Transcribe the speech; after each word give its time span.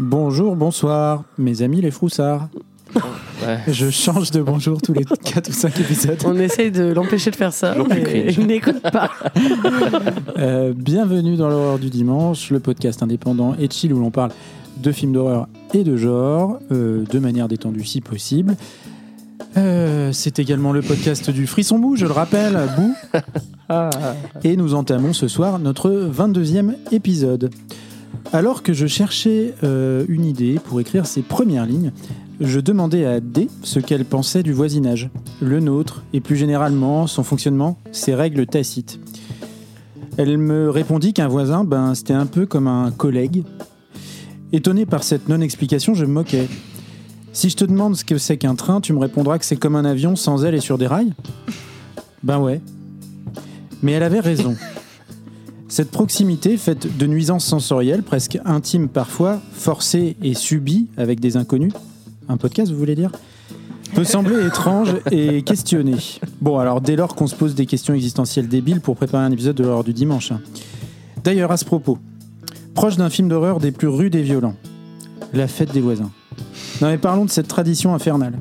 Bonjour, 0.00 0.56
bonsoir, 0.56 1.22
mes 1.38 1.62
amis 1.62 1.80
les 1.80 1.90
froussards. 1.92 2.48
Ouais. 2.94 3.58
Je 3.68 3.90
change 3.90 4.30
de 4.30 4.42
bonjour 4.42 4.80
tous 4.80 4.92
les 4.92 5.04
4 5.04 5.48
ou 5.48 5.52
5 5.52 5.80
épisodes. 5.80 6.18
On 6.24 6.38
essaye 6.38 6.70
de 6.70 6.92
l'empêcher 6.92 7.30
de 7.30 7.36
faire 7.36 7.52
ça, 7.52 7.74
mais 7.88 8.26
il 8.36 8.46
n'écoute 8.46 8.80
pas. 8.80 9.10
Euh, 10.38 10.72
bienvenue 10.74 11.36
dans 11.36 11.48
l'horreur 11.48 11.78
du 11.78 11.88
dimanche, 11.88 12.50
le 12.50 12.58
podcast 12.58 13.02
indépendant 13.02 13.54
et 13.58 13.68
chill 13.70 13.92
où 13.92 14.00
l'on 14.00 14.10
parle 14.10 14.32
de 14.82 14.92
films 14.92 15.12
d'horreur 15.12 15.48
et 15.74 15.84
de 15.84 15.96
genre, 15.96 16.58
euh, 16.70 17.04
de 17.04 17.18
manière 17.18 17.48
détendue 17.48 17.84
si 17.84 18.00
possible. 18.00 18.56
Euh, 19.56 20.12
c'est 20.12 20.38
également 20.38 20.72
le 20.72 20.82
podcast 20.82 21.30
du 21.30 21.46
Frisson 21.46 21.78
Bou, 21.78 21.96
je 21.96 22.06
le 22.06 22.12
rappelle, 22.12 22.58
Bou. 22.76 22.94
Et 24.44 24.56
nous 24.56 24.74
entamons 24.74 25.14
ce 25.14 25.28
soir 25.28 25.58
notre 25.58 25.90
22e 25.90 26.74
épisode. 26.90 27.50
Alors 28.32 28.62
que 28.62 28.72
je 28.72 28.86
cherchais 28.86 29.54
euh, 29.64 30.04
une 30.08 30.24
idée 30.24 30.58
pour 30.62 30.80
écrire 30.80 31.06
ces 31.06 31.22
premières 31.22 31.64
lignes, 31.64 31.92
je 32.40 32.60
demandais 32.60 33.04
à 33.04 33.20
D 33.20 33.48
ce 33.62 33.78
qu'elle 33.78 34.04
pensait 34.04 34.42
du 34.42 34.52
voisinage, 34.52 35.10
le 35.40 35.60
nôtre, 35.60 36.02
et 36.12 36.20
plus 36.20 36.36
généralement 36.36 37.06
son 37.06 37.22
fonctionnement, 37.22 37.78
ses 37.92 38.14
règles 38.14 38.46
tacites. 38.46 39.00
Elle 40.18 40.36
me 40.38 40.68
répondit 40.68 41.14
qu'un 41.14 41.28
voisin, 41.28 41.64
ben, 41.64 41.94
c'était 41.94 42.12
un 42.12 42.26
peu 42.26 42.44
comme 42.44 42.66
un 42.66 42.90
collègue. 42.90 43.44
Étonné 44.52 44.84
par 44.84 45.02
cette 45.02 45.28
non-explication, 45.28 45.94
je 45.94 46.04
me 46.04 46.12
moquais. 46.12 46.46
Si 47.32 47.48
je 47.48 47.56
te 47.56 47.64
demande 47.64 47.96
ce 47.96 48.04
que 48.04 48.18
c'est 48.18 48.36
qu'un 48.36 48.54
train, 48.54 48.82
tu 48.82 48.92
me 48.92 48.98
répondras 48.98 49.38
que 49.38 49.46
c'est 49.46 49.56
comme 49.56 49.76
un 49.76 49.86
avion 49.86 50.14
sans 50.14 50.44
aile 50.44 50.54
et 50.54 50.60
sur 50.60 50.76
des 50.76 50.86
rails 50.86 51.14
Ben 52.22 52.38
ouais. 52.38 52.60
Mais 53.82 53.92
elle 53.92 54.02
avait 54.02 54.20
raison. 54.20 54.54
Cette 55.68 55.90
proximité, 55.90 56.58
faite 56.58 56.98
de 56.98 57.06
nuisances 57.06 57.46
sensorielles, 57.46 58.02
presque 58.02 58.38
intimes 58.44 58.88
parfois, 58.88 59.40
forcées 59.52 60.16
et 60.22 60.34
subies 60.34 60.88
avec 60.98 61.18
des 61.18 61.38
inconnus, 61.38 61.72
un 62.28 62.36
podcast 62.36 62.70
vous 62.70 62.78
voulez 62.78 62.94
dire 62.94 63.10
peut 63.94 64.04
sembler 64.04 64.46
étrange 64.46 64.96
et 65.10 65.42
questionné. 65.42 65.96
Bon, 66.40 66.58
alors 66.58 66.80
dès 66.80 66.96
lors 66.96 67.14
qu'on 67.14 67.26
se 67.26 67.34
pose 67.34 67.54
des 67.54 67.66
questions 67.66 67.94
existentielles 67.94 68.48
débiles 68.48 68.80
pour 68.80 68.96
préparer 68.96 69.24
un 69.24 69.32
épisode 69.32 69.56
de 69.56 69.64
l'heure 69.64 69.84
du 69.84 69.92
dimanche. 69.92 70.32
D'ailleurs, 71.24 71.52
à 71.52 71.56
ce 71.56 71.64
propos, 71.64 71.98
proche 72.74 72.96
d'un 72.96 73.10
film 73.10 73.28
d'horreur 73.28 73.58
des 73.58 73.70
plus 73.70 73.88
rudes 73.88 74.14
et 74.14 74.22
violents, 74.22 74.56
La 75.32 75.46
fête 75.46 75.72
des 75.72 75.80
voisins. 75.80 76.10
Non 76.80 76.88
mais 76.88 76.98
parlons 76.98 77.24
de 77.24 77.30
cette 77.30 77.48
tradition 77.48 77.94
infernale. 77.94 78.38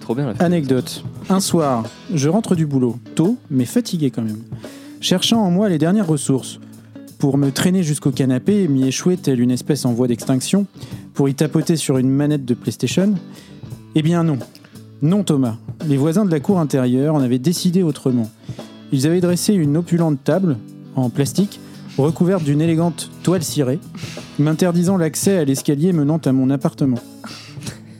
Trop 0.00 0.14
bien 0.14 0.32
la 0.32 0.44
Anecdote. 0.44 1.04
Un 1.28 1.40
soir, 1.40 1.84
je 2.14 2.28
rentre 2.28 2.54
du 2.54 2.66
boulot, 2.66 2.96
tôt, 3.14 3.36
mais 3.50 3.64
fatigué 3.64 4.10
quand 4.10 4.22
même. 4.22 4.42
Cherchant 5.00 5.40
en 5.40 5.50
moi 5.50 5.68
les 5.68 5.78
dernières 5.78 6.06
ressources. 6.06 6.60
Pour 7.18 7.38
me 7.38 7.50
traîner 7.50 7.82
jusqu'au 7.82 8.10
canapé 8.10 8.62
et 8.62 8.68
m'y 8.68 8.86
échouer 8.86 9.16
telle 9.16 9.40
une 9.40 9.50
espèce 9.50 9.84
en 9.84 9.92
voie 9.92 10.06
d'extinction, 10.06 10.66
pour 11.14 11.28
y 11.28 11.34
tapoter 11.34 11.76
sur 11.76 11.98
une 11.98 12.10
manette 12.10 12.44
de 12.44 12.54
PlayStation 12.54 13.14
Eh 13.94 14.02
bien 14.02 14.22
non. 14.22 14.38
Non 15.02 15.24
Thomas. 15.24 15.56
Les 15.86 15.96
voisins 15.96 16.24
de 16.24 16.30
la 16.30 16.40
cour 16.40 16.58
intérieure 16.58 17.14
en 17.14 17.20
avaient 17.20 17.38
décidé 17.38 17.82
autrement. 17.82 18.30
Ils 18.92 19.06
avaient 19.06 19.20
dressé 19.20 19.54
une 19.54 19.76
opulente 19.76 20.22
table, 20.22 20.56
en 20.94 21.10
plastique, 21.10 21.60
recouverte 21.98 22.44
d'une 22.44 22.60
élégante 22.60 23.10
toile 23.22 23.42
cirée, 23.42 23.80
m'interdisant 24.38 24.96
l'accès 24.96 25.38
à 25.38 25.44
l'escalier 25.44 25.92
menant 25.92 26.18
à 26.18 26.32
mon 26.32 26.50
appartement. 26.50 26.98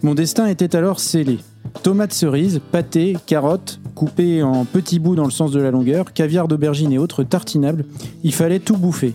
Mon 0.03 0.15
destin 0.15 0.47
était 0.47 0.77
alors 0.77 1.01
scellé. 1.01 1.39
Tomates 1.83 2.13
cerises, 2.13 2.61
pâté, 2.71 3.17
carottes, 3.27 3.81
coupées 3.95 4.43
en 4.43 4.65
petits 4.65 4.99
bouts 4.99 5.17
dans 5.17 5.25
le 5.25 5.31
sens 5.31 5.53
de 5.53 5.61
la 5.61 5.71
longueur, 5.71 6.13
caviar 6.13 6.49
d'aubergine 6.49 6.93
et 6.93 6.99
autres 6.99 7.23
tartinables, 7.23 7.85
il 8.23 8.35
fallait 8.35 8.61
tout 8.61 8.77
bouffer. 8.77 9.15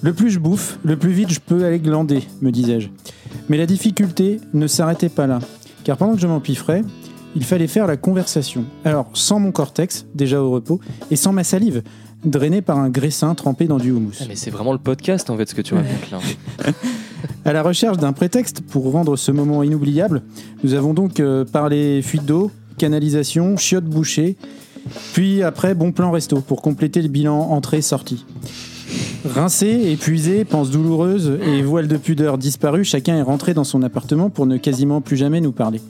Le 0.00 0.12
plus 0.12 0.30
je 0.30 0.38
bouffe, 0.38 0.78
le 0.84 0.96
plus 0.96 1.10
vite 1.10 1.30
je 1.30 1.40
peux 1.40 1.64
aller 1.64 1.80
glander, 1.80 2.22
me 2.40 2.50
disais-je. 2.50 2.88
Mais 3.48 3.56
la 3.56 3.66
difficulté 3.66 4.40
ne 4.54 4.66
s'arrêtait 4.66 5.08
pas 5.08 5.26
là, 5.26 5.40
car 5.84 5.96
pendant 5.96 6.14
que 6.14 6.20
je 6.20 6.26
m'empiffrais, 6.26 6.82
il 7.34 7.44
fallait 7.44 7.66
faire 7.66 7.86
la 7.86 7.96
conversation. 7.96 8.64
Alors, 8.84 9.08
sans 9.12 9.38
mon 9.38 9.52
cortex, 9.52 10.06
déjà 10.14 10.40
au 10.42 10.50
repos, 10.50 10.80
et 11.10 11.16
sans 11.16 11.32
ma 11.32 11.44
salive, 11.44 11.82
drainée 12.24 12.62
par 12.62 12.78
un 12.78 12.90
graissin 12.90 13.34
trempé 13.34 13.66
dans 13.66 13.78
du 13.78 13.90
houmous. 13.90 14.12
Ah, 14.20 14.24
mais 14.28 14.36
c'est 14.36 14.50
vraiment 14.50 14.72
le 14.72 14.78
podcast 14.78 15.30
en 15.30 15.36
fait 15.36 15.48
ce 15.48 15.54
que 15.54 15.62
tu 15.62 15.74
racontes 15.74 16.10
là. 16.10 16.18
À 17.44 17.52
la 17.52 17.62
recherche 17.62 17.96
d'un 17.96 18.12
prétexte 18.12 18.60
pour 18.60 18.92
rendre 18.92 19.16
ce 19.16 19.32
moment 19.32 19.62
inoubliable, 19.62 20.22
nous 20.62 20.74
avons 20.74 20.94
donc 20.94 21.18
euh, 21.18 21.44
parlé 21.44 22.02
fuite 22.02 22.24
d'eau, 22.24 22.50
canalisation, 22.76 23.56
chiottes 23.56 23.86
bouchées, 23.86 24.36
puis 25.14 25.42
après 25.42 25.74
bon 25.74 25.90
plan 25.90 26.10
resto 26.10 26.40
pour 26.40 26.62
compléter 26.62 27.02
le 27.02 27.08
bilan 27.08 27.38
entrée-sortie. 27.38 28.24
Rincé, 29.24 29.90
épuisé, 29.90 30.44
panse 30.44 30.70
douloureuse 30.70 31.38
et 31.42 31.62
voile 31.62 31.88
de 31.88 31.96
pudeur 31.96 32.38
disparue, 32.38 32.84
chacun 32.84 33.16
est 33.16 33.22
rentré 33.22 33.52
dans 33.54 33.64
son 33.64 33.82
appartement 33.82 34.30
pour 34.30 34.46
ne 34.46 34.56
quasiment 34.56 35.00
plus 35.00 35.16
jamais 35.16 35.40
nous 35.40 35.52
parler. 35.52 35.80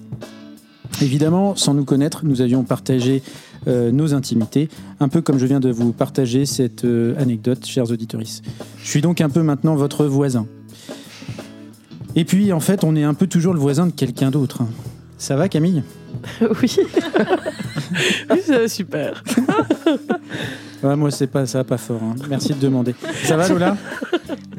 Évidemment, 1.03 1.55
sans 1.55 1.75
nous 1.75 1.85
connaître, 1.85 2.25
nous 2.25 2.41
avions 2.41 2.65
partagé 2.65 3.23
euh, 3.69 3.91
nos 3.91 4.15
intimités, 4.15 4.69
un 5.01 5.09
peu 5.09 5.21
comme 5.21 5.39
je 5.39 5.47
viens 5.47 5.61
de 5.61 5.71
vous 5.71 5.93
partager 5.93 6.47
cette 6.47 6.85
euh, 6.85 7.15
anecdote, 7.19 7.65
chers 7.67 7.91
auditeurs. 7.91 8.21
Je 8.83 8.89
suis 8.89 9.01
donc 9.01 9.21
un 9.21 9.29
peu 9.29 9.43
maintenant 9.43 9.75
votre 9.77 10.07
voisin. 10.07 10.47
Et 12.17 12.25
puis, 12.25 12.53
en 12.53 12.61
fait, 12.61 12.83
on 12.85 12.97
est 12.97 13.05
un 13.05 13.15
peu 13.15 13.27
toujours 13.27 13.55
le 13.55 13.61
voisin 13.61 13.87
de 13.87 13.93
quelqu'un 13.93 14.31
d'autre. 14.31 14.63
Ça 15.19 15.37
va, 15.37 15.49
Camille? 15.49 15.83
Oui. 16.41 16.77
oui, 18.31 18.39
c'est 18.45 18.69
super. 18.69 19.23
Ouais, 20.83 20.97
Moi, 20.97 21.11
c'est 21.11 21.27
pas 21.27 21.45
ça, 21.47 21.59
va 21.59 21.65
pas 21.65 21.77
fort. 21.79 22.01
hein. 22.03 22.15
Merci 22.29 22.55
de 22.55 22.59
demander. 22.61 22.95
Ça 23.25 23.37
va, 23.37 23.49
Lola? 23.49 23.77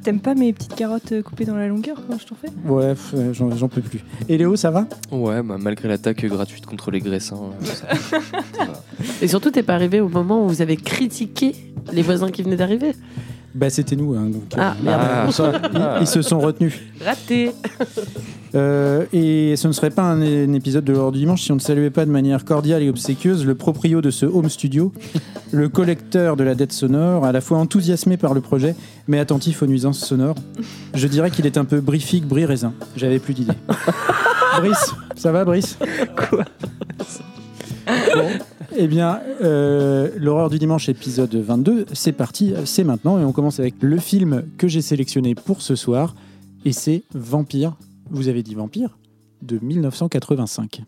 T'aimes 0.09 0.19
pas 0.21 0.33
mes 0.33 0.53
petites 0.53 0.73
carottes 0.73 1.11
euh, 1.11 1.21
coupées 1.21 1.45
dans 1.45 1.55
la 1.55 1.67
longueur 1.67 1.97
quand 2.09 2.17
je 2.17 2.25
t'en 2.25 2.33
fais? 2.33 2.47
Ouais, 2.67 2.95
euh, 3.13 3.31
j'en 3.31 3.55
j'en 3.55 3.67
peux 3.67 3.81
plus. 3.81 3.99
Et 4.27 4.39
Léo, 4.39 4.55
ça 4.55 4.71
va? 4.71 4.87
Ouais, 5.11 5.43
bah, 5.43 5.57
malgré 5.59 5.87
l'attaque 5.87 6.25
gratuite 6.25 6.65
contre 6.65 6.89
les 6.89 6.99
graissins. 6.99 7.37
euh, 7.61 7.63
ça- 7.63 7.95
ça 7.95 8.65
va. 8.65 8.83
Et 9.21 9.27
surtout, 9.27 9.51
t'es 9.51 9.61
pas 9.61 9.75
arrivé 9.75 9.99
au 9.99 10.09
moment 10.09 10.43
où 10.43 10.47
vous 10.47 10.63
avez 10.63 10.77
critiqué 10.77 11.53
les 11.93 12.01
voisins 12.01 12.31
qui 12.31 12.41
venaient 12.41 12.55
d'arriver? 12.55 12.93
Bah, 13.55 13.69
c'était 13.69 13.95
nous. 13.95 14.13
hein, 14.15 14.29
donc, 14.29 14.43
Ah, 14.57 14.75
euh, 14.79 14.83
merde. 14.83 15.01
Ah. 15.03 15.31
ça, 15.31 15.51
ils, 15.73 16.01
ils 16.03 16.07
se 16.07 16.21
sont 16.21 16.39
retenus. 16.39 16.79
Raté. 17.03 17.51
Euh, 18.55 19.05
et 19.13 19.55
ce 19.57 19.67
ne 19.67 19.73
serait 19.73 19.91
pas 19.91 20.01
un, 20.03 20.21
un 20.21 20.53
épisode 20.53 20.83
de 20.83 20.91
l'heure 20.93 21.11
du 21.11 21.19
dimanche 21.19 21.43
si 21.43 21.51
on 21.51 21.55
ne 21.55 21.59
saluait 21.59 21.91
pas 21.91 22.05
de 22.05 22.09
manière 22.11 22.45
cordiale 22.45 22.81
et 22.81 22.89
obséquieuse 22.89 23.45
le 23.45 23.53
proprio 23.53 24.01
de 24.01 24.09
ce 24.09 24.25
home 24.25 24.49
studio, 24.49 24.91
le 25.51 25.69
collecteur 25.69 26.35
de 26.35 26.43
la 26.43 26.55
dette 26.55 26.71
sonore, 26.73 27.25
à 27.25 27.31
la 27.31 27.41
fois 27.41 27.59
enthousiasmé 27.59 28.17
par 28.17 28.33
le 28.33 28.41
projet, 28.41 28.75
mais 29.07 29.19
attentif 29.19 29.61
aux 29.61 29.67
nuisances 29.67 29.99
sonores. 29.99 30.35
Je 30.95 31.07
dirais 31.07 31.29
qu'il 31.29 31.45
est 31.45 31.57
un 31.57 31.65
peu 31.65 31.79
brifique, 31.79 32.25
brie 32.27 32.45
raisin. 32.45 32.73
J'avais 32.95 33.19
plus 33.19 33.35
d'idées. 33.35 33.53
Brice, 34.57 34.93
ça 35.15 35.31
va, 35.31 35.45
Brice? 35.45 35.77
Quoi? 36.29 36.43
Bon, 38.15 38.29
eh 38.75 38.87
bien, 38.87 39.19
euh, 39.41 40.09
l'horreur 40.17 40.49
du 40.49 40.59
dimanche, 40.59 40.89
épisode 40.89 41.33
22, 41.35 41.85
c'est 41.93 42.11
parti, 42.11 42.53
c'est 42.65 42.83
maintenant, 42.83 43.19
et 43.19 43.23
on 43.23 43.31
commence 43.31 43.59
avec 43.59 43.75
le 43.81 43.97
film 43.97 44.43
que 44.57 44.67
j'ai 44.67 44.81
sélectionné 44.81 45.35
pour 45.35 45.61
ce 45.61 45.75
soir, 45.75 46.15
et 46.65 46.73
c'est 46.73 47.03
Vampire. 47.13 47.75
Vous 48.09 48.27
avez 48.27 48.43
dit 48.43 48.55
Vampire 48.55 48.97
de 49.41 49.59
1985. 49.61 50.81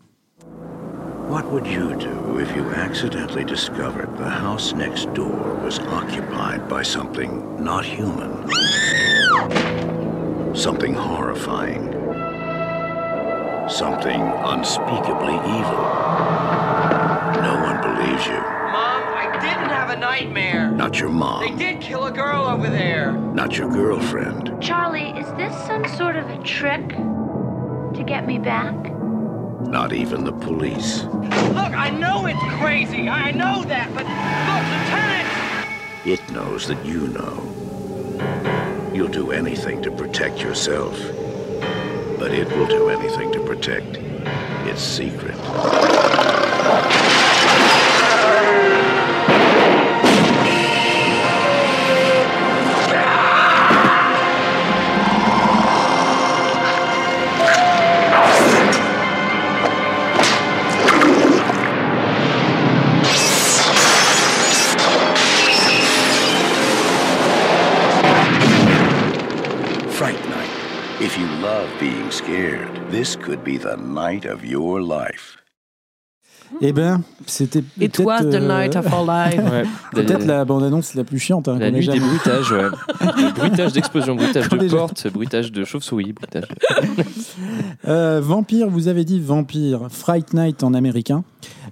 What 1.30 1.50
would 1.50 1.66
you 1.66 1.94
do 1.96 2.40
if 2.40 2.54
you 2.54 2.64
accidentally 2.76 3.44
discovered 3.44 4.08
the 4.18 4.28
house 4.28 4.74
next 4.74 5.06
door 5.14 5.58
was 5.64 5.78
occupied 5.90 6.68
by 6.68 6.82
something 6.82 7.42
not 7.58 7.84
human? 7.84 8.30
Something 10.54 10.94
horrifying. 10.94 11.90
Something 13.66 14.20
unspeakably 14.44 15.34
evil. 15.46 17.01
No 17.42 17.54
one 17.60 17.80
believes 17.82 18.26
you. 18.26 18.34
Mom, 18.34 19.02
I 19.14 19.36
didn't 19.40 19.68
have 19.70 19.90
a 19.90 19.96
nightmare. 19.96 20.70
Not 20.70 21.00
your 21.00 21.08
mom. 21.10 21.42
They 21.42 21.72
did 21.72 21.80
kill 21.80 22.04
a 22.06 22.12
girl 22.12 22.44
over 22.44 22.68
there. 22.70 23.12
not 23.12 23.56
your 23.58 23.68
girlfriend, 23.70 24.56
Charlie, 24.62 25.10
is 25.18 25.26
this 25.32 25.54
some 25.66 25.84
sort 25.88 26.16
of 26.16 26.28
a 26.30 26.38
trick 26.44 26.88
to 26.90 28.04
get 28.06 28.26
me 28.26 28.38
back? 28.38 28.74
not 29.62 29.92
even 29.92 30.24
the 30.24 30.32
police. 30.32 31.04
Look, 31.04 31.72
I 31.86 31.88
know 31.90 32.26
it's 32.26 32.38
crazy. 32.60 33.08
I 33.08 33.28
I 33.28 33.30
know 33.30 33.62
that, 33.64 33.88
but 33.94 34.04
look, 34.04 34.64
Lieutenant! 34.72 35.28
It 36.04 36.32
knows 36.32 36.66
that 36.66 36.84
you 36.84 37.08
know. 37.08 38.92
You'll 38.92 39.08
do 39.08 39.30
anything 39.30 39.80
to 39.82 39.90
protect 39.90 40.40
yourself, 40.42 40.98
but 42.18 42.32
it 42.32 42.48
will 42.56 42.66
do 42.66 42.88
anything 42.90 43.32
to 43.32 43.40
protect 43.46 43.96
its 44.66 44.82
secret. 44.82 45.36
If 71.04 71.18
you 71.18 71.26
love 71.42 71.68
being 71.80 72.10
scared, 72.10 72.68
this 72.90 73.16
could 73.16 73.42
be 73.44 73.58
the 73.58 73.76
night 73.76 74.24
of 74.24 74.44
your 74.44 74.80
life. 74.80 75.38
Eh 76.60 76.72
ben, 76.72 77.00
c'était 77.26 77.60
It 77.80 77.92
peut-être, 77.96 78.04
was 78.04 78.20
the 78.30 78.34
euh, 78.34 78.40
night 78.46 78.76
of 78.76 78.86
our 78.92 79.04
life. 79.06 79.38
Ouais. 79.38 79.64
Peut-être 79.92 80.26
la 80.26 80.44
bande-annonce 80.44 80.94
la 80.94 81.02
plus 81.02 81.18
chiante. 81.18 81.48
hein, 81.48 81.58
La 81.58 81.70
nuit 81.70 81.86
des 81.88 81.98
bruitages, 81.98 82.52
ouais. 82.52 82.68
Bruitage 83.36 83.72
d'explosion, 83.72 84.14
bruitage 84.14 84.48
de 84.48 84.56
jamais- 84.58 84.68
porte, 84.68 85.08
bruitage 85.08 85.50
de 85.50 85.64
chauve-souris, 85.64 86.12
bruitage. 86.12 86.44
Euh, 87.88 88.20
Vampire, 88.22 88.68
vous 88.68 88.86
avez 88.86 89.04
dit 89.04 89.18
Vampire, 89.18 89.88
Fright 89.90 90.34
Night 90.34 90.62
en 90.62 90.72
américain, 90.74 91.24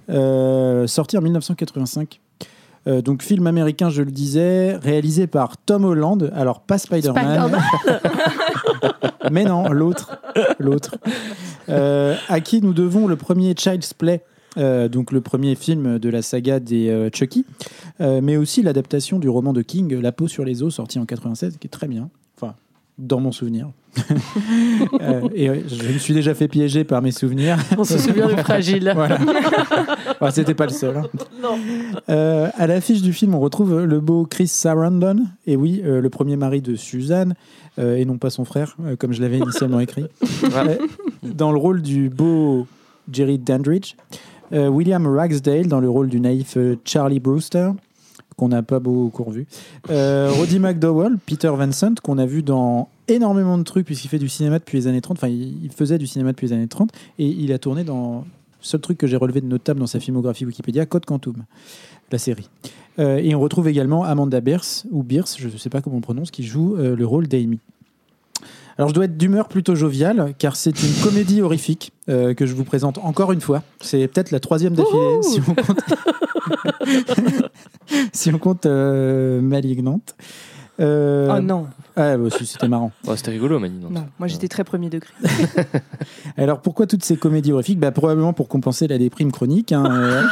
euh, 0.09 0.85
sorti 0.87 1.17
en 1.17 1.21
1985. 1.21 2.19
Euh, 2.87 3.01
donc 3.01 3.21
film 3.21 3.45
américain, 3.47 3.89
je 3.89 4.01
le 4.01 4.11
disais, 4.11 4.75
réalisé 4.75 5.27
par 5.27 5.55
Tom 5.57 5.85
Holland. 5.85 6.31
Alors 6.35 6.61
pas 6.61 6.77
Spider-Man, 6.79 7.51
mais 9.31 9.43
non, 9.45 9.69
l'autre, 9.69 10.17
l'autre. 10.59 10.95
Euh, 11.69 12.15
à 12.27 12.39
qui 12.39 12.61
nous 12.61 12.73
devons 12.73 13.07
le 13.07 13.15
premier 13.15 13.53
Child's 13.57 13.93
Play. 13.93 14.21
euh, 14.57 14.87
donc 14.89 15.11
le 15.11 15.21
premier 15.21 15.55
film 15.55 15.99
de 15.99 16.09
la 16.09 16.21
saga 16.21 16.59
des 16.59 16.89
euh, 16.89 17.09
Chucky, 17.13 17.45
mais 17.99 18.37
aussi 18.37 18.61
l'adaptation 18.63 19.19
du 19.19 19.29
roman 19.29 19.53
de 19.53 19.61
King, 19.61 19.99
La 20.01 20.11
peau 20.11 20.27
sur 20.27 20.43
les 20.43 20.63
os, 20.63 20.73
sorti 20.73 20.99
en 20.99 21.05
96, 21.05 21.57
qui 21.57 21.67
est 21.67 21.69
très 21.69 21.87
bien. 21.87 22.09
Enfin, 22.35 22.55
dans 22.97 23.19
mon 23.19 23.31
souvenir. 23.31 23.69
Euh, 25.01 25.27
et 25.33 25.47
je 25.67 25.93
me 25.93 25.97
suis 25.97 26.13
déjà 26.13 26.33
fait 26.33 26.47
piéger 26.47 26.83
par 26.83 27.01
mes 27.01 27.11
souvenirs. 27.11 27.57
On 27.77 27.83
se 27.83 27.97
souvient 27.97 28.27
du 28.27 28.35
fragile. 28.37 28.91
Voilà. 28.93 29.17
Enfin, 30.11 30.31
C'était 30.31 30.53
pas 30.53 30.65
le 30.65 30.71
seul. 30.71 30.97
hein. 30.97 31.03
Non. 31.41 31.57
Euh, 32.09 32.49
à 32.55 32.67
l'affiche 32.67 33.01
du 33.01 33.13
film, 33.13 33.33
on 33.35 33.39
retrouve 33.39 33.83
le 33.83 33.99
beau 33.99 34.25
Chris 34.25 34.47
Sarandon, 34.47 35.25
et 35.47 35.55
oui, 35.55 35.81
euh, 35.83 36.01
le 36.01 36.09
premier 36.09 36.35
mari 36.35 36.61
de 36.61 36.75
Suzanne, 36.75 37.33
euh, 37.79 37.95
et 37.95 38.05
non 38.05 38.17
pas 38.17 38.29
son 38.29 38.45
frère, 38.45 38.75
euh, 38.83 38.95
comme 38.95 39.13
je 39.13 39.21
l'avais 39.21 39.37
initialement 39.39 39.79
écrit. 39.79 40.05
Euh, 40.43 40.77
dans 41.23 41.51
le 41.51 41.57
rôle 41.57 41.81
du 41.81 42.09
beau 42.09 42.67
Jerry 43.11 43.37
Dandridge, 43.37 43.95
William 44.51 45.07
Ragsdale 45.07 45.67
dans 45.67 45.79
le 45.79 45.89
rôle 45.89 46.09
du 46.09 46.19
naïf 46.19 46.57
Charlie 46.83 47.21
Brewster, 47.21 47.71
qu'on 48.35 48.49
n'a 48.49 48.61
pas 48.61 48.79
beaucoup 48.79 49.23
revu. 49.23 49.47
Roddy 49.87 50.59
McDowell, 50.59 51.17
Peter 51.25 51.51
Vincent, 51.55 51.93
qu'on 52.03 52.17
a 52.17 52.25
vu 52.25 52.43
dans 52.43 52.89
énormément 53.07 53.57
de 53.57 53.63
trucs, 53.63 53.85
puisqu'il 53.85 54.09
fait 54.09 54.19
du 54.19 54.27
cinéma 54.27 54.59
depuis 54.59 54.77
les 54.77 54.87
années 54.87 54.99
30. 54.99 55.17
Enfin, 55.17 55.29
il 55.29 55.69
faisait 55.73 55.97
du 55.97 56.05
cinéma 56.05 56.33
depuis 56.33 56.47
les 56.47 56.53
années 56.53 56.67
30, 56.67 56.91
et 57.17 57.25
il 57.25 57.53
a 57.53 57.59
tourné 57.59 57.85
dans. 57.85 58.25
Seul 58.61 58.79
truc 58.79 58.97
que 58.97 59.07
j'ai 59.07 59.17
relevé 59.17 59.41
de 59.41 59.47
notable 59.47 59.79
dans 59.79 59.87
sa 59.87 59.99
filmographie 59.99 60.45
Wikipédia, 60.45 60.85
Code 60.85 61.05
Quantum, 61.05 61.45
la 62.11 62.17
série. 62.17 62.49
Euh, 62.99 63.17
et 63.17 63.33
on 63.35 63.39
retrouve 63.39 63.67
également 63.67 64.03
Amanda 64.03 64.41
Bierce, 64.41 64.85
ou 64.91 65.03
Bierce, 65.03 65.37
je 65.39 65.47
ne 65.47 65.57
sais 65.57 65.69
pas 65.69 65.81
comment 65.81 65.97
on 65.97 66.01
prononce, 66.01 66.31
qui 66.31 66.43
joue 66.43 66.75
euh, 66.75 66.95
le 66.95 67.05
rôle 67.05 67.27
d'Amy. 67.27 67.59
Alors 68.77 68.89
je 68.89 68.93
dois 68.93 69.05
être 69.05 69.17
d'humeur 69.17 69.47
plutôt 69.47 69.75
joviale, 69.75 70.33
car 70.37 70.55
c'est 70.55 70.81
une 70.83 70.93
comédie 71.03 71.41
horrifique 71.41 71.91
euh, 72.09 72.33
que 72.33 72.45
je 72.45 72.53
vous 72.53 72.63
présente 72.63 72.97
encore 72.99 73.31
une 73.31 73.41
fois. 73.41 73.63
C'est 73.79 74.07
peut-être 74.07 74.31
la 74.31 74.39
troisième 74.39 74.73
d'affilée, 74.73 75.21
si 75.23 75.41
on 75.47 75.55
compte, 75.55 75.79
si 78.13 78.33
on 78.33 78.37
compte 78.37 78.65
Malignante. 78.65 80.15
Euh, 80.79 81.31
Oh 81.37 81.41
non, 81.41 81.67
ah, 81.95 82.17
bah, 82.17 82.29
c'était 82.41 82.67
marrant. 82.67 82.91
Oh, 83.05 83.15
C'était 83.15 83.31
rigolo, 83.31 83.59
Mani. 83.59 83.77
non. 83.79 83.89
non. 83.89 84.05
Moi 84.19 84.27
j'étais 84.27 84.47
très 84.47 84.63
premier 84.63 84.89
degré. 84.89 85.09
Alors 86.37 86.61
pourquoi 86.61 86.87
toutes 86.87 87.03
ces 87.03 87.17
comédies 87.17 87.51
horrifiques? 87.51 87.79
Bah, 87.79 87.91
Probablement 87.91 88.33
pour 88.33 88.47
compenser 88.47 88.87
la 88.87 88.97
déprime 88.97 89.31
chronique 89.31 89.71
hein, 89.73 89.83
euh, 89.91 90.23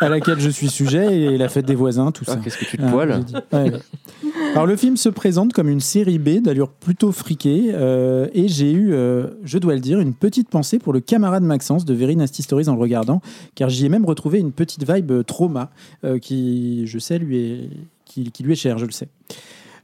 à 0.00 0.08
laquelle 0.08 0.40
je 0.40 0.48
suis 0.50 0.68
sujet 0.68 1.20
et 1.20 1.38
la 1.38 1.48
fête 1.48 1.66
des 1.66 1.74
voisins, 1.74 2.10
tout 2.10 2.24
Ah, 2.26 2.32
ça. 2.32 2.36
Qu'est-ce 2.42 2.58
que 2.58 2.64
tu 2.64 2.78
te 2.78 2.82
Ah, 2.84 2.90
poiles. 2.90 3.20
Ouais. 3.52 3.72
Alors 4.54 4.66
le 4.66 4.76
film 4.76 4.96
se 4.96 5.08
présente 5.08 5.52
comme 5.52 5.68
une 5.68 5.80
série 5.80 6.18
B 6.18 6.40
d'allure 6.42 6.70
plutôt 6.70 7.12
friquée 7.12 7.70
euh, 7.72 8.28
et 8.32 8.48
j'ai 8.48 8.72
eu, 8.72 8.92
euh, 8.92 9.28
je 9.44 9.58
dois 9.58 9.74
le 9.74 9.80
dire, 9.80 10.00
une 10.00 10.14
petite 10.14 10.48
pensée 10.48 10.78
pour 10.78 10.92
le 10.92 11.00
camarade 11.00 11.42
Maxence 11.42 11.84
de 11.84 11.92
Very 11.94 12.16
Nasty 12.16 12.42
Stories 12.42 12.68
en 12.68 12.74
le 12.74 12.80
regardant, 12.80 13.20
car 13.54 13.68
j'y 13.68 13.84
ai 13.86 13.88
même 13.88 14.04
retrouvé 14.06 14.38
une 14.38 14.52
petite 14.52 14.90
vibe 14.90 15.24
trauma 15.26 15.70
euh, 16.04 16.18
qui, 16.18 16.86
je 16.86 16.98
sais, 16.98 17.18
lui 17.18 17.36
est, 17.38 17.70
qui, 18.32 18.42
lui 18.42 18.52
est 18.52 18.56
chère, 18.56 18.78
je 18.78 18.86
le 18.86 18.92
sais. 18.92 19.08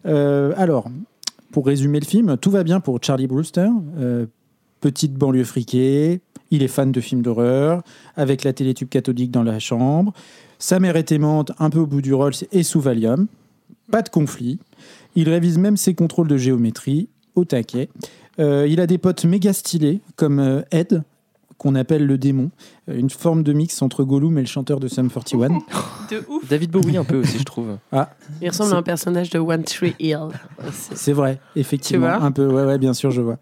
Euh, 0.06 0.52
alors, 0.56 0.88
pour 1.52 1.66
résumer 1.66 2.00
le 2.00 2.06
film, 2.06 2.36
tout 2.36 2.50
va 2.50 2.62
bien 2.64 2.80
pour 2.80 2.98
Charlie 3.02 3.26
Brewster, 3.26 3.68
euh, 3.98 4.26
petite 4.80 5.14
banlieue 5.14 5.44
friquée, 5.44 6.20
il 6.50 6.62
est 6.62 6.68
fan 6.68 6.92
de 6.92 7.00
films 7.00 7.22
d'horreur, 7.22 7.82
avec 8.16 8.44
la 8.44 8.52
télétube 8.52 8.88
cathodique 8.88 9.30
dans 9.30 9.42
la 9.42 9.58
chambre, 9.58 10.12
sa 10.58 10.78
mère 10.78 10.96
est 10.96 11.12
aimante, 11.12 11.52
un 11.58 11.70
peu 11.70 11.78
au 11.78 11.86
bout 11.86 12.02
du 12.02 12.14
rôle 12.14 12.32
et 12.52 12.62
sous 12.62 12.80
Valium. 12.80 13.26
Pas 13.90 14.02
de 14.02 14.08
conflit. 14.08 14.58
Il 15.16 15.28
révise 15.28 15.58
même 15.58 15.76
ses 15.76 15.94
contrôles 15.94 16.28
de 16.28 16.36
géométrie 16.36 17.08
au 17.34 17.44
taquet. 17.44 17.88
Euh, 18.38 18.66
il 18.68 18.80
a 18.80 18.86
des 18.86 18.98
potes 18.98 19.24
méga 19.24 19.52
stylés, 19.52 20.00
comme 20.16 20.62
Ed, 20.70 21.02
qu'on 21.60 21.74
appelle 21.74 22.06
le 22.06 22.16
démon, 22.16 22.50
euh, 22.88 22.96
une 22.98 23.10
forme 23.10 23.42
de 23.42 23.52
mix 23.52 23.82
entre 23.82 24.02
Gollum 24.02 24.38
et 24.38 24.40
le 24.40 24.46
chanteur 24.46 24.80
de 24.80 24.88
Sum 24.88 25.10
41. 25.10 25.48
De 26.10 26.24
ouf. 26.28 26.48
David 26.48 26.70
Bowie, 26.70 26.96
un 26.96 27.04
peu 27.04 27.18
aussi, 27.20 27.38
je 27.38 27.44
trouve. 27.44 27.76
Il 28.40 28.48
ressemble 28.48 28.74
à 28.74 28.78
un 28.78 28.82
personnage 28.82 29.28
de 29.28 29.38
One 29.38 29.62
Tree 29.62 29.94
Hill. 30.00 30.28
C'est- 30.72 31.12
vrai, 31.12 31.38
effectivement. 31.54 32.06
Tu 32.14 32.18
vois 32.18 32.26
un 32.26 32.32
peu, 32.32 32.46
ouais, 32.46 32.64
ouais, 32.64 32.78
bien 32.78 32.94
sûr, 32.94 33.10
je 33.10 33.20
vois. 33.20 33.36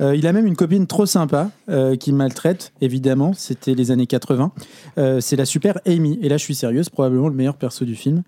Euh, 0.00 0.16
il 0.16 0.26
a 0.26 0.32
même 0.32 0.46
une 0.46 0.56
copine 0.56 0.86
trop 0.86 1.04
sympa 1.06 1.50
euh, 1.68 1.94
qui 1.96 2.12
maltraite, 2.12 2.72
évidemment. 2.80 3.32
C'était 3.36 3.74
les 3.74 3.90
années 3.90 4.06
80. 4.06 4.52
Euh, 4.98 5.20
c'est 5.20 5.36
la 5.36 5.44
super 5.44 5.78
Amy. 5.86 6.18
Et 6.22 6.28
là, 6.28 6.36
je 6.38 6.42
suis 6.44 6.54
sérieuse, 6.54 6.88
probablement 6.88 7.28
le 7.28 7.34
meilleur 7.34 7.56
perso 7.56 7.84
du 7.84 7.94
film. 7.94 8.22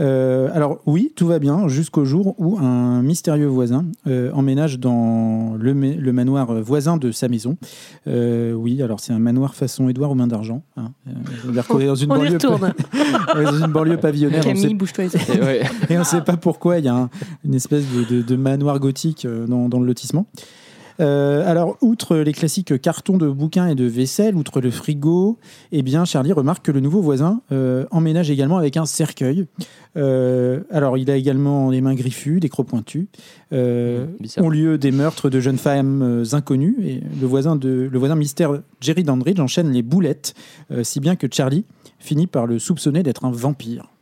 Alors, 0.00 0.80
oui, 0.86 1.12
tout 1.14 1.26
va 1.26 1.38
bien 1.38 1.68
jusqu'au 1.68 2.04
jour 2.04 2.34
où 2.38 2.58
un 2.58 3.00
mystérieux 3.02 3.46
voisin 3.46 3.84
emménage 4.32 4.78
dans 4.80 5.54
le, 5.58 5.72
ma- 5.72 5.94
le 5.94 6.12
manoir 6.12 6.52
voisin 6.62 6.96
de 6.96 7.12
sa 7.12 7.28
maison. 7.28 7.56
Oui, 8.06 8.82
alors 8.82 8.98
c'est 9.00 9.12
un 9.12 9.18
manoir 9.20 9.54
façon 9.54 9.88
Édouard 9.88 10.10
aux 10.10 10.14
mains 10.16 10.26
d'argent. 10.26 10.62
hein. 10.76 10.90
Dans 11.06 11.94
une 11.94 12.10
On 12.12 12.16
y 12.24 12.28
retourne. 12.28 12.72
est 13.38 13.44
dans 13.44 13.58
une 13.66 13.72
banlieue 13.72 13.96
pavillonnaire. 13.98 14.42
sait 14.42 14.48
Camille, 14.48 14.74
bouge-toi 14.74 15.04
Et 15.90 15.96
on 15.96 16.00
ne 16.00 16.04
sait 16.04 16.20
pas 16.22 16.36
pourquoi 16.36 16.78
il 16.80 16.84
y 16.84 16.88
a 16.88 16.94
un- 16.96 17.10
une 17.44 17.54
espèce 17.54 17.84
de, 17.90 18.16
de- 18.16 18.22
de 18.22 18.36
manoir 18.36 18.78
gothique 18.80 19.26
dans, 19.48 19.68
dans 19.68 19.78
le 19.78 19.86
lotissement. 19.86 20.26
Euh, 21.00 21.48
alors, 21.48 21.76
outre 21.80 22.16
les 22.16 22.32
classiques 22.32 22.80
cartons 22.80 23.16
de 23.16 23.28
bouquins 23.28 23.66
et 23.66 23.74
de 23.74 23.84
vaisselle, 23.84 24.36
outre 24.36 24.60
le 24.60 24.70
frigo, 24.70 25.38
eh 25.72 25.82
bien, 25.82 26.04
Charlie 26.04 26.32
remarque 26.32 26.64
que 26.64 26.72
le 26.72 26.80
nouveau 26.80 27.00
voisin 27.00 27.40
euh, 27.52 27.86
emménage 27.90 28.30
également 28.30 28.58
avec 28.58 28.76
un 28.76 28.86
cercueil. 28.86 29.46
Euh, 29.96 30.60
alors, 30.70 30.98
il 30.98 31.10
a 31.10 31.16
également 31.16 31.70
les 31.70 31.80
mains 31.80 31.94
griffues, 31.94 32.40
des 32.40 32.48
crocs 32.48 32.68
pointus. 32.68 33.06
Euh, 33.52 34.06
Mmh, 34.20 34.42
ont 34.42 34.50
lieu 34.50 34.78
des 34.78 34.90
meurtres 34.90 35.30
de 35.30 35.40
jeunes 35.40 35.58
femmes 35.58 36.24
inconnues. 36.32 36.76
Et 36.82 37.00
le 37.20 37.26
voisin, 37.26 37.56
de, 37.56 37.88
le 37.90 37.98
voisin 37.98 38.16
mystère 38.16 38.60
Jerry 38.80 39.04
Dandridge 39.04 39.40
enchaîne 39.40 39.70
les 39.70 39.82
boulettes, 39.82 40.34
si 40.82 41.00
bien 41.00 41.16
que 41.16 41.26
Charlie 41.30 41.64
finit 41.98 42.26
par 42.26 42.46
le 42.46 42.58
soupçonner 42.58 43.02
d'être 43.02 43.24
un 43.24 43.30
vampire. 43.30 43.93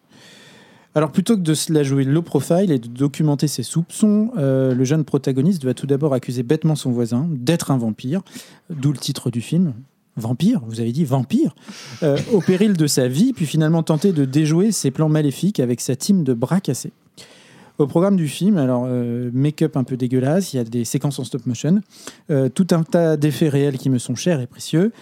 Alors 0.94 1.10
plutôt 1.10 1.36
que 1.36 1.42
de 1.42 1.54
se 1.54 1.72
la 1.72 1.82
jouer 1.82 2.04
low 2.04 2.20
profile 2.20 2.70
et 2.70 2.78
de 2.78 2.86
documenter 2.86 3.48
ses 3.48 3.62
soupçons, 3.62 4.30
euh, 4.36 4.74
le 4.74 4.84
jeune 4.84 5.04
protagoniste 5.04 5.64
va 5.64 5.72
tout 5.72 5.86
d'abord 5.86 6.12
accuser 6.12 6.42
bêtement 6.42 6.74
son 6.74 6.90
voisin 6.90 7.28
d'être 7.30 7.70
un 7.70 7.78
vampire, 7.78 8.20
d'où 8.68 8.92
le 8.92 8.98
titre 8.98 9.30
du 9.30 9.40
film. 9.40 9.72
Vampire, 10.16 10.60
vous 10.66 10.80
avez 10.80 10.92
dit 10.92 11.06
vampire, 11.06 11.54
Euh, 12.02 12.18
au 12.32 12.40
péril 12.40 12.74
de 12.74 12.86
sa 12.86 13.08
vie, 13.08 13.32
puis 13.32 13.46
finalement 13.46 13.82
tenter 13.82 14.12
de 14.12 14.26
déjouer 14.26 14.70
ses 14.70 14.90
plans 14.90 15.08
maléfiques 15.08 15.60
avec 15.60 15.80
sa 15.80 15.96
team 15.96 16.24
de 16.24 16.34
bras 16.34 16.60
cassés. 16.60 16.92
Au 17.78 17.86
programme 17.86 18.16
du 18.16 18.28
film, 18.28 18.58
alors 18.58 18.84
euh, 18.86 19.30
make-up 19.32 19.78
un 19.78 19.84
peu 19.84 19.96
dégueulasse, 19.96 20.52
il 20.52 20.58
y 20.58 20.60
a 20.60 20.64
des 20.64 20.84
séquences 20.84 21.18
en 21.18 21.24
stop 21.24 21.46
motion, 21.46 21.80
tout 22.54 22.66
un 22.70 22.82
tas 22.82 23.16
d'effets 23.16 23.48
réels 23.48 23.78
qui 23.78 23.88
me 23.88 23.96
sont 23.96 24.14
chers 24.14 24.40
et 24.40 24.46
précieux, 24.46 24.92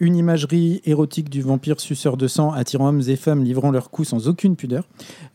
une 0.00 0.16
imagerie 0.16 0.80
érotique 0.84 1.30
du 1.30 1.42
vampire 1.42 1.80
suceur 1.80 2.16
de 2.16 2.26
sang 2.26 2.52
attirant 2.52 2.88
hommes 2.88 3.02
et 3.06 3.16
femmes 3.16 3.44
livrant 3.44 3.70
leurs 3.70 3.90
coups 3.90 4.08
sans 4.08 4.28
aucune 4.28 4.56
pudeur. 4.56 4.84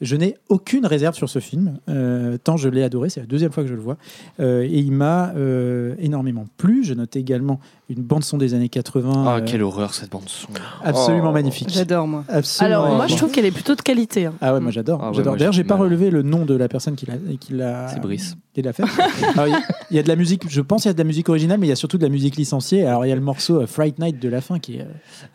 Je 0.01 0.15
n'ai 0.15 0.35
aucune 0.49 0.85
réserve 0.85 1.15
sur 1.15 1.29
ce 1.29 1.39
film, 1.39 1.79
euh, 1.89 2.37
tant 2.43 2.57
je 2.57 2.67
l'ai 2.69 2.83
adoré, 2.83 3.09
c'est 3.09 3.21
la 3.21 3.25
deuxième 3.25 3.51
fois 3.51 3.63
que 3.63 3.69
je 3.69 3.75
le 3.75 3.81
vois, 3.81 3.97
Euh, 4.39 4.63
et 4.63 4.79
il 4.79 4.91
m'a 4.91 5.29
euh, 5.35 5.95
énormément 5.99 6.45
plu. 6.57 6.83
Je 6.83 6.93
note 6.93 7.15
également 7.15 7.59
une 7.89 8.01
bande-son 8.03 8.37
des 8.37 8.53
années 8.53 8.69
80, 8.69 9.23
Ah, 9.27 9.35
euh, 9.37 9.41
quelle 9.45 9.63
horreur 9.63 9.93
cette 9.93 10.11
bande-son. 10.11 10.47
absolument 10.83 11.29
Oh. 11.29 11.33
magnifique. 11.33 11.69
J'adore 11.69 12.07
moi. 12.07 12.23
Absolument 12.27 12.75
Alors, 12.75 12.85
moi, 12.87 12.93
je 12.95 12.97
magnifique. 12.99 13.17
trouve 13.19 13.31
qu'elle 13.31 13.45
est 13.45 13.51
plutôt 13.51 13.75
de 13.75 13.81
qualité. 13.81 14.25
hein. 14.25 14.33
Ah 14.41 14.53
ouais, 14.53 14.59
moi 14.59 14.71
j'adore. 14.71 14.99
Ah 15.01 15.09
ouais, 15.09 15.15
j'adore. 15.15 15.37
D'ailleurs, 15.37 15.53
j'ai 15.53 15.63
pas 15.63 15.75
relevé 15.75 16.09
le 16.09 16.21
nom 16.21 16.45
de 16.45 16.55
la 16.55 16.67
personne 16.67 16.95
qui 16.95 17.05
l'a 17.51 17.87
C'est 17.87 18.01
Brice. 18.01 18.35
Qui 18.55 18.61
l'a 18.63 18.71
Il 18.77 19.51
y, 19.51 19.53
a- 19.53 19.59
il 19.91 19.95
y 19.97 19.99
a 19.99 20.03
de 20.03 20.07
la 20.07 20.15
musique, 20.15 20.49
je 20.49 20.61
pense 20.61 20.81
qu'il 20.83 20.89
y 20.89 20.91
a 20.91 20.93
de 20.93 20.97
la 20.97 21.03
musique 21.03 21.29
originale, 21.29 21.59
mais 21.59 21.67
il 21.67 21.69
y 21.69 21.73
a 21.73 21.75
surtout 21.75 21.97
de 21.99 22.03
la 22.03 22.09
musique 22.09 22.35
licenciée. 22.37 22.85
Alors 22.85 23.05
il 23.05 23.09
y 23.09 23.11
a 23.11 23.15
le 23.15 23.21
morceau 23.21 23.61
euh, 23.61 23.67
Fright 23.67 23.99
Night 23.99 24.19
de 24.21 24.29
la 24.29 24.41
fin 24.41 24.57
qui 24.59 24.77
est 24.77 24.81
euh, 24.81 24.85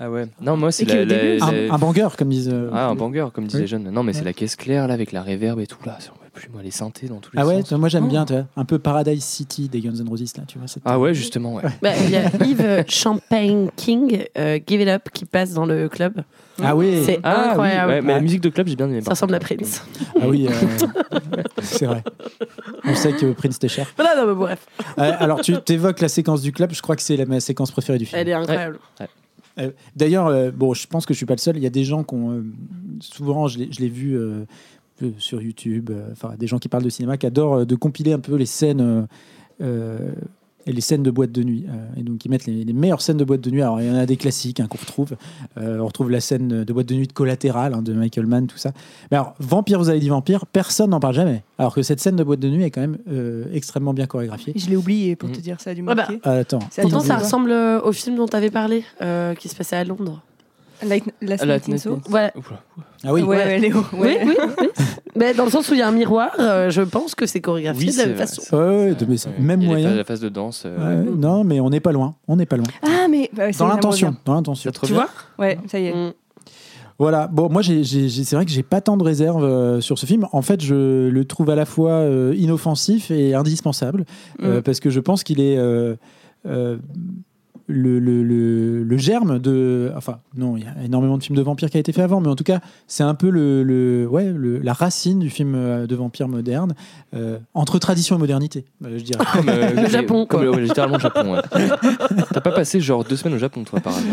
Ah 0.00 0.10
ouais. 0.10 0.26
Non, 0.40 0.56
moi, 0.56 0.72
c'est 0.72 0.84
la. 0.86 1.44
un, 1.72 1.78
banger, 1.78 2.08
comme 2.18 2.30
disent. 2.30 2.50
euh, 2.52 2.70
Ah, 2.72 2.88
un 2.88 2.94
banger, 2.96 3.26
comme 3.32 3.44
disaient 3.44 3.58
Oui. 3.58 3.62
les 3.62 3.68
jeunes. 3.68 3.90
Non, 3.90 4.02
mais 4.02 4.12
c'est 4.12 4.24
la 4.24 4.32
caisse 4.32 4.56
claire, 4.56 4.88
là, 4.88 4.94
avec 4.94 5.12
la 5.12 5.22
reverb 5.22 5.60
et 5.60 5.66
tout, 5.66 5.78
là. 5.86 5.98
Plus, 6.32 6.48
moi, 6.52 6.62
les 6.62 6.70
synthés 6.70 7.08
dans 7.08 7.16
tous 7.18 7.32
les 7.34 7.42
Ah 7.42 7.46
ouais, 7.46 7.62
sens. 7.62 7.72
moi 7.72 7.88
j'aime 7.88 8.04
Oh. 8.06 8.08
bien, 8.10 8.24
tu 8.24 8.34
vois, 8.34 8.46
un 8.56 8.64
peu 8.64 8.78
Paradise 8.78 9.24
City 9.24 9.68
des 9.68 9.80
Guns 9.80 9.96
N' 9.98 10.08
Roses 10.08 10.32
là, 10.38 10.44
tu 10.46 10.58
vois. 10.58 10.68
cette- 10.68 10.84
Ah 10.86 10.96
ouais, 10.96 11.12
justement, 11.12 11.54
ouais. 11.54 11.62
Bah, 11.82 11.90
Il 12.04 12.10
y 12.10 12.16
a 12.16 12.30
Yves 12.46 12.84
Champagne 12.88 13.68
King, 13.74 14.22
euh, 14.38 14.60
Give 14.64 14.80
It 14.80 14.88
Up, 14.88 15.08
qui 15.12 15.24
passe 15.24 15.52
dans 15.54 15.66
le 15.66 15.88
club. 15.88 16.22
Ah 16.62 16.76
oui. 16.76 17.02
C'est 17.04 17.18
Ah 17.22 17.40
oui, 17.44 17.48
incroyable. 17.50 17.92
ouais, 17.92 18.02
mais 18.02 18.14
la 18.14 18.20
musique 18.20 18.40
de 18.40 18.48
club, 18.48 18.66
j'ai 18.68 18.76
bien 18.76 18.88
aimé. 18.88 19.00
Ça 19.02 19.10
ressemble 19.10 19.34
à. 19.34 19.38
Prince. 19.40 19.84
Ah 20.20 20.28
oui, 20.28 20.46
euh, 20.48 20.52
c'est 21.62 21.86
vrai. 21.86 22.02
On 22.84 22.88
pensais 22.90 23.12
que 23.12 23.32
Prince 23.32 23.56
était 23.56 23.68
cher. 23.68 23.86
Voilà, 23.96 24.16
non, 24.20 24.26
mais 24.28 24.34
bref, 24.34 24.66
Euh, 24.98 25.12
alors, 25.18 25.40
tu 25.40 25.54
évoques 25.68 26.00
la 26.00 26.08
séquence 26.08 26.42
du 26.42 26.52
club. 26.52 26.72
Je 26.72 26.82
crois 26.82 26.96
que 26.96 27.02
c'est 27.02 27.16
la- 27.16 27.26
ma 27.26 27.40
séquence 27.40 27.70
préférée 27.70 27.98
du 27.98 28.06
film. 28.06 28.20
elle 28.20 28.28
est 28.28 28.32
incroyable. 28.32 28.78
Euh, 29.58 29.70
D'ailleurs, 29.96 30.26
euh, 30.28 30.50
bon, 30.50 30.74
je 30.74 30.86
pense 30.86 31.04
que 31.06 31.12
je 31.12 31.16
suis 31.16 31.26
pas 31.26 31.34
le 31.34 31.38
seul. 31.40 31.56
Il 31.56 31.62
y 31.62 31.66
a 31.66 31.70
des 31.70 31.84
gens 31.84 32.04
qui 32.04 32.14
ont. 32.14 32.30
euh, 32.30 32.42
souvent, 33.00 33.48
je 33.48 33.58
l'ai 33.58 33.88
vu 33.88 34.16
euh, 34.16 34.44
euh, 35.02 35.10
sur 35.18 35.42
YouTube, 35.42 35.90
euh, 35.90 36.08
enfin, 36.12 36.34
des 36.38 36.46
gens 36.46 36.58
qui 36.58 36.68
parlent 36.68 36.84
de 36.84 36.88
cinéma, 36.90 37.16
qui 37.16 37.26
adorent 37.26 37.60
euh, 37.60 37.64
de 37.64 37.74
compiler 37.74 38.12
un 38.12 38.20
peu 38.20 38.36
les 38.36 38.46
scènes. 38.46 39.06
euh, 39.60 40.10
et 40.70 40.72
les 40.72 40.80
scènes 40.80 41.02
de 41.02 41.10
boîte 41.10 41.32
de 41.32 41.42
nuit. 41.42 41.66
Euh, 41.68 42.00
et 42.00 42.02
donc, 42.02 42.24
ils 42.24 42.30
mettent 42.30 42.46
les, 42.46 42.64
les 42.64 42.72
meilleures 42.72 43.02
scènes 43.02 43.16
de 43.18 43.24
boîte 43.24 43.40
de 43.42 43.50
nuit. 43.50 43.60
Alors, 43.60 43.80
il 43.80 43.86
y 43.88 43.90
en 43.90 43.96
a 43.96 44.06
des 44.06 44.16
classiques 44.16 44.60
hein, 44.60 44.66
qu'on 44.68 44.78
retrouve. 44.78 45.16
Euh, 45.58 45.78
on 45.80 45.86
retrouve 45.86 46.10
la 46.10 46.20
scène 46.20 46.64
de 46.64 46.72
boîte 46.72 46.86
de 46.86 46.94
nuit 46.94 47.06
de 47.06 47.12
Collatéral 47.12 47.74
hein, 47.74 47.82
de 47.82 47.92
Michael 47.92 48.26
Mann, 48.26 48.46
tout 48.46 48.56
ça. 48.56 48.72
Mais 49.10 49.16
alors, 49.18 49.34
Vampire, 49.40 49.78
vous 49.78 49.88
avez 49.90 50.00
dit 50.00 50.08
Vampire, 50.08 50.46
personne 50.46 50.90
n'en 50.90 51.00
parle 51.00 51.14
jamais. 51.14 51.42
Alors 51.58 51.74
que 51.74 51.82
cette 51.82 52.00
scène 52.00 52.16
de 52.16 52.24
boîte 52.24 52.40
de 52.40 52.48
nuit 52.48 52.64
est 52.64 52.70
quand 52.70 52.80
même 52.80 52.98
euh, 53.10 53.44
extrêmement 53.52 53.92
bien 53.92 54.06
chorégraphiée. 54.06 54.52
Je 54.56 54.68
l'ai 54.70 54.76
oublié 54.76 55.16
pour 55.16 55.28
Mhm. 55.28 55.34
te 55.36 55.40
dire, 55.40 55.60
ça 55.60 55.72
Ouais, 55.72 55.82
bah, 55.82 55.94
marquer. 55.94 56.20
Ah, 56.24 56.32
attends. 56.32 56.60
Pourtant, 56.80 57.00
ça 57.00 57.16
ressemble 57.18 57.50
au 57.52 57.92
film 57.92 58.16
dont 58.16 58.26
tu 58.26 58.36
avais 58.36 58.50
parlé, 58.50 58.84
euh, 59.02 59.34
qui 59.34 59.48
se 59.48 59.54
passait 59.56 59.76
à 59.76 59.84
Londres. 59.84 60.22
Light- 60.82 61.04
Last 61.20 61.42
Ah, 61.42 61.46
Night 61.46 61.68
la- 61.68 61.74
in 61.74 61.78
Soho. 61.78 61.98
Ah 63.04 63.12
oui, 63.12 63.22
Ouais, 63.22 63.36
ouais, 63.36 63.58
Léo. 63.58 63.84
Oui, 63.92 63.98
ouais. 64.00 64.20
oui, 64.24 64.34
oui. 64.60 64.66
Mais 65.16 65.34
dans 65.34 65.44
le 65.44 65.50
sens 65.50 65.68
où 65.70 65.74
il 65.74 65.78
y 65.78 65.82
a 65.82 65.88
un 65.88 65.92
miroir, 65.92 66.30
euh, 66.38 66.70
je 66.70 66.82
pense 66.82 67.14
que 67.14 67.26
c'est 67.26 67.40
chorégraphié 67.40 67.86
Oui, 67.88 67.92
de 67.92 67.96
la 67.98 68.02
c'est 68.02 68.08
même 68.08 68.16
vrai. 68.16 68.26
façon. 68.26 68.56
Ouais, 68.56 68.62
ouais, 68.90 68.94
de- 68.94 69.06
mais 69.06 69.16
c'est 69.16 69.28
Ouais. 69.28 69.34
même 69.40 69.60
Il 69.60 69.68
y 69.68 69.72
a 69.72 69.74
les 69.76 69.82
moyen. 69.82 69.88
phases- 69.90 69.96
La 69.98 70.04
phase 70.04 70.20
de 70.20 70.28
danse. 70.28 70.62
euh, 70.66 71.04
Ouais, 71.04 71.10
non, 71.16 71.42
mais 71.44 71.60
on 71.60 71.70
n'est 71.70 71.80
pas 71.80 71.92
loin. 71.92 72.14
On 72.28 72.36
n'est 72.36 72.46
pas 72.46 72.56
loin. 72.56 72.66
Ah, 72.82 73.06
mais 73.10 73.28
bah, 73.32 73.42
ça 73.42 73.46
y 73.46 73.50
est, 73.50 73.52
ça 73.54 73.58
Dans 73.64 73.66
me 73.70 73.74
l'intention. 73.74 74.16
Dans 74.24 74.34
l'intention. 74.34 74.70
Tu 74.70 74.78
revient 74.80 74.92
vois 74.94 75.08
Ouais, 75.38 75.58
ça 75.66 75.78
y 75.80 75.86
est. 75.86 75.94
Mm. 75.94 76.12
Voilà. 76.98 77.28
Bon, 77.28 77.48
moi, 77.50 77.62
j'ai- 77.62 77.82
j'ai- 77.82 78.08
j'ai- 78.10 78.24
c'est 78.24 78.36
vrai 78.36 78.44
que 78.44 78.50
j'ai 78.50 78.62
pas 78.62 78.80
tant 78.82 78.96
de 78.98 79.02
réserves 79.04 79.42
euh, 79.42 79.80
sur 79.80 79.98
ce 79.98 80.04
film. 80.06 80.26
En 80.32 80.42
fait, 80.42 80.60
je 80.62 81.08
le 81.08 81.24
trouve 81.24 81.48
à 81.50 81.54
la 81.54 81.64
fois 81.64 81.92
euh, 81.92 82.34
inoffensif 82.36 83.10
et 83.10 83.34
indispensable 83.34 84.04
euh, 84.42 84.58
Mm. 84.58 84.62
parce 84.62 84.80
que 84.80 84.90
je 84.90 85.00
pense 85.00 85.24
qu'il 85.24 85.40
est 85.40 85.56
euh, 85.56 85.96
euh, 86.46 86.76
le, 87.70 87.98
le- 87.98 88.22
le- 88.22 88.82
le 88.84 88.96
germe 88.98 89.38
de. 89.38 89.90
Enfin, 89.96 90.18
non, 90.36 90.56
il 90.56 90.64
y 90.64 90.66
a 90.66 90.84
énormément 90.84 91.16
de 91.18 91.22
films 91.22 91.36
de 91.36 91.42
vampires 91.42 91.70
qui 91.70 91.76
a 91.76 91.80
été 91.80 91.92
fait 91.92 92.02
avant, 92.02 92.20
mais 92.20 92.28
en 92.28 92.36
tout 92.36 92.44
cas, 92.44 92.60
c'est 92.86 93.02
un 93.02 93.14
peu 93.14 93.30
le, 93.30 93.62
le- 93.62 94.06
ouais, 94.08 94.32
le- 94.34 94.58
la 94.58 94.72
racine 94.72 95.18
du 95.18 95.30
film 95.30 95.54
euh, 95.54 95.86
de 95.86 95.94
vampire 95.94 96.28
moderne 96.28 96.74
euh, 97.14 97.38
entre 97.54 97.78
tradition 97.78 98.16
et 98.16 98.18
modernité, 98.18 98.64
euh, 98.84 98.98
je 98.98 99.04
dirais. 99.04 99.24
Comme, 99.32 99.48
euh, 99.48 99.70
Le 99.82 99.88
Japon, 99.88 100.26
Comme 100.26 100.40
quoi. 100.40 100.42
le- 100.44 100.50
ouais, 100.50 100.60
littéralement 100.62 100.96
le 100.96 101.02
Japon. 101.02 101.32
ouais. 101.34 101.40
T'as 102.32 102.40
pas 102.40 102.52
passé 102.52 102.80
genre 102.80 103.04
deux 103.04 103.16
semaines 103.16 103.34
au 103.36 103.38
Japon, 103.38 103.64
toi, 103.64 103.80
par 103.80 103.92
hasard 103.96 104.04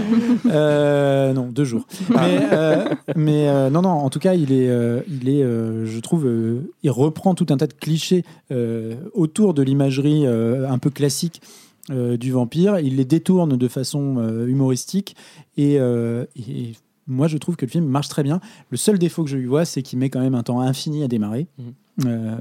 Euh, 0.52 1.34
non, 1.34 1.48
deux 1.52 1.66
jours. 1.66 1.86
Mais, 2.10 2.40
euh, 2.52 2.86
mais, 3.16 3.48
euh, 3.50 3.70
non, 3.70 3.82
non, 3.82 3.90
en 3.90 4.10
tout 4.10 4.20
cas, 4.20 4.34
il 4.34 4.52
est, 4.52 4.70
euh, 4.70 5.02
il 5.10 5.30
est 5.30 5.44
euh, 5.44 5.86
je 5.86 6.00
trouve, 6.00 6.26
euh, 6.26 6.72
il 6.84 6.92
reprend 6.92 7.34
tout 7.36 7.48
un 7.50 7.58
tas 7.58 7.68
de 7.68 7.74
clichés 7.74 8.24
euh, 8.52 8.96
autour 9.14 9.54
de 9.54 9.62
l'imagerie 9.64 10.24
euh, 10.26 10.68
un 10.70 10.78
peu 10.78 10.90
classique 10.90 11.42
euh, 11.89 12.17
du 12.17 12.32
vampire. 12.32 12.79
Il 12.79 12.98
les 12.98 13.06
détourne 13.06 13.56
de 13.56 13.67
façon 13.67 14.17
euh, 14.17 14.48
humoristique 14.48 15.15
et, 15.56 15.79
euh, 15.79 16.25
et 16.36 16.74
moi, 17.08 17.27
je 17.27 17.38
trouve 17.38 17.56
que 17.56 17.65
le 17.65 17.72
film 17.72 17.86
marche 17.86 18.10
très 18.10 18.24
bien. 18.24 18.41
Le 18.70 18.77
seul 18.77 19.00
défaut 19.00 19.24
que 19.24 19.29
je 19.29 19.38
lui 19.38 19.46
vois, 19.46 19.63
c'est 19.63 19.82
qu'il 19.82 19.98
met 19.98 20.10
quand 20.10 20.20
même 20.20 20.36
un 20.36 20.44
temps 20.44 20.60
infini 20.60 21.03
à 21.03 21.08
démarrer. 21.08 21.48
Mhm. 21.58 21.74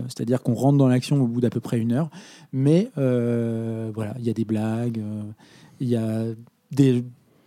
C'est-à-dire 0.08 0.42
qu'on 0.42 0.52
rentre 0.52 0.76
dans 0.76 0.88
l'action 0.88 1.22
au 1.22 1.26
bout 1.26 1.40
d'à 1.40 1.48
peu 1.48 1.60
près 1.60 1.78
une 1.78 1.92
heure. 1.92 2.10
Mais 2.52 2.90
voilà, 2.94 4.14
il 4.18 4.24
y 4.24 4.30
a 4.30 4.34
des 4.34 4.44
blagues, 4.44 5.00
il 5.80 5.88
y 5.88 5.96
a 5.96 6.24
des, 6.72 7.04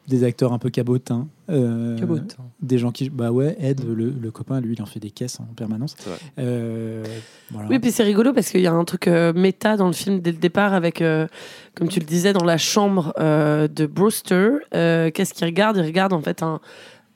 des 0.09 0.23
acteurs 0.23 0.51
un 0.53 0.57
peu 0.59 0.69
cabotins. 0.69 1.27
euh, 1.49 1.97
des 2.61 2.77
gens 2.77 2.91
qui. 2.91 3.09
Bah 3.09 3.31
ouais, 3.31 3.55
Ed, 3.59 3.81
le, 3.87 4.09
le 4.09 4.31
copain, 4.31 4.59
lui, 4.59 4.73
il 4.77 4.81
en 4.81 4.85
fait 4.85 4.99
des 4.99 5.11
caisses 5.11 5.39
en 5.39 5.45
permanence. 5.55 5.95
Euh, 6.37 7.03
voilà. 7.51 7.69
Oui, 7.69 7.79
puis 7.79 7.91
c'est 7.91 8.03
rigolo 8.03 8.33
parce 8.33 8.49
qu'il 8.49 8.61
y 8.61 8.67
a 8.67 8.73
un 8.73 8.83
truc 8.85 9.07
euh, 9.07 9.33
méta 9.33 9.77
dans 9.77 9.87
le 9.87 9.93
film 9.93 10.19
dès 10.19 10.31
le 10.31 10.37
départ 10.37 10.73
avec, 10.73 11.01
euh, 11.01 11.27
comme 11.75 11.87
tu 11.87 11.99
le 11.99 12.05
disais, 12.05 12.33
dans 12.33 12.43
la 12.45 12.57
chambre 12.57 13.13
euh, 13.19 13.67
de 13.67 13.85
Brewster. 13.85 14.49
euh, 14.75 15.11
Qu'est-ce 15.11 15.33
qu'il 15.33 15.45
regarde? 15.45 15.77
Il 15.77 15.83
regarde 15.85 16.13
en 16.13 16.21
fait 16.21 16.43
un- 16.43 16.59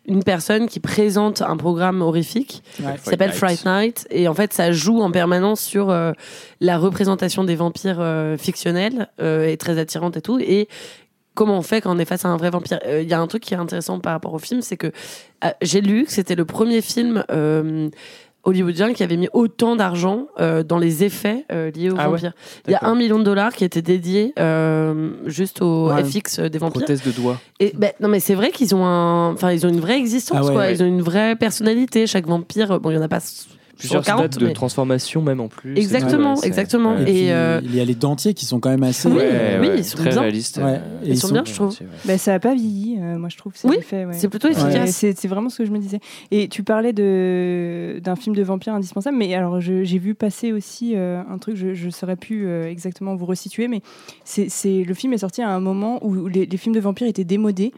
une 0.05 0.21
personne 0.21 0.67
qui 0.67 0.81
présente 0.81 1.41
un 1.41 1.55
programme 1.55 2.01
horrifique 2.01 2.61
Ouais. 2.83 2.95
qui 3.01 3.09
s'appelle 3.09 3.31
Fright 3.31 3.65
Night. 3.65 4.05
Et 4.11 4.27
en 4.27 4.33
fait, 4.33 4.51
ça 4.51 4.73
joue 4.73 4.99
en 5.01 5.11
permanence 5.11 5.61
sur 5.61 5.89
euh, 5.91 6.11
la 6.59 6.77
représentation 6.77 7.45
des 7.45 7.55
vampires 7.55 8.01
euh, 8.01 8.35
fictionnels 8.37 9.07
euh, 9.21 9.47
et 9.47 9.55
très 9.55 9.77
attirante 9.79 10.17
et 10.17 10.21
tout. 10.21 10.39
Et 10.39 10.67
comment 11.33 11.57
on 11.57 11.61
fait 11.61 11.81
quand 11.81 11.95
on 11.95 11.99
est 11.99 12.05
face 12.05 12.25
à 12.25 12.29
un 12.29 12.37
vrai 12.37 12.49
vampire 12.49 12.79
Euh, 12.85 13.01
Il 13.01 13.09
y 13.09 13.13
a 13.13 13.19
un 13.19 13.27
truc 13.27 13.43
qui 13.43 13.53
est 13.53 13.57
intéressant 13.57 13.99
par 13.99 14.13
rapport 14.13 14.33
au 14.33 14.39
film, 14.39 14.61
c'est 14.61 14.77
que 14.77 14.87
euh, 15.45 15.49
j'ai 15.61 15.81
lu 15.81 16.05
que 16.05 16.11
c'était 16.11 16.35
le 16.35 16.45
premier 16.45 16.81
film 16.81 17.23
euh, 17.31 17.89
hollywoodien 18.43 18.93
qui 18.93 19.03
avait 19.03 19.15
mis 19.17 19.29
autant 19.33 19.75
d'argent 19.77 20.27
dans 20.67 20.77
les 20.77 21.05
effets 21.05 21.45
liés 21.75 21.89
aux 21.91 21.95
Ah 21.97 22.09
vampires. 22.09 22.33
Il 22.67 22.71
y 22.71 22.75
a 22.75 22.79
un 22.83 22.93
million 22.93 23.17
de 23.17 23.23
dollars 23.23 23.53
qui 23.53 23.63
était 23.63 23.81
dédié 23.81 24.33
juste 25.27 25.61
au 25.61 25.89
Ouais. 25.93 26.03
FX 26.03 26.39
des 26.41 26.57
vampires. 26.57 26.81
Prothèse 26.81 27.03
de 27.03 27.11
doigt. 27.11 27.39
Et 27.61 27.71
ben, 27.73 27.91
non 28.01 28.09
mais 28.09 28.19
c'est 28.19 28.35
vrai 28.35 28.51
qu'ils 28.51 28.75
ont 28.75 28.85
un, 28.85 29.31
enfin 29.31 29.51
ils 29.53 29.65
ont 29.65 29.69
une 29.69 29.79
vraie 29.79 29.97
existence 29.97 30.37
Ah 30.37 30.43
ouais, 30.43 30.51
quoi. 30.51 30.61
ouais. 30.63 30.73
Ils 30.73 30.83
ont 30.83 30.87
une 30.87 31.01
vraie 31.01 31.37
personnalité. 31.37 32.05
Chaque 32.05 32.27
vampire, 32.27 32.81
bon 32.81 32.89
il 32.91 32.95
y 32.95 32.97
en 32.97 33.01
a 33.01 33.07
pas 33.07 33.21
Plusieurs 33.77 34.05
140, 34.05 34.21
dates 34.31 34.39
de 34.39 34.47
mais- 34.47 34.53
transformation, 34.53 35.21
même 35.21 35.39
en 35.41 35.47
plus. 35.47 35.75
Exactement, 35.77 36.35
Ouais, 36.35 36.47
exactement. 36.47 36.93
Et, 36.93 36.97
ouais. 36.97 37.01
Et, 37.01 37.05
puis, 37.05 37.31
euh, 37.31 37.61
il 37.63 37.75
y 37.75 37.79
a 37.79 37.85
les 37.85 37.95
dentiers 37.95 38.33
qui 38.33 38.45
sont 38.45 38.59
quand 38.59 38.69
même 38.69 38.83
assez. 38.83 39.07
Oui, 39.09 39.17
euh, 39.19 39.59
oui, 39.61 39.67
ouais, 39.69 39.77
ils 39.79 39.83
sont 39.85 39.97
très 39.97 40.11
bien. 40.11 40.21
réalistes. 40.21 40.57
Ouais. 40.63 40.79
Et 41.03 41.07
Ils 41.07 41.13
ils 41.13 41.17
sont 41.19 41.27
sont- 41.27 41.33
bien, 41.33 41.43
je 41.45 41.53
trouve. 41.53 41.69
ouais. 41.81 41.87
Bah, 42.05 42.17
ça 42.17 42.31
n'a 42.31 42.39
pas 42.39 42.53
vieilli, 42.53 42.97
euh, 43.01 43.17
moi 43.17 43.29
je 43.29 43.37
trouve. 43.37 43.53
Oui. 43.65 43.77
C'est 44.11 44.27
plutôt 44.29 44.47
efficace. 44.47 44.91
C'est 44.91 45.17
c'est 45.17 45.27
vraiment 45.27 45.49
ce 45.49 45.57
que 45.59 45.65
je 45.65 45.71
me 45.71 45.79
disais. 45.79 45.99
Et 46.31 46.47
tu 46.47 46.63
parlais 46.63 46.93
de 46.93 47.99
d'un 48.03 48.15
film 48.15 48.35
de 48.35 48.43
vampire 48.43 48.73
indispensable, 48.73 49.17
mais 49.17 49.33
alors 49.33 49.59
j'ai 49.61 49.97
vu 49.99 50.13
passer 50.15 50.51
aussi 50.51 50.93
euh, 50.95 51.21
un 51.29 51.37
truc, 51.37 51.55
je 51.55 51.85
ne 51.85 51.91
saurais 51.91 52.15
plus 52.15 52.45
euh, 52.47 52.69
exactement 52.69 53.15
vous 53.15 53.25
resituer, 53.25 53.67
mais 53.67 53.81
c'est 54.23 54.49
c'est- 54.49 54.83
le 54.83 54.93
film 54.93 55.13
est 55.13 55.17
sorti 55.19 55.41
à 55.41 55.49
un 55.49 55.59
moment 55.59 55.99
où 56.05 56.27
les, 56.27 56.45
les 56.45 56.57
films 56.57 56.75
de 56.75 56.79
vampires 56.79 57.07
étaient 57.07 57.23
démodés. 57.23 57.71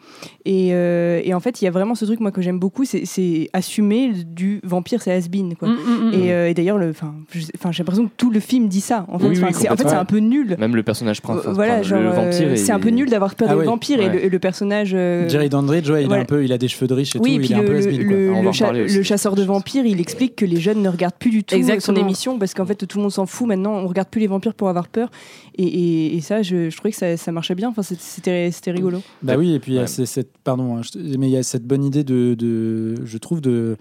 Et, 0.45 0.69
euh, 0.73 1.21
et 1.23 1.33
en 1.33 1.39
fait, 1.39 1.61
il 1.61 1.65
y 1.65 1.67
a 1.67 1.71
vraiment 1.71 1.95
ce 1.95 2.05
truc, 2.05 2.19
moi, 2.19 2.31
que 2.31 2.41
j'aime 2.41 2.59
beaucoup, 2.59 2.85
c'est- 2.85 3.05
c'est 3.05 3.49
assumer 3.53 4.11
du 4.25 4.59
vampire, 4.63 5.01
c'est 5.01 5.11
has-been. 5.11 5.55
Quoi. 5.55 5.69
Mm, 5.69 5.77
mm, 5.85 6.09
mm. 6.09 6.13
Et, 6.13 6.33
euh, 6.33 6.49
et 6.49 6.53
d'ailleurs, 6.53 6.79
j'ai 6.81 7.83
l'impression 7.83 8.05
que 8.07 8.11
tout 8.17 8.31
le 8.31 8.39
film 8.39 8.67
dit 8.67 8.81
ça. 8.81 9.05
En 9.09 9.19
fait, 9.19 9.27
Oui, 9.27 9.35
oui, 9.37 9.43
Enfin, 9.43 9.53
c'est- 9.53 9.69
en 9.69 9.75
fait, 9.77 9.85
un 9.87 10.05
peu 10.05 10.17
nul. 10.17 10.55
Même 10.59 10.75
le 10.75 10.83
personnage 10.83 11.21
principal. 11.21 11.53
voilà, 11.53 11.73
enfin, 11.75 11.83
genre, 11.83 11.99
le 12.01 12.07
euh, 12.07 12.11
vampire. 12.11 12.57
c'est 12.57 12.71
un 12.71 12.79
peu 12.79 12.89
nul 12.89 13.09
d'avoir 13.09 13.35
peur 13.35 13.47
Ah 13.51 13.53
des 13.53 13.59
oui. 13.61 13.65
vampires 13.65 13.99
et, 14.01 14.09
le, 14.09 14.25
et 14.25 14.29
le 14.29 14.39
personnage. 14.39 14.91
euh, 14.93 15.27
Jerry 15.29 15.49
Dandridge, 15.49 15.89
ouais, 15.89 16.01
il, 16.01 16.05
a 16.05 16.07
voilà. 16.07 16.23
un 16.23 16.25
peu, 16.25 16.43
il 16.43 16.51
a 16.51 16.57
des 16.57 16.67
cheveux 16.67 16.87
de 16.87 16.93
riche 16.93 17.15
et 17.15 17.19
oui, 17.19 17.31
tout. 17.31 17.35
et 17.35 17.39
puis 17.39 17.47
il 17.49 17.51
est 17.53 17.55
un 17.55 17.61
le, 17.61 17.67
peu 17.67 17.77
has-been, 17.77 18.07
quoi. 18.31 18.41
le- 18.43 18.51
cha- 18.51 18.71
le 18.71 19.03
chasseur 19.03 19.35
de 19.35 19.43
vampires, 19.43 19.85
il 19.85 19.99
explique 19.99 20.35
que 20.35 20.45
les 20.45 20.59
jeunes 20.59 20.81
ne 20.81 20.89
regardent 20.89 21.15
plus 21.19 21.29
du 21.31 21.43
tout 21.43 21.55
Exactement. 21.55 21.97
son 21.97 22.01
émission 22.05 22.39
parce 22.39 22.53
qu'en 22.53 22.65
fait 22.65 22.75
tout 22.85 22.97
le 22.97 23.03
monde 23.03 23.11
s'en 23.11 23.25
fout 23.25 23.47
maintenant. 23.47 23.73
On 23.75 23.87
regarde 23.87 24.09
plus 24.09 24.21
les 24.21 24.27
vampires 24.27 24.53
pour 24.53 24.69
avoir 24.69 24.87
peur. 24.87 25.09
Et, 25.57 25.63
et- 25.63 26.15
et 26.17 26.21
ça, 26.21 26.41
je, 26.41 26.69
je 26.69 26.75
trouvais 26.77 26.91
que 26.91 26.97
ça, 26.97 27.15
ça 27.17 27.31
marchait 27.31 27.55
bien. 27.55 27.69
Enfin, 27.69 27.81
c'était 27.83 28.51
rigolo. 28.71 29.01
Bah 29.23 29.35
oui, 29.37 29.53
et 29.53 29.59
puis 29.59 29.73
il 29.73 29.75
y 29.75 29.77
a 29.79 29.81
Ouais. 29.81 29.87
ces- 29.87 30.05
cette, 30.05 30.31
pardon, 30.43 30.77
hein, 30.77 30.81
mais 31.17 31.27
il 31.27 31.31
y 31.31 31.37
a 31.37 31.43
cette 31.43 31.63
bonne 31.65 31.83
idée 31.83 32.03
de- 32.03 32.95
je 33.05 33.17
trouve, 33.17 33.41
de 33.41 33.77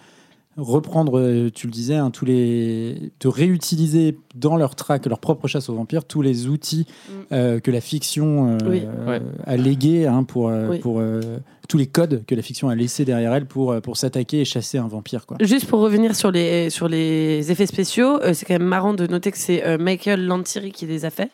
reprendre, 0.57 1.19
euh, 1.19 1.51
tu 1.53 1.67
le 1.67 1.73
disais, 1.73 1.97
hein, 1.97 2.11
tous 2.11 2.25
les, 2.25 3.11
de 3.21 3.29
réutiliser 3.29 4.17
dans 4.35 4.57
leur 4.57 4.75
track, 4.75 5.07
leur 5.07 5.19
propre 5.19 5.49
chasse 5.49 5.69
aux 5.69 5.75
vampires, 5.75 6.05
tous 6.05 6.23
les 6.23 6.47
outils 6.47 6.87
Mm. 7.09 7.13
euh, 7.33 7.61
que 7.61 7.71
la 7.71 7.81
fiction 7.81 8.51
euh, 8.51 8.59
Oui. 8.69 8.83
euh, 9.09 9.19
a 9.47 9.57
légués 9.57 10.07
hein, 10.07 10.25
pour, 10.25 10.49
euh, 10.49 10.69
Oui. 10.71 10.79
pour 10.79 11.01
euh, 11.01 11.21
tous 11.69 11.79
les 11.79 11.87
codes 11.87 12.25
que 12.27 12.35
la 12.35 12.43
fiction 12.43 12.69
a 12.69 12.75
laissés 12.75 13.05
derrière 13.05 13.33
elle 13.35 13.47
pour, 13.47 13.81
pour 13.81 13.97
s'attaquer 13.97 14.41
et 14.41 14.45
chasser 14.45 14.77
un 14.79 14.87
vampire. 14.87 15.25
Quoi. 15.27 15.39
Juste 15.41 15.67
pour 15.67 15.81
revenir 15.81 16.15
sur 16.15 16.31
les, 16.31 16.69
sur 16.71 16.89
les 16.89 17.51
effets 17.51 17.67
spéciaux, 17.67 18.21
euh, 18.23 18.33
c'est 18.35 18.45
quand 18.45 18.55
même 18.55 18.63
marrant 18.69 18.93
de 18.95 19.07
noter 19.07 19.31
que 19.33 19.39
c'est 19.39 19.65
euh, 19.65 19.79
Michael 19.79 20.25
Lantiri 20.27 20.73
qui 20.73 20.87
les 20.87 21.05
a 21.05 21.11
faits, 21.11 21.31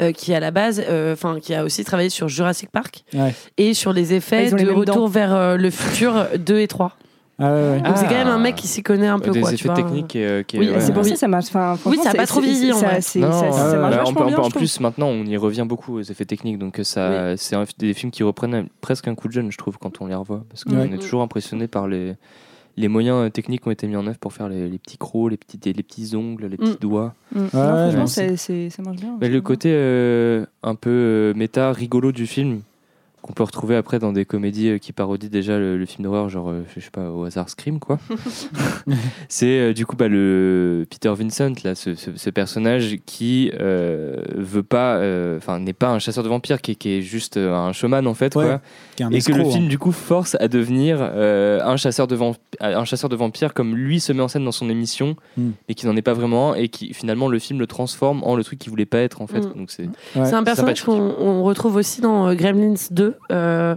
euh, 0.00 0.12
qui 0.12 0.34
à 0.34 0.40
la 0.40 0.50
base, 0.50 0.82
euh, 0.88 1.12
enfin 1.12 1.38
qui 1.40 1.54
a 1.54 1.64
aussi 1.64 1.84
travaillé 1.84 2.10
sur 2.10 2.28
Jurassic 2.28 2.70
Park 2.70 3.04
Ouais. 3.14 3.34
et 3.56 3.72
sur 3.72 3.92
les 3.92 4.14
effets 4.14 4.50
les 4.50 4.64
de 4.64 4.70
Retour 4.70 4.94
dents. 4.96 5.06
vers 5.06 5.34
euh, 5.34 5.56
le 5.56 5.70
futur 5.70 6.26
2 6.38 6.58
et 6.60 6.66
3. 6.68 6.96
Ah 7.40 7.52
ouais, 7.54 7.70
ouais. 7.70 7.80
Donc 7.80 7.96
c'est 7.96 8.04
quand 8.06 8.14
même 8.14 8.26
un 8.26 8.34
Ah. 8.34 8.38
mec 8.38 8.56
qui 8.56 8.66
s'y 8.66 8.82
connaît 8.82 9.06
un 9.06 9.18
peu 9.20 9.30
Des 9.30 9.40
quoi, 9.40 9.50
tu 9.50 9.54
effets 9.54 9.66
vois. 9.68 9.76
techniques. 9.76 10.16
et, 10.16 10.26
euh, 10.26 10.42
qui 10.42 10.58
Oui, 10.58 10.68
Ouais. 10.70 10.80
c'est 10.80 10.92
pour 10.92 11.02
Oui. 11.02 11.08
ça 11.10 11.14
que 11.14 11.20
ça 11.20 11.28
marche. 11.28 11.46
Enfin, 11.48 11.76
franchement, 11.76 12.02
ça 12.02 12.08
a 12.08 12.12
c'est- 12.12 12.18
pas 12.18 12.26
trop 12.26 12.40
vieilli, 12.40 12.72
en 12.72 12.76
ça- 12.78 12.86
vrai. 12.86 13.00
c'est- 13.00 13.20
Non, 13.20 13.30
ça- 13.32 13.46
ouais, 13.46 13.52
ça 13.52 13.70
ouais. 13.70 13.78
marche 13.78 13.94
Bah, 13.94 14.02
en, 14.02 14.04
vachement 14.06 14.20
en- 14.22 14.26
bien, 14.26 14.38
en 14.38 14.50
plus, 14.50 14.80
maintenant, 14.80 15.06
on 15.08 15.24
y 15.24 15.36
revient 15.36 15.64
beaucoup 15.68 15.98
aux 15.98 16.02
effets 16.02 16.24
techniques. 16.24 16.58
Donc, 16.58 16.80
ça, 16.82 17.36
c'est 17.36 17.56
des 17.78 17.94
films 17.94 18.10
qui 18.10 18.22
reprennent 18.24 18.66
presque 18.80 19.06
un 19.08 19.14
coup 19.14 19.28
de 19.28 19.32
jeune, 19.32 19.52
je 19.52 19.58
trouve, 19.58 19.78
quand 19.78 20.00
on 20.00 20.06
les 20.06 20.14
revoit. 20.16 20.44
Parce 20.48 20.64
qu'on 20.64 20.76
Ouais. 20.76 20.90
est 20.92 20.98
toujours 20.98 21.22
impressionné 21.22 21.68
par 21.68 21.86
les, 21.86 22.14
les 22.76 22.88
moyens 22.88 23.26
euh, 23.26 23.28
techniques 23.30 23.62
qui 23.62 23.68
ont 23.68 23.72
été 23.72 23.86
mis 23.86 23.96
en 23.96 24.06
œuvre 24.06 24.18
pour 24.18 24.32
faire 24.32 24.48
les, 24.48 24.68
les 24.68 24.78
petits 24.78 24.98
crocs, 24.98 25.30
les 25.30 25.36
petits, 25.36 25.58
les 25.64 25.82
petits 25.82 26.14
ongles, 26.16 26.46
les 26.46 26.56
petits 26.56 26.72
Mm. 26.72 26.76
doigts. 26.80 27.14
Mm. 27.34 27.38
Non, 27.40 27.48
franchement, 27.48 28.06
ça 28.06 28.22
marche 28.84 28.96
bien. 29.00 29.16
Mais 29.20 29.28
le 29.28 29.40
côté 29.40 29.70
euh, 29.72 30.44
un 30.64 30.74
peu 30.74 30.90
euh, 30.90 31.34
méta, 31.34 31.72
rigolo 31.72 32.10
du 32.12 32.26
film, 32.26 32.60
qu'on 33.22 33.32
peut 33.32 33.42
retrouver 33.42 33.76
après 33.76 33.98
dans 33.98 34.12
des 34.12 34.24
comédies 34.24 34.68
euh, 34.70 34.78
qui 34.78 34.92
parodient 34.92 35.28
déjà 35.28 35.58
le, 35.58 35.76
le 35.76 35.86
film 35.86 36.04
d'horreur, 36.04 36.28
genre, 36.28 36.50
euh, 36.50 36.62
je 36.74 36.80
sais 36.80 36.90
pas, 36.90 37.10
au 37.10 37.24
hasard 37.24 37.48
Scream, 37.48 37.78
quoi. 37.78 37.98
c'est 39.28 39.58
euh, 39.60 39.72
du 39.72 39.86
coup 39.86 39.96
bah, 39.96 40.08
le 40.08 40.86
Peter 40.90 41.12
Vincent, 41.14 41.52
là, 41.64 41.74
ce, 41.74 41.94
ce- 41.94 42.16
ce 42.16 42.30
personnage 42.30 42.96
qui 43.06 43.50
euh, 43.58 44.16
veut 44.34 44.62
pas, 44.62 44.96
euh, 44.96 45.36
enfin, 45.38 45.58
n'est 45.58 45.72
pas 45.72 45.88
un 45.90 45.98
chasseur 45.98 46.24
de 46.24 46.28
vampires, 46.28 46.60
qui, 46.62 46.72
est- 46.72 46.74
qui 46.76 46.90
est 46.90 47.02
juste 47.02 47.36
un 47.36 47.72
showman 47.72 48.06
en 48.06 48.14
fait, 48.14 48.34
Ouais, 48.36 48.44
quoi. 48.44 48.60
qui 48.96 49.02
est 49.02 49.06
un 49.06 49.10
Et 49.10 49.20
que 49.20 49.32
le 49.32 49.44
film 49.44 49.64
hein. 49.64 49.68
du 49.68 49.78
coup 49.78 49.92
force 49.92 50.36
à 50.40 50.48
devenir 50.48 50.98
euh, 51.00 51.60
un 51.62 51.76
chasseur 51.76 52.06
de 52.06 52.16
vamp- 52.16 52.36
un 52.60 52.84
chasseur 52.84 53.08
de 53.10 53.16
vampires 53.16 53.54
comme 53.54 53.74
lui 53.76 54.00
se 54.00 54.12
met 54.12 54.22
en 54.22 54.28
scène 54.28 54.44
dans 54.44 54.52
son 54.52 54.70
émission 54.70 55.16
Mm. 55.36 55.50
et 55.68 55.74
qui 55.74 55.86
n'en 55.86 55.96
est 55.96 56.02
pas 56.02 56.14
vraiment 56.14 56.52
un, 56.52 56.54
et 56.54 56.68
qui 56.68 56.92
finalement 56.94 57.28
le 57.28 57.38
film 57.38 57.58
le 57.58 57.66
transforme 57.66 58.22
en 58.24 58.34
le 58.36 58.44
truc 58.44 58.58
qu'il 58.58 58.70
voulait 58.70 58.86
pas 58.86 58.98
être 58.98 59.20
en 59.22 59.26
fait. 59.26 59.40
Mm. 59.40 59.52
Donc 59.56 59.70
c'est 59.70 59.88
Ouais. 60.16 60.32
Un 60.34 60.44
personnage 60.44 60.82
qu'on 60.84 60.92
on 61.18 61.42
retrouve 61.42 61.76
aussi 61.76 62.00
dans 62.00 62.28
euh, 62.28 62.34
Gremlins 62.34 62.74
2. 62.90 63.07
Euh, 63.30 63.76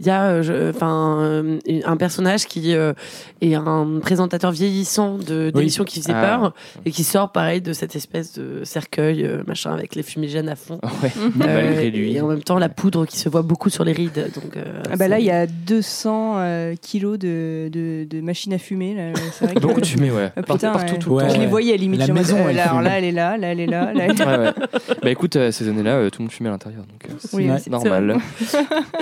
Il 0.00 0.06
y 0.06 0.10
a 0.10 0.24
euh, 0.24 0.72
enfin, 0.74 1.18
euh, 1.20 1.58
un 1.84 1.96
personnage 1.96 2.46
qui 2.46 2.74
euh, 2.74 2.92
est 3.40 3.54
un 3.54 4.00
présentateur 4.00 4.50
vieillissant 4.50 5.16
de 5.16 5.50
d'émissions 5.50 5.84
qui 5.84 6.00
faisait 6.00 6.12
Ah. 6.14 6.38
peur 6.40 6.54
et 6.84 6.90
qui 6.90 7.04
sort 7.04 7.30
pareil 7.30 7.60
de 7.60 7.72
cette 7.72 7.94
espèce 7.94 8.32
de 8.36 8.64
cercueil 8.64 9.24
euh, 9.24 9.42
machin 9.46 9.72
avec 9.72 9.94
les 9.94 10.02
fumigènes 10.02 10.48
à 10.48 10.56
fond. 10.56 10.80
ouais, 11.02 11.12
Euh, 11.16 11.28
malgré 11.66 11.90
lui. 11.90 12.16
Et 12.16 12.20
en 12.20 12.26
même 12.26 12.42
temps 12.42 12.58
la 12.58 12.68
poudre 12.68 13.06
qui 13.06 13.16
se 13.16 13.28
voit 13.28 13.42
beaucoup 13.42 13.70
sur 13.70 13.84
les 13.84 13.92
rides. 13.92 14.30
Donc, 14.34 14.56
euh, 14.56 14.82
Ah 14.90 14.96
bah 14.96 15.06
là, 15.06 15.20
il 15.20 15.24
y 15.24 15.30
a 15.30 15.46
200 15.46 16.34
euh, 16.38 16.74
kilos 16.80 17.16
de, 17.18 17.68
de, 17.70 18.04
de 18.08 18.20
machines 18.20 18.52
à 18.54 18.58
fumer. 18.58 18.94
là. 18.94 19.12
Vrai 19.40 19.54
que- 19.54 19.60
Beaucoup 19.60 19.80
de 19.80 19.86
fumée, 19.86 20.10
ouais. 20.10 20.32
Ah, 20.36 20.42
putain, 20.42 20.72
partout 20.72 20.92
ouais. 20.94 20.98
tout 20.98 21.10
le 21.10 21.14
Ouais. 21.16 21.28
temps. 21.28 21.34
Je 21.34 21.40
les 21.40 21.46
voyais 21.46 21.74
à 21.74 21.76
limite. 21.76 22.00
La 22.06 22.12
maison, 22.12 22.38
elle 22.48 22.56
là, 22.56 22.70
alors 22.70 22.82
là, 22.82 22.98
elle 22.98 23.04
est 23.04 23.12
là, 23.12 23.36
là, 23.38 23.52
elle 23.52 23.60
est 23.60 23.66
là. 23.66 23.92
là, 23.94 24.04
elle 24.04 24.10
est 24.10 24.14
là. 24.18 24.26
Ouais, 24.32 24.38
ouais. 24.48 24.96
Bah 25.02 25.10
écoute, 25.10 25.36
euh, 25.36 25.52
ces 25.52 25.68
années-là, 25.68 25.96
euh, 25.96 26.10
tout 26.10 26.20
le 26.20 26.24
monde 26.24 26.32
fumait 26.32 26.48
à 26.48 26.52
l'intérieur, 26.52 26.82
donc 26.82 27.04
euh, 27.08 27.14
c'est 27.18 27.36
Oui, 27.36 27.48
normal. 27.70 28.16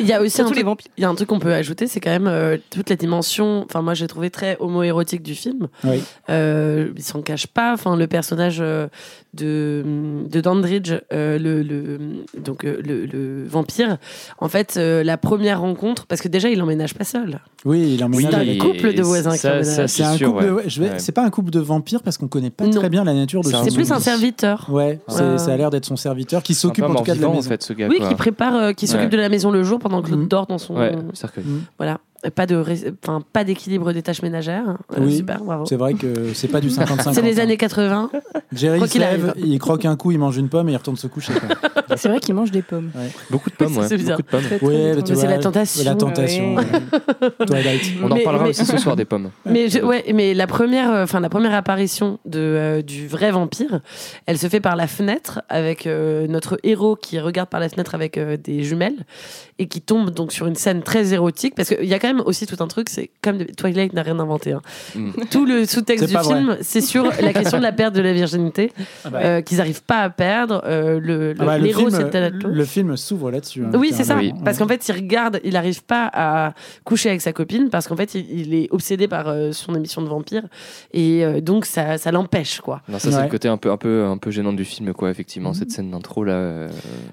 Il 0.01 0.07
y 0.07 0.13
a 0.13 0.21
aussi 0.21 0.41
un 0.43 0.45
truc, 0.45 0.59
il 0.97 1.03
y 1.03 1.05
a 1.05 1.09
un 1.09 1.15
truc 1.15 1.29
qu'on 1.29 1.39
peut 1.39 1.53
ajouter, 1.55 1.87
c'est 1.87 2.01
quand 2.01 2.11
même 2.11 2.27
euh, 2.27 2.57
toute 2.71 2.91
la 2.91 2.97
dimension. 2.97 3.65
Enfin, 3.67 3.83
moi, 3.83 3.95
j'ai 3.95 4.07
trouvé 4.07 4.31
très 4.31 4.57
homo-érotique 4.61 5.23
du 5.23 5.35
film. 5.35 5.69
Oui. 5.85 6.03
Euh, 6.29 6.91
il 6.97 7.03
s'en 7.03 7.23
cache 7.23 7.47
pas. 7.47 7.73
Enfin, 7.73 7.97
le 7.97 8.07
personnage 8.07 8.59
euh, 8.61 8.89
de, 9.35 9.85
de 10.31 10.41
Dandridge, 10.41 10.93
euh, 11.13 11.39
le, 11.39 11.63
le, 11.63 11.99
donc, 12.39 12.63
le, 12.65 12.81
le 13.07 13.45
vampire, 13.47 13.99
en 14.39 14.49
fait, 14.49 14.75
euh, 14.77 15.03
la 15.05 15.17
première 15.17 15.61
rencontre, 15.61 16.07
parce 16.07 16.21
que 16.21 16.29
déjà, 16.29 16.49
il 16.51 16.61
emménage 16.63 16.95
pas 16.95 17.05
seul. 17.05 17.41
Oui, 17.65 17.95
il 17.95 18.05
emménage 18.05 18.33
C'est 18.33 18.51
un 18.51 18.59
couple 18.59 18.95
de 18.95 19.03
voisins 19.03 19.33
qui 19.33 19.39
ça, 19.39 19.63
ça, 19.65 19.89
C'est 19.89 20.03
un 20.03 20.17
sûr. 20.17 20.33
couple. 20.33 20.45
de- 20.45 20.51
ouais. 20.51 20.55
ouais, 20.63 20.65
je 20.69 20.83
vais- 20.83 20.91
Ouais. 20.91 20.99
C'est 20.99 21.13
pas 21.13 21.23
un 21.25 21.31
couple 21.31 21.51
de 21.51 21.61
vampires 21.61 22.03
parce 22.03 22.19
qu'on 22.19 22.27
connaît 22.29 22.51
pas 22.51 22.65
Non. 22.65 22.71
très 22.73 22.89
bien 22.89 23.05
la 23.05 23.15
nature 23.15 23.43
de 23.43 23.49
C'est 23.49 23.73
plus 23.75 23.93
un 23.93 24.01
serviteur. 24.01 24.67
Ouais, 24.71 24.99
c'est- 25.09 25.39
ça 25.39 25.53
a 25.53 25.57
l'air 25.57 25.71
d'être 25.71 25.85
son 25.85 25.97
serviteur 25.97 26.43
qui 26.43 26.55
s'occupe 26.55 26.85
en 26.85 26.95
tout 26.95 27.03
cas 27.05 27.15
de 27.15 27.21
la 27.21 27.29
maison. 27.29 27.39
en 27.39 27.43
fait, 27.43 27.63
ce 27.63 27.73
gars. 27.73 27.87
Oui, 27.89 27.99
quoi. 27.99 28.09
qui 28.09 28.15
prépare, 28.17 28.55
euh, 28.57 28.73
qui 28.73 28.87
s'occupe 28.87 29.05
Ouais. 29.05 29.17
de 29.17 29.17
la 29.17 29.29
maison 29.29 29.51
le 29.51 29.63
jour 29.63 29.79
pendant 29.79 30.03
que 30.03 30.09
l'autre 30.11 30.23
Mhm. 30.23 30.29
dort 30.29 30.47
dans 30.47 30.59
son. 30.59 30.70
Ouais, 30.77 30.97
cercueil. 31.15 31.45
Voilà. 31.79 32.01
Pas 32.35 32.45
de, 32.47 32.55
ré- 32.57 32.93
enfin, 33.03 33.23
pas 33.33 33.45
d'équilibre 33.45 33.93
des 33.95 34.03
tâches 34.03 34.21
ménagères. 34.23 34.77
Euh, 34.93 35.01
Oui. 35.01 35.17
Super, 35.17 35.43
bravo. 35.43 35.65
C'est 35.67 35.77
vrai 35.77 35.95
que 35.95 36.35
c'est 36.35 36.49
pas 36.49 36.61
du 36.61 36.69
50-50. 36.71 37.15
C'est 37.15 37.23
les 37.23 37.41
années 37.41 37.57
80. 37.57 38.11
Jerry 38.53 38.87
qu'il 38.89 39.01
lève, 39.01 39.33
il 39.39 39.59
croque 39.59 39.85
un 39.87 39.97
coup, 39.97 40.11
il 40.13 40.19
mange 40.19 40.37
une 40.37 40.49
pomme 40.51 40.69
et 40.69 40.73
il 40.73 40.77
retourne 40.77 40.97
se 40.99 41.07
coucher. 41.07 41.33
C'est 41.97 42.09
vrai 42.09 42.21
qu'il 42.21 42.35
mange 42.37 42.53
des 42.53 42.63
pommes. 42.63 42.91
Beaucoup 43.31 43.51
de 43.51 43.55
pommes, 43.57 43.77
ouais. 43.79 43.89
c'est 43.89 43.97
bizarre. 43.97 44.19
Beaucoup 44.19 44.37
de 44.37 44.59
pommes. 44.59 44.71
Mais 45.09 45.15
c'est 45.17 45.27
la 45.27 45.39
tentation. 45.39 45.85
La 45.85 45.95
tentation. 45.97 46.55
Ouais. 46.55 46.65
Twilight. 47.47 47.83
On 48.03 48.11
en 48.11 48.15
Mais- 48.15 48.23
parlera 48.23 48.45
mais- 48.45 48.51
aussi 48.51 48.65
ce 48.65 48.79
soir 48.79 48.95
des 48.97 49.05
pommes. 49.05 49.31
Mais, 49.45 49.69
je- 49.69 49.81
ouais, 49.81 50.05
mais 50.15 50.33
la 50.35 50.47
première, 50.47 50.91
euh, 50.93 51.03
enfin 51.05 51.19
la 51.21 51.29
première 51.29 51.53
apparition 51.55 52.19
de, 52.27 52.39
euh, 52.39 52.83
du 52.83 53.09
vrai 53.09 53.33
vampire, 53.33 53.81
elle 54.27 54.39
se 54.39 54.49
fait 54.49 54.61
par 54.61 54.77
la 54.77 54.87
fenêtre 54.87 55.43
avec 55.49 55.87
euh, 55.87 56.27
notre 56.29 56.59
héros 56.63 56.95
qui 56.97 57.19
regarde 57.19 57.49
par 57.49 57.59
la 57.61 57.69
fenêtre 57.69 57.95
avec 57.97 58.19
euh, 58.19 58.37
des 58.37 58.63
jumelles 58.63 59.05
et 59.59 59.67
qui 59.67 59.81
tombe 59.81 60.11
donc 60.11 60.33
sur 60.33 60.47
une 60.47 60.55
scène 60.55 60.83
très 60.83 61.13
érotique 61.13 61.55
parce 61.57 61.71
qu'il 61.71 61.87
y 61.87 61.95
a 61.95 61.99
quand 61.99 62.09
aussi 62.25 62.47
tout 62.47 62.57
un 62.61 62.67
truc, 62.67 62.89
c'est 62.89 63.11
comme 63.23 63.39
de- 63.39 63.45
Twilight 63.45 63.93
n'a 63.93 64.03
rien 64.03 64.19
inventé. 64.19 64.53
hein. 64.53 64.63
Mm. 64.97 65.11
Tout 65.31 65.47
le 65.47 65.65
sous-texte 65.67 66.07
du 66.07 66.17
film, 66.19 66.57
c'est 66.63 66.81
sur 66.81 67.05
la 67.23 67.33
question 67.33 67.59
de 67.59 67.63
la 67.63 67.73
perte 67.73 67.95
de 67.95 68.01
la 68.03 68.13
virginité 68.13 68.73
euh, 69.15 69.41
qu'ils 69.43 69.59
n'arrivent 69.59 69.83
pas 69.85 69.99
à 70.01 70.11
perdre. 70.11 70.63
euh, 70.67 70.99
le 71.01 71.35
Ah 71.39 71.45
bah, 71.45 71.59
le, 71.59 71.69
film, 71.73 71.91
Thanatos. 72.11 72.51
le 72.53 72.65
film 72.65 72.97
s'ouvre 72.97 73.31
là-dessus. 73.31 73.65
hein, 73.65 73.71
Oui, 73.79 73.93
c'est 73.95 74.05
ça. 74.05 74.19
Parce 74.45 74.59
qu'en 74.59 74.67
fait, 74.67 74.89
il 74.89 74.93
regarde, 74.93 75.41
il 75.45 75.53
n'arrive 75.53 75.83
pas 75.85 76.11
à 76.13 76.55
coucher 76.85 77.11
avec 77.11 77.21
sa 77.21 77.33
copine 77.33 77.69
parce 77.71 77.87
qu'en 77.87 77.97
fait, 77.97 78.15
il, 78.15 78.41
il 78.41 78.55
est 78.55 78.69
obsédé 78.73 79.07
par 79.07 79.29
euh, 79.29 79.53
son 79.53 79.75
émission 79.75 80.03
de 80.03 80.09
vampire 80.09 80.43
et 80.93 81.25
euh, 81.25 81.41
donc 81.41 81.67
ça, 81.67 81.99
ça 81.99 82.11
l'empêche, 82.11 82.61
quoi. 82.61 82.83
Non, 82.89 82.99
ça, 82.99 83.13
c'est 83.13 83.23
le 83.23 83.29
côté 83.29 83.49
un 83.49 83.57
peu, 83.57 83.71
un, 83.71 83.77
peu, 83.77 84.05
un 84.05 84.17
peu 84.17 84.31
gênant 84.31 84.53
du 84.53 84.65
film, 84.65 84.93
quoi, 84.95 85.11
effectivement, 85.11 85.53
cette 85.55 85.71
scène 85.71 85.91
d'intro 85.91 86.25
là. 86.25 86.33
euh, 86.33 86.69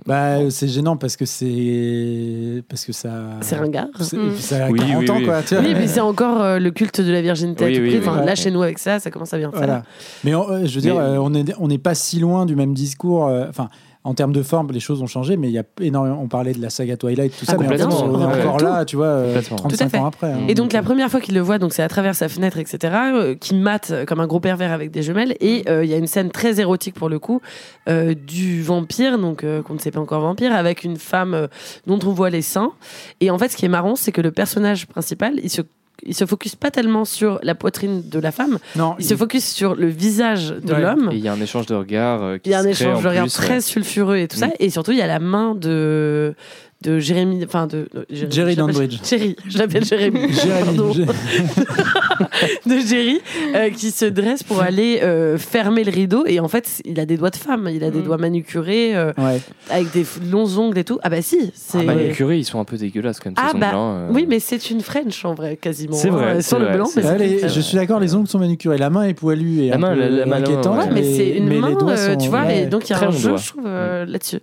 Bah, 0.06 0.50
c'est 0.50 0.68
gênant 0.68 0.98
parce 0.98 1.16
que 1.18 1.26
c'est 1.26 2.64
parce 2.70 2.86
que 2.86 2.94
ça. 2.94 3.12
C'est 3.42 3.56
ringard. 3.56 3.88
c'est- 4.02 4.18
Mm. 4.18 4.36
Ça 4.38 4.66
a 4.66 4.70
Oui, 4.96 5.06
40 5.06 5.10
oui, 5.10 5.10
ans 5.12 5.18
oui. 5.18 5.26
quoi. 5.26 5.44
tu 5.44 5.56
vois. 5.56 5.64
Oui, 5.64 5.74
mais 5.76 5.88
c'est 5.88 6.00
encore 6.00 6.42
euh, 6.42 6.60
le 6.60 6.72
culte 6.72 7.02
de 7.02 7.12
la 7.12 7.22
virginité 7.22 7.64
à 7.66 7.68
Oui, 7.68 7.76
tout 7.76 7.82
oui, 7.82 7.90
prix. 7.90 8.00
oui. 8.00 8.08
Enfin. 8.08 8.24
Là, 8.26 8.36
chez 8.36 8.52
nous, 8.52 8.62
avec 8.62 8.80
ça, 8.80 9.00
ça 9.00 9.10
commence 9.12 9.34
à 9.34 9.38
bien 9.38 9.50
faire. 9.52 9.60
Voilà. 9.60 9.84
Mais 10.24 10.34
on- 10.36 10.50
euh, 10.50 10.66
je 10.66 10.76
veux 10.76 10.82
dire, 10.82 10.96
Mais- 10.96 11.02
euh, 11.02 11.22
on 11.22 11.34
est 11.34 11.54
on 11.60 11.68
n'est 11.68 11.78
pas 11.78 11.96
si 11.96 12.20
loin 12.20 12.46
du 12.46 12.56
même 12.56 12.74
discours. 12.74 13.28
euh, 13.28 13.46
Enfin. 13.50 13.70
En 14.08 14.14
termes 14.14 14.32
de 14.32 14.42
forme, 14.42 14.72
les 14.72 14.80
choses 14.80 15.02
ont 15.02 15.08
changé, 15.08 15.36
mais 15.36 15.50
il 15.50 15.54
y 15.54 15.60
a 15.60 15.64
énormément. 15.82 16.20
On 16.22 16.28
parlait 16.28 16.54
de 16.54 16.62
la 16.62 16.70
saga 16.70 16.96
Twilight, 16.96 17.32
tout 17.38 17.46
Ah, 17.48 17.52
ça, 17.52 17.58
mais 17.58 17.68
on 17.68 17.72
est 17.72 18.26
ouais. 18.26 18.44
encore 18.46 18.60
là, 18.62 18.86
tu 18.86 18.96
vois, 18.96 19.06
euh, 19.08 19.28
Complètement. 19.34 19.58
35 19.58 19.78
Tout 19.78 19.84
à 19.84 19.90
fait. 19.90 19.98
ans 19.98 20.06
après. 20.06 20.32
hein. 20.32 20.40
Et 20.48 20.54
donc 20.54 20.72
la 20.72 20.82
première 20.82 21.10
fois 21.10 21.20
qu'il 21.20 21.36
le 21.36 21.42
voit, 21.42 21.60
donc 21.60 21.74
c'est 21.74 21.84
à 21.84 21.90
travers 21.90 22.16
sa 22.16 22.30
fenêtre, 22.30 22.58
etc., 22.58 22.94
euh, 23.14 23.36
qui 23.36 23.54
mate 23.54 23.92
comme 24.08 24.20
un 24.22 24.28
gros 24.28 24.40
pervers 24.40 24.72
avec 24.72 24.92
des 24.92 25.04
jumelles. 25.04 25.36
Et 25.42 25.64
euh, 25.70 25.84
il 25.84 25.90
y 25.90 25.94
a 25.94 25.98
une 25.98 26.08
scène 26.08 26.32
très 26.32 26.60
érotique 26.62 26.96
pour 26.96 27.10
le 27.10 27.20
coup 27.20 27.42
euh, 27.90 28.14
du 28.16 28.64
vampire, 28.64 29.20
donc 29.20 29.44
euh, 29.44 29.62
qu'on 29.62 29.74
ne 29.74 29.80
sait 29.80 29.92
pas 29.92 30.00
encore 30.00 30.22
vampire, 30.22 30.54
avec 30.54 30.84
une 30.86 30.98
femme 30.98 31.34
euh, 31.34 31.48
dont 31.86 32.00
on 32.06 32.12
voit 32.14 32.30
les 32.30 32.42
seins. 32.42 32.72
Et 33.20 33.30
en 33.30 33.38
fait, 33.38 33.50
ce 33.50 33.58
qui 33.58 33.66
est 33.66 33.70
marrant, 33.70 33.96
c'est 33.98 34.12
que 34.14 34.22
le 34.22 34.32
personnage 34.32 34.88
principal, 34.88 35.34
il 35.44 35.50
se 35.50 35.62
il 36.04 36.14
se 36.14 36.26
focus 36.26 36.56
pas 36.56 36.72
tellement 36.72 37.06
sur 37.06 37.40
la 37.44 37.56
poitrine 37.56 38.08
de 38.08 38.20
la 38.20 38.32
femme, 38.32 38.60
non, 38.76 38.96
il 39.00 39.06
se 39.06 39.16
focus 39.16 39.46
sur 39.46 39.76
le 39.76 39.88
visage 39.88 40.50
de 40.50 40.74
Ouais. 40.74 40.82
l'homme. 40.82 41.10
Il 41.12 41.20
y 41.20 41.28
a 41.28 41.34
un 41.34 41.42
échange 41.42 41.66
de 41.66 41.76
regards. 41.76 42.24
euh, 42.24 42.38
qui 42.38 42.50
Il 42.50 42.52
y 42.52 42.56
a 42.56 42.60
un 42.60 42.66
échange 42.66 43.02
de 43.04 43.08
regards 43.08 43.28
très 43.28 43.56
ouais. 43.56 43.62
sulfureux 43.62 44.18
et 44.18 44.28
tout 44.28 44.38
ça. 44.38 44.48
Mm. 44.48 44.52
Et 44.60 44.70
surtout, 44.70 44.92
il 44.92 44.98
y 44.98 45.02
a 45.02 45.08
la 45.08 45.20
main 45.20 45.56
de, 45.56 46.36
de 46.82 47.00
Jérémy. 47.00 47.44
Enfin, 47.46 47.68
de. 47.68 47.88
de- 47.94 48.06
Jérémy, 48.10 48.32
Jerry 48.32 48.54
je 48.54 48.58
l'appelle- 48.60 48.74
Dandridge. 48.74 49.00
Jerry, 49.10 49.36
je 49.48 49.58
l'appelle 49.58 49.86
Jérémy. 49.86 50.20
Pardon. 50.66 50.92
Jérémy. 50.94 51.12
de 52.66 52.78
Jerry 52.80 53.22
euh, 53.56 53.70
qui 53.70 53.92
se 53.92 54.06
dresse 54.06 54.44
pour 54.44 54.62
aller 54.62 55.00
euh, 55.02 55.38
fermer 55.38 55.84
le 55.84 55.92
rideau. 55.92 56.24
Et 56.28 56.40
en 56.40 56.48
fait, 56.48 56.82
il 56.86 57.00
a 57.00 57.06
des 57.06 57.18
doigts 57.18 57.30
de 57.30 57.36
femme. 57.36 57.70
Il 57.74 57.84
a 57.84 57.90
des 57.92 58.00
Mm. 58.00 58.04
doigts 58.04 58.18
manucurés 58.18 58.96
euh, 58.96 59.12
Ouais. 59.18 59.42
avec 59.70 59.92
des 59.92 60.06
longs 60.32 60.58
ongles 60.58 60.78
et 60.78 60.84
tout. 60.84 61.00
Ah 61.04 61.10
bah 61.10 61.22
si. 61.22 61.52
C'est... 61.56 61.80
Ah, 61.80 61.84
bah, 61.84 61.96
les 61.96 62.10
curés, 62.12 62.38
ils 62.38 62.44
sont 62.46 62.60
un 62.60 62.64
peu 62.66 62.78
dégueulasses 62.78 63.20
quand 63.20 63.30
même. 63.30 63.36
Ah 63.38 63.54
bah, 63.58 63.72
euh. 63.76 64.10
Oui, 64.12 64.26
mais 64.30 64.40
c'est 64.40 64.70
une 64.70 64.82
French 64.82 65.24
en 65.26 65.34
vrai, 65.34 65.58
quasiment. 65.58 65.96
C'est 65.96 66.10
vrai, 66.10 66.38
hein. 66.38 66.42
Sur 66.42 66.60
le 66.60 66.68
blanc, 66.68 66.86
c'est 66.86 67.04
mais 67.04 67.18
les- 67.18 67.50
je 67.50 67.60
suis 67.60 67.76
d'accord, 67.76 68.00
les 68.00 68.14
ongles 68.16 68.28
sont 68.28 68.40
manucurés. 68.40 68.78
La 68.78 68.90
main 68.90 69.04
est 69.04 69.14
poilue 69.14 69.62
et 69.64 69.70
La 69.70 69.76
un 69.76 69.78
main, 69.80 69.94
peu 69.94 70.00
la- 70.00 70.10
la 70.10 70.26
main, 70.26 70.42
ouais, 70.42 70.90
mais 70.94 71.04
c'est 71.04 71.30
une 71.30 71.48
mais 71.48 71.60
main, 71.60 71.76
tu 72.20 72.30
vois, 72.30 72.44
ouais. 72.44 72.64
et 72.64 72.66
donc 72.68 72.88
il 72.90 72.94
y 72.94 72.96
a 72.96 73.08
un 73.08 73.12
jeu, 73.12 73.36
je 73.38 73.50
trouve, 73.50 73.66
là-dessus. 73.66 74.40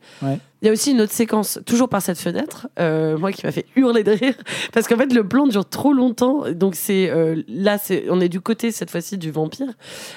Il 0.65 0.69
y 0.69 0.71
a 0.71 0.73
aussi 0.73 0.93
une 0.93 1.03
autre 1.03 1.13
séquence, 1.13 1.59
toujours 1.67 1.91
par 1.91 2.01
cette 2.01 2.19
fenêtre, 2.19 2.69
euh, 2.81 3.19
moi 3.19 3.33
qui 3.33 3.45
m'a 3.45 3.53
fait 3.53 3.67
hurler 3.77 4.03
de 4.03 4.13
rire, 4.13 4.33
parce 4.73 4.89
qu'en 4.89 4.97
fait 4.97 5.13
le 5.13 5.23
plan 5.29 5.47
dure 5.47 5.69
trop 5.69 5.93
longtemps. 5.93 6.45
Donc 6.55 6.75
c'est 6.75 7.11
euh, 7.11 7.43
là, 7.49 7.77
c'est, 7.77 8.05
on 8.09 8.19
est 8.19 8.31
du 8.31 8.41
côté 8.41 8.71
cette 8.71 8.91
fois-ci 8.91 9.19
du 9.19 9.31
vampire, 9.31 9.67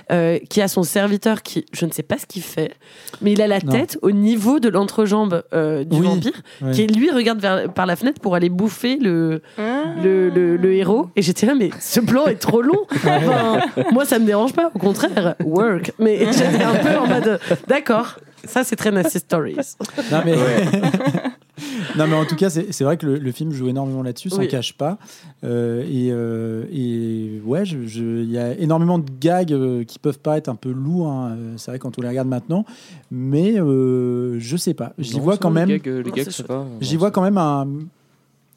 euh, 0.10 0.39
qui 0.49 0.62
a 0.62 0.69
son 0.69 0.83
serviteur 0.83 1.41
qui, 1.41 1.65
je 1.73 1.86
ne 1.86 1.91
sais 1.91 2.01
pas 2.01 2.17
ce 2.17 2.25
qu'il 2.25 2.43
fait, 2.43 2.71
mais 3.21 3.33
il 3.33 3.41
a 3.41 3.47
la 3.47 3.60
Non. 3.60 3.73
tête 3.73 3.99
au 4.01 4.12
niveau 4.12 4.62
de 4.62 4.69
l'entrejambe 4.69 5.43
euh, 5.53 5.83
du 5.83 5.97
Oui, 5.97 6.05
vampire, 6.05 6.41
qui 6.71 6.88
lui 6.88 7.12
regarde 7.12 7.41
vers, 7.41 7.73
par 7.73 7.86
la 7.86 7.97
fenêtre 7.97 8.21
pour 8.21 8.33
aller 8.33 8.47
bouffer 8.47 8.95
le, 9.01 9.41
Ah. 9.57 9.83
le, 10.01 10.29
le- 10.29 10.55
le 10.55 10.73
héros. 10.75 11.07
Et 11.17 11.23
j'étais 11.23 11.45
là, 11.45 11.55
mais 11.55 11.71
ce 11.81 11.99
plan 11.99 12.25
est 12.27 12.36
trop 12.39 12.62
long. 12.62 12.86
Enfin, 13.05 13.60
moi, 13.91 14.05
ça 14.05 14.17
me 14.17 14.25
dérange 14.25 14.53
pas. 14.53 14.71
Au 14.73 14.79
contraire, 14.79 15.36
work. 15.43 15.91
Mais 15.99 16.19
j'étais 16.31 16.63
un 16.63 16.75
peu 16.75 16.97
en 16.97 17.05
mode, 17.07 17.39
d'accord. 17.67 18.17
Ça, 18.45 18.63
c'est 18.63 18.76
très 18.76 18.91
Nasty 18.91 19.19
Stories. 19.19 19.56
Non 20.12 20.21
mais, 20.26 20.36
non, 21.97 22.08
mais 22.08 22.13
en 22.15 22.26
tout 22.26 22.36
cas, 22.36 22.50
c'est 22.50 22.82
vrai 22.84 22.97
que 22.97 23.06
le, 23.06 23.17
le 23.17 23.32
film 23.32 23.52
joue 23.52 23.67
énormément 23.67 24.04
là-dessus, 24.04 24.30
s'en 24.30 24.39
Oui. 24.39 24.47
cache 24.47 24.73
pas. 24.78 24.97
Euh, 25.43 25.82
et, 25.84 26.10
euh, 26.12 26.65
et 26.71 27.41
ouais, 27.43 27.65
je- 27.65 27.88
je- 27.88 28.21
il 28.23 28.30
y 28.32 28.38
a 28.38 28.54
énormément 28.60 29.00
de 29.00 29.10
gags 29.19 29.52
euh, 29.54 29.84
qui 29.84 29.97
peuvent 30.00 30.19
paraître 30.19 30.50
un 30.50 30.56
peu 30.56 30.71
lourds. 30.71 31.08
hein, 31.12 31.36
C'est 31.58 31.71
vrai 31.71 31.80
quand 31.80 31.97
on 31.97 32.02
les 32.02 32.10
regarde 32.10 32.28
maintenant, 32.28 32.63
mais 33.12 33.60
euh, 33.60 34.38
je 34.39 34.56
sais 34.58 34.73
pas. 34.76 34.93
J'y 35.00 35.19
vois 35.19 35.38
quand 35.38 35.50
même. 35.52 35.69
les 35.69 35.80
gags, 35.80 36.13
c'est 36.15 36.32
chouette. 36.32 36.47
pas. 36.47 36.65
J'y 36.80 36.93
non, 36.93 37.00
vois 37.00 37.12
quand 37.12 37.21
même 37.23 37.38
un. 37.38 37.67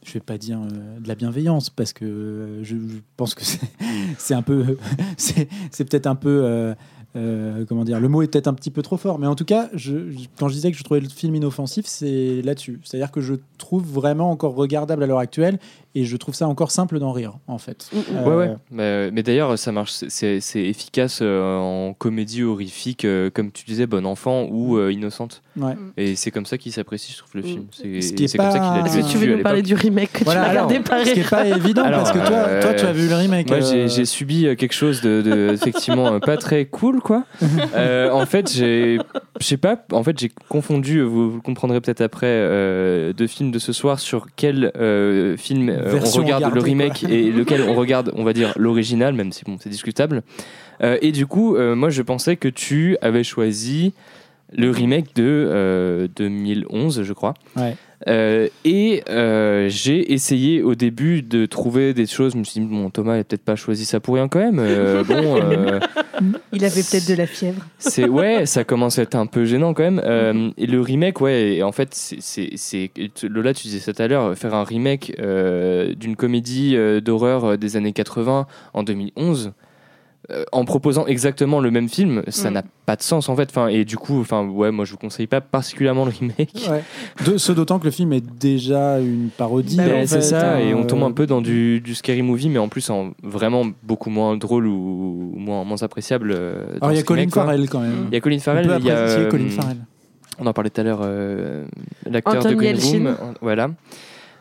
Je 0.05 0.14
vais 0.14 0.21
pas 0.21 0.38
dire 0.38 0.59
euh, 0.61 0.99
de 0.99 1.09
la 1.09 1.14
bienveillance 1.14 1.69
parce 1.69 1.93
que 1.93 2.05
euh, 2.07 2.64
je, 2.64 2.75
je 2.77 2.97
pense 3.19 3.35
que 3.35 3.43
c'est- 3.45 4.35
un 4.35 4.40
peu, 4.43 4.79
c'est 5.19 5.47
c'est 5.71 5.85
peut-être 5.88 6.07
un 6.07 6.14
peu, 6.14 6.75
euh, 7.16 7.64
comment 7.66 7.85
dire, 7.85 7.99
le 7.99 8.09
mot 8.09 8.23
est 8.23 8.29
peut-être 8.29 8.46
un 8.46 8.55
petit 8.55 8.70
peu 8.70 8.83
trop 8.83 8.96
fort, 8.96 9.18
mais 9.18 9.27
en 9.27 9.35
tout 9.35 9.44
cas, 9.44 9.68
quand 10.38 10.49
je 10.49 10.53
disais 10.53 10.70
que 10.70 10.79
je 10.79 10.85
trouvais 10.85 11.01
le 11.01 11.09
film 11.09 11.35
inoffensif, 11.35 11.87
c'est 11.87 12.40
là-dessus. 12.42 12.81
C'est-à-dire 12.85 13.11
que 13.11 13.20
je 13.20 13.35
trouve 13.59 13.85
vraiment 13.85 14.31
encore 14.31 14.55
regardable 14.55 15.03
à 15.03 15.07
l'heure 15.07 15.18
actuelle 15.18 15.59
et 15.94 16.05
je 16.05 16.16
trouve 16.16 16.35
ça 16.35 16.46
encore 16.46 16.70
simple 16.70 16.98
d'en 16.98 17.12
rire, 17.12 17.35
en 17.46 17.59
fait. 17.59 17.88
Mm, 17.92 17.96
mm. 17.98 18.03
Euh, 18.16 18.24
Ouais, 18.31 18.37
ouais. 18.37 18.55
Mais, 18.70 19.11
mais 19.11 19.22
d'ailleurs, 19.22 19.59
ça 19.59 19.72
marche. 19.72 19.92
c'est- 20.09 20.40
efficace 20.55 21.20
euh, 21.22 21.57
en 21.59 21.92
comédie 21.94 22.42
horrifique, 22.42 23.05
euh, 23.05 23.31
comme 23.31 23.50
tu 23.50 23.64
disais, 23.64 23.87
Bon 23.87 24.07
Enfant 24.07 24.46
ou 24.50 24.76
euh, 24.76 24.92
Innocente. 24.92 25.42
ouais. 25.57 25.74
Et 25.96 26.14
c'est 26.16 26.31
comme 26.31 26.46
ça 26.46 26.59
qu'il 26.59 26.72
s'apprécie, 26.72 27.12
je 27.12 27.18
trouve, 27.18 27.31
le 27.35 27.40
Mm. 27.42 27.44
film. 27.44 27.64
C'est 27.72 28.00
Ce 28.00 28.12
qui 28.12 28.24
est 28.24 28.29
c'est 28.29 28.38
comme 28.38 28.50
ça 28.50 28.59
pas- 28.59 28.68
qu'il 28.83 28.83
a 28.83 28.87
Est-ce 28.87 29.07
que 29.07 29.12
tu 29.12 29.18
veux 29.18 29.37
nous 29.37 29.42
parler 29.42 29.62
du 29.62 29.74
remake 29.74 30.12
que 30.12 30.24
Voilà, 30.24 30.40
tu 30.42 30.46
as 30.46 30.50
alors, 30.50 30.66
regardé 30.68 30.88
par 30.88 31.07
ce 31.07 31.12
qui 31.12 31.20
est 31.20 31.29
pas 31.31 31.46
évident 31.46 31.83
Alors, 31.85 32.00
parce 32.05 32.12
que 32.12 32.18
toi, 32.26 32.37
euh, 32.37 32.62
toi, 32.62 32.74
tu 32.74 32.85
as 32.87 32.92
vu 32.92 33.09
le 33.09 33.14
remake. 33.14 33.48
Moi, 33.48 33.61
j'ai 33.61 33.85
euh, 33.85 33.88
j'ai 33.88 34.05
subi 34.05 34.46
euh, 34.46 34.55
quelque 34.55 34.72
chose 34.74 35.00
de, 35.00 35.22
de 35.22 35.50
effectivement 35.53 36.14
euh, 36.14 36.18
pas 36.20 36.37
très 36.37 36.64
cool, 36.66 37.00
quoi. 37.00 37.24
Euh, 37.74 38.11
en 38.11 38.26
fait, 38.26 38.53
j'ai, 38.53 38.98
je 39.40 39.46
sais 39.46 39.57
pas, 39.57 39.76
en 39.92 40.03
fait, 40.03 40.18
j'ai 40.18 40.31
confondu, 40.48 40.98
euh, 40.98 41.05
vous, 41.05 41.31
vous 41.31 41.37
le 41.37 41.42
comprendrez 41.42 41.81
peut-être 41.81 42.00
après, 42.00 42.26
euh, 42.26 43.12
deux 43.12 43.26
films 43.26 43.50
de 43.50 43.59
ce 43.59 43.72
soir 43.72 43.98
sur 44.00 44.26
quel 44.37 44.72
euh, 44.76 45.37
film 45.37 45.68
euh, 45.68 45.80
on 45.85 45.90
Version 45.90 46.23
regarde 46.23 46.55
le 46.55 46.61
remake 46.61 47.01
quoi. 47.01 47.11
et 47.11 47.31
lequel 47.31 47.62
on 47.62 47.75
regarde, 47.75 48.12
on 48.14 48.25
va 48.25 48.33
dire, 48.33 48.53
l'original, 48.57 49.14
même 49.14 49.33
si 49.33 49.45
bon, 49.45 49.57
c'est 49.61 49.71
discutable. 49.71 50.23
Euh, 50.83 50.99
et 51.03 51.12
du 51.12 51.27
coup, 51.27 51.57
euh, 51.57 51.75
moi, 51.75 51.90
je 51.90 52.03
pensais 52.03 52.37
que 52.37 52.49
tu 52.49 52.97
avais 53.03 53.25
choisi 53.25 53.93
le 54.53 54.71
remake 54.71 55.14
de 55.14 55.25
euh, 55.25 56.09
2011, 56.16 57.03
je 57.03 57.12
crois. 57.12 57.35
Ouais. 57.57 57.77
Euh, 58.08 58.48
et 58.64 59.02
euh, 59.10 59.68
j'ai 59.68 60.12
essayé 60.12 60.62
au 60.62 60.74
début 60.74 61.22
de 61.22 61.44
trouver 61.46 61.92
des 61.92 62.06
choses. 62.06 62.32
Je 62.32 62.38
me 62.38 62.44
suis 62.44 62.60
dit, 62.60 62.66
bon, 62.66 62.88
Thomas 62.90 63.16
n'a 63.16 63.24
peut-être 63.24 63.44
pas 63.44 63.56
choisi 63.56 63.84
ça 63.84 64.00
pour 64.00 64.14
rien 64.14 64.28
quand 64.28 64.38
même. 64.38 64.58
Euh, 64.58 65.04
bon, 65.08 65.38
euh, 65.40 65.78
Il 66.52 66.64
avait 66.64 66.82
peut-être 66.82 67.08
de 67.08 67.14
la 67.14 67.26
fièvre. 67.26 67.66
c'est 67.78 68.08
ouais, 68.08 68.46
ça 68.46 68.64
commence 68.64 68.98
à 68.98 69.02
être 69.02 69.14
un 69.16 69.26
peu 69.26 69.44
gênant 69.44 69.74
quand 69.74 69.82
même. 69.82 70.00
Euh, 70.04 70.50
et 70.56 70.66
le 70.66 70.80
remake, 70.80 71.20
ouais, 71.20 71.56
et 71.56 71.62
en 71.62 71.72
fait, 71.72 71.88
c'est- 71.92 72.90
Lola, 73.22 73.52
tu 73.54 73.64
disais 73.64 73.80
ça 73.80 73.92
tout 73.92 74.02
à 74.02 74.08
l'heure, 74.08 74.36
faire 74.36 74.54
un 74.54 74.64
remake 74.64 75.14
euh, 75.18 75.94
d'une 75.94 76.16
comédie 76.16 76.76
euh, 76.76 77.00
d'horreur 77.00 77.58
des 77.58 77.76
années 77.76 77.92
80 77.92 78.46
en 78.74 78.82
2011. 78.82 79.52
Euh, 80.31 80.45
en 80.53 80.64
proposant 80.64 81.07
exactement 81.07 81.61
le 81.61 81.71
même 81.71 81.88
film, 81.88 82.23
ça 82.29 82.51
Mm. 82.51 82.55
n'a 82.55 82.62
pas 82.87 82.97
de 82.97 83.03
sens 83.03 83.29
en 83.29 83.37
fait. 83.37 83.49
Enfin, 83.51 83.69
et 83.69 83.85
du 83.85 83.97
coup, 83.97 84.21
enfin, 84.21 84.47
ouais, 84.47 84.71
moi 84.71 84.85
je 84.85 84.93
vous 84.93 84.97
conseille 84.99 85.27
pas 85.27 85.40
particulièrement 85.40 86.05
le 86.05 86.12
remake. 86.19 86.69
Ouais. 86.71 86.83
De, 87.25 87.37
ce 87.38 87.53
d'autant 87.53 87.79
que 87.79 87.85
le 87.85 87.90
film 87.90 88.12
est 88.12 88.25
déjà 88.38 88.99
une 89.01 89.31
parodie. 89.37 89.77
Bah 89.77 89.85
c'est 90.07 90.16
fait, 90.16 90.21
ça, 90.23 90.55
hein, 90.55 90.59
et 90.59 90.75
on 90.75 90.85
tombe 90.85 91.03
euh, 91.03 91.07
un 91.07 91.12
peu 91.12 91.27
dans 91.27 91.40
du, 91.40 91.81
du 91.81 91.95
scary 91.95 92.23
movie, 92.23 92.49
mais 92.49 92.59
en 92.59 92.69
plus 92.69 92.88
en 92.90 93.11
vraiment 93.23 93.64
beaucoup 93.83 94.11
moins 94.11 94.37
drôle 94.37 94.66
ou, 94.66 95.33
ou 95.35 95.38
moins, 95.38 95.64
moins 95.64 95.83
appréciable. 95.83 96.33
euh, 96.35 96.66
Alors 96.81 96.93
il 96.93 96.97
y 96.97 97.01
a 97.01 97.03
Colin. 97.03 97.29
Farrell 97.29 97.69
quand 97.69 97.81
même. 97.81 98.07
Il 98.11 98.14
y 98.14 98.16
a 98.16 98.21
Colin 98.21 98.37
On 98.37 98.40
Farrell, 98.40 98.66
peut 98.66 98.77
il 98.81 98.87
y 98.87 98.90
a 98.90 98.99
apprécier 98.99 99.29
Colin 99.29 99.49
Farrell. 99.51 99.77
on 100.38 100.47
en 100.47 100.53
parlait 100.53 100.71
tout 100.71 100.81
à 100.81 100.85
l'heure, 100.85 101.01
euh, 101.03 101.64
l'acteur 102.07 102.45
de 102.45 102.55
Green 102.55 102.77
Yelchin. 102.77 102.99
Room, 102.99 103.07
euh, 103.09 103.14
voilà. 103.40 103.71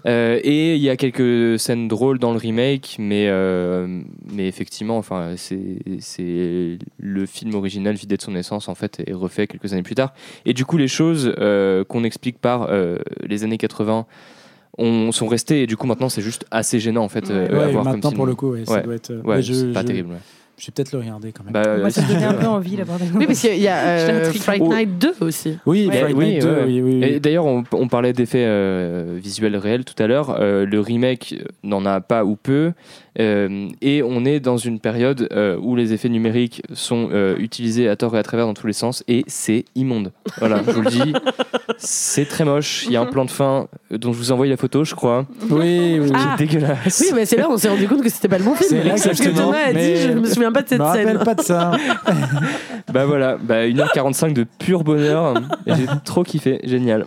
Euh, 0.05 0.39
et 0.43 0.75
il 0.75 0.81
y 0.81 0.89
a 0.89 0.95
quelques 0.97 1.59
scènes 1.59 1.87
drôles 1.87 2.19
dans 2.19 2.31
le 2.31 2.37
remake, 2.37 2.95
mais, 2.99 3.27
euh, 3.27 4.01
mais 4.33 4.47
effectivement, 4.47 4.97
enfin, 4.97 5.33
c'est 5.35 5.79
c'est 5.99 6.77
le 6.99 7.25
film 7.25 7.55
original 7.55 7.95
vidé 7.95 8.15
de 8.17 8.21
son 8.21 8.35
essence 8.35 8.69
en 8.69 8.75
fait 8.75 9.01
et 9.05 9.13
refait 9.13 9.47
quelques 9.47 9.73
années 9.73 9.83
plus 9.83 9.95
tard. 9.95 10.13
Et 10.45 10.53
du 10.53 10.65
coup, 10.65 10.77
les 10.77 10.87
choses 10.87 11.33
euh, 11.39 11.83
qu'on 11.83 12.03
explique 12.03 12.39
par 12.39 12.67
euh, 12.69 12.97
les 13.27 13.43
années 13.43 13.57
80 13.57 14.05
on, 14.77 15.11
sont 15.11 15.27
restées 15.27 15.63
et 15.63 15.67
du 15.67 15.75
coup 15.75 15.87
maintenant 15.87 16.07
c'est 16.07 16.21
juste 16.21 16.45
assez 16.51 16.79
gênant 16.79 17.03
en 17.03 17.09
fait 17.09 17.29
euh, 17.29 17.47
à 17.47 17.51
Ouais, 17.65 17.71
voir 17.73 17.83
comme 17.83 17.93
maintenant 17.95 18.09
film. 18.11 18.17
pour 18.17 18.25
le 18.25 18.35
coup, 18.35 18.51
ouais, 18.51 18.65
ça 18.65 18.81
doit 18.81 18.95
être. 18.95 19.13
Ouais, 19.25 19.41
je, 19.41 19.73
pas 19.73 19.81
je- 19.81 19.87
terrible. 19.87 20.15
Je 20.59 20.65
vais 20.67 20.71
peut-être 20.75 20.91
le 20.91 20.99
regarder 20.99 21.31
quand 21.31 21.43
même. 21.45 21.53
Bah, 21.53 21.77
Moi, 21.77 21.89
ça 21.89 22.01
me 22.01 22.07
donnait 22.07 22.25
un 22.25 22.33
peu 22.33 22.45
envie, 22.57 22.75
la 22.75 22.83
bordel. 22.83 23.07
Oui, 23.15 23.25
parce 23.25 23.39
qu'il 23.39 23.55
y 23.59 23.67
a 23.69 23.77
euh. 23.77 24.33
Fright 24.33 24.61
Oh. 24.63 24.73
Night 24.73 24.99
2 24.99 25.13
aussi. 25.21 25.57
oui, 25.65 25.87
Ouais, 25.87 26.13
oui, 26.13 26.25
Night 26.33 26.41
2, 26.41 26.47
ouais. 26.49 26.63
oui, 26.65 26.81
oui, 26.81 26.99
oui. 27.01 27.03
Et 27.05 27.19
d'ailleurs, 27.21 27.45
on, 27.45 27.63
on 27.71 27.87
parlait 27.87 28.11
d'effets 28.11 28.43
euh, 28.45 29.17
visuels 29.21 29.55
réels 29.55 29.85
tout 29.85 30.01
à 30.03 30.07
l'heure. 30.07 30.35
Euh, 30.39 30.65
le 30.65 30.79
remake 30.81 31.35
n'en 31.63 31.85
a 31.85 32.01
pas 32.01 32.25
ou 32.25 32.35
peu. 32.35 32.73
Euh, 33.19 33.67
et 33.81 34.03
on 34.03 34.23
est 34.25 34.39
dans 34.39 34.57
une 34.57 34.79
période 34.79 35.27
euh, 35.31 35.57
où 35.61 35.75
les 35.75 35.93
effets 35.93 36.09
numériques 36.09 36.61
sont 36.73 37.09
euh, 37.11 37.35
utilisés 37.37 37.89
à 37.89 37.95
tort 37.95 38.15
et 38.15 38.19
à 38.19 38.23
travers 38.23 38.45
dans 38.45 38.53
tous 38.53 38.67
les 38.67 38.73
sens. 38.73 39.03
Et 39.07 39.23
c'est 39.27 39.65
immonde. 39.75 40.11
Voilà, 40.37 40.61
je 40.65 40.71
vous 40.71 40.81
le 40.81 40.89
dis. 40.89 41.13
C'est 41.77 42.27
très 42.27 42.45
moche. 42.45 42.85
Il 42.85 42.91
y 42.93 42.97
a 42.97 43.01
un 43.01 43.05
plan 43.05 43.25
de 43.25 43.31
fin 43.31 43.67
dont 43.91 44.13
je 44.13 44.17
vous 44.17 44.31
envoie 44.31 44.45
la 44.47 44.57
photo, 44.57 44.83
je 44.83 44.95
crois. 44.95 45.25
Oui, 45.49 45.99
oui. 45.99 46.11
Ah. 46.13 46.35
Dégueulasse. 46.37 47.01
Oui, 47.05 47.11
mais 47.15 47.25
c'est 47.25 47.37
là 47.37 47.47
on 47.49 47.57
s'est 47.57 47.69
rendu 47.69 47.87
compte 47.87 48.01
que 48.03 48.09
c'était 48.09 48.27
pas 48.27 48.37
le 48.37 48.43
bon 48.43 48.53
film. 48.55 48.69
C'est 48.69 48.83
là 48.83 48.89
Parce 48.91 49.03
que 49.03 49.09
exactement, 49.09 49.45
Thomas 49.47 49.57
a 49.65 49.69
dit, 49.69 49.75
mais- 49.75 49.95
je 49.97 50.11
me 50.11 50.25
souviens 50.27 50.51
pas 50.51 50.61
de 50.61 50.67
Je 50.67 50.69
cette 50.69 50.79
me 50.79 50.83
rappelle 50.85 51.07
scène. 51.07 51.23
pas 51.23 51.35
de 51.35 51.41
ça. 51.41 51.71
Bah 52.91 53.05
voilà, 53.05 53.37
bah 53.39 53.67
1h45 53.67 54.33
de 54.33 54.45
pur 54.57 54.83
bonheur. 54.83 55.35
J'ai 55.67 55.85
trop 56.05 56.23
kiffé. 56.23 56.59
Génial. 56.63 57.05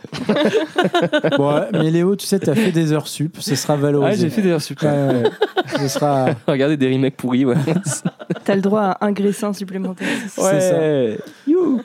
Bon, 1.36 1.60
mais 1.72 1.90
Léo, 1.90 2.14
tu 2.14 2.24
sais, 2.24 2.38
tu 2.38 2.48
as 2.50 2.54
fait 2.54 2.70
des 2.70 2.92
heures 2.92 3.08
sup, 3.08 3.36
ce 3.40 3.56
sera 3.56 3.74
valorisé. 3.76 4.12
Ah, 4.12 4.16
j'ai 4.20 4.30
fait 4.30 4.42
des 4.42 4.50
heures. 4.50 4.60
Ouais, 4.82 4.88
ouais. 4.88 5.88
Ce 5.88 5.91
sera. 5.92 6.26
Regardez 6.46 6.76
des 6.76 6.92
remakes 6.92 7.16
pourris, 7.16 7.44
ouais. 7.44 7.57
T'as 8.44 8.55
le 8.55 8.61
droit 8.62 8.83
à 8.83 9.07
un 9.07 9.12
graissin 9.12 9.52
supplémentaire. 9.52 10.09
C'est 10.28 10.40
ça. 10.40 10.52
Ouais. 10.78 11.18
You. 11.46 11.81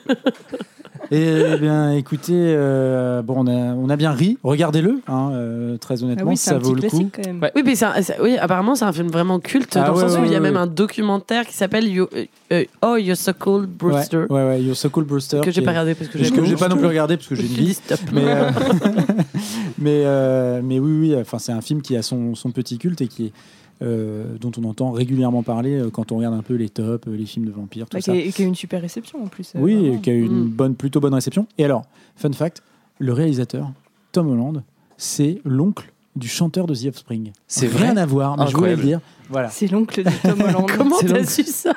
Et 1.10 1.42
eh 1.54 1.56
bien, 1.56 1.92
écoutez, 1.92 2.34
euh, 2.34 3.22
bon, 3.22 3.36
on 3.38 3.46
a, 3.46 3.50
on 3.74 3.88
a 3.88 3.96
bien 3.96 4.10
ri. 4.10 4.36
Regardez-le, 4.42 5.00
hein, 5.06 5.30
euh, 5.32 5.78
très 5.78 6.02
Ah 6.02 6.04
honnêtement, 6.04 6.30
oui, 6.30 6.36
c'est 6.36 6.50
ça 6.50 6.56
un 6.56 6.58
vaut 6.58 6.72
petit 6.74 6.82
le 6.82 6.90
coup. 6.90 7.10
quand 7.14 7.24
même. 7.24 7.40
Ouais. 7.40 7.52
Oui, 7.54 7.62
mais 7.64 7.82
un- 7.84 7.94
oui, 8.20 8.36
apparemment, 8.36 8.74
c'est 8.74 8.84
un 8.84 8.92
film 8.92 9.08
vraiment 9.08 9.38
culte, 9.38 9.74
Ah 9.76 9.86
dans 9.86 9.94
ouais, 9.94 10.02
le 10.02 10.08
sens 10.08 10.18
ouais, 10.18 10.22
où 10.22 10.26
il 10.26 10.32
y 10.32 10.34
a 10.34 10.38
ouais, 10.38 10.42
même 10.42 10.54
ouais. 10.56 10.60
un 10.60 10.66
documentaire 10.66 11.46
qui 11.46 11.54
s'appelle 11.54 11.88
You- 11.88 12.08
euh, 12.52 12.64
Oh, 12.82 12.96
You're 12.96 13.16
So 13.16 13.32
Cool, 13.38 13.66
Brewster, 13.66 14.26
Ouais, 14.28 14.36
ouais, 14.42 14.48
ouais, 14.48 14.62
You're 14.62 14.76
So 14.76 14.90
Cool 14.90 15.04
Brewster. 15.04 15.40
que 15.40 15.50
j'ai 15.50 15.62
pas 15.62 15.70
regardé 15.70 15.94
parce 15.94 16.08
que 16.10 16.18
que 16.18 16.24
j'ai 16.24 16.44
j'ai 16.46 16.56
pas 16.56 16.68
non 16.68 16.76
plus 16.76 16.86
regardé 16.86 17.16
parce 17.16 17.28
que 17.28 17.36
j'ai 17.36 17.46
une 17.46 17.54
vie. 17.54 17.74
stop. 17.74 18.00
Mais, 18.12 18.24
euh, 18.26 18.50
mais, 19.78 20.02
euh, 20.04 20.60
mais 20.62 20.78
oui, 20.78 20.92
oui, 21.12 21.16
enfin, 21.18 21.38
c'est 21.38 21.52
un 21.52 21.60
film 21.62 21.80
qui 21.80 21.96
a 21.96 22.02
son, 22.02 22.34
son 22.34 22.50
petit 22.50 22.76
culte 22.76 23.00
et 23.00 23.08
qui 23.08 23.26
est, 23.26 23.32
dont 23.80 24.50
on 24.58 24.64
entend 24.64 24.90
régulièrement 24.90 25.42
parler 25.42 25.74
euh, 25.78 25.90
quand 25.90 26.10
on 26.12 26.16
regarde 26.16 26.34
un 26.34 26.42
peu 26.42 26.54
les 26.54 26.68
tops, 26.68 27.06
euh, 27.08 27.16
les 27.16 27.26
films 27.26 27.46
de 27.46 27.50
vampires, 27.52 27.88
tout 27.88 27.96
Bah, 27.96 28.00
ça. 28.00 28.12
qui, 28.12 28.28
a, 28.28 28.32
qui 28.32 28.42
a 28.42 28.44
eu 28.44 28.48
une 28.48 28.54
super 28.54 28.80
réception 28.82 29.22
en 29.22 29.28
plus. 29.28 29.52
euh, 29.54 29.60
Oui, 29.60 29.74
vraiment. 29.74 29.94
et 29.94 30.00
qui 30.00 30.10
a 30.10 30.12
eu 30.14 30.24
une 30.24 30.44
Mm. 30.44 30.48
bonne, 30.50 30.74
plutôt 30.74 31.00
bonne 31.00 31.14
réception. 31.14 31.46
Et 31.58 31.64
alors, 31.64 31.84
fun 32.16 32.32
fact, 32.32 32.62
le 32.98 33.12
réalisateur, 33.12 33.70
Tom 34.12 34.28
Holland, 34.28 34.62
c'est 34.96 35.40
l'oncle 35.44 35.92
du 36.16 36.28
chanteur 36.28 36.66
de 36.66 36.74
The 36.74 36.86
Offspring. 36.88 37.32
C'est 37.46 37.66
Rien 37.68 37.92
vrai 37.92 38.02
à 38.02 38.06
voir, 38.06 38.36
mais 38.36 38.46
je 38.48 38.56
voulais 38.56 38.76
le 38.76 38.82
dire. 38.82 39.00
Voilà, 39.30 39.50
C'est 39.50 39.66
l'oncle 39.70 40.02
de 40.02 40.10
Tom 40.22 40.40
Holland. 40.42 40.66
Comment 40.76 40.96
t'as 41.00 41.24
su 41.24 41.44
ça 41.44 41.72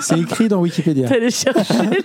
c'est 0.00 0.18
écrit 0.18 0.48
dans 0.48 0.60
Wikipédia. 0.60 1.08
Allé 1.08 1.30
chercher 1.30 1.64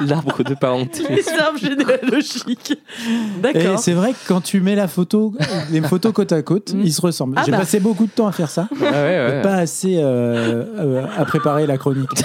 L'arbre 0.00 0.42
de 0.42 0.52
parenté. 0.54 1.02
les 1.08 1.26
arbres 1.38 1.58
généalogiques. 1.58 2.72
Et 2.72 3.40
D'accord. 3.40 3.78
c'est 3.78 3.92
vrai 3.92 4.12
que 4.12 4.16
quand 4.26 4.40
tu 4.42 4.60
mets 4.60 4.74
la 4.74 4.88
photo, 4.88 5.32
les 5.70 5.80
photos 5.80 6.12
côte 6.12 6.32
à 6.32 6.42
côte, 6.42 6.74
Mm. 6.74 6.80
ils 6.84 6.92
se 6.92 7.00
ressemblent. 7.00 7.34
Ah 7.38 7.42
J'ai 7.46 7.52
bah. 7.52 7.58
passé 7.58 7.78
beaucoup 7.80 8.04
de 8.06 8.10
temps 8.10 8.26
à 8.26 8.32
faire 8.32 8.50
ça, 8.50 8.68
Ah 8.72 8.82
ouais, 8.82 8.90
ouais. 8.90 9.42
pas 9.42 9.54
assez 9.54 9.96
euh, 9.98 10.64
euh, 10.78 11.06
à 11.16 11.24
préparer 11.24 11.66
la 11.66 11.78
chronique. 11.78 12.10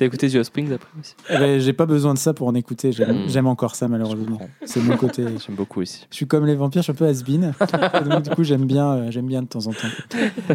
T'as 0.00 0.06
écouté 0.06 0.30
The 0.30 0.36
Offspring 0.36 0.72
après 0.72 0.88
aussi? 0.98 1.14
Eh 1.28 1.36
ben, 1.36 1.60
J'ai 1.60 1.74
pas 1.74 1.84
besoin 1.84 2.14
de 2.14 2.18
ça 2.18 2.32
pour 2.32 2.48
en 2.48 2.54
écouter. 2.54 2.90
J'aime 2.90 3.26
Mm. 3.26 3.28
j'aime 3.28 3.46
encore 3.46 3.74
ça, 3.74 3.86
malheureusement. 3.86 4.40
C'est 4.64 4.80
mon 4.82 4.96
côté. 4.96 5.24
J'aime 5.46 5.56
beaucoup 5.56 5.82
aussi. 5.82 6.06
Je 6.10 6.16
suis 6.16 6.26
comme 6.26 6.46
les 6.46 6.54
vampires, 6.54 6.80
je 6.80 6.84
suis 6.84 6.92
un 6.92 6.94
peu 6.94 7.04
has-been. 7.06 7.52
Et 8.06 8.08
donc, 8.08 8.22
du 8.22 8.30
coup, 8.30 8.42
j'aime 8.42 8.64
bien, 8.64 8.86
euh, 8.92 9.10
j'aime 9.10 9.26
bien 9.26 9.42
de 9.42 9.48
temps 9.48 9.66
en 9.66 9.72
temps. 9.72 9.88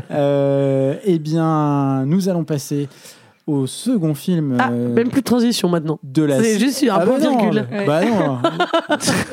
Euh, 0.09 0.95
eh 1.03 1.19
bien, 1.19 2.05
nous 2.07 2.27
allons 2.27 2.43
passer 2.43 2.89
au 3.47 3.67
second 3.67 4.13
film 4.15 4.57
Ah, 4.59 4.69
euh, 4.71 4.93
même 4.93 5.09
plus 5.09 5.21
de 5.21 5.25
transition 5.25 5.69
maintenant. 5.69 5.99
de 6.03 6.23
la. 6.23 6.41
C'est 6.41 6.57
juste 6.59 6.83
un 6.83 6.95
Ah 6.95 7.05
point 7.05 7.19
bah 7.19 7.25
non, 7.25 7.37
virgule. 7.39 7.65
le- 7.71 7.85
Bah 7.85 8.01
non. 8.03 8.37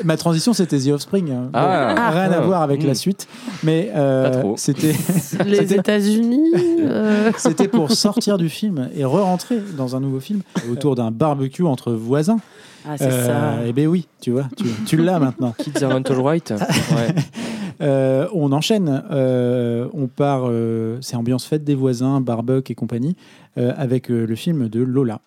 Ma 0.03 0.17
transition, 0.17 0.53
c'était 0.53 0.77
The 0.79 0.87
Offspring. 0.89 1.31
hein. 1.31 1.49
Bon, 1.51 1.59
Ah. 1.59 2.09
rien 2.11 2.31
à 2.31 2.37
Ah. 2.37 2.41
voir 2.41 2.61
avec 2.61 2.83
la 2.83 2.93
suite, 2.95 3.27
mais 3.63 3.91
euh, 3.95 4.53
c'était 4.55 4.93
Les 5.45 5.73
États-Unis. 5.73 6.51
euh, 6.81 7.31
c'était 7.37 7.67
pour 7.67 7.91
sortir 7.91 8.37
du 8.37 8.49
film 8.49 8.89
et 8.95 9.03
re-rentrer 9.05 9.57
dans 9.77 9.95
un 9.95 9.99
nouveau 9.99 10.19
film 10.19 10.41
autour 10.71 10.95
d'un 10.95 11.11
barbecue 11.11 11.63
entre 11.63 11.91
voisins. 11.93 12.37
Ah, 12.87 12.97
c'est 12.97 13.11
ça. 13.11 13.55
Eh 13.65 13.73
ben 13.73 13.87
oui, 13.87 14.07
tu 14.21 14.31
vois, 14.31 14.45
tu, 14.57 14.65
tu 14.85 14.97
l'as 14.97 15.19
maintenant. 15.19 15.53
Kids 15.57 15.83
are 15.83 15.89
not 15.99 16.09
all 16.11 16.21
right. 16.23 16.51
Ouais. 16.91 17.15
Euh, 17.81 18.27
on 18.33 18.51
enchaîne. 18.51 19.03
euh, 19.11 19.87
on 19.93 20.07
part. 20.07 20.43
euh, 20.47 20.97
c'est 21.01 21.15
ambiance 21.15 21.45
fête 21.45 21.63
des 21.63 21.75
voisins, 21.75 22.21
barbecue 22.21 22.71
et 22.71 22.75
compagnie, 22.75 23.15
euh, 23.57 23.73
avec 23.77 24.11
euh, 24.11 24.25
le 24.25 24.35
film 24.35 24.69
de 24.69 24.81
Lola. 24.81 25.19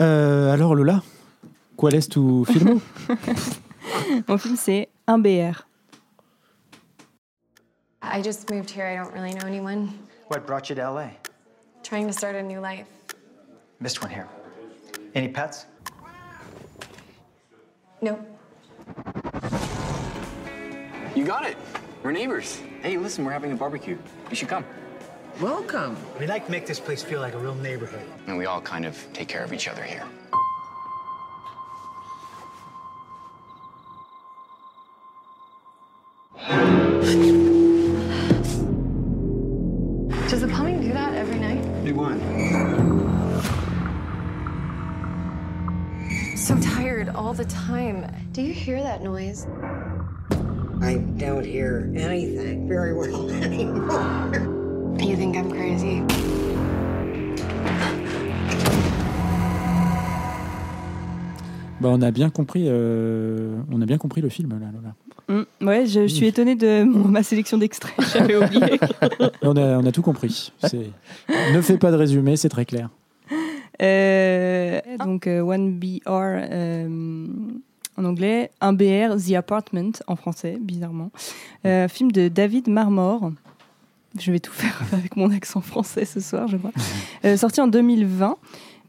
Euh, 0.00 0.52
alors 0.52 0.74
Lola, 0.74 1.02
Qual 1.76 1.94
est 1.94 2.10
tu 2.10 2.20
film 2.46 2.80
Mon 4.28 4.38
film, 4.38 4.56
c'est 4.56 4.88
un 5.06 5.18
BR. 5.18 5.66
I 8.02 8.22
just 8.22 8.50
moved 8.50 8.70
here. 8.70 8.86
I 8.86 8.96
don't 8.96 9.12
really 9.12 9.34
know 9.34 9.46
anyone. 9.46 9.90
What 10.28 10.46
brought 10.46 10.70
you 10.70 10.76
to 10.76 10.90
LA? 10.90 11.10
Trying 11.82 12.06
to 12.06 12.12
start 12.12 12.34
a 12.34 12.42
new 12.42 12.60
life. 12.60 12.86
Missed 13.80 14.02
one 14.02 14.10
here. 14.10 14.26
Any 15.14 15.28
pets? 15.28 15.66
No. 18.00 18.18
You 21.14 21.24
got 21.24 21.44
it. 21.44 21.56
We're 22.02 22.12
neighbors. 22.12 22.60
Hey, 22.82 22.96
listen, 22.96 23.24
we're 23.24 23.32
having 23.32 23.52
a 23.52 23.56
barbecue. 23.56 23.98
You 24.30 24.36
should 24.36 24.48
come. 24.48 24.64
Welcome. 25.40 25.96
We 26.18 26.26
like 26.26 26.44
to 26.44 26.50
make 26.50 26.66
this 26.66 26.78
place 26.78 27.02
feel 27.02 27.20
like 27.20 27.32
a 27.32 27.38
real 27.38 27.54
neighborhood. 27.54 28.06
And 28.26 28.36
we 28.36 28.44
all 28.44 28.60
kind 28.60 28.84
of 28.84 28.94
take 29.14 29.26
care 29.26 29.42
of 29.42 29.54
each 29.54 29.68
other 29.68 29.82
here. 29.82 30.04
Does 40.28 40.42
the 40.42 40.48
plumbing 40.48 40.82
do 40.82 40.92
that 40.92 41.14
every 41.14 41.38
night? 41.38 41.62
Do 41.86 41.94
what? 41.94 42.18
So 46.36 46.60
tired 46.60 47.08
all 47.08 47.32
the 47.32 47.46
time. 47.46 48.14
Do 48.32 48.42
you 48.42 48.52
hear 48.52 48.82
that 48.82 49.02
noise? 49.02 49.46
I 50.82 50.96
don't 51.16 51.46
hear 51.46 51.90
anything 51.96 52.68
very 52.68 52.92
well 52.92 53.30
anymore. 53.42 54.59
You 55.02 55.16
think 55.16 55.36
I'm 55.36 55.50
crazy? 55.50 56.02
Bah, 61.80 61.88
on 61.90 62.02
a 62.02 62.10
bien 62.10 62.28
compris, 62.28 62.64
euh, 62.66 63.56
on 63.72 63.80
a 63.80 63.86
bien 63.86 63.96
compris 63.96 64.20
le 64.20 64.28
film 64.28 64.50
là. 64.50 64.66
Lola. 64.70 64.94
Mm, 65.60 65.66
ouais, 65.66 65.86
je, 65.86 66.02
je 66.02 66.06
suis 66.14 66.26
étonnée 66.26 66.54
de 66.54 66.82
mon- 66.84 67.08
ma 67.08 67.22
sélection 67.22 67.56
d'extraits. 67.56 67.94
J'avais 68.12 68.36
oublié. 68.36 68.78
On 69.42 69.56
a, 69.56 69.78
on 69.78 69.86
a 69.86 69.92
tout 69.92 70.02
compris. 70.02 70.52
Ne 71.54 71.60
fais 71.62 71.78
pas 71.78 71.90
de 71.90 71.96
résumé, 71.96 72.36
c'est 72.36 72.48
très 72.50 72.64
clair. 72.66 72.90
Euh, 73.82 74.80
donc, 74.98 75.26
euh, 75.26 75.40
1BR 75.42 76.00
euh, 76.06 77.26
en 77.96 78.04
anglais, 78.04 78.50
1BR, 78.60 79.16
The 79.26 79.34
Apartment 79.36 79.92
en 80.06 80.16
français, 80.16 80.58
bizarrement. 80.60 81.10
Euh, 81.66 81.88
film 81.88 82.12
de 82.12 82.28
David 82.28 82.68
Marmor. 82.68 83.32
Je 84.18 84.32
vais 84.32 84.40
tout 84.40 84.52
faire 84.52 84.80
avec 84.92 85.16
mon 85.16 85.30
accent 85.30 85.60
français 85.60 86.04
ce 86.04 86.20
soir, 86.20 86.48
je 86.48 86.56
crois. 86.56 86.72
Euh, 87.24 87.36
sorti 87.36 87.60
en 87.60 87.68
2020, 87.68 88.36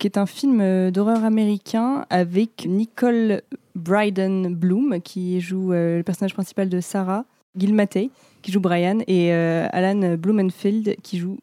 qui 0.02 0.08
est 0.08 0.18
un 0.18 0.26
film 0.26 0.62
euh, 0.62 0.90
d'horreur 0.90 1.24
américain 1.24 2.08
avec 2.10 2.66
Nicole 2.68 3.44
Bryden 3.76 4.56
Bloom, 4.56 5.00
qui 5.00 5.40
joue 5.42 5.74
euh, 5.74 5.98
le 5.98 6.04
personnage 6.04 6.34
principal 6.34 6.70
de 6.70 6.82
Sarah, 6.82 7.24
Gil 7.56 7.76
Matei, 7.76 8.10
qui 8.42 8.52
joue 8.52 8.60
Brian, 8.60 8.98
et 9.06 9.32
euh, 9.32 9.68
Alan 9.72 10.18
Blumenfeld, 10.18 10.96
qui 11.04 11.20
joue 11.20 11.38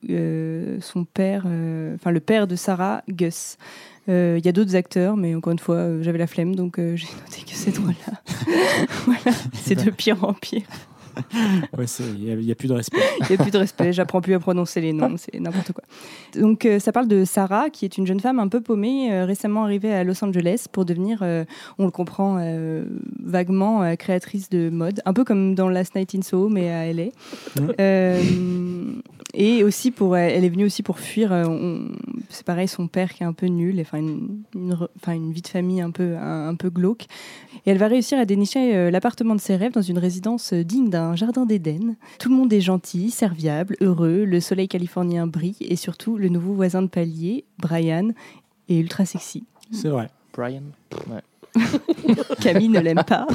son 0.81 1.05
père, 1.05 1.45
enfin 1.95 2.11
le 2.11 2.19
père 2.19 2.49
de 2.49 2.57
Sarah, 2.57 3.05
Gus. 3.09 3.59
Il 4.09 4.41
y 4.45 4.49
a 4.49 4.53
d'autres 4.53 4.75
acteurs, 4.75 5.17
mais 5.17 5.37
encore 5.37 5.53
une 5.53 5.61
fois, 5.61 6.03
j'avais 6.03 6.19
la 6.19 6.27
flemme, 6.27 6.57
donc 6.57 6.77
j'ai 6.97 7.07
noté 7.07 7.43
que 7.47 7.55
ces 7.55 7.71
trois-là. 7.71 8.23
voilà, 9.05 9.37
c'est 9.53 9.85
de 9.85 9.91
pire 9.91 10.25
en 10.25 10.33
pire. 10.33 10.67
Ouais, 11.77 11.85
Il 12.17 12.39
n'y 12.39 12.53
a, 12.53 12.55
plus 12.55 12.69
de 12.69 12.75
respect. 12.75 12.99
Il 13.21 13.27
n'y 13.29 13.35
a 13.35 13.39
plus 13.39 13.51
de 13.51 13.59
respect, 13.59 13.93
j'apprends 13.93 14.21
plus 14.21 14.35
à 14.35 14.39
prononcer 14.39 14.81
les 14.81 14.93
noms, 14.93 15.17
c'est 15.17 15.39
n'importe 15.39 15.73
quoi. 15.73 15.85
Donc 16.35 16.67
euh, 16.67 16.79
ça 16.79 16.93
parle 16.93 17.09
de 17.09 17.25
Sarah, 17.25 17.71
qui 17.71 17.85
est 17.85 17.99
une 17.99 18.07
jeune 18.07 18.21
femme 18.21 18.39
un 18.39 18.49
peu 18.49 18.61
paumée, 18.61 19.13
euh, 19.13 19.25
récemment 19.25 19.65
arrivée 19.65 19.93
à 19.93 20.05
Los 20.05 20.23
Angeles 20.25 20.67
pour 20.71 20.85
devenir, 20.85 21.21
euh, 21.23 21.45
on 21.79 21.85
le 21.85 21.91
comprend 21.91 22.39
vaguement, 23.23 23.97
créatrice 23.97 24.49
de 24.49 24.71
mode, 24.71 25.01
un 25.05 25.13
peu 25.13 25.25
comme 25.25 25.55
dans 25.55 25.69
Last 25.69 25.95
Night 25.95 26.15
in 26.15 26.23
Soho, 26.23 26.49
mais 26.49 26.71
à 26.71 26.93
LA. 26.93 27.11
Et 29.35 29.63
aussi 29.63 29.91
pour, 29.91 30.17
elle 30.17 30.45
est 30.45 30.49
venue 30.49 30.65
aussi 30.65 30.83
pour 30.83 30.99
fuir. 30.99 31.33
c'est 32.29 32.45
pareil, 32.45 32.67
son 32.67 32.89
père 32.89 33.13
qui 33.13 33.23
est 33.23 33.27
un 33.27 33.33
peu 33.33 33.47
nul, 33.47 33.79
enfin 33.81 33.99
une, 33.99 35.33
vie 35.33 35.43
de 35.43 35.49
famille 35.49 35.81
un 35.81 35.91
peu, 35.91 36.17
un, 36.17 36.49
un 36.49 36.55
peu 36.55 36.71
glauque. 36.71 37.07
Et 37.67 37.71
elle 37.71 37.79
va 37.79 37.89
réussir 37.89 38.19
à 38.19 38.25
dénicher 38.25 38.91
l'appartement 38.91 39.35
de 39.35 39.41
ses 39.41 39.57
rêves 39.57 39.73
dans 39.73 39.83
une 39.83 39.99
résidence 39.99 40.53
digne 40.53 40.89
d'un 40.89 41.08
jardin 41.17 41.47
d'Éden. 41.47 41.97
Tout 42.19 42.29
le 42.31 42.35
monde 42.37 42.53
est 42.53 42.61
gentil, 42.61 43.11
serviable, 43.11 43.77
heureux, 43.81 44.25
le 44.25 44.41
soleil 44.41 44.69
californien 44.69 45.27
brille 45.27 45.57
et 45.61 45.77
surtout 45.77 46.17
le 46.17 46.29
nouveau 46.29 46.53
voisin 46.55 46.83
de 46.83 46.87
palier, 46.89 47.45
Brian, 47.59 48.11
est 48.69 48.79
ultra 48.79 49.05
sexy. 49.05 49.45
C'est 49.73 49.89
vrai. 49.89 50.09
Brian. 50.35 50.63
Ouais. 51.09 51.63
Camille 52.41 52.69
ne 52.69 52.81
l'aime 52.81 53.03
pas. 53.07 53.27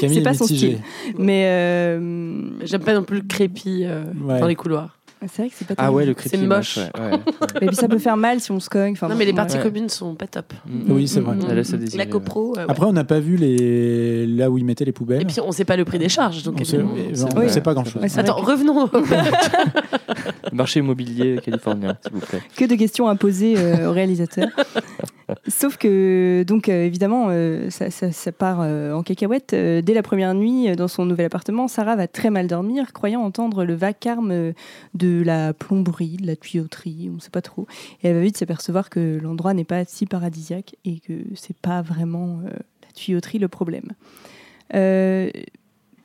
Camille 0.00 0.16
C'est 0.16 0.20
est 0.20 0.22
pas 0.22 0.34
son 0.34 0.44
mitigée. 0.44 0.78
style. 1.04 1.14
Mais 1.18 1.44
euh, 1.46 2.64
J'aime 2.66 2.82
pas 2.82 2.94
non 2.94 3.04
plus 3.04 3.18
le 3.20 3.26
crépi 3.26 3.82
euh, 3.84 4.04
Ouais. 4.22 4.40
dans 4.40 4.46
les 4.46 4.56
couloirs. 4.56 4.98
C'est 5.28 5.42
vrai 5.42 5.48
que 5.50 5.54
c'est 5.56 5.66
pas 5.66 5.74
Ah 5.78 5.92
ouais, 5.92 6.06
le. 6.06 6.14
C'est 6.18 6.34
est 6.34 6.46
moche. 6.46 6.78
ouais, 6.78 6.90
ouais. 7.00 7.18
Et 7.62 7.66
puis 7.66 7.76
ça 7.76 7.88
peut 7.88 7.98
faire 7.98 8.16
mal 8.16 8.40
si 8.40 8.50
on 8.50 8.60
se 8.60 8.68
cogne. 8.68 8.92
Enfin, 8.92 9.08
non, 9.08 9.14
mais 9.16 9.24
les 9.24 9.32
parties 9.32 9.56
ouais. 9.56 9.62
communes 9.62 9.88
sont 9.88 10.14
pas 10.14 10.26
top. 10.26 10.52
Mm. 10.66 10.92
Oui, 10.92 11.08
c'est 11.08 11.20
vrai. 11.20 11.36
À 11.48 11.54
désirer, 11.54 11.96
La 11.96 12.06
copro. 12.06 12.54
euh, 12.56 12.60
ouais. 12.60 12.66
Après, 12.68 12.86
on 12.86 12.92
n'a 12.92 13.04
pas 13.04 13.20
vu 13.20 13.36
les... 13.36 14.26
là 14.26 14.50
où 14.50 14.58
ils 14.58 14.64
mettaient 14.64 14.84
les 14.84 14.92
poubelles. 14.92 15.22
Et 15.22 15.24
puis 15.24 15.36
on 15.40 15.52
sait 15.52 15.64
pas 15.64 15.76
le 15.76 15.84
prix 15.84 15.98
des 15.98 16.08
charges. 16.08 16.42
Donc 16.42 16.56
on 16.60 16.64
sait, 16.64 16.80
on 16.80 17.48
sait 17.48 17.60
pas 17.60 17.74
grand-chose. 17.74 18.02
Attends, 18.18 18.36
revenons. 18.36 18.88
Marché 20.52 20.80
immobilier 20.80 21.38
californien, 21.42 21.96
s'il 22.02 22.12
vous 22.12 22.20
plaît. 22.20 22.42
que 22.56 22.64
de 22.64 22.74
questions 22.74 23.08
à 23.08 23.14
poser 23.14 23.54
euh, 23.56 23.88
au 23.88 23.92
réalisateur. 23.92 24.48
Sauf 25.48 25.76
que, 25.76 26.44
donc, 26.46 26.68
euh, 26.68 26.84
évidemment, 26.84 27.26
euh, 27.30 27.70
ça, 27.70 28.32
part 28.32 28.60
euh, 28.60 28.92
en 28.92 29.02
cacahuète. 29.02 29.54
Dès 29.54 29.94
la 29.94 30.02
première 30.02 30.34
nuit, 30.34 30.74
dans 30.76 30.88
son 30.88 31.04
nouvel 31.04 31.26
appartement, 31.26 31.68
Sarah 31.68 31.96
va 31.96 32.08
très 32.08 32.30
mal 32.30 32.46
dormir, 32.46 32.92
croyant 32.92 33.22
entendre 33.22 33.64
le 33.64 33.74
vacarme 33.74 34.52
de 34.94 35.22
la 35.24 35.52
plomberie, 35.52 36.16
de 36.16 36.26
la 36.26 36.36
tuyauterie, 36.36 37.08
on 37.10 37.16
ne 37.16 37.20
sait 37.20 37.30
pas 37.30 37.42
trop. 37.42 37.66
Et 38.02 38.08
elle 38.08 38.14
va 38.16 38.22
vite 38.22 38.36
s'apercevoir 38.36 38.90
que 38.90 39.18
l'endroit 39.22 39.54
n'est 39.54 39.64
pas 39.64 39.84
si 39.84 40.06
paradisiaque 40.06 40.76
et 40.84 41.00
que 41.00 41.14
c'est 41.34 41.56
pas 41.56 41.82
vraiment 41.82 42.40
la 42.44 42.92
tuyauterie 42.94 43.38
le 43.38 43.48
problème. 43.48 43.92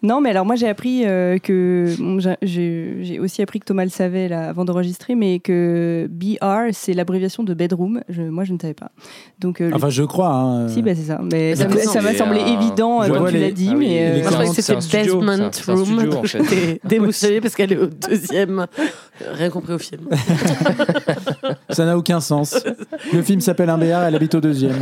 Non, 0.03 0.21
mais 0.21 0.29
alors 0.29 0.45
moi 0.45 0.55
j'ai 0.55 0.67
appris 0.67 1.05
euh, 1.05 1.37
que 1.39 1.93
bon, 1.99 2.19
j'ai- 2.43 3.19
aussi 3.19 3.41
appris 3.41 3.59
que 3.59 3.65
Thomas 3.65 3.83
le 3.83 3.89
savait 3.89 4.27
là, 4.27 4.49
avant 4.49 4.63
d'enregistrer, 4.65 5.15
mais 5.15 5.39
que 5.39 6.07
BR 6.11 6.69
c'est 6.71 6.93
l'abréviation 6.93 7.43
de 7.43 7.53
bedroom. 7.53 8.01
Je- 8.09 8.21
moi 8.21 8.43
je 8.43 8.53
ne 8.53 8.59
savais 8.59 8.73
pas. 8.75 8.91
Donc 9.39 9.59
euh, 9.61 9.69
le- 9.69 9.75
Enfin, 9.75 9.89
je 9.89 10.03
crois. 10.03 10.29
hein, 10.33 10.67
si, 10.67 10.81
bah, 10.81 10.91
c'est 10.95 11.01
ça. 11.03 11.19
Mais 11.31 11.55
Ça 11.55 11.67
m'a 12.01 12.13
semblé 12.13 12.41
évident 12.41 13.01
Je 13.03 13.11
euh, 13.11 13.17
quand 13.17 13.25
tu 13.27 13.33
les- 13.33 13.39
l'as 13.41 13.51
dit, 13.51 13.69
Ah 13.71 13.75
oui, 13.75 13.87
mais 13.87 14.01
euh, 14.07 14.23
je 14.23 14.29
croyais 14.29 14.49
que 14.49 14.55
c'est 14.55 14.61
c'était 14.61 14.81
studio, 14.81 15.19
Basement 15.19 15.49
Room. 15.67 15.85
studio, 15.85 16.13
en 16.17 16.23
fait. 16.23 16.79
Déboussolée 16.85 17.41
parce 17.41 17.55
qu'elle 17.55 17.73
est 17.73 17.77
au 17.77 17.87
deuxième. 17.87 18.67
Rien 19.33 19.49
compris 19.49 19.73
au 19.73 19.79
film. 19.79 20.01
Ça 21.69 21.85
n'a 21.85 21.97
aucun 21.97 22.19
sens. 22.19 22.55
Le 23.13 23.21
film 23.23 23.41
s'appelle 23.41 23.69
Un 23.69 23.77
BR, 23.77 24.03
elle 24.07 24.15
habite 24.15 24.35
au 24.35 24.41
deuxième. 24.41 24.75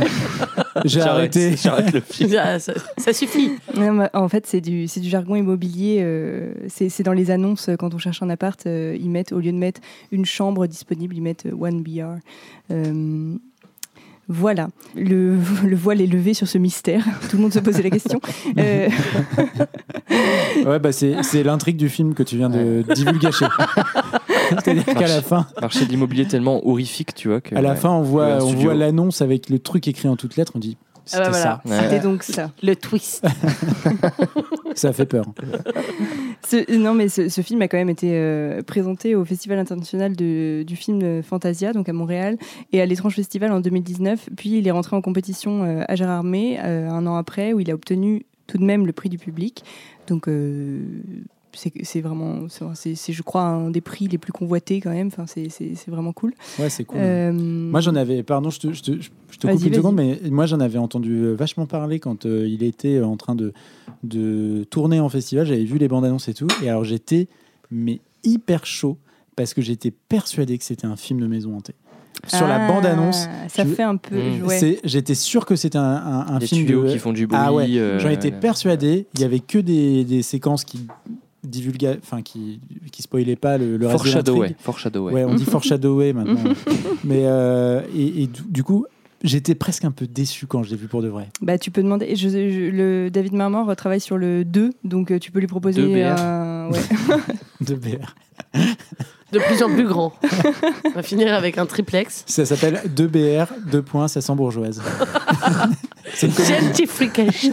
J'ai 0.84 1.00
J'arrête, 1.00 1.36
arrêté. 1.36 1.56
J'arrête 1.62 1.92
le 1.92 2.00
film. 2.00 2.34
Ah, 2.38 2.58
ça, 2.58 2.72
ça 2.98 3.12
suffit. 3.12 3.52
Non, 3.76 4.06
en 4.12 4.28
fait, 4.28 4.46
c'est 4.46 4.60
du, 4.60 4.86
jargon 5.02 5.36
immobilier. 5.36 5.98
euh, 6.00 6.52
c'est 6.68 7.02
dans 7.02 7.12
les 7.12 7.30
annonces, 7.30 7.68
euh, 7.68 7.76
quand 7.76 7.94
on 7.94 7.98
cherche 7.98 8.22
un 8.22 8.30
appart, 8.30 8.66
euh, 8.66 8.96
ils 9.00 9.10
mettent, 9.10 9.32
au 9.32 9.40
lieu 9.40 9.52
de 9.52 9.56
mettre 9.56 9.80
une 10.12 10.24
chambre 10.24 10.66
disponible, 10.66 11.14
ils 11.16 11.22
mettent 11.22 11.46
one 11.58 11.82
BR. 11.82 12.16
Euh, 12.70 13.34
voilà, 14.28 14.68
le, 14.96 15.36
le 15.64 15.76
voile 15.76 16.00
est 16.00 16.06
levé 16.06 16.34
sur 16.34 16.48
ce 16.48 16.58
mystère. 16.58 17.04
Tout 17.30 17.36
le 17.36 17.42
monde 17.42 17.52
se 17.52 17.60
posait 17.60 17.82
la 17.82 17.90
question. 17.90 18.20
Euh, 18.58 18.88
Ouais, 20.64 20.78
bah 20.78 20.90
c'est 20.92 21.22
c'est 21.22 21.42
l'intrigue 21.42 21.76
du 21.76 21.88
film 21.88 22.14
que 22.14 22.22
tu 22.22 22.36
viens 22.36 22.48
de 22.48 22.82
divulgacher. 22.94 23.46
C'est-à-dire 24.50 24.84
qu'à 24.84 25.06
la 25.08 25.22
fin, 25.22 25.46
Marché 25.60 25.84
de 25.86 25.90
l'immobilier 25.90 26.26
tellement 26.26 26.66
horrifique, 26.66 27.14
tu 27.14 27.28
vois. 27.28 27.40
Que, 27.40 27.54
à 27.54 27.60
la 27.60 27.70
ouais. 27.70 27.76
fin, 27.76 27.90
on 27.90 28.02
voit, 28.02 28.36
on 28.42 28.48
studio. 28.48 28.64
voit 28.70 28.74
l'annonce 28.74 29.22
avec 29.22 29.48
le 29.50 29.58
truc 29.58 29.86
écrit 29.88 30.08
en 30.08 30.16
toutes 30.16 30.36
lettres. 30.36 30.52
On 30.54 30.58
dit, 30.58 30.76
c'était 31.04 31.22
bah 31.24 31.30
voilà. 31.30 31.60
ça. 31.64 31.70
Ouais. 31.70 31.80
C'était 31.82 32.00
donc 32.00 32.22
ça. 32.22 32.50
Le 32.62 32.74
twist. 32.76 33.24
Ça 34.74 34.92
fait 34.92 35.06
peur. 35.06 35.24
Ce- 36.46 36.76
non, 36.76 36.92
mais 36.94 37.08
ce, 37.08 37.28
ce 37.30 37.40
film 37.40 37.62
a 37.62 37.68
quand 37.68 37.78
même 37.78 37.88
été 37.88 38.10
euh, 38.12 38.62
présenté 38.62 39.14
au 39.14 39.24
Festival 39.24 39.58
international 39.58 40.14
de- 40.14 40.64
du 40.66 40.76
film 40.76 41.22
Fantasia, 41.22 41.72
donc 41.72 41.88
à 41.88 41.92
Montréal, 41.94 42.36
et 42.72 42.80
à 42.82 42.86
l'Étrange 42.86 43.14
Festival 43.14 43.52
en 43.52 43.60
2019. 43.60 44.28
Puis 44.36 44.58
il 44.58 44.68
est 44.68 44.70
rentré 44.70 44.94
en 44.94 45.00
compétition 45.00 45.64
euh, 45.64 45.82
à 45.88 45.96
Gérardmer 45.96 46.58
euh, 46.62 46.90
un 46.90 47.06
an 47.06 47.16
après, 47.16 47.52
où 47.54 47.60
il 47.60 47.70
a 47.70 47.74
obtenu 47.74 48.26
tout 48.46 48.58
de 48.58 48.64
même 48.64 48.86
le 48.86 48.92
prix 48.92 49.08
du 49.08 49.18
public. 49.18 49.64
Donc 50.08 50.28
euh, 50.28 50.82
c'est 51.56 52.00
vraiment, 52.00 52.46
c'est- 52.74 53.12
je 53.12 53.22
crois, 53.22 53.42
un 53.42 53.70
des 53.70 53.80
prix 53.80 54.08
les 54.08 54.18
plus 54.18 54.32
convoités 54.32 54.80
quand 54.80 54.90
même. 54.90 55.08
Enfin, 55.08 55.24
c'est, 55.26 55.48
vraiment 55.88 56.12
cool. 56.12 56.34
Ouais, 56.58 56.70
c'est 56.70 56.84
cool. 56.84 56.98
Euh, 57.00 57.32
Moi, 57.32 57.80
j'en 57.80 57.94
avais, 57.94 58.22
pardon, 58.22 58.50
je 58.50 58.60
te, 58.60 58.72
je 58.72 58.82
te, 58.82 58.92
je 59.30 59.38
te 59.38 59.46
coupe 59.46 59.64
une 59.64 59.74
seconde, 59.74 59.96
mais 59.96 60.20
moi, 60.30 60.46
j'en 60.46 60.60
avais 60.60 60.78
entendu 60.78 61.12
euh, 61.24 61.34
vachement 61.34 61.66
parler 61.66 61.98
quand 62.00 62.26
euh, 62.26 62.46
il 62.46 62.62
était 62.62 63.00
en 63.00 63.16
train 63.16 63.34
de, 63.34 63.52
de 64.04 64.64
tourner 64.70 65.00
en 65.00 65.08
festival. 65.08 65.46
J'avais 65.46 65.64
vu 65.64 65.78
les 65.78 65.88
bandes 65.88 66.04
annonces 66.04 66.28
et 66.28 66.34
tout. 66.34 66.46
Et 66.62 66.68
alors, 66.68 66.84
j'étais 66.84 67.28
mais 67.70 68.00
hyper 68.24 68.64
chaud 68.66 68.96
parce 69.34 69.52
que 69.54 69.62
j'étais 69.62 69.90
persuadé 69.90 70.56
que 70.58 70.64
c'était 70.64 70.86
un 70.86 70.96
film 70.96 71.20
de 71.20 71.26
maison 71.26 71.56
hantée. 71.56 71.74
sur 72.28 72.46
la 72.46 72.64
Ah, 72.64 72.72
bande-annonce. 72.72 73.26
Ça 73.48 73.64
je- 73.64 73.74
fait 73.74 73.82
un 73.82 73.96
peu. 73.98 74.16
Mm. 74.16 74.48
c'est- 74.48 74.80
J'étais 74.84 75.14
sûr 75.14 75.44
que 75.44 75.54
c'était 75.54 75.76
un, 75.78 75.82
un, 75.82 76.26
un 76.34 76.38
Des 76.38 76.46
film 76.46 76.64
tuyaux 76.66 76.84
de... 76.84 76.90
qui 76.90 76.98
font 76.98 77.12
du 77.12 77.26
bruit. 77.26 77.38
Ah 77.40 77.52
ouais, 77.52 77.66
euh, 77.76 77.98
j'en 78.00 78.08
étais 78.08 78.30
persuadé. 78.32 79.06
Il 79.14 79.20
y 79.20 79.24
avait 79.24 79.38
que 79.40 79.58
des, 79.58 80.02
des 80.04 80.22
séquences 80.22 80.64
qui 80.64 80.86
divulgaient, 81.46 81.98
enfin 82.02 82.22
qui, 82.22 82.60
qui 82.92 83.02
spoilaient 83.02 83.36
pas 83.36 83.58
le, 83.58 83.76
le 83.76 83.86
reste 83.86 83.98
de 84.04 84.10
Foreshadow, 84.10 84.42
l'intrigue. 84.42 84.56
ouais. 85.14 85.24
On 85.24 85.34
dit 85.34 85.44
foreshadower 85.50 86.12
maintenant. 86.12 86.52
Mais 87.04 87.22
euh, 87.24 87.80
et, 87.94 88.22
et 88.24 88.26
du, 88.48 88.62
coup, 88.62 88.86
j'étais 89.22 89.54
presque 89.54 89.84
un 89.84 89.90
peu 89.90 90.06
déçu 90.06 90.46
quand 90.46 90.62
je 90.62 90.70
l'ai 90.70 90.76
vu 90.76 90.86
pour 90.88 91.02
de 91.02 91.08
vrai. 91.08 91.28
Bah, 91.40 91.58
tu 91.58 91.70
peux 91.70 91.82
demander. 91.82 92.14
Je, 92.16 92.28
je- 92.28 92.70
le 92.70 93.10
David 93.10 93.32
Marmor 93.34 93.74
travaille 93.76 94.00
sur 94.00 94.16
le 94.18 94.44
2, 94.44 94.72
donc 94.84 95.10
euh, 95.10 95.18
tu 95.18 95.30
peux 95.30 95.40
lui 95.40 95.46
proposer 95.46 95.82
2BR. 95.82 96.18
un. 96.20 96.70
Ouais. 96.70 96.80
De 97.62 97.74
BR. 97.74 98.14
De 99.32 99.38
plus 99.40 99.62
en 99.62 99.68
plus 99.70 99.86
grand. 99.88 100.12
On 100.84 100.90
va 100.90 101.02
finir 101.02 101.32
avec 101.34 101.58
un 101.58 101.66
triplex. 101.66 102.22
Ça 102.26 102.44
s'appelle 102.44 102.80
2BR, 102.94 103.48
2 103.72 103.82
points, 103.82 104.08
ça 104.08 104.20
sent 104.20 104.34
bourgeoise. 104.34 104.80
Gentrification. 106.20 107.52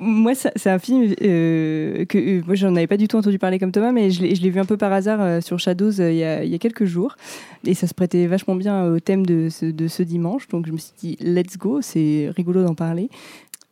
Moi, 0.00 0.34
c'est 0.34 0.70
un 0.70 0.78
film 0.78 1.14
euh, 1.22 2.04
que 2.04 2.18
euh, 2.18 2.42
moi, 2.46 2.54
j'en 2.54 2.74
avais 2.76 2.86
pas 2.86 2.96
du 2.96 3.08
tout 3.08 3.16
entendu 3.16 3.38
parler 3.38 3.58
comme 3.58 3.72
Thomas, 3.72 3.92
mais 3.92 4.10
je 4.10 4.22
l'ai 4.22 4.50
vu 4.50 4.60
un 4.60 4.64
peu 4.64 4.76
par 4.76 4.92
hasard 4.92 5.20
euh, 5.20 5.40
sur 5.40 5.58
Shadows 5.58 6.00
euh, 6.00 6.10
il 6.10 6.18
y, 6.50 6.54
a, 6.54 6.58
quelques 6.58 6.84
jours. 6.84 7.16
Et 7.64 7.74
ça 7.74 7.86
se 7.86 7.94
prêtait 7.94 8.26
vachement 8.26 8.54
bien 8.54 8.84
au 8.84 9.00
thème 9.00 9.24
de 9.24 9.48
ce, 9.48 10.02
dimanche. 10.02 10.48
Donc, 10.48 10.66
je 10.66 10.72
me 10.72 10.78
suis 10.78 10.92
dit, 10.98 11.16
let's 11.20 11.56
go, 11.56 11.80
c'est 11.80 12.30
rigolo 12.36 12.64
d'en 12.64 12.74
parler. 12.74 13.08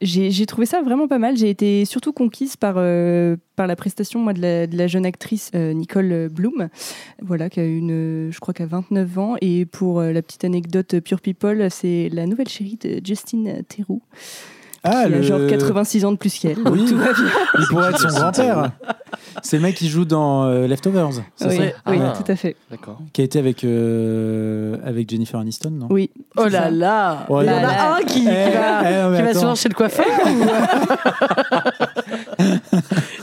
J'ai 0.01 0.47
trouvé 0.47 0.67
ça 0.67 0.83
vraiment 0.83 1.07
pas 1.07 1.19
mal. 1.19 1.37
J'ai 1.37 1.49
été 1.49 1.85
surtout 1.85 2.13
conquise 2.13 2.57
par, 2.57 2.75
par 2.75 3.67
la 3.69 3.77
prestation 3.77 4.19
moi, 4.19 4.33
de, 4.33 4.67
la, 4.77 4.87
jeune 4.89 5.07
actrice 5.07 5.53
Nicole 5.55 6.29
Bloom, 6.29 6.69
voilà, 7.21 7.49
qui 7.49 7.61
a 7.61 7.65
une, 7.65 8.31
je 8.33 8.41
crois 8.41 8.53
qu'à 8.53 8.67
29 8.67 9.19
ans. 9.19 9.37
Et 9.41 9.65
pour 9.65 10.03
la 10.03 10.23
petite 10.23 10.45
anecdote 10.45 10.99
Pure 11.01 11.21
People, 11.21 11.69
c'est 11.71 12.09
la 12.13 12.27
nouvelle 12.27 12.49
chérie 12.49 12.79
de 12.83 13.01
Justine 13.05 13.63
Theroux. 13.69 14.03
Ah, 14.85 14.91
qui 14.91 14.97
a 14.97 15.09
le- 15.09 15.23
genre 15.23 15.41
86 15.49 16.05
ans 16.05 16.11
de 16.13 16.17
plus 16.17 16.37
qu'elle. 16.39 16.59
Oui. 16.69 16.85
Tout 16.87 16.97
va 16.97 17.13
bien. 17.13 17.25
Il 17.61 17.67
pourrait 17.69 17.91
être 17.91 18.01
son 18.01 18.09
grand-père. 18.19 18.71
C'est 19.43 19.57
le 19.59 19.63
mec 19.63 19.77
qui 19.77 19.89
joue 19.89 20.05
dans 20.05 20.45
euh, 20.45 20.67
Leftovers, 20.67 21.09
Oui, 21.09 21.15
ça 21.37 21.47
oui, 21.49 21.71
Ah. 21.87 22.13
tout 22.17 22.31
à 22.31 22.35
fait. 22.37 22.57
D'accord. 22.71 22.99
Qui 23.13 23.21
a 23.21 23.25
été 23.25 23.39
avec, 23.39 23.63
euh, 23.65 24.77
avec 24.85 25.09
Jennifer 25.09 25.39
Aniston, 25.39 25.71
non? 25.71 25.87
Oui. 25.91 26.11
Oh 26.37 26.45
là 26.45 26.51
ça. 26.65 26.71
là 26.71 27.27
Oh 27.29 27.41
Il 27.43 27.47
y 27.47 27.51
en 27.51 27.53
là 27.53 27.59
a 27.59 27.63
là. 27.63 27.95
un 27.95 27.99
qui, 28.03 28.23
qui 28.23 28.29
Eh, 28.29 28.51
va, 28.57 28.83
eh, 29.13 29.17
qui 29.17 29.23
va 29.23 29.35
souvent 29.35 29.55
chez 29.55 29.69
le 29.69 29.75
coiffeur 29.75 30.07
ou- 30.27 30.45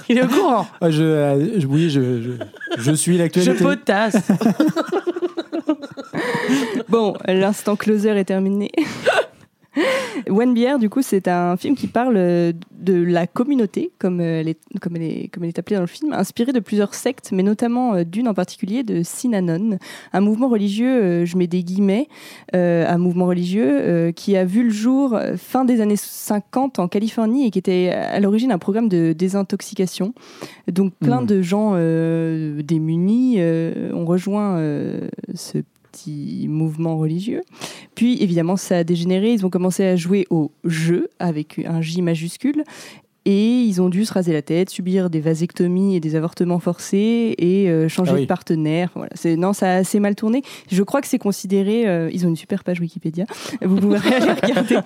Il 0.09 0.17
est 0.17 0.23
au 0.23 0.27
courant. 0.27 0.65
Ah, 0.81 0.89
je, 0.89 1.03
euh, 1.03 1.59
je- 1.59 1.67
oui, 1.67 1.89
je, 1.89 2.01
je, 2.21 2.31
je 2.77 2.91
suis 2.93 3.17
Je 3.17 3.21
l'actualité. 3.23 3.63
potasse. 3.63 4.15
Bon, 6.89 7.13
l'instant 7.27 7.75
closer 7.75 8.09
est 8.09 8.25
terminé. 8.25 8.71
One 10.29 10.53
Beer, 10.53 10.77
du 10.79 10.89
coup, 10.89 11.01
c'est 11.01 11.27
un 11.27 11.57
film 11.57 11.75
qui 11.75 11.87
parle 11.87 12.15
euh, 12.17 12.51
de 12.79 12.93
la 12.93 13.27
communauté, 13.27 13.91
comme 13.99 14.19
euh, 14.19 14.39
elle 14.41 14.49
est, 14.49 14.59
comme 14.81 14.95
elle 14.95 15.03
est, 15.03 15.27
comme 15.31 15.43
elle 15.43 15.49
est 15.49 15.59
appelée 15.59 15.75
dans 15.75 15.81
le 15.81 15.87
film, 15.87 16.13
inspirée 16.13 16.51
de 16.51 16.59
plusieurs 16.59 16.93
sectes, 16.93 17.31
mais 17.31 17.43
notamment 17.43 17.95
euh, 17.95 18.03
d'une 18.03 18.27
en 18.27 18.33
particulier 18.33 18.83
de 18.83 19.03
Synanon, 19.03 19.77
un 20.13 20.21
mouvement 20.21 20.49
religieux, 20.49 21.25
je 21.25 21.37
mets 21.37 21.47
des 21.47 21.63
guillemets, 21.63 22.07
euh, 22.55 22.85
un 22.87 22.97
mouvement 22.97 23.25
religieux 23.25 23.79
euh, 23.81 24.11
qui 24.11 24.35
a 24.35 24.45
vu 24.45 24.63
le 24.63 24.69
jour 24.69 25.19
fin 25.37 25.65
des 25.65 25.81
années 25.81 25.95
50 25.97 26.79
en 26.79 26.87
Californie 26.87 27.45
et 27.47 27.51
qui 27.51 27.59
était 27.59 27.89
à 27.89 28.19
l'origine 28.19 28.51
un 28.51 28.57
programme 28.57 28.89
de 28.89 29.13
désintoxication. 29.13 30.13
Donc 30.71 30.93
plein 30.95 31.21
Mhm. 31.21 31.27
de 31.27 31.41
gens 31.41 31.71
euh, 31.75 32.61
démunis 32.61 33.39
ont 33.93 34.05
rejoint 34.05 34.57
ce 35.33 35.59
petit 35.91 36.47
mouvement 36.47 36.97
religieux. 36.97 37.41
Puis 37.95 38.21
évidemment, 38.21 38.57
ça 38.57 38.77
a 38.77 38.83
dégénéré. 38.83 39.33
Ils 39.33 39.45
ont 39.45 39.49
commencé 39.49 39.83
à 39.83 39.95
jouer 39.95 40.25
au 40.29 40.51
jeu 40.63 41.09
avec 41.19 41.59
un 41.59 41.81
J 41.81 42.01
majuscule. 42.01 42.63
Et 43.31 43.61
ils 43.61 43.79
ont 43.79 43.89
dû 43.89 44.05
se 44.05 44.13
raser 44.13 44.33
la 44.33 44.41
tête, 44.41 44.71
subir 44.71 45.11
des 45.11 45.19
vasectomies 45.19 45.95
et 45.95 45.99
des 45.99 46.15
avortements 46.15 46.57
forcés 46.57 47.35
et 47.37 47.69
euh, 47.69 47.87
changer 47.87 48.11
Ah 48.13 48.15
oui. 48.15 48.21
de 48.21 48.25
partenaire. 48.25 48.89
Voilà. 48.95 49.11
Non, 49.37 49.53
ça 49.53 49.69
a 49.71 49.75
assez 49.75 49.99
mal 49.99 50.15
tourné. 50.15 50.41
Je 50.71 50.81
crois 50.81 50.99
que 50.99 51.07
c'est 51.07 51.19
considéré. 51.19 51.87
euh, 51.87 52.09
ils 52.11 52.25
ont 52.25 52.29
une 52.29 52.35
super 52.35 52.63
page 52.63 52.79
Wikipédia. 52.79 53.25
Vous 53.61 53.75
pouvez 53.75 53.97
aller 54.15 54.31
regarder. 54.31 54.77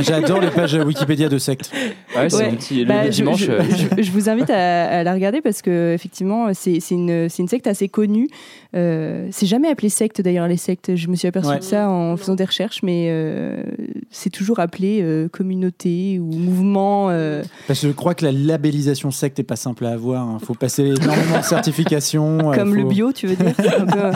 J'adore 0.00 0.40
les 0.40 0.48
pages 0.48 0.72
Wikipédia 0.72 1.28
de 1.28 1.36
sectes. 1.36 1.70
Ouais, 2.16 2.30
c'est 2.30 2.36
Ouais. 2.38 2.44
un 2.48 2.54
petit. 2.54 2.80
Le 2.80 2.86
Bah, 2.86 3.04
je, 3.10 3.10
dimanche. 3.10 3.44
je- 3.44 3.52
euh, 3.52 3.62
je- 3.98 4.02
je 4.02 4.10
vous 4.10 4.30
invite 4.30 4.48
à, 4.48 4.86
à 5.00 5.02
la 5.02 5.12
regarder 5.12 5.42
parce 5.42 5.60
que 5.60 5.92
effectivement, 5.92 6.48
c'est 6.54 6.78
une, 6.92 7.28
secte 7.28 7.66
assez 7.66 7.88
connue. 7.88 8.28
Euh, 8.74 9.28
c'est 9.32 9.44
jamais 9.46 9.68
appelé 9.68 9.90
secte 9.90 10.22
d'ailleurs 10.22 10.48
les 10.48 10.56
sectes. 10.56 10.96
Je 10.96 11.08
me 11.08 11.14
suis 11.14 11.28
aperçue 11.28 11.50
Ouais. 11.50 11.58
de 11.58 11.62
ça 11.64 11.90
en 11.90 12.16
faisant 12.16 12.36
des 12.36 12.44
recherches, 12.46 12.82
mais 12.82 13.08
euh, 13.10 13.62
c'est 14.10 14.30
toujours 14.30 14.60
appelé 14.60 15.00
euh, 15.02 15.28
communauté 15.28 16.18
ou 16.18 16.30
mouvement. 16.32 17.08
euh, 17.10 17.42
Parce 17.66 17.81
je 17.82 17.88
crois 17.88 18.14
que 18.14 18.24
la 18.24 18.32
labellisation 18.32 19.10
secte 19.10 19.38
est 19.38 19.44
pas 19.44 19.56
simple 19.56 19.84
à 19.86 19.90
avoir. 19.90 20.38
Il 20.40 20.44
faut 20.46 20.54
passer 20.54 20.82
énormément 20.84 21.38
de 21.40 21.44
certifications. 21.44 22.52
euh, 22.52 22.54
comme 22.54 22.74
le 22.74 22.84
bio, 22.84 23.12
tu 23.12 23.26
veux 23.26 23.36
dire 23.36 23.52
C'est 23.56 23.74
un 23.74 23.86
peu, 23.86 23.98
euh, 23.98 24.12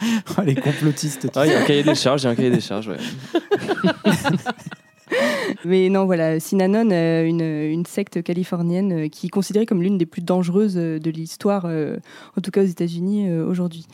Oh, 0.38 0.42
les 0.44 0.54
complotistes. 0.54 1.28
Ah, 1.34 1.46
il 1.46 1.52
y 1.52 1.54
a 1.54 1.60
un 1.60 1.64
cahier 1.64 1.82
des 1.82 1.94
charges, 1.94 2.22
il 2.22 2.26
y 2.26 2.28
a 2.28 2.30
un 2.30 2.34
cahier 2.34 2.50
des 2.50 2.60
charges, 2.60 2.88
ouais. 2.88 2.96
Mais 5.64 5.88
non, 5.88 6.04
voilà, 6.04 6.38
Synanon, 6.38 6.88
euh, 6.92 7.24
une, 7.26 7.40
une 7.40 7.84
secte 7.84 8.22
californienne 8.22 8.92
euh, 8.92 9.08
qui 9.08 9.26
est 9.26 9.30
considérée 9.30 9.66
comme 9.66 9.82
l'une 9.82 9.98
des 9.98 10.06
plus 10.06 10.22
dangereuses 10.22 10.78
euh, 10.78 10.98
de 11.00 11.10
l'histoire, 11.10 11.64
euh, 11.66 11.96
en 12.38 12.40
tout 12.40 12.52
cas 12.52 12.62
aux 12.62 12.66
États-Unis 12.66 13.28
euh, 13.28 13.44
aujourd'hui. 13.44 13.86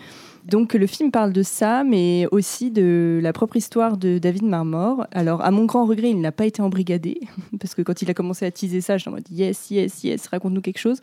Donc 0.48 0.74
le 0.74 0.86
film 0.86 1.10
parle 1.10 1.32
de 1.32 1.42
ça, 1.42 1.82
mais 1.82 2.28
aussi 2.30 2.70
de 2.70 3.18
la 3.20 3.32
propre 3.32 3.56
histoire 3.56 3.96
de 3.96 4.18
David 4.18 4.44
Marmor. 4.44 5.06
Alors 5.10 5.42
à 5.42 5.50
mon 5.50 5.64
grand 5.64 5.86
regret, 5.86 6.10
il 6.10 6.20
n'a 6.20 6.30
pas 6.30 6.46
été 6.46 6.62
embrigadé, 6.62 7.20
parce 7.60 7.74
que 7.74 7.82
quand 7.82 8.00
il 8.00 8.10
a 8.10 8.14
commencé 8.14 8.46
à 8.46 8.50
teaser 8.52 8.80
ça, 8.80 8.96
j'étais 8.96 9.08
en 9.08 9.12
mode 9.12 9.28
yes, 9.28 9.70
yes, 9.70 10.04
yes, 10.04 10.28
raconte-nous 10.28 10.60
quelque 10.60 10.78
chose. 10.78 10.98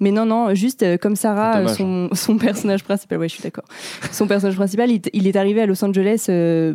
Mais 0.00 0.10
non, 0.10 0.26
non, 0.26 0.52
juste 0.54 0.82
euh, 0.82 0.96
comme 0.96 1.14
Sarah, 1.14 1.68
son, 1.68 2.08
son 2.12 2.38
personnage 2.38 2.82
principal, 2.82 3.18
ouais, 3.18 3.28
je 3.28 3.34
suis 3.34 3.42
d'accord. 3.42 3.66
Son 4.10 4.26
personnage 4.26 4.56
principal, 4.56 4.90
il, 4.90 5.02
il 5.12 5.28
est 5.28 5.36
arrivé 5.36 5.60
à 5.60 5.66
Los 5.66 5.84
Angeles 5.84 6.26
euh, 6.28 6.74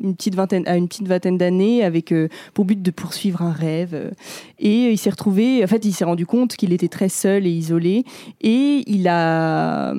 une 0.00 0.14
petite 0.16 0.34
vingtaine, 0.34 0.66
à 0.66 0.76
une 0.78 0.88
petite 0.88 1.08
vingtaine 1.08 1.36
d'années 1.36 1.84
avec 1.84 2.10
euh, 2.12 2.28
pour 2.54 2.64
but 2.64 2.80
de 2.80 2.90
poursuivre 2.90 3.42
un 3.42 3.52
rêve. 3.52 4.12
Et 4.58 4.92
il 4.92 4.96
s'est 4.98 5.10
retrouvé, 5.10 5.62
en 5.62 5.66
fait, 5.66 5.84
il 5.84 5.92
s'est 5.92 6.06
rendu 6.06 6.24
compte 6.24 6.56
qu'il 6.56 6.72
était 6.72 6.88
très 6.88 7.10
seul 7.10 7.46
et 7.46 7.50
isolé. 7.50 8.04
Et 8.40 8.82
il 8.86 9.08
a, 9.08 9.94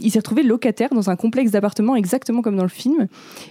il 0.00 0.10
s'est 0.10 0.18
retrouvé 0.18 0.42
locataire 0.42 0.71
dans 0.90 1.10
un 1.10 1.16
complexe 1.16 1.50
d'appartements 1.50 1.96
exactement 1.96 2.42
comme 2.42 2.56
dans 2.56 2.62
le 2.62 2.68
film. 2.68 3.06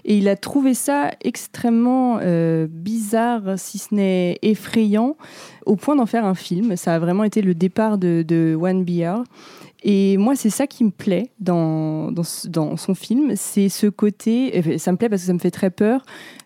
Et 0.06 0.18
il 0.18 0.28
a 0.28 0.36
trouvé 0.36 0.74
ça 0.74 1.12
extrêmement 1.22 2.20
euh, 2.22 2.68
bizarre, 2.70 3.58
si 3.58 3.78
ce 3.78 3.94
n'est 3.94 4.38
effrayant, 4.42 5.16
au 5.66 5.76
point 5.76 5.96
d'en 5.96 6.06
faire 6.06 6.26
un 6.26 6.36
film. 6.36 6.76
Ça 6.76 6.96
a 6.96 7.00
vraiment 7.00 7.24
été 7.24 7.42
le 7.42 7.54
départ 7.54 7.98
de, 7.98 8.58
One 8.60 8.84
BR. 8.84 9.24
Et 9.84 10.18
moi, 10.18 10.36
c'est 10.36 10.52
ça 10.52 10.68
qui 10.68 10.84
me 10.84 10.92
plaît 10.92 11.32
dans, 11.40 12.12
dans, 12.12 12.24
dans 12.50 12.78
son 12.78 12.94
film. 12.94 13.34
C'est 13.36 13.70
ce 13.70 13.88
côté. 13.88 14.54
enfin, 14.58 14.78
Ça 14.78 14.92
me 14.92 14.98
plaît 14.98 15.10
parce 15.10 15.24
que 15.24 15.28
ça 15.28 15.34
me 15.34 15.40
fait 15.40 15.52
très 15.52 15.72
peur. 15.72 16.04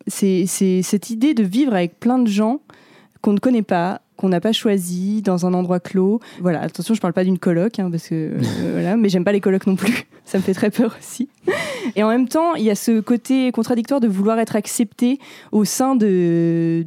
C'est 0.07 0.45
cette 0.45 1.09
idée 1.09 1.33
de 1.33 1.43
vivre 1.43 1.73
avec 1.73 1.99
plein 1.99 2.19
de 2.19 2.27
gens 2.27 2.61
qu'on 3.21 3.33
ne 3.33 3.39
connaît 3.39 3.63
pas, 3.63 4.01
qu'on 4.17 4.29
n'a 4.29 4.41
pas 4.41 4.51
choisi, 4.51 5.21
dans 5.21 5.45
un 5.45 5.53
endroit 5.53 5.79
clos. 5.79 6.19
Voilà, 6.41 6.61
attention, 6.61 6.93
je 6.93 7.01
parle 7.01 7.13
pas 7.13 7.23
d'une 7.23 7.39
coloc, 7.39 7.79
hein, 7.79 7.89
parce 7.91 8.07
que 8.07 8.15
euh, 8.15 8.39
voilà, 8.73 8.97
mais 8.97 9.09
j'aime 9.09 9.23
pas 9.23 9.31
les 9.31 9.41
colocs 9.41 9.67
non 9.67 9.75
plus. 9.75 10.05
Ça 10.25 10.39
me 10.39 10.43
fait 10.43 10.53
très 10.53 10.71
peur 10.71 10.95
aussi. 10.97 11.29
Et 11.95 12.01
en 12.01 12.09
même 12.09 12.27
temps, 12.27 12.55
il 12.55 12.63
y 12.63 12.71
a 12.71 12.75
ce 12.75 12.99
côté 12.99 13.51
contradictoire 13.51 13.99
de 13.99 14.07
vouloir 14.07 14.39
être 14.39 14.55
accepté 14.55 15.19
au 15.51 15.65
sein 15.65 15.95
de 15.95 16.83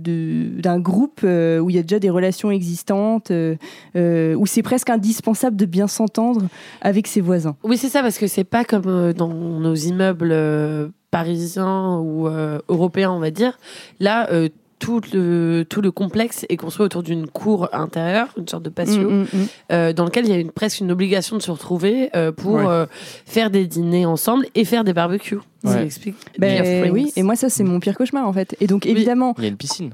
d'un 0.58 0.80
groupe 0.80 1.20
euh, 1.22 1.60
où 1.60 1.70
il 1.70 1.76
y 1.76 1.78
a 1.78 1.82
déjà 1.82 2.00
des 2.00 2.10
relations 2.10 2.50
existantes, 2.50 3.30
euh, 3.30 4.34
où 4.34 4.46
c'est 4.46 4.62
presque 4.62 4.90
indispensable 4.90 5.56
de 5.56 5.66
bien 5.66 5.86
s'entendre 5.86 6.48
avec 6.80 7.06
ses 7.06 7.20
voisins. 7.20 7.56
Oui, 7.62 7.76
c'est 7.76 7.88
ça, 7.88 8.02
parce 8.02 8.18
que 8.18 8.26
c'est 8.26 8.42
pas 8.42 8.64
comme 8.64 9.12
dans 9.12 9.28
nos 9.28 9.74
immeubles 9.74 10.32
euh, 10.32 10.88
parisiens 11.10 11.98
ou 11.98 12.28
euh, 12.28 12.58
européens, 12.68 13.10
on 13.10 13.18
va 13.18 13.30
dire. 13.30 13.58
Là, 14.00 14.30
euh, 14.30 14.48
tout 14.78 15.00
le, 15.12 15.64
tout 15.68 15.80
le 15.80 15.90
complexe 15.90 16.46
est 16.48 16.56
construit 16.56 16.84
autour 16.84 17.02
d'une 17.02 17.26
cour 17.26 17.68
intérieure, 17.72 18.28
une 18.38 18.46
sorte 18.48 18.62
de 18.62 18.70
patio, 18.70 19.10
Mm, 19.10 19.22
mm, 19.22 19.26
mm. 19.32 19.46
euh, 19.72 19.92
dans 19.92 20.04
lequel 20.04 20.24
il 20.26 20.30
y 20.30 20.34
a 20.34 20.38
une, 20.38 20.50
presque 20.50 20.80
une 20.80 20.90
obligation 20.92 21.36
de 21.36 21.42
se 21.42 21.50
retrouver 21.50 22.10
euh, 22.16 22.32
pour 22.32 22.54
Ouais. 22.54 22.66
euh, 22.66 22.86
faire 23.26 23.50
des 23.50 23.66
dîners 23.66 24.06
ensemble 24.06 24.46
et 24.54 24.64
faire 24.64 24.84
des 24.84 24.92
barbecues. 24.92 25.38
Ça 25.64 25.82
explique. 25.82 26.14
Ben 26.38 26.90
oui, 26.92 27.12
et 27.16 27.22
moi 27.24 27.34
ça 27.36 27.48
c'est 27.50 27.64
mon 27.64 27.80
pire 27.80 27.96
cauchemar 27.96 28.26
en 28.28 28.32
fait. 28.32 28.56
Et 28.60 28.66
donc 28.68 28.86
évidemment, 28.86 29.34
Il 29.38 29.42
y 29.44 29.46
a 29.46 29.50
une 29.50 29.56
piscine. 29.56 29.90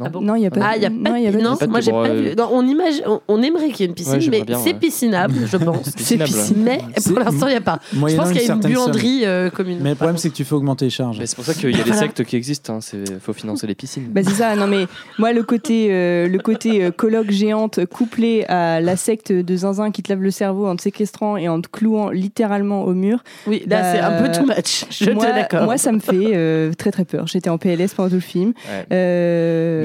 Non, 0.00 0.06
Ah 0.06 0.08
bon 0.10 0.20
Non, 0.22 0.34
il 0.34 0.40
n'y 0.40 0.46
a 0.46 0.50
pas 0.50 0.60
Ah, 0.62 0.76
il 0.76 0.82
y 0.82 0.86
a 0.86 0.90
pas 0.90 1.18
il 1.18 1.24
y 1.24 1.26
a 1.26 1.30
de 1.30 1.36
pas 1.36 1.42
de 1.42 1.44
non, 1.48 1.52
piscine. 1.52 1.70
moi 1.70 1.80
j'ai 1.80 1.90
pas 1.92 2.08
vu. 2.14 2.34
Non, 2.36 2.48
on 2.52 2.66
imagine, 2.66 3.02
on, 3.06 3.20
on 3.28 3.42
aimerait 3.42 3.68
qu'il 3.68 3.80
y 3.80 3.82
ait 3.82 3.86
une 3.86 3.94
piscine, 3.94 4.14
Ouais, 4.14 4.28
mais 4.30 4.42
c'est 4.56 4.72
ouais. 4.72 4.74
piscinable, 4.74 5.34
je 5.46 5.56
pense. 5.58 5.90
piscinable. 5.90 6.30
Mais 6.56 6.78
C'est- 6.96 7.10
pour 7.12 7.18
l'instant, 7.22 7.46
il 7.46 7.50
n'y 7.50 7.56
a 7.56 7.60
pas. 7.60 7.78
Je 7.92 8.16
pense 8.16 8.32
qu'il 8.32 8.42
y 8.42 8.50
a 8.50 8.54
une 8.54 8.60
buanderie 8.60 9.22
euh, 9.24 9.50
commune. 9.50 9.78
Mais 9.82 9.90
le 9.90 9.94
problème, 9.96 10.16
c'est 10.16 10.30
que 10.30 10.34
tu 10.34 10.44
fais 10.44 10.54
augmenter 10.54 10.86
les 10.86 10.90
charges. 10.90 11.20
C'est 11.24 11.36
pour 11.36 11.44
ça 11.44 11.54
qu'il 11.54 11.76
y 11.76 11.80
a 11.80 11.84
des 11.84 11.92
sectes 11.92 12.24
qui 12.24 12.36
existent. 12.36 12.78
Il 12.94 13.20
faut 13.20 13.32
financer 13.32 13.66
les 13.66 13.74
piscines. 13.74 14.04
Bah 14.10 14.22
c'est 14.24 14.34
ça, 14.34 14.56
non 14.56 14.66
mais 14.66 14.86
moi 15.18 15.32
le 15.32 15.42
côté, 15.42 15.88
euh, 15.90 16.26
le 16.28 16.38
côté 16.38 16.82
euh, 16.84 16.90
colloque 16.90 17.30
géante 17.30 17.84
couplé 17.86 18.44
à 18.46 18.80
la 18.80 18.96
secte 18.96 19.32
de 19.32 19.56
zinzin 19.56 19.90
qui 19.90 20.02
te 20.02 20.10
lave 20.12 20.22
le 20.22 20.30
cerveau 20.30 20.66
en 20.66 20.76
te 20.76 20.82
séquestrant 20.82 21.36
et 21.36 21.48
en 21.48 21.60
te 21.60 21.68
clouant 21.68 22.08
littéralement 22.10 22.84
au 22.84 22.94
mur. 22.94 23.22
Oui, 23.46 23.62
là 23.66 23.80
Bah, 23.82 23.92
c'est 23.92 23.98
un 23.98 24.22
peu 24.22 24.32
too 24.32 24.46
much. 24.46 24.84
Je 24.90 25.10
moi, 25.10 25.26
te 25.26 25.30
d'accord. 25.34 25.64
Moi 25.64 25.76
ça 25.78 25.92
me 25.92 25.98
fait 26.00 26.70
très 26.76 26.90
très 26.90 27.04
peur. 27.04 27.26
J'étais 27.26 27.50
en 27.50 27.58
PLS 27.58 27.94
pendant 27.94 28.08
tout 28.08 28.14
le 28.14 28.20
film. 28.20 28.52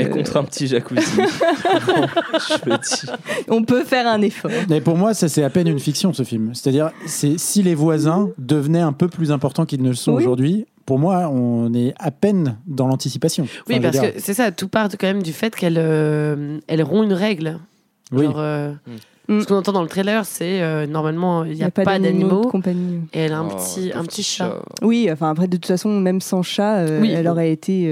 Mais 0.05 0.11
contre 0.11 0.37
un 0.37 0.43
petit 0.43 0.67
jacuzzi. 0.67 1.01
je 1.17 2.69
me 2.69 2.77
dis. 2.77 3.07
On 3.49 3.63
peut 3.63 3.83
faire 3.83 4.07
un 4.07 4.21
effort. 4.21 4.51
Mais 4.69 4.81
pour 4.81 4.97
moi, 4.97 5.13
ça 5.13 5.27
c'est 5.27 5.43
à 5.43 5.49
peine 5.49 5.67
une 5.67 5.79
fiction 5.79 6.13
ce 6.13 6.23
film. 6.23 6.51
C'est-à-dire, 6.53 6.91
c'est 7.05 7.37
si 7.37 7.63
les 7.63 7.75
voisins 7.75 8.29
devenaient 8.37 8.81
un 8.81 8.93
peu 8.93 9.07
plus 9.07 9.31
importants 9.31 9.65
qu'ils 9.65 9.81
ne 9.81 9.89
le 9.89 9.95
sont 9.95 10.13
Oui. 10.13 10.23
aujourd'hui. 10.23 10.65
Pour 10.85 10.99
moi, 10.99 11.29
on 11.29 11.73
est 11.73 11.95
à 11.97 12.11
peine 12.11 12.57
dans 12.67 12.87
l'anticipation. 12.87 13.45
Enfin, 13.45 13.63
Oui, 13.67 13.79
parce 13.79 13.99
dire, 13.99 14.13
que 14.13 14.19
c'est 14.21 14.35
ça, 14.35 14.51
tout 14.51 14.67
part 14.67 14.89
quand 14.89 15.07
même 15.07 15.23
du 15.23 15.33
fait 15.33 15.55
qu'elle 15.55 15.77
euh, 15.79 16.59
elle 16.67 16.83
rompt 16.83 17.05
une 17.05 17.13
règle. 17.13 17.59
Oui. 18.11 18.25
Genre, 18.25 18.35
euh, 18.37 18.71
Mm. 19.27 19.41
Ce 19.41 19.45
qu'on 19.47 19.55
entend 19.55 19.71
dans 19.71 19.81
le 19.81 19.87
trailer, 19.87 20.25
c'est 20.25 20.61
euh, 20.61 20.85
normalement 20.85 21.45
il 21.45 21.53
n'y 21.53 21.63
a, 21.63 21.71
pas 21.71 21.83
d'animaux 21.99 22.51
et 23.13 23.19
elle 23.19 23.33
a 23.33 23.39
un 23.39 23.47
Oh, 23.49 23.55
petit, 23.55 23.91
un 23.93 24.03
petit 24.03 24.23
chat. 24.23 24.61
Oui, 24.81 25.09
enfin 25.11 25.31
après 25.31 25.47
de 25.47 25.57
toute 25.57 25.65
façon 25.65 25.99
même 25.99 26.21
sans 26.21 26.43
chat, 26.43 26.77
euh, 26.77 27.01
Oui. 27.01 27.11
elle 27.11 27.27
aurait 27.27 27.51
été. 27.51 27.87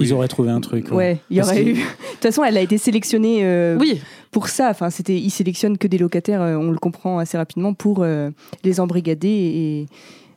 Ils 0.00 0.12
auraient 0.12 0.28
trouvé 0.28 0.50
un 0.50 0.60
truc. 0.60 0.90
Ouais, 0.90 1.18
il 1.30 1.36
y 1.36 1.42
aurait 1.42 1.64
eu. 1.64 1.74
De 1.74 1.80
toute 1.80 2.22
façon, 2.22 2.44
elle 2.44 2.56
a 2.56 2.60
été 2.60 2.78
sélectionnée 2.78 3.40
euh, 3.42 3.76
Oui, 3.78 4.00
pour 4.30 4.48
ça. 4.48 4.70
Enfin, 4.70 4.90
c'était, 4.90 5.16
ils 5.16 5.30
sélectionnent 5.30 5.78
que 5.78 5.86
des 5.86 5.98
locataires. 5.98 6.40
euh, 6.42 6.56
on 6.56 6.70
le 6.70 6.78
comprend 6.78 7.18
assez 7.18 7.36
rapidement 7.36 7.74
pour 7.74 7.98
euh, 8.02 8.30
les 8.62 8.80
embrigader 8.80 9.28
et. 9.28 9.86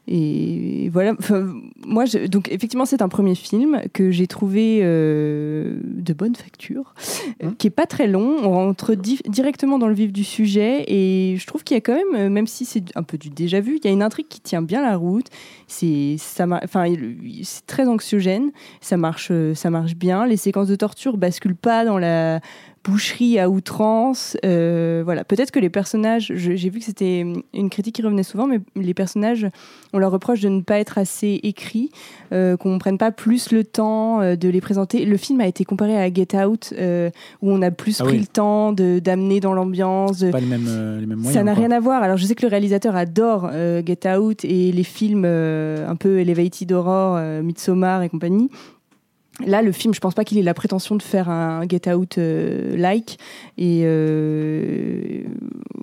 Et 0.10 0.90
voilà. 0.94 1.14
Enfin, 1.20 1.54
moi, 1.86 2.06
je- 2.06 2.28
donc 2.28 2.50
effectivement, 2.52 2.86
c'est 2.86 3.02
un 3.02 3.10
premier 3.10 3.36
film 3.36 3.82
que 3.94 4.10
j'ai 4.12 4.26
trouvé 4.28 4.80
euh, 4.82 5.78
de 5.84 6.14
bonne 6.14 6.36
facture, 6.36 6.94
euh, 7.44 7.52
qui 7.58 7.68
est 7.68 7.72
pas 7.72 7.86
très 7.86 8.08
long. 8.08 8.38
On 8.44 8.52
rentre 8.52 8.96
di- 8.96 9.20
directement 9.28 9.78
dans 9.80 9.88
le 9.88 9.94
vif 9.94 10.14
du 10.14 10.24
sujet 10.24 10.86
et 10.88 11.36
je 11.38 11.46
trouve 11.46 11.64
qu'il 11.64 11.76
y 11.76 11.78
a 11.78 11.82
quand 11.82 11.96
même, 11.96 12.16
euh, 12.16 12.30
même 12.30 12.48
si 12.48 12.64
c'est 12.64 12.86
un 12.96 13.04
peu 13.04 13.18
du 13.18 13.30
déjà 13.30 13.60
vu, 13.60 13.78
il 13.78 13.86
y 13.86 13.90
a 13.90 13.92
une 13.92 14.02
intrigue 14.04 14.28
qui 14.30 14.40
tient 14.40 14.62
bien 14.62 14.82
la 14.82 14.96
route. 14.96 15.28
C'est 15.68 16.16
ça, 16.18 16.46
enfin, 16.64 16.86
c'est 17.44 17.66
très 17.66 17.88
anxiogène. 17.88 18.52
Ça 18.80 18.96
marche, 18.98 19.32
ça 19.56 19.70
marche 19.70 19.96
bien. 19.96 20.26
Les 20.26 20.38
séquences 20.38 20.68
de 20.70 20.76
torture 20.76 21.18
basculent 21.18 21.56
pas 21.56 21.84
dans 21.84 21.98
la 21.98 22.40
boucherie 22.88 23.38
à 23.40 23.50
outrance. 23.50 24.38
Euh, 24.46 25.02
voilà. 25.04 25.24
Peut-être 25.24 25.52
que 25.52 25.60
les 25.60 25.70
personnages, 25.70 26.32
j'ai 26.36 26.70
vu 26.70 26.80
que 26.80 26.86
c'était 26.86 27.26
une 27.54 27.70
critique 27.70 27.96
qui 27.96 28.02
revenait 28.02 28.24
souvent, 28.24 28.48
mais 28.48 28.60
les 28.76 28.94
personnages, 28.94 29.48
on 29.94 29.98
leur 30.00 30.12
reproche 30.12 30.42
de 30.42 30.50
ne 30.50 30.62
pas 30.62 30.80
être 30.80 30.98
assez 30.98 31.40
écrits, 31.44 31.90
euh, 32.32 32.56
qu'on 32.58 32.74
ne 32.74 32.80
prenne 32.80 32.98
pas 32.98 33.12
plus 33.12 33.52
le 33.52 33.64
temps 33.64 34.22
euh, 34.22 34.36
de 34.36 34.50
les 34.50 34.62
présenter. 34.62 35.06
Le 35.06 35.18
film 35.18 35.42
a 35.42 35.48
été 35.48 35.66
comparé 35.66 35.98
à 36.02 36.12
Get 36.14 36.36
Out, 36.38 36.74
où 36.78 37.52
on 37.52 37.62
a 37.62 37.72
plus 37.72 38.00
Ah 38.02 38.06
pris 38.06 38.14
oui. 38.14 38.20
le 38.22 38.28
temps 38.28 38.72
de- 38.74 39.00
d'amener 39.00 39.40
dans 39.40 39.54
l'ambiance. 39.54 40.24
Pas 40.32 40.40
les 40.40 40.46
mêmes 40.46 40.62
moyens. 41.16 41.34
ça 41.34 41.44
n'a 41.44 41.54
rien 41.54 41.72
à 41.72 41.80
voir. 41.80 42.04
Alors, 42.04 42.18
je 42.18 42.26
sais 42.26 42.36
que 42.36 42.44
le 42.46 42.50
réalisateur 42.50 42.96
adore 42.96 43.50
Get 43.86 44.08
Out 44.18 44.46
et 44.46 44.72
les 44.72 44.84
films 44.84 45.26
un 45.26 45.96
peu 45.96 46.20
elevated 46.20 46.72
horror, 46.72 47.20
Midsommar 47.44 48.04
et 48.04 48.10
compagnie. 48.10 48.50
Là, 49.46 49.62
le 49.62 49.72
film, 49.72 49.94
je 49.94 50.00
pense 50.00 50.16
pas 50.16 50.24
qu'il 50.24 50.38
ait 50.40 50.44
la 50.44 50.56
prétention 50.56 50.96
de 50.96 51.02
faire 51.04 51.30
un 51.30 51.62
Get 51.70 51.94
Out 51.94 52.18
euh, 52.18 52.76
like. 52.76 53.20
Et 53.58 53.82
euh, 53.86 55.22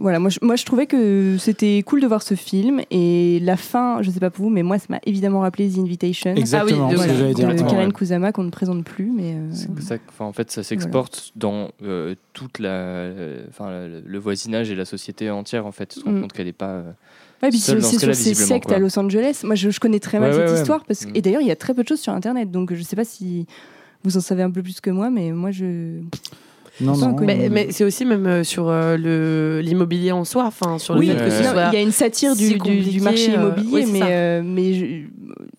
voilà, 0.01 0.19
moi 0.19 0.29
je, 0.31 0.39
moi 0.43 0.57
je 0.57 0.65
trouvais 0.65 0.87
que 0.87 1.37
c'était 1.39 1.83
cool 1.87 2.01
de 2.01 2.07
voir 2.07 2.23
ce 2.23 2.35
film. 2.35 2.81
Et 2.91 3.39
la 3.43 3.57
fin, 3.57 4.03
je 4.03 4.11
sais 4.11 4.21
pas 4.21 4.31
pour 4.31 4.47
vous, 4.47 4.51
mais 4.51 4.63
moi 4.63 4.79
ça 4.79 4.87
m'a 4.91 4.99
évidemment 5.07 5.41
rappelé 5.41 5.69
The 5.71 5.79
Invitation. 5.79 6.35
Exactement, 6.35 6.89
Ah 6.91 6.95
oui, 6.95 6.99
ce 6.99 7.07
que 7.33 7.53
de- 7.55 7.59
Karen 7.63 7.87
ouais. 7.87 7.93
Kusama 7.93 8.33
qu'on 8.33 8.45
ne 8.45 8.51
présente 8.51 8.85
plus, 8.85 9.11
mais 9.15 9.35
euh, 9.35 9.49
C'est 9.53 9.81
ça, 9.83 9.97
en 10.19 10.33
fait, 10.33 10.51
ça 10.51 10.63
s'exporte 10.63 11.33
dans 11.37 11.69
euh, 11.83 12.15
toute 12.33 12.59
la, 12.59 12.71
euh, 12.71 13.45
enfin, 13.49 13.71
le, 14.05 14.19
voisinage 14.19 14.71
et 14.71 14.75
la 14.75 14.85
société 14.85 15.31
entière. 15.31 15.67
En 15.67 15.73
fait, 15.73 15.87
tu 15.87 16.01
te 16.01 16.05
rends 16.05 16.13
Mm. 16.13 16.21
compte 16.23 16.33
qu'elle 16.33 16.47
n'est 16.47 16.53
pas. 16.53 16.83
Ouais, 17.45 17.51
puis 17.51 17.59
c'est 17.59 17.81
sur 17.81 18.15
ces 18.15 18.35
sectes 18.35 18.67
quoi. 18.67 18.77
à 18.77 18.79
Los 18.79 18.99
Angeles. 18.99 19.41
Moi, 19.45 19.55
je, 19.55 19.71
je 19.71 19.81
connais 19.81 20.01
très 20.01 20.19
mal 20.19 20.31
Ouais, 20.31 20.37
cette 20.37 20.47
ouais, 20.47 20.53
ouais. 20.55 20.61
histoire. 20.61 20.85
Parce 20.85 21.05
que, 21.05 21.11
Mm. 21.11 21.17
Et 21.17 21.23
d'ailleurs, 21.23 21.41
il 21.43 21.49
y 21.49 21.51
a 21.53 21.57
très 21.57 21.75
peu 21.75 21.83
de 21.83 21.89
choses 21.89 22.01
sur 22.01 22.13
Internet. 22.13 22.51
Donc, 22.51 22.73
je 22.75 22.83
sais 22.83 22.97
pas 22.97 23.05
si 23.05 23.47
vous 24.03 24.17
en 24.17 24.21
savez 24.21 24.43
un 24.43 24.51
peu 24.51 24.63
plus 24.63 24.81
que 24.81 24.91
moi, 24.91 25.11
mais 25.11 25.33
moi, 25.33 25.51
je. 25.51 26.01
Non, 26.81 26.97
non. 26.97 27.15
mais, 27.21 27.49
mais 27.51 27.69
c'est 27.71 27.85
aussi 27.85 28.05
même 28.05 28.27
euh, 28.27 28.43
sur 28.43 28.69
euh, 28.69 28.97
le 28.97 29.61
l'immobilier 29.63 30.11
en 30.11 30.25
soi, 30.25 30.45
enfin 30.45 30.79
sur 30.79 30.95
le 30.95 31.01
Oui, 31.01 31.07
fait 31.07 31.17
que 31.17 31.31
ce 31.31 31.43
Non, 31.45 31.53
soit. 31.53 31.69
il 31.73 31.75
y 31.75 31.77
a 31.77 31.83
une 31.83 31.93
satire 31.93 32.35
si 32.35 32.59
du, 32.59 32.91
du- 32.91 33.01
marché 33.01 33.31
euh, 33.31 33.35
immobilier, 33.43 33.87
mais, 33.93 34.01
euh, 34.03 34.43
mais 34.45 34.75
je- 34.75 35.05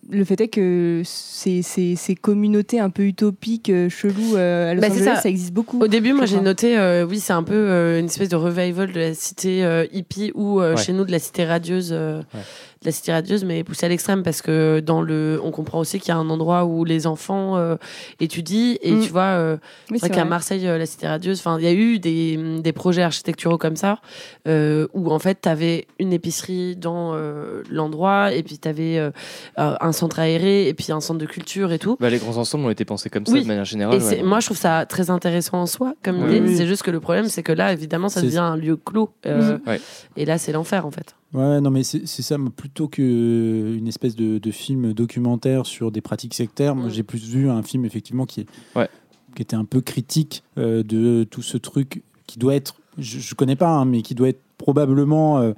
le 0.09 0.23
fait 0.23 0.39
est 0.41 0.47
que 0.47 1.01
ces, 1.03 1.61
ces, 1.61 1.95
ces 1.95 2.15
communautés 2.15 2.79
un 2.79 2.89
peu 2.89 3.03
utopiques, 3.03 3.69
euh, 3.69 3.89
cheloues 3.89 4.35
euh, 4.35 4.71
à 4.71 4.73
Los 4.75 4.81
Bah, 4.81 4.87
c'est 4.89 5.01
Angeles, 5.01 5.15
ça. 5.15 5.21
ça. 5.23 5.29
existe 5.29 5.53
beaucoup. 5.53 5.81
Au 5.81 5.87
début, 5.87 6.13
moi 6.13 6.25
j'ai 6.25 6.39
noté, 6.41 6.77
euh, 6.77 7.05
oui, 7.05 7.19
c'est 7.19 7.33
un 7.33 7.43
peu 7.43 7.53
euh, 7.55 7.99
une 7.99 8.05
espèce 8.05 8.29
de 8.29 8.35
revival 8.35 8.91
de 8.91 8.99
la 8.99 9.13
cité 9.13 9.63
euh, 9.63 9.85
hippie 9.91 10.31
ou 10.35 10.61
euh, 10.61 10.75
Ouais. 10.75 10.77
chez 10.81 10.93
nous 10.93 11.05
de 11.05 11.11
la 11.11 11.19
cité 11.19 11.45
radieuse, 11.45 11.89
euh, 11.91 12.19
Ouais. 12.33 12.39
La 12.85 12.91
cité 12.91 13.11
radieuse, 13.11 13.43
mais 13.43 13.63
poussée 13.63 13.85
à 13.85 13.89
l'extrême 13.89 14.23
parce 14.23 14.41
que 14.41 14.79
dans 14.79 15.01
le, 15.01 15.39
on 15.43 15.51
comprend 15.51 15.79
aussi 15.79 15.99
qu'il 15.99 16.09
y 16.09 16.11
a 16.11 16.17
un 16.17 16.29
endroit 16.29 16.65
où 16.65 16.85
les 16.85 17.07
enfants 17.07 17.57
euh, 17.57 17.75
étudient 18.19 18.75
et 18.81 18.91
Mm. 18.93 19.01
tu 19.01 19.09
vois, 19.09 19.23
euh, 19.23 19.57
Oui, 19.91 19.99
c'est 19.99 20.07
vrai 20.07 20.15
qu'à 20.15 20.25
Marseille, 20.25 20.67
euh, 20.67 20.77
la 20.77 20.85
cité 20.85 21.07
radieuse, 21.07 21.39
enfin, 21.39 21.57
il 21.59 21.65
y 21.65 21.67
a 21.67 21.73
eu 21.73 21.99
des, 21.99 22.37
des 22.61 22.71
projets 22.73 23.01
architecturaux 23.03 23.57
comme 23.57 23.75
ça 23.75 23.99
euh, 24.47 24.87
où 24.93 25.11
en 25.11 25.19
fait 25.19 25.39
tu 25.41 25.49
avais 25.49 25.87
une 25.99 26.13
épicerie 26.13 26.75
dans 26.75 27.13
euh, 27.15 27.63
l'endroit 27.69 28.31
et 28.33 28.43
puis 28.43 28.57
tu 28.57 28.67
avais 28.67 29.11
un 29.57 29.91
centre 29.91 30.19
aéré 30.19 30.67
et 30.67 30.73
puis 30.73 30.91
un 30.91 31.01
centre 31.01 31.19
de 31.19 31.25
culture 31.25 31.71
et 31.71 31.79
tout. 31.79 31.97
Bah, 31.99 32.09
les 32.09 32.17
grands 32.19 32.37
ensembles 32.37 32.65
ont 32.65 32.69
été 32.69 32.85
pensés 32.85 33.09
comme 33.09 33.25
ça 33.25 33.33
Oui. 33.33 33.41
de 33.43 33.47
manière 33.47 33.65
générale. 33.65 33.95
Et 33.95 33.99
c'est- 33.99 34.17
ouais. 34.17 34.23
moi, 34.23 34.39
je 34.39 34.45
trouve 34.47 34.57
ça 34.57 34.85
très 34.85 35.09
intéressant 35.09 35.61
en 35.61 35.65
soi, 35.65 35.93
comme 36.03 36.23
Oui, 36.23 36.37
idée. 36.37 36.47
oui. 36.47 36.55
C'est 36.55 36.67
juste 36.67 36.83
que 36.83 36.91
le 36.91 36.99
problème, 36.99 37.25
c'est 37.27 37.43
que 37.43 37.51
là, 37.51 37.73
évidemment, 37.73 38.09
ça 38.09 38.21
devient 38.21 38.37
un 38.39 38.55
lieu 38.57 38.75
clos. 38.75 39.09
euh, 39.25 39.57
Ouais. 39.67 39.79
Et 40.17 40.25
là, 40.25 40.37
c'est 40.37 40.51
l'enfer, 40.51 40.85
en 40.85 40.91
fait. 40.91 41.15
Ouais, 41.33 41.59
non, 41.59 41.69
mais 41.69 41.83
c'est 41.83 42.05
ça, 42.07 42.37
plutôt 42.55 42.87
qu'une 42.87 43.87
espèce 43.87 44.15
de, 44.15 44.37
de 44.37 44.51
film 44.51 44.93
documentaire 44.93 45.65
sur 45.65 45.91
des 45.91 45.99
pratiques 46.01 46.33
sectaires, 46.33 46.75
moi 46.75 46.87
j'ai 46.89 47.03
plus 47.03 47.27
vu 47.27 47.49
un 47.49 47.61
film 47.61 47.83
effectivement 47.83 48.25
qui, 48.25 48.41
est, 48.41 48.47
Ouais. 48.75 48.87
qui 49.35 49.41
était 49.41 49.55
un 49.55 49.65
peu 49.65 49.81
critique 49.81 50.43
euh, 50.57 50.81
de 50.83 51.25
tout 51.29 51.41
ce 51.41 51.57
truc 51.57 52.03
qui 52.25 52.39
doit 52.39 52.55
être, 52.55 52.75
je, 52.97 53.19
je 53.19 53.35
connais 53.35 53.57
pas, 53.57 53.69
hein, 53.69 53.83
mais 53.85 54.01
qui 54.01 54.15
doit 54.15 54.29
être 54.29 54.41
probablement 54.57 55.39
euh, 55.39 55.51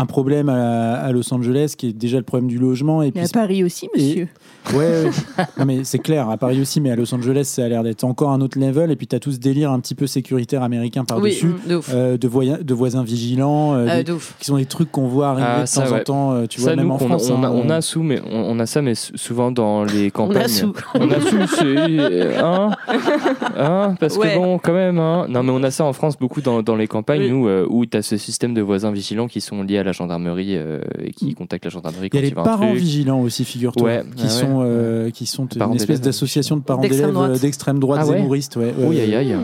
un 0.00 0.06
problème 0.06 0.48
à, 0.48 0.94
à 0.94 1.12
Los 1.12 1.32
Angeles, 1.34 1.74
qui 1.76 1.88
est 1.88 1.92
déjà 1.92 2.16
le 2.18 2.22
problème 2.22 2.48
du 2.48 2.58
logement. 2.58 3.02
Et 3.02 3.06
Mais 3.06 3.12
puis, 3.12 3.24
à 3.24 3.28
Paris 3.32 3.64
aussi, 3.64 3.88
monsieur. 3.96 4.28
Ouais, 4.74 4.76
ouais. 5.04 5.10
non, 5.58 5.64
mais 5.64 5.84
c'est 5.84 5.98
clair, 5.98 6.28
à 6.28 6.36
Paris 6.36 6.60
aussi, 6.60 6.80
mais 6.80 6.90
à 6.90 6.96
Los 6.96 7.12
Angeles, 7.14 7.44
ça 7.44 7.64
a 7.64 7.68
l'air 7.68 7.82
d'être 7.82 8.04
encore 8.04 8.30
un 8.30 8.40
autre 8.40 8.58
level. 8.58 8.90
Et 8.90 8.96
puis, 8.96 9.06
tu 9.06 9.16
as 9.16 9.20
tout 9.20 9.32
ce 9.32 9.38
délire 9.38 9.70
un 9.72 9.80
petit 9.80 9.94
peu 9.94 10.06
sécuritaire 10.06 10.62
américain 10.62 11.04
par-dessus, 11.04 11.46
Oui, 11.46 11.70
de 11.70 11.80
euh, 11.94 12.16
de, 12.18 12.28
voya- 12.28 12.62
de 12.62 12.74
voisins 12.74 13.02
vigilants, 13.02 13.74
euh, 13.74 13.86
Euh, 13.88 13.96
des- 13.98 14.04
de 14.04 14.12
ouf. 14.12 14.34
qui 14.38 14.44
sont 14.46 14.56
des 14.56 14.66
trucs 14.66 14.90
qu'on 14.92 15.06
voit 15.08 15.28
arriver 15.28 15.48
Ah, 15.48 15.60
de 15.62 15.66
ça, 15.66 15.82
temps 15.82 15.96
en 15.96 16.00
temps, 16.00 16.46
tu 16.48 16.60
ça, 16.60 16.66
vois, 16.68 16.76
même 16.76 16.86
nous, 16.86 16.92
en 16.94 16.98
qu'on- 16.98 17.06
France. 17.08 17.30
on, 17.30 17.42
a, 17.42 17.48
hein, 17.48 17.52
on 17.54 17.70
a 17.70 17.80
sous, 17.80 18.02
mais 18.02 18.20
on, 18.30 18.50
on 18.52 18.58
a 18.60 18.66
ça, 18.66 18.82
mais 18.82 18.94
sou- 18.94 19.16
souvent 19.16 19.50
dans 19.50 19.84
les 19.84 20.06
On 20.08 20.10
campagnes. 20.10 20.42
a 20.42 20.48
sous. 20.48 20.72
On 20.94 21.10
a 21.10 21.20
sous, 21.20 21.46
c'est. 21.56 22.36
Hein, 22.36 22.70
hein, 23.56 23.94
parce 23.98 24.16
Ouais. 24.16 24.34
que 24.34 24.38
bon, 24.38 24.58
quand 24.58 24.72
même. 24.72 24.98
Hein. 24.98 25.26
Non, 25.28 25.42
mais 25.42 25.52
on 25.52 25.62
a 25.62 25.70
ça 25.70 25.84
en 25.84 25.92
France 25.92 26.16
beaucoup 26.18 26.40
dans, 26.40 26.62
dans 26.62 26.76
les 26.76 26.86
campagnes, 26.86 27.22
Oui. 27.22 27.30
nous, 27.30 27.48
euh, 27.48 27.66
où 27.68 27.86
tu 27.86 27.96
as 27.96 28.02
ce 28.02 28.16
système 28.16 28.54
de 28.54 28.60
voisins 28.62 28.90
vigilants 28.92 29.28
qui 29.28 29.40
sont 29.40 29.62
liés 29.62 29.78
à 29.78 29.82
la 29.84 29.87
gendarmerie 29.92 30.56
euh, 30.56 30.80
et 31.02 31.12
qui 31.12 31.34
contactent 31.34 31.64
la 31.64 31.70
gendarmerie 31.70 32.04
Il 32.04 32.06
y 32.06 32.10
quand 32.10 32.18
a 32.18 32.20
les 32.22 32.28
il 32.28 32.34
va 32.34 32.40
un 32.42 32.44
parents 32.44 32.72
vigilants 32.72 33.20
aussi, 33.20 33.44
figure-toi, 33.44 33.82
Ouais, 33.86 34.02
qui, 34.16 34.22
ah 34.24 34.26
ouais. 34.26 34.30
sont, 34.30 34.60
euh, 34.62 35.10
qui 35.10 35.26
sont 35.26 35.46
une 35.46 35.74
espèce 35.76 36.00
d'association 36.00 36.56
de 36.56 36.62
parents 36.62 36.82
D'extrême 36.82 37.06
d'élèves 37.10 37.14
droite. 37.14 37.30
euh, 37.30 37.38
d'extrême 37.38 37.78
droite 37.78 38.00
Ah 38.02 38.06
ouais 38.06 38.16
zémoristes. 38.18 38.56
Ouais, 38.56 38.72
aïe, 39.00 39.14
aïe. 39.14 39.36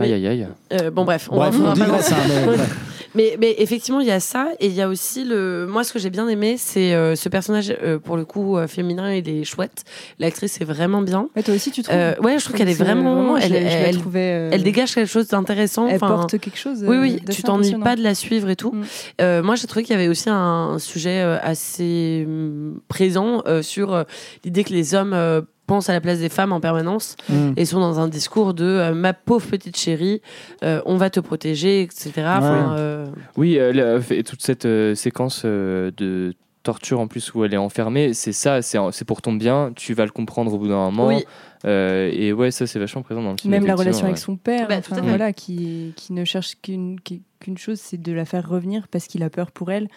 Aïe, 0.00 0.12
aïe, 0.12 0.26
aïe. 0.26 0.46
Euh, 0.72 0.90
bon, 0.90 1.04
bref. 1.04 1.28
Bref, 1.30 1.56
va- 1.56 1.70
on 1.70 1.72
digresse, 1.74 2.12
hein, 2.12 2.16
mais-. 3.14 3.36
Mais, 3.38 3.54
effectivement, 3.58 4.00
il 4.00 4.06
y 4.06 4.10
a 4.10 4.20
ça, 4.20 4.48
et 4.60 4.66
il 4.66 4.72
y 4.74 4.82
a 4.82 4.88
aussi 4.88 5.24
le. 5.24 5.66
Moi, 5.68 5.84
ce 5.84 5.92
que 5.92 5.98
j'ai 5.98 6.10
bien 6.10 6.28
aimé, 6.28 6.56
c'est 6.58 6.94
euh, 6.94 7.14
ce 7.14 7.28
personnage, 7.28 7.74
euh, 7.82 7.98
pour 7.98 8.16
le 8.16 8.24
coup, 8.24 8.56
euh, 8.56 8.66
féminin, 8.66 9.12
il 9.12 9.28
est 9.28 9.44
chouette. 9.44 9.84
L'actrice 10.18 10.60
est 10.60 10.64
vraiment 10.64 11.02
bien. 11.02 11.28
Ouais, 11.36 11.42
toi 11.42 11.54
aussi, 11.54 11.70
tu 11.70 11.82
trouves 11.82 11.96
Euh, 11.96 12.14
ouais, 12.20 12.38
je 12.38 12.44
trouve 12.44 12.56
qu'elle 12.56 12.68
est 12.68 12.74
C'est 12.74 12.84
vraiment. 12.84 13.38
je 13.38 13.44
elle, 13.44 13.52
la 13.52 13.58
elle, 13.58 13.98
trouvais, 13.98 14.32
euh, 14.32 14.50
elle 14.52 14.62
dégage 14.62 14.94
quelque 14.94 15.10
chose 15.10 15.28
d'intéressant. 15.28 15.86
Elle 15.86 15.96
enfin, 15.96 16.08
porte 16.08 16.38
quelque 16.38 16.58
chose. 16.58 16.84
Oui, 16.86 16.96
euh, 16.96 17.00
oui, 17.00 17.20
tu 17.30 17.42
t'ennuies 17.42 17.78
pas 17.78 17.96
de 17.96 18.02
la 18.02 18.14
suivre 18.14 18.48
et 18.48 18.56
tout. 18.56 18.72
Mm. 18.72 18.84
Euh, 19.20 19.42
moi, 19.42 19.54
j'ai 19.54 19.66
trouvé 19.66 19.84
qu'il 19.84 19.94
y 19.94 19.98
avait 19.98 20.08
aussi 20.08 20.28
un 20.30 20.78
sujet 20.78 21.20
euh, 21.22 21.38
assez 21.42 22.24
hum, 22.26 22.80
présent 22.88 23.42
euh, 23.46 23.62
sur 23.62 23.94
euh, 23.94 24.04
l'idée 24.44 24.64
que 24.64 24.72
les 24.72 24.94
hommes 24.94 25.12
euh, 25.14 25.40
pensent 25.68 25.88
à 25.88 25.92
la 25.92 26.00
place 26.00 26.18
des 26.18 26.28
femmes 26.28 26.52
en 26.52 26.58
permanence 26.60 27.14
Mm. 27.28 27.52
et 27.56 27.64
sont 27.64 27.78
dans 27.78 28.00
un 28.00 28.08
discours 28.08 28.54
de 28.54 28.64
euh, 28.64 28.94
ma 28.94 29.12
pauvre 29.12 29.46
petite 29.46 29.76
chérie, 29.76 30.20
euh, 30.64 30.80
on 30.86 30.96
va 30.96 31.10
te 31.10 31.20
protéger, 31.20 31.82
etc. 31.82 32.10
Enfin, 32.16 32.74
euh, 32.76 33.06
Oui, 33.36 33.56
euh, 33.58 33.72
la- 33.72 34.22
toute 34.24 34.42
cette 34.42 34.64
euh, 34.66 34.94
séquence 34.96 35.42
euh, 35.44 35.92
de 35.96 36.34
torture 36.64 36.98
en 37.00 37.06
plus 37.06 37.32
où 37.34 37.44
elle 37.44 37.54
est 37.54 37.58
enfermée, 37.58 38.12
c'est 38.14 38.32
ça, 38.32 38.60
c'est 38.62 38.78
c'est 38.92 39.04
pour 39.06 39.22
ton 39.22 39.32
bien, 39.32 39.72
tu 39.76 39.94
vas 39.94 40.04
le 40.04 40.10
comprendre 40.10 40.52
au 40.52 40.58
bout 40.58 40.68
d'un 40.68 40.90
moment. 40.90 41.06
Oui. 41.06 41.24
Euh, 41.64 42.10
et 42.12 42.32
ouais, 42.32 42.50
ça 42.50 42.66
c'est 42.66 42.78
vachement 42.78 43.02
présent 43.02 43.22
dans 43.22 43.30
le 43.32 43.36
film. 43.40 43.50
Même 43.52 43.66
la 43.66 43.74
relation 43.74 44.04
avec 44.06 44.18
son 44.18 44.36
père, 44.36 44.68
Bah, 44.68 44.80
tout 44.80 44.92
enfin, 44.92 45.00
à 45.00 45.04
fait. 45.04 45.08
voilà, 45.08 45.32
qui, 45.32 45.92
qui 45.96 46.12
ne 46.12 46.24
cherche 46.24 46.52
qu'une 46.62 46.98
qu'une 47.40 47.56
chose, 47.58 47.78
c'est 47.80 48.00
de 48.00 48.12
la 48.12 48.24
faire 48.24 48.48
revenir 48.48 48.86
parce 48.88 49.06
qu'il 49.06 49.22
a 49.22 49.30
peur 49.30 49.50
pour 49.52 49.70
elle, 49.70 49.88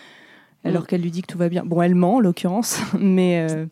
alors 0.63 0.83
Mm. 0.83 0.85
qu'elle 0.85 1.01
lui 1.01 1.11
dit 1.11 1.21
que 1.23 1.27
tout 1.31 1.37
va 1.39 1.49
bien. 1.49 1.63
Bon, 1.65 1.81
elle 1.81 1.95
ment 1.95 2.15
en 2.15 2.19
l'occurrence, 2.19 2.79
mais, 2.99 3.47
euh, 3.49 3.65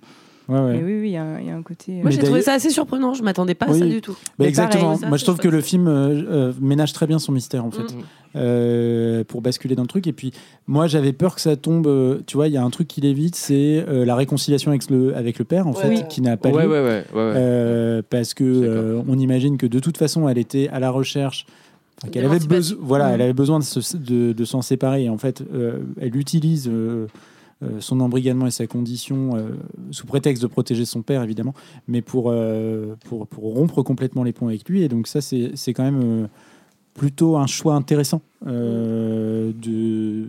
Ouais, 0.50 0.60
ouais. 0.60 0.74
mais 0.78 0.84
oui, 0.84 1.00
oui, 1.02 1.08
il 1.10 1.12
y, 1.12 1.18
a 1.18 1.24
un- 1.24 1.40
il 1.40 1.46
y 1.48 1.50
a 1.52 1.56
un 1.56 1.62
côté. 1.62 2.00
euh, 2.00 2.02
Moi, 2.02 2.10
j'ai 2.12 2.18
trouvé 2.20 2.42
ça 2.42 2.54
assez 2.54 2.70
surprenant. 2.72 3.14
Je 3.14 3.22
m'attendais 3.24 3.54
pas 3.54 3.68
à 3.68 3.74
ça 3.74 3.86
du 3.86 4.02
tout. 4.02 4.18
Bah, 4.38 4.46
exactement. 4.48 4.84
pareil, 4.84 5.00
ça, 5.00 5.08
Moi, 5.08 5.18
je 5.18 5.24
trouve 5.24 5.38
que 5.38 5.48
le 5.48 5.62
film 5.62 5.88
euh, 5.88 6.24
euh, 6.50 6.54
ménage 6.60 6.92
très 6.94 7.06
bien 7.08 7.20
son 7.20 7.32
mystère, 7.32 7.64
en 7.64 7.72
fait, 7.72 7.84
Mm. 7.94 8.02
euh, 8.36 9.24
pour 9.24 9.42
basculer 9.42 9.76
dans 9.76 9.84
le 9.84 9.88
truc. 9.88 10.08
Et 10.08 10.14
puis, 10.14 10.32
moi, 10.68 10.88
j'avais 10.88 11.14
peur 11.14 11.36
que 11.36 11.42
ça 11.42 11.56
tombe. 11.56 11.88
euh, 11.88 12.20
tu 12.26 12.36
vois, 12.38 12.48
il 12.48 12.54
y 12.54 12.58
a 12.58 12.64
un 12.64 12.70
truc 12.70 12.88
qui 12.88 13.00
l'évite, 13.02 13.36
c'est 13.36 13.86
euh, 13.88 14.06
la 14.06 14.16
réconciliation 14.16 14.72
avec 14.72 14.90
le, 14.90 15.16
avec 15.16 15.38
le 15.40 15.46
père, 15.46 15.68
en 15.68 15.72
Ouais. 15.74 15.82
fait, 15.82 15.90
Oui. 15.90 16.04
qui 16.10 16.22
n'a 16.22 16.36
pas 16.38 16.50
Ouais, 16.50 16.64
lieu. 16.64 16.70
ouais, 16.72 16.80
ouais, 16.80 16.88
ouais, 16.88 17.04
ouais. 17.14 17.34
Euh, 17.36 18.02
parce 18.10 18.34
que 18.34 18.44
euh, 18.44 19.02
on 19.08 19.18
imagine 19.20 19.58
que 19.58 19.68
de 19.68 19.80
toute 19.80 19.98
façon, 19.98 20.28
elle 20.30 20.38
était 20.40 20.68
à 20.70 20.80
la 20.80 20.90
recherche. 20.90 21.46
enfin, 22.02 22.10
qu'elle 22.12 22.26
avait, 22.26 22.40
besoin 22.40 22.78
voilà, 22.82 23.10
Mm. 23.10 23.14
elle 23.14 23.22
avait 23.22 23.34
besoin 23.34 23.60
de, 23.60 23.64
se- 23.66 23.98
de, 23.98 24.32
de 24.34 24.46
s'en 24.46 24.62
séparer. 24.62 25.04
Et 25.04 25.10
en 25.10 25.18
fait, 25.18 25.44
euh, 25.54 25.80
elle 26.00 26.16
utilise 26.16 26.70
son 27.80 28.00
embrigadement 28.00 28.48
et 28.48 28.52
sa 28.52 28.68
condition 28.68 29.36
euh, 29.36 29.50
sous 29.92 30.06
prétexte 30.06 30.42
de 30.42 30.48
protéger 30.48 30.86
son 30.86 31.02
père, 31.02 31.24
évidemment, 31.24 31.54
mais 31.88 32.02
pour, 32.02 32.30
euh, 32.30 32.96
pour, 33.06 33.28
pour 33.28 33.54
rompre 33.54 33.84
complètement 33.84 34.24
les 34.24 34.32
ponts 34.32 34.48
avec 34.48 34.68
lui. 34.70 34.84
Et 34.84 34.88
donc, 34.88 35.08
ça, 35.08 35.22
c'est 35.22 35.74
quand 35.74 35.84
même 35.84 36.02
euh, 36.02 36.28
plutôt 36.94 37.38
un 37.38 37.48
choix 37.48 37.76
intéressant 37.76 38.22
euh, 38.48 39.52
de, 39.54 40.28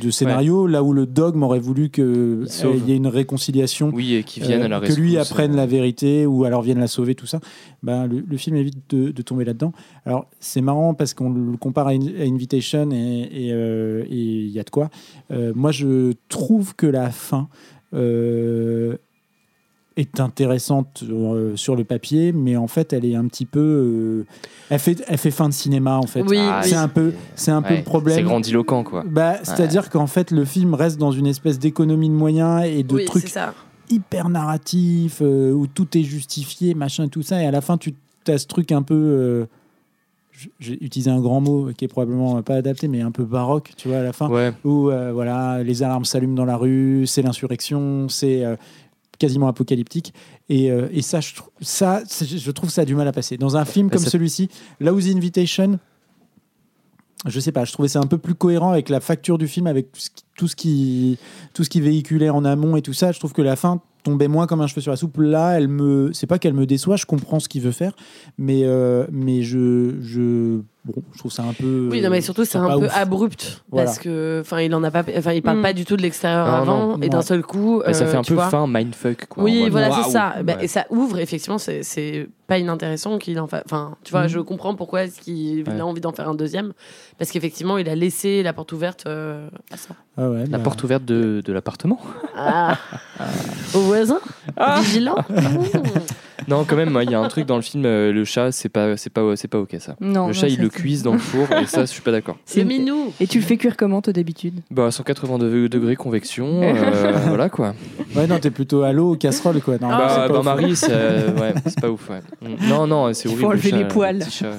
de 0.00 0.10
scénario, 0.10 0.66
là 0.68 0.82
où 0.84 0.92
le 0.92 1.04
dogme 1.06 1.42
aurait 1.42 1.58
voulu 1.58 1.90
qu'il 1.90 2.42
Il 2.42 2.48
sauve. 2.48 2.88
y 2.88 2.92
ait 2.92 2.96
une 2.96 3.08
réconciliation 3.08 3.90
Oui, 3.92 4.14
et 4.14 4.22
qui 4.22 4.38
viennent 4.40 4.62
euh, 4.62 4.66
à 4.66 4.68
la 4.68 4.80
que 4.80 4.92
lui 4.92 5.16
apprenne 5.18 5.52
euh. 5.52 5.56
la 5.56 5.66
vérité 5.66 6.26
ou 6.26 6.44
alors 6.44 6.62
vienne 6.62 6.78
la 6.78 6.86
sauver, 6.86 7.14
tout 7.16 7.26
ça. 7.26 7.40
Ben, 7.82 8.06
le, 8.06 8.20
le 8.20 8.36
film 8.36 8.54
évite 8.56 8.78
de, 8.90 9.10
de 9.10 9.22
tomber 9.22 9.44
là-dedans. 9.44 9.72
Alors 10.06 10.26
c'est 10.38 10.60
marrant 10.60 10.94
parce 10.94 11.12
qu'on 11.14 11.30
le 11.30 11.56
compare 11.56 11.88
à, 11.88 11.90
In- 11.90 12.20
à 12.20 12.22
Invitation 12.22 12.88
et 12.92 13.50
euh, 13.52 14.04
il 14.10 14.48
y 14.50 14.60
a 14.60 14.62
de 14.62 14.70
quoi. 14.70 14.90
Euh, 15.32 15.52
moi 15.56 15.72
je 15.72 16.12
trouve 16.28 16.76
que 16.76 16.86
la 16.86 17.10
fin 17.10 17.48
euh, 17.92 18.96
est 20.00 20.18
intéressante 20.20 21.04
euh, 21.08 21.54
sur 21.56 21.76
le 21.76 21.84
papier, 21.84 22.32
mais 22.32 22.56
en 22.56 22.66
fait 22.66 22.92
elle 22.92 23.04
est 23.04 23.14
un 23.14 23.26
petit 23.26 23.46
peu, 23.46 23.60
euh, 23.60 24.26
elle 24.70 24.78
fait 24.78 25.02
elle 25.06 25.18
fait 25.18 25.30
fin 25.30 25.48
de 25.48 25.54
cinéma 25.54 25.96
en 25.98 26.06
fait. 26.06 26.22
Oui, 26.22 26.38
Ah, 26.40 26.62
c'est 26.64 26.70
oui. 26.72 26.76
un 26.76 26.88
peu 26.88 27.12
c'est 27.36 27.50
un 27.52 27.62
peu 27.62 27.76
le 27.76 27.82
problème. 27.84 28.16
C'est 28.16 28.22
grandiloquent, 28.22 28.82
quoi. 28.82 29.04
Bah, 29.06 29.36
c'est-à-dire 29.42 29.88
qu'en 29.90 30.06
fait, 30.08 30.30
le 30.32 30.44
film 30.44 30.74
reste 30.74 30.98
dans 30.98 31.12
une 31.12 31.26
espèce 31.26 31.58
d'économie 31.58 32.08
de 32.08 32.14
moyens 32.14 32.64
et 32.66 32.82
de 32.82 32.94
Oui, 32.94 33.04
trucs 33.04 33.32
hyper 33.88 34.28
narratif 34.28 35.18
euh, 35.20 35.52
où 35.52 35.66
tout 35.66 35.96
est 35.98 36.02
justifié, 36.02 36.74
machin, 36.74 37.08
tout 37.08 37.22
ça, 37.22 37.42
et 37.42 37.46
à 37.46 37.50
la 37.50 37.60
fin, 37.60 37.76
tu 37.76 37.94
as 38.28 38.38
ce 38.38 38.46
truc 38.46 38.72
un 38.72 38.82
peu. 38.82 38.94
euh, 38.94 39.46
j'ai 40.58 40.82
utilisé 40.82 41.10
un 41.10 41.20
grand 41.20 41.40
mot 41.42 41.68
qui 41.76 41.84
est 41.84 41.88
probablement 41.88 42.40
pas 42.42 42.54
adapté, 42.54 42.88
mais 42.88 43.02
un 43.02 43.10
peu 43.10 43.24
baroque, 43.24 43.72
tu 43.76 43.88
vois, 43.88 43.98
à 43.98 44.02
la 44.02 44.12
fin, 44.14 44.30
Ouais. 44.30 44.52
où 44.64 44.88
euh, 44.88 45.12
voilà, 45.12 45.62
les 45.62 45.82
alarmes 45.82 46.04
s'allument 46.06 46.34
dans 46.36 46.46
la 46.46 46.56
rue, 46.56 47.04
c'est 47.06 47.20
l'insurrection, 47.20 48.08
c'est 48.08 48.42
euh, 48.44 48.56
quasiment 49.20 49.46
apocalyptique. 49.46 50.12
Et, 50.48 50.72
euh, 50.72 50.88
et 50.90 51.02
ça, 51.02 51.20
je, 51.20 51.34
ça, 51.60 52.02
trouve 52.52 52.70
ça 52.70 52.82
a 52.82 52.84
du 52.84 52.96
mal 52.96 53.06
à 53.06 53.12
passer. 53.12 53.36
Dans 53.36 53.56
un 53.56 53.64
film 53.64 53.90
comme 53.90 54.04
celui-ci, 54.04 54.48
là 54.80 54.92
où 54.92 55.00
The 55.00 55.14
Invitation, 55.14 55.78
je 57.26 57.38
sais 57.38 57.52
pas, 57.52 57.64
je 57.64 57.72
trouvais 57.72 57.88
ça 57.88 58.00
un 58.00 58.06
peu 58.06 58.18
plus 58.18 58.34
cohérent 58.34 58.72
avec 58.72 58.88
la 58.88 58.98
facture 58.98 59.38
du 59.38 59.46
film, 59.46 59.68
avec 59.68 59.92
tout 59.92 60.00
ce 60.00 60.10
qui, 60.10 60.24
tout 60.36 60.48
ce 60.48 60.56
qui, 60.56 61.18
tout 61.54 61.64
ce 61.64 61.70
qui 61.70 61.80
véhiculait 61.80 62.30
en 62.30 62.44
amont 62.44 62.74
et 62.76 62.82
tout 62.82 62.94
ça. 62.94 63.12
Je 63.12 63.18
trouve 63.18 63.32
que 63.32 63.42
la 63.42 63.54
fin 63.54 63.80
tombait 64.02 64.28
moins 64.28 64.46
comme 64.46 64.62
un 64.62 64.66
cheveu 64.66 64.80
sur 64.80 64.90
la 64.90 64.96
soupe. 64.96 65.18
Là, 65.18 65.52
elle 65.52 65.68
me, 65.68 66.10
c'est 66.14 66.26
pas 66.26 66.38
qu'elle 66.38 66.54
me 66.54 66.66
déçoit, 66.66 66.96
je 66.96 67.06
comprends 67.06 67.38
ce 67.38 67.48
qu'il 67.48 67.60
veut 67.60 67.72
faire, 67.72 67.92
mais, 68.38 68.62
euh, 68.64 69.06
mais 69.12 69.42
je, 69.42 70.00
je, 70.00 70.60
bon, 70.84 71.02
je 71.12 71.18
trouve 71.18 71.32
ça 71.32 71.42
un 71.42 71.52
peu. 71.52 71.88
Oui, 71.90 72.00
non, 72.00 72.10
mais 72.10 72.20
surtout, 72.20 72.44
c'est 72.44 72.58
un 72.58 72.78
peu 72.78 72.86
ouf. 72.86 72.96
abrupt. 72.96 73.62
Voilà. 73.70 73.86
Parce 73.86 73.98
que, 73.98 74.38
enfin, 74.40 74.60
il 74.60 74.74
en 74.74 74.82
a 74.82 74.90
pas, 74.90 75.02
enfin, 75.16 75.32
il 75.32 75.42
parle 75.42 75.58
Mm. 75.58 75.62
pas 75.62 75.72
du 75.72 75.84
tout 75.84 75.96
de 75.96 76.02
l'extérieur 76.02 76.46
avant, 76.48 76.96
non. 76.96 77.02
et 77.02 77.08
d'un 77.08 77.22
seul 77.22 77.42
coup. 77.42 77.82
Bah, 77.84 77.92
ça 77.92 78.04
euh, 78.04 78.06
fait 78.08 78.16
un 78.16 78.22
peu 78.22 78.34
vois. 78.34 78.48
fin 78.48 78.66
mindfuck, 78.66 79.26
quoi. 79.26 79.44
Oui, 79.44 79.68
voilà, 79.70 79.90
c'est 79.92 80.10
ça. 80.10 80.34
Bah. 80.42 80.54
Et 80.60 80.68
ça 80.68 80.86
ouvre, 80.90 81.18
effectivement, 81.18 81.58
c'est- 81.58 81.82
c'est 81.82 82.28
pas 82.46 82.58
inintéressant 82.58 83.18
qu'il 83.18 83.38
en 83.38 83.46
fasse. 83.46 83.62
Enfin, 83.66 83.96
tu 84.02 84.10
vois, 84.10 84.22
Mhm. 84.22 84.28
je 84.28 84.38
comprends 84.40 84.74
pourquoi 84.74 85.04
est-ce 85.04 85.20
qu'il 85.20 85.64
Ouais. 85.68 85.80
a 85.80 85.86
envie 85.86 86.00
d'en 86.00 86.12
faire 86.12 86.28
un 86.28 86.34
deuxième. 86.34 86.72
Parce 87.18 87.30
qu'effectivement, 87.30 87.78
il 87.78 87.88
a 87.88 87.94
laissé 87.94 88.42
la 88.42 88.52
porte 88.52 88.72
ouverte 88.72 89.04
euh, 89.06 89.48
à 89.72 89.76
ça. 89.76 89.94
Ah 90.18 90.28
ouais, 90.28 90.46
La 90.46 90.58
bah, 90.58 90.64
porte 90.64 90.82
ouverte 90.82 91.04
de, 91.04 91.42
de 91.44 91.52
l'appartement. 91.52 92.00
Ah. 92.36 92.76
Au 93.74 93.78
voisin 93.80 94.18
Vigilant 94.80 95.14
Non, 96.48 96.64
quand 96.64 96.76
même, 96.76 96.98
il 97.02 97.10
y 97.10 97.14
a 97.14 97.20
un 97.20 97.28
truc 97.28 97.46
dans 97.46 97.56
le 97.56 97.62
film, 97.62 97.84
euh, 97.86 98.12
le 98.12 98.24
chat, 98.24 98.52
c'est 98.52 98.68
pas, 98.68 98.96
c'est 98.96 99.10
pas, 99.10 99.36
c'est 99.36 99.48
pas 99.48 99.58
ok 99.58 99.76
ça. 99.78 99.96
Non, 100.00 100.08
le 100.08 100.26
non, 100.28 100.32
chat, 100.32 100.48
il 100.48 100.56
ça, 100.56 100.62
le 100.62 100.70
c'est- 100.70 100.78
cuise 100.80 101.02
dans 101.02 101.12
le 101.12 101.18
four, 101.18 101.46
et 101.52 101.66
ça, 101.66 101.82
je 101.82 101.86
suis 101.86 102.02
pas 102.02 102.12
d'accord. 102.12 102.36
C'est 102.44 102.64
minou 102.64 103.12
Et 103.20 103.26
tu 103.26 103.38
le 103.38 103.44
fais 103.44 103.56
cuire 103.56 103.76
comment, 103.76 104.00
toi, 104.02 104.12
d'habitude? 104.12 104.60
Bah, 104.70 104.86
à 104.86 104.90
180 104.90 105.38
degrés, 105.38 105.96
convection, 105.96 106.46
euh, 106.62 107.12
voilà 107.28 107.48
quoi. 107.48 107.74
Ouais, 108.14 108.26
non, 108.26 108.38
t'es 108.38 108.50
plutôt 108.50 108.82
à 108.82 108.92
l'eau, 108.92 109.16
casserole, 109.16 109.60
quoi. 109.60 109.78
Non, 109.80 109.88
Ah, 109.90 109.98
bah, 109.98 110.08
c'est 110.08 110.32
pas 110.32 110.38
ouf. 110.38 110.44
bain-marie, 110.44 110.76
c'est 110.76 110.88
ouais, 110.92 111.54
c'est 111.66 111.80
pas 111.80 111.90
ouf. 111.90 112.08
Ouais. 112.10 112.20
Non, 112.68 112.86
non, 112.86 113.12
c'est 113.12 113.28
Il 113.28 113.32
horrible. 113.32 113.40
faut 113.42 113.46
le 113.46 113.52
enlever 113.58 113.70
chat, 113.70 113.76
les 113.76 113.82
le 113.82 113.88
poils. 113.88 114.18
petit 114.18 114.30
chat. 114.30 114.50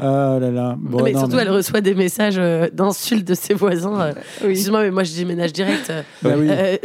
Ah 0.00 0.38
là 0.40 0.50
là. 0.50 0.76
Bon, 0.78 1.02
mais 1.02 1.12
non, 1.12 1.20
surtout, 1.20 1.36
mais- 1.36 1.42
elle 1.42 1.50
reçoit 1.50 1.80
des 1.80 1.94
messages 1.94 2.38
euh, 2.38 2.68
d'insultes 2.72 3.26
de 3.28 3.34
ses 3.34 3.54
voisins. 3.54 4.00
euh, 4.00 4.12
Oui. 4.42 4.50
Excuse-moi, 4.50 4.82
mais 4.84 4.90
moi, 4.90 5.04
je 5.04 5.14
déménage 5.14 5.52
direct. 5.52 5.90
euh, 5.90 6.02
Bah 6.22 6.30
oui. 6.38 6.48
euh, 6.50 6.76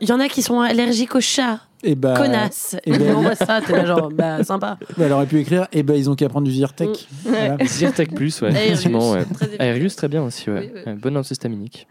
Il 0.00 0.08
y 0.08 0.12
en 0.12 0.20
a 0.20 0.28
qui 0.28 0.42
sont 0.42 0.60
allergiques 0.60 1.14
aux 1.14 1.20
chats. 1.20 1.60
Et 1.82 1.94
bah, 1.94 2.12
Connasse. 2.14 2.76
eh 2.84 2.90
Et 2.92 2.98
ben- 2.98 3.12
on 3.14 3.18
envoie 3.20 3.34
ça, 3.34 3.60
t'es 3.66 3.72
là 3.72 3.86
genre, 3.86 4.10
bah, 4.10 4.44
sympa. 4.44 4.76
bah, 4.98 5.06
elle 5.06 5.12
aurait 5.12 5.24
pu 5.24 5.38
écrire, 5.40 5.66
et 5.72 5.82
ben 5.82 5.94
ils 5.94 6.10
ont 6.10 6.14
qu'à 6.14 6.28
prendre 6.28 6.46
du 6.46 6.52
Zyrtec. 6.52 7.08
Voilà. 7.24 7.56
Zyrtec 7.64 8.14
Plus, 8.14 8.38
ouais, 8.42 8.48
Aerius, 8.50 8.66
effectivement. 8.66 9.12
Ouais. 9.12 9.24
très. 9.24 9.48
Aerius, 9.66 9.96
très 9.96 10.08
bien 10.08 10.22
aussi, 10.22 10.50
ouais. 10.50 10.60
Oui, 10.60 10.70
oui. 10.74 10.80
Ouais, 10.84 10.94
Bonne 10.96 11.16
antihistaminique. 11.16 11.86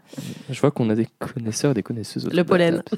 Je 0.48 0.60
vois 0.60 0.70
qu'on 0.70 0.88
a 0.90 0.94
des 0.94 1.08
connaisseurs 1.18 1.72
et 1.72 1.74
des 1.74 1.82
connaisseuses. 1.82 2.28
Le 2.32 2.44
pollen. 2.44 2.82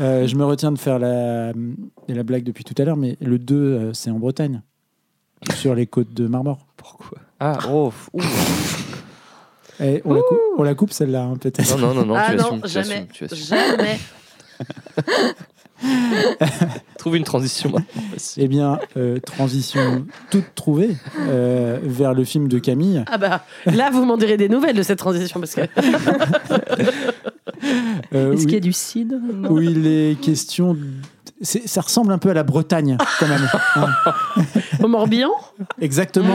Euh, 0.00 0.26
je 0.26 0.36
me 0.36 0.44
retiens 0.44 0.72
de 0.72 0.78
faire 0.78 0.98
la, 0.98 1.52
la 2.08 2.22
blague 2.22 2.42
depuis 2.44 2.64
tout 2.64 2.74
à 2.80 2.84
l'heure, 2.84 2.96
mais 2.96 3.16
le 3.20 3.38
2, 3.38 3.54
euh, 3.56 3.92
c'est 3.94 4.10
en 4.10 4.18
Bretagne, 4.18 4.60
sur 5.54 5.74
les 5.74 5.86
côtes 5.86 6.12
de 6.14 6.26
Marmore. 6.26 6.58
Pourquoi? 6.76 7.18
Ah, 7.40 7.58
oh. 7.70 7.92
Eh, 9.78 10.00
on, 10.06 10.14
la 10.14 10.22
coupe, 10.22 10.38
on 10.56 10.62
la 10.62 10.74
coupe 10.74 10.90
celle-là, 10.90 11.24
hein, 11.24 11.36
peut-être. 11.36 11.60
Non, 11.76 11.88
non, 11.88 11.94
non, 11.94 12.06
non, 12.06 12.14
ah 12.16 12.30
tu 12.30 12.36
non, 12.36 12.44
assumes, 12.44 12.62
tu 12.62 12.68
jamais. 12.70 12.94
assumes, 12.94 13.06
tu 13.12 13.24
assumes. 13.24 13.46
Jamais. 13.58 13.98
Trouve 16.98 17.16
une 17.16 17.24
transition. 17.24 17.72
Eh 18.38 18.48
bien, 18.48 18.78
euh, 18.96 19.18
transition 19.20 20.06
toute 20.30 20.54
trouvée 20.54 20.96
euh, 21.28 21.78
vers 21.82 22.14
le 22.14 22.24
film 22.24 22.48
de 22.48 22.58
Camille. 22.58 23.04
Ah 23.06 23.18
bah, 23.18 23.44
là, 23.66 23.90
vous 23.90 24.06
m'en 24.06 24.16
direz 24.16 24.38
des 24.38 24.48
nouvelles 24.48 24.74
de 24.76 24.82
cette 24.82 24.98
transition 24.98 25.38
parce 25.40 25.54
que. 25.54 25.60
euh, 28.14 28.32
Est-ce 28.32 28.42
où- 28.42 28.46
qu'il 28.46 28.52
y 28.54 28.56
a 28.56 28.60
du 28.60 28.72
cidre? 28.72 29.16
Non. 29.34 29.50
où 29.50 29.60
il 29.60 29.86
est 29.86 30.18
question. 30.20 30.74
Ça 31.42 31.82
ressemble 31.82 32.12
un 32.12 32.18
peu 32.18 32.30
à 32.30 32.34
la 32.34 32.42
Bretagne, 32.44 32.96
quand 33.20 33.28
même. 33.28 33.46
Hein, 33.76 33.88
Au 34.82 34.88
Morbihan 34.88 35.30
exactement. 35.80 36.34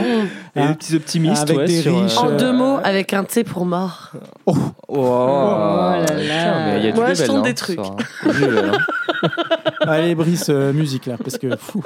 Et 0.55 0.59
Hein, 0.59 0.67
les 0.69 0.73
petits 0.75 0.95
optimistes, 0.95 1.41
avec 1.43 1.57
ouais, 1.57 1.65
des 1.65 1.81
sur, 1.81 1.97
euh, 1.97 2.01
riches, 2.03 2.17
En 2.17 2.29
Euh, 2.29 2.37
deux 2.37 2.51
mots, 2.53 2.77
avec 2.83 3.13
un 3.13 3.23
T 3.23 3.43
pour 3.43 3.65
mort. 3.65 4.11
Oh, 4.45 4.55
Oh, 4.87 5.91
là 5.97 6.05
putain, 6.05 6.15
là. 6.23 6.79
du 6.79 6.93
Moi, 6.93 7.13
je 7.15 7.23
tente 7.25 7.37
hein, 7.37 7.41
des 7.41 7.53
trucs. 7.55 7.79
hein. 7.79 7.95
allez, 9.87 10.13
Brice, 10.13 10.47
euh, 10.49 10.71
musique 10.73 11.07
là, 11.07 11.15
parce 11.17 11.37
que. 11.37 11.55
fou. 11.57 11.81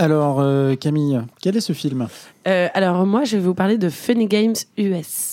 Alors, 0.00 0.40
euh, 0.40 0.76
Camille, 0.76 1.20
quel 1.42 1.58
est 1.58 1.60
ce 1.60 1.74
film? 1.74 2.08
Euh, 2.48 2.68
alors, 2.72 3.04
moi, 3.04 3.24
je 3.24 3.36
vais 3.36 3.42
vous 3.42 3.52
parler 3.52 3.76
de 3.76 3.90
Funny 3.90 4.26
Games 4.26 4.54
US. 4.78 5.29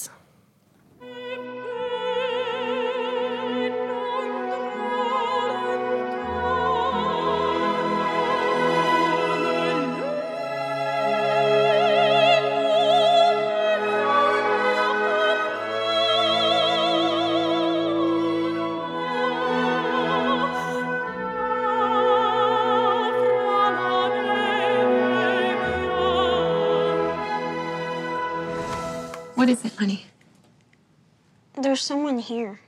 There's 31.78 31.86
someone 31.86 32.18
here. 32.18 32.60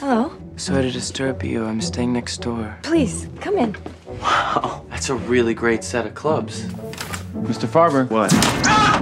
Hello. 0.00 0.36
Sorry 0.56 0.82
to 0.82 0.90
disturb 0.90 1.42
you. 1.42 1.64
I'm 1.64 1.80
staying 1.80 2.12
next 2.12 2.42
door. 2.42 2.76
Please, 2.82 3.26
come 3.40 3.56
in. 3.56 3.74
Wow, 4.20 4.84
that's 4.90 5.08
a 5.08 5.14
really 5.14 5.54
great 5.54 5.82
set 5.82 6.04
of 6.04 6.14
clubs. 6.14 6.66
Mr. 7.32 7.66
Farber. 7.66 8.06
What? 8.10 8.30
Ah! 8.66 9.00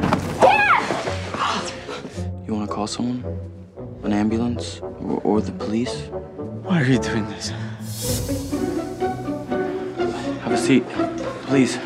You 2.46 2.54
want 2.54 2.68
to 2.68 2.72
call 2.72 2.86
someone? 2.86 3.24
An 4.04 4.12
ambulance? 4.12 4.78
Or, 4.80 5.20
or 5.24 5.40
the 5.40 5.50
police? 5.50 6.02
Why 6.62 6.80
are 6.80 6.84
you 6.84 7.00
doing 7.00 7.26
this? 7.26 7.48
Have 10.38 10.52
a 10.52 10.56
seat, 10.56 10.86
please. 11.48 11.80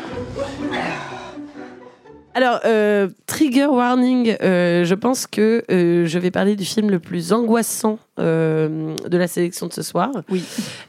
Alors, 2.41 2.59
euh, 2.65 3.07
trigger 3.27 3.67
warning, 3.67 4.35
euh, 4.41 4.83
je 4.83 4.95
pense 4.95 5.27
que 5.27 5.63
euh, 5.69 6.07
je 6.07 6.17
vais 6.17 6.31
parler 6.31 6.55
du 6.55 6.65
film 6.65 6.89
le 6.89 6.99
plus 6.99 7.33
angoissant 7.33 7.99
de 8.17 9.17
la 9.17 9.27
sélection 9.27 9.67
de 9.67 9.73
ce 9.73 9.81
soir. 9.81 10.11
Oui. 10.29 10.43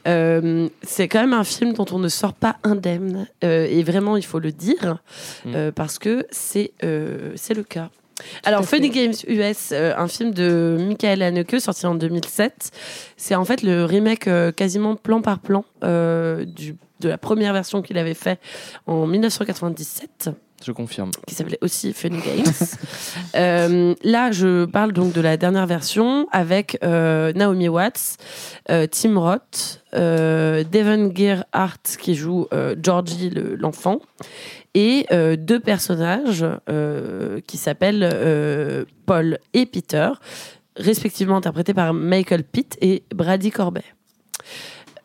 C'est 0.05 1.07
quand 1.07 1.19
même 1.19 1.33
un 1.33 1.43
film 1.43 1.73
dont 1.73 1.85
on 1.91 1.99
ne 1.99 2.07
sort 2.07 2.33
pas 2.33 2.57
indemne. 2.63 3.27
et 3.41 3.83
vraiment, 3.83 4.17
il 4.17 4.25
faut 4.25 4.39
le 4.39 4.51
dire, 4.51 4.97
euh, 5.47 5.71
parce 5.71 5.99
que 5.99 6.25
c'est 6.31 6.73
c'est 7.35 7.53
le 7.53 7.63
cas. 7.63 7.89
Alors, 8.43 8.65
Funny 8.65 8.89
Games 8.89 9.13
US, 9.27 9.71
euh, 9.71 9.93
un 9.97 10.07
film 10.07 10.33
de 10.33 10.77
Michael 10.79 11.21
Haneke 11.21 11.59
sorti 11.59 11.85
en 11.85 11.95
2007. 11.95 12.71
C'est 13.17 13.35
en 13.35 13.45
fait 13.45 13.63
le 13.63 13.85
remake 13.85 14.27
euh, 14.27 14.51
quasiment 14.51 14.95
plan 14.95 15.21
par 15.21 15.39
plan 15.39 15.65
euh, 15.83 16.45
du, 16.45 16.75
de 16.99 17.09
la 17.09 17.17
première 17.17 17.53
version 17.53 17.81
qu'il 17.81 17.97
avait 17.97 18.13
fait 18.13 18.39
en 18.87 19.05
1997 19.07 20.29
Je 20.65 20.71
confirme. 20.71 21.11
qui 21.27 21.35
s'appelait 21.35 21.57
aussi 21.61 21.93
Funny 21.93 22.19
Games. 22.19 22.43
Euh, 23.35 23.95
là, 24.03 24.31
je 24.31 24.65
parle 24.65 24.91
donc 24.93 25.11
de 25.13 25.19
la 25.21 25.37
dernière 25.37 25.65
version 25.65 26.27
avec 26.31 26.77
euh, 26.83 27.33
Naomi 27.33 27.67
Watts, 27.67 28.17
euh, 28.69 28.85
Tim 28.85 29.17
Roth, 29.19 29.81
Devon 29.91 31.11
Gearhart 31.15 31.81
qui 31.99 32.13
joue 32.13 32.47
Georgie 32.81 33.31
le- 33.31 33.55
l'enfant 33.55 33.99
et 34.75 35.07
deux 35.37 35.59
personnages 35.59 36.45
qui 37.47 37.57
s'appellent 37.57 38.85
Paul 39.07 39.39
et 39.53 39.65
Peter, 39.65 40.09
respectivement 40.77 41.37
interprétés 41.37 41.73
par 41.73 41.93
Michael 41.93 42.43
Pitt 42.43 42.77
et 42.81 43.03
Brady 43.15 43.49
Corbet. 43.51 43.83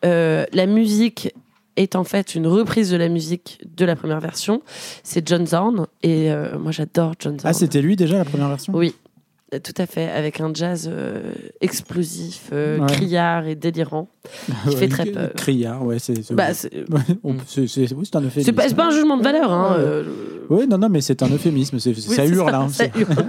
La 0.03 0.65
musique 0.67 1.33
est 1.79 1.95
en 1.95 2.03
fait 2.03 2.35
une 2.35 2.47
reprise 2.47 2.91
de 2.91 2.97
la 2.97 3.09
musique 3.09 3.61
de 3.75 3.85
la 3.85 3.95
première 3.95 4.19
version. 4.19 4.61
C'est 5.03 5.27
John 5.27 5.47
Zorn 5.47 5.87
et 6.03 6.31
euh, 6.31 6.59
moi 6.59 6.71
j'adore 6.71 7.13
John 7.19 7.39
Zorn. 7.39 7.49
Ah, 7.49 7.53
c'était 7.53 7.81
lui 7.81 7.95
déjà 7.95 8.17
la 8.17 8.25
première 8.25 8.49
version? 8.49 8.73
Oui, 8.75 8.93
tout 9.63 9.73
à 9.77 9.85
fait, 9.85 10.09
avec 10.09 10.39
un 10.41 10.51
jazz 10.53 10.89
euh, 10.91 11.31
explosif, 11.61 12.49
euh, 12.53 12.77
Ouais. 12.79 12.85
criard 12.87 13.47
et 13.47 13.55
délirant, 13.55 14.07
qui 14.69 14.75
fait 14.77 14.87
très 14.87 15.05
peur. 15.05 15.29
Criard, 15.35 15.83
ouais, 15.85 15.97
c'est. 15.99 16.21
c'est- 16.23 16.33
Bah, 16.33 16.49
oui, 17.23 17.31
un 18.13 18.21
euphémisme. 18.21 18.41
C'est 18.43 18.53
pas, 18.53 18.69
pas 18.75 18.85
un 18.85 18.91
jugement 18.91 19.17
de 19.17 19.23
valeur. 19.23 19.51
Hein, 19.51 19.75
Ouais. 19.77 19.83
euh, 19.83 20.03
Oui, 20.49 20.67
non, 20.67 20.77
non, 20.77 20.89
mais 20.89 21.01
c'est 21.01 21.21
un 21.23 21.29
euphémisme. 21.29 21.79
c'est- 21.79 21.89
Oui, 21.89 22.01
ça 22.01 22.25
hurle. 22.25 22.49
ça, 22.51 22.57
hein, 22.59 22.69
ça 22.69 22.85
hurle. 22.95 23.15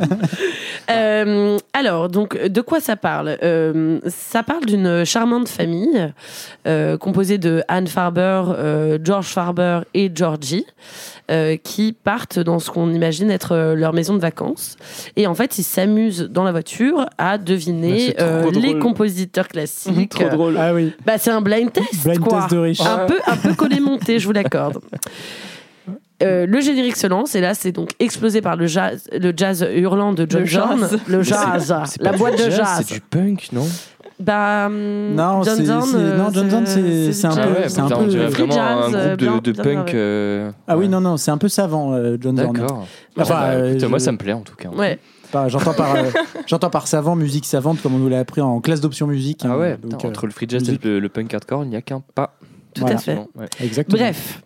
Euh, 0.91 1.57
alors, 1.73 2.09
donc, 2.09 2.37
de 2.37 2.61
quoi 2.63 2.81
ça 2.81 2.97
parle? 2.97 3.37
Euh, 3.45 4.01
Ça 4.09 4.43
parle 4.43 4.65
d'une 4.67 5.05
charmante 5.05 5.49
famille 5.49 6.13
euh, 6.67 6.97
composée 6.99 7.39
de 7.39 7.63
Anne 7.69 7.87
Farber, 7.87 8.43
George 9.05 9.27
Farber 9.29 9.81
et 9.95 10.11
Georgie, 10.13 10.67
euh, 11.31 11.57
qui 11.57 11.93
partent 11.93 12.39
dans 12.39 12.59
ce 12.59 12.71
qu'on 12.71 12.93
imagine 12.93 13.31
être 13.31 13.53
euh, 13.53 13.75
leur 13.75 13.93
maison 13.93 14.15
de 14.15 14.21
vacances. 14.21 14.77
Et 15.17 15.27
en 15.27 15.35
fait, 15.35 15.59
ils 15.59 15.63
s'amusent 15.63 16.29
dans 16.31 16.45
la 16.45 16.51
voiture 16.53 17.07
à 17.19 17.39
Bah, 17.39 17.45
deviner 17.45 18.15
trop 18.15 18.27
euh, 18.27 18.51
les 18.53 18.79
compositeurs 18.79 19.49
classiques. 19.49 20.11
Trop 20.11 20.29
drôle. 20.29 20.57
Ah 20.59 20.75
oui. 20.75 20.93
Bah, 21.07 21.19
c'est 21.19 21.31
un 21.31 21.41
blind 21.41 21.73
test, 21.73 22.05
Blind 22.05 22.19
quoi. 22.21 22.41
test 22.41 22.53
de 22.53 22.59
riche. 22.59 22.81
Un 22.81 23.07
peu, 23.07 23.19
un 23.27 23.37
peu 23.37 23.55
collé 23.55 23.81
monté, 23.81 24.19
je 24.19 24.27
vous 24.27 24.33
l'accorde. 24.33 24.79
Euh, 26.23 26.45
le 26.47 26.61
générique 26.61 26.97
se 26.97 27.07
lance 27.07 27.35
et 27.35 27.41
là 27.41 27.55
c'est 27.55 27.73
donc 27.73 27.93
explosé 27.99 28.43
par 28.43 28.55
le 28.55 28.67
jazz, 28.67 29.09
le 29.11 29.33
jazz 29.35 29.67
hurlant 29.75 30.13
de 30.13 30.27
John 30.29 30.41
Le 30.43 30.47
jazz. 30.47 30.99
Le 31.09 31.23
jazz, 31.23 31.97
la 31.99 32.13
boîte 32.13 32.35
de 32.35 32.51
jazz, 32.51 32.57
jazz. 32.57 32.85
C'est 32.87 32.95
du 32.95 33.01
punk, 33.01 33.49
non? 33.53 33.67
Bah, 34.21 34.69
Non, 34.71 35.43
John 35.43 35.57
c'est- 35.57 35.65
Zorn, 35.65 35.83
c'est- 35.87 35.97
euh, 35.97 36.17
non, 36.19 36.31
John 36.33 36.51
Zorn, 36.51 36.67
c'est- 36.67 37.13
c'est 37.13 37.27
un 37.27 37.35
peu- 37.37 37.69
c'est 37.69 37.81
un 37.81 37.89
peu- 37.89 38.07
dirait 38.07 38.31
free 38.31 38.43
vraiment 38.47 38.61
un 38.63 38.91
groupe 39.17 39.43
de, 39.45 39.53
bien 39.53 39.63
punk. 39.65 39.95
euh, 39.95 40.51
Ah 40.69 40.77
oui, 40.77 40.89
non, 40.89 41.01
non, 41.01 41.17
c'est 41.17 41.31
un 41.31 41.39
peu 41.39 41.49
savant, 41.49 41.93
euh, 41.95 42.17
John 42.21 42.37
Zorn. 42.37 42.53
D'accord. 42.53 42.87
Enfin, 43.19 43.35
Bah, 43.35 43.47
euh, 43.53 43.89
moi, 43.89 43.99
ça 43.99 44.13
me 44.13 44.19
plaît 44.19 44.33
en 44.33 44.43
tout 44.43 44.57
cas. 44.57 44.69
Ouais. 44.69 44.99
J'entends 45.49 45.75
par, 45.75 45.95
euh, 45.95 46.03
j'entends 46.47 46.71
par 46.71 46.87
savant, 46.89 47.15
musique 47.17 47.47
savante, 47.47 47.81
comme 47.81 47.95
on 47.95 47.99
nous 47.99 48.09
l'a 48.09 48.19
appris 48.19 48.41
en 48.41 48.61
classe 48.61 48.81
d'option 48.81 49.07
musique. 49.07 49.43
Ah 49.45 49.53
hein, 49.53 49.59
ouais, 49.59 49.79
donc, 49.83 50.05
euh, 50.05 50.09
entre 50.09 50.27
le 50.27 50.33
free 50.33 50.47
jazz 50.49 50.63
musique. 50.63 50.85
et 50.85 50.89
le, 50.89 50.99
le 51.01 51.09
punk 51.09 51.33
hardcore, 51.33 51.63
il 51.65 51.71
n'y 51.71 51.77
a 51.77 51.83
qu'un 51.83 52.03
pas. 52.15 52.35
Tout 52.75 52.81
Voilà. 52.83 52.97
à 52.97 52.99
fait. 52.99 53.17
Ouais. 53.37 53.47
Exactement. 53.63 53.99
Bref. 54.03 54.43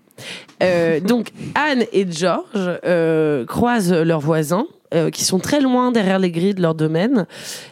Euh, 0.62 1.00
donc 1.00 1.32
Anne 1.56 1.84
et 1.92 2.06
George 2.08 2.44
euh, 2.54 3.44
croisent 3.46 3.92
leurs 4.04 4.20
voisins 4.20 4.66
euh, 4.92 5.10
qui 5.10 5.24
sont 5.24 5.38
très 5.38 5.60
loin 5.60 5.92
derrière 5.92 6.18
les 6.18 6.30
grilles 6.30 6.54
de 6.54 6.62
leur 6.62 6.74
domaine, 6.74 7.26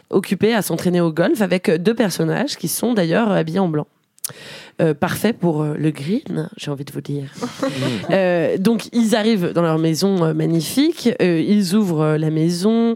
occupés 0.09 0.53
à 0.53 0.61
s'entraîner 0.61 1.01
au 1.01 1.11
golf 1.11 1.41
avec 1.41 1.69
deux 1.69 1.93
personnages 1.93 2.57
qui 2.57 2.67
sont 2.67 2.93
d'ailleurs 2.93 3.31
habillés 3.31 3.59
en 3.59 3.67
blanc. 3.69 3.87
Euh, 4.81 4.95
parfait 4.95 5.33
pour 5.33 5.61
euh, 5.61 5.75
le 5.77 5.91
green, 5.91 6.49
j'ai 6.57 6.71
envie 6.71 6.85
de 6.85 6.91
vous 6.91 7.01
dire. 7.01 7.25
Euh, 8.09 8.57
donc 8.57 8.89
ils 8.91 9.15
arrivent 9.15 9.53
dans 9.53 9.61
leur 9.61 9.77
maison 9.79 10.23
euh, 10.23 10.33
magnifique, 10.33 11.09
euh, 11.21 11.39
ils 11.39 11.73
ouvrent 11.75 12.01
euh, 12.01 12.17
la 12.17 12.29
maison, 12.31 12.95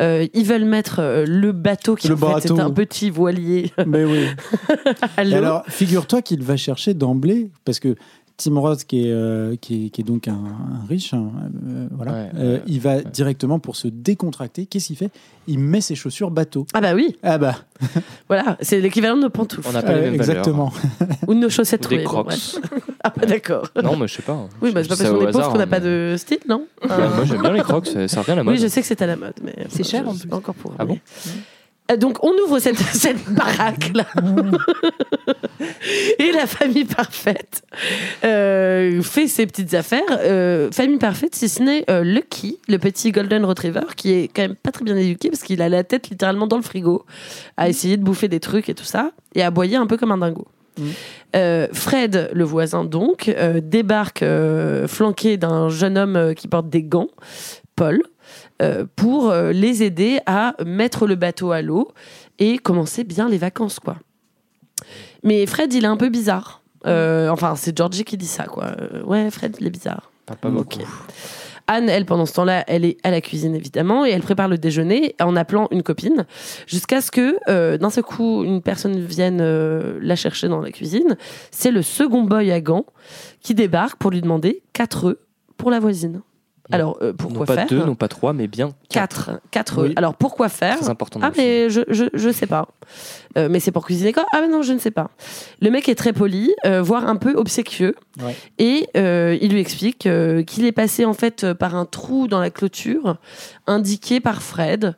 euh, 0.00 0.26
ils 0.34 0.44
veulent 0.44 0.64
mettre 0.64 0.96
euh, 1.00 1.24
le 1.26 1.52
bateau 1.52 1.94
qui 1.94 2.08
Le 2.08 2.14
en 2.14 2.16
fait, 2.16 2.40
c'est 2.42 2.48
bateau. 2.54 2.60
un 2.60 2.70
petit 2.70 3.10
voilier 3.10 3.70
Mais 3.86 4.04
oui. 4.04 4.26
alors, 5.16 5.64
figure-toi 5.68 6.22
qu'il 6.22 6.42
va 6.42 6.56
chercher 6.56 6.94
d'emblée, 6.94 7.50
parce 7.64 7.78
que 7.78 7.94
Tim 8.40 8.56
Roth, 8.60 8.84
qui 8.84 9.00
est, 9.08 9.10
euh, 9.12 9.56
qui 9.60 9.86
est, 9.86 9.90
qui 9.90 10.00
est 10.00 10.04
donc 10.04 10.28
un, 10.28 10.32
un 10.34 10.86
riche, 10.88 11.12
hein, 11.12 11.28
euh, 11.66 11.88
voilà, 11.90 12.12
Ouais, 12.12 12.30
euh, 12.36 12.58
il 12.68 12.80
va 12.80 13.02
directement 13.02 13.58
pour 13.58 13.74
se 13.74 13.88
décontracter. 13.88 14.66
Qu'est-ce 14.66 14.86
qu'il 14.86 14.96
fait? 14.96 15.10
Il 15.48 15.58
met 15.58 15.80
ses 15.80 15.96
chaussures 15.96 16.30
bateau. 16.30 16.64
Ah 16.72 16.80
bah 16.80 16.94
oui, 16.94 17.16
Ah 17.24 17.36
bah, 17.38 17.56
voilà, 18.28 18.56
c'est 18.60 18.80
l'équivalent 18.80 19.16
de 19.16 19.22
nos 19.22 19.28
pantoufles. 19.30 19.66
On 19.68 19.72
n'a 19.72 19.82
pas 19.82 19.94
les 19.94 20.02
mêmes 20.02 20.14
exactement. 20.14 20.72
Ou 21.26 21.34
de 21.34 21.40
nos 21.40 21.50
chaussettes 21.50 21.84
Ou 21.86 21.88
des 21.88 21.98
bon, 21.98 22.04
crocs. 22.04 22.32
ah 23.02 23.12
bah 23.16 23.26
d'accord. 23.26 23.66
Non, 23.82 23.96
mais 23.96 24.06
je 24.06 24.14
sais 24.14 24.22
pas. 24.22 24.48
Oui, 24.62 24.70
bah 24.70 24.82
c'est 24.84 24.88
pas 24.88 24.96
parce 24.96 25.00
ça 25.10 25.14
qu'on 25.16 25.28
est 25.28 25.32
pauvre 25.32 25.50
qu'on 25.52 25.58
n'a 25.58 25.66
pas 25.66 25.80
mais- 25.80 26.12
de 26.12 26.14
style, 26.16 26.38
non? 26.48 26.64
Ouais, 26.82 26.88
Moi, 26.88 27.24
j'aime 27.24 27.40
bien 27.42 27.52
les 27.52 27.60
crocs, 27.62 27.86
ça, 27.88 28.20
revient 28.20 28.30
à 28.32 28.34
la 28.36 28.44
mode. 28.44 28.54
Oui, 28.54 28.60
je 28.60 28.68
sais 28.68 28.80
que 28.80 28.86
c'est 28.86 29.02
à 29.02 29.06
la 29.08 29.16
mode, 29.16 29.34
mais 29.42 29.66
C'est 29.68 29.82
cher, 29.84 30.08
en 30.08 30.14
plus. 30.14 30.26
pas 30.28 30.36
encore 30.36 30.54
pour. 30.54 30.74
Ah 30.78 30.84
bon? 30.84 30.96
Donc 31.96 32.22
on 32.22 32.32
ouvre 32.44 32.58
cette, 32.58 32.78
cette 32.94 33.28
baraque 33.30 33.92
là 33.94 34.06
et 36.18 36.32
la 36.32 36.46
famille 36.46 36.84
parfaite 36.84 37.62
euh, 38.24 39.02
fait 39.02 39.26
ses 39.26 39.46
petites 39.46 39.74
affaires. 39.74 40.02
Euh, 40.10 40.70
famille 40.70 40.98
parfaite, 40.98 41.34
si 41.34 41.48
ce 41.48 41.62
n'est 41.62 41.84
euh, 41.90 42.02
Lucky, 42.04 42.58
le 42.68 42.78
petit 42.78 43.12
golden 43.12 43.44
retriever, 43.44 43.94
qui 43.96 44.12
est 44.12 44.28
quand 44.28 44.42
même 44.42 44.56
pas 44.56 44.70
très 44.70 44.84
bien 44.84 44.96
éduqué 44.96 45.30
parce 45.30 45.42
qu'il 45.42 45.62
a 45.62 45.68
la 45.68 45.84
tête 45.84 46.10
littéralement 46.10 46.46
dans 46.46 46.56
le 46.56 46.62
frigo, 46.62 47.04
à 47.56 47.68
essayer 47.68 47.96
de 47.96 48.02
bouffer 48.02 48.28
des 48.28 48.40
trucs 48.40 48.68
et 48.68 48.74
tout 48.74 48.84
ça, 48.84 49.12
et 49.34 49.42
à 49.42 49.46
aboyer 49.46 49.76
un 49.76 49.86
peu 49.86 49.96
comme 49.96 50.12
un 50.12 50.18
dingo. 50.18 50.46
Euh, 51.36 51.68
Fred, 51.72 52.30
le 52.32 52.44
voisin 52.44 52.84
donc, 52.84 53.28
euh, 53.28 53.60
débarque 53.62 54.22
euh, 54.22 54.86
flanqué 54.86 55.36
d'un 55.36 55.68
jeune 55.68 55.98
homme 55.98 56.16
euh, 56.16 56.34
qui 56.34 56.48
porte 56.48 56.68
des 56.68 56.82
gants, 56.82 57.08
Paul, 57.76 57.96
euh, 57.96 58.02
pour 58.96 59.30
euh, 59.30 59.52
les 59.52 59.82
aider 59.82 60.20
à 60.26 60.54
mettre 60.64 61.06
le 61.06 61.14
bateau 61.14 61.52
à 61.52 61.62
l'eau 61.62 61.92
et 62.38 62.58
commencer 62.58 63.04
bien 63.04 63.28
les 63.28 63.38
vacances, 63.38 63.78
quoi. 63.80 63.96
Mais 65.22 65.46
Fred, 65.46 65.72
il 65.72 65.84
est 65.84 65.88
un 65.88 65.96
peu 65.96 66.08
bizarre. 66.08 66.62
Euh, 66.86 67.28
enfin, 67.28 67.56
c'est 67.56 67.76
Georgie 67.76 68.04
qui 68.04 68.16
dit 68.16 68.26
ça, 68.26 68.44
quoi. 68.44 68.66
Euh, 68.66 69.02
ouais, 69.02 69.30
Fred, 69.30 69.56
il 69.60 69.66
est 69.66 69.70
bizarre. 69.70 70.10
Parle 70.26 70.38
pas. 70.38 70.48
Anne, 71.70 71.90
elle, 71.90 72.06
pendant 72.06 72.24
ce 72.24 72.32
temps-là, 72.32 72.64
elle 72.66 72.86
est 72.86 72.96
à 73.04 73.10
la 73.10 73.20
cuisine, 73.20 73.54
évidemment, 73.54 74.06
et 74.06 74.10
elle 74.10 74.22
prépare 74.22 74.48
le 74.48 74.56
déjeuner 74.56 75.14
en 75.20 75.36
appelant 75.36 75.68
une 75.70 75.82
copine, 75.82 76.24
jusqu'à 76.66 77.02
ce 77.02 77.10
que, 77.10 77.36
euh, 77.50 77.76
d'un 77.76 77.90
seul 77.90 78.04
coup, 78.04 78.42
une 78.42 78.62
personne 78.62 78.98
vienne 78.98 79.40
euh, 79.42 79.98
la 80.00 80.16
chercher 80.16 80.48
dans 80.48 80.62
la 80.62 80.70
cuisine. 80.70 81.18
C'est 81.50 81.70
le 81.70 81.82
second 81.82 82.22
boy 82.22 82.50
à 82.50 82.62
gants 82.62 82.86
qui 83.42 83.54
débarque 83.54 83.98
pour 83.98 84.10
lui 84.10 84.22
demander 84.22 84.62
4 84.72 85.04
œufs 85.08 85.18
pour 85.58 85.70
la 85.70 85.78
voisine. 85.78 86.22
Alors, 86.70 86.98
euh, 87.00 87.12
pourquoi 87.12 87.38
non 87.40 87.44
pas 87.46 87.54
faire 87.54 87.66
deux, 87.66 87.84
non 87.84 87.94
pas 87.94 88.08
trois, 88.08 88.32
mais 88.32 88.46
bien 88.46 88.70
quatre. 88.90 89.26
4. 89.26 89.40
4 89.50 89.82
Oui. 89.82 89.88
œufs. 89.88 89.92
Alors, 89.96 90.14
pourquoi 90.14 90.48
faire 90.48 90.76
Très 90.78 90.88
important. 90.90 91.20
ah 91.22 91.30
mais 91.36 91.70
je, 91.70 91.80
je, 91.88 92.04
je 92.12 92.30
sais 92.30 92.46
pas. 92.46 92.68
Euh, 93.38 93.48
mais 93.50 93.60
c'est 93.60 93.72
pour 93.72 93.84
cuisiner 93.86 94.12
quoi 94.12 94.26
Ah 94.32 94.40
mais 94.40 94.48
non 94.48 94.62
je 94.62 94.72
ne 94.72 94.78
sais 94.78 94.90
pas. 94.90 95.10
Le 95.60 95.70
mec 95.70 95.88
est 95.88 95.94
très 95.94 96.12
poli, 96.12 96.52
euh, 96.66 96.82
voire 96.82 97.06
un 97.06 97.16
peu 97.16 97.34
obséquieux, 97.34 97.94
Ouais. 98.22 98.36
et 98.58 98.88
euh, 98.96 99.36
il 99.40 99.52
lui 99.52 99.60
explique 99.60 100.06
euh, 100.06 100.42
qu'il 100.42 100.64
est 100.66 100.72
passé 100.72 101.04
en 101.04 101.14
fait 101.14 101.44
euh, 101.44 101.54
par 101.54 101.74
un 101.76 101.84
trou 101.86 102.26
dans 102.28 102.40
la 102.40 102.50
clôture 102.50 103.16
indiqué 103.66 104.20
par 104.20 104.42
Fred 104.42 104.94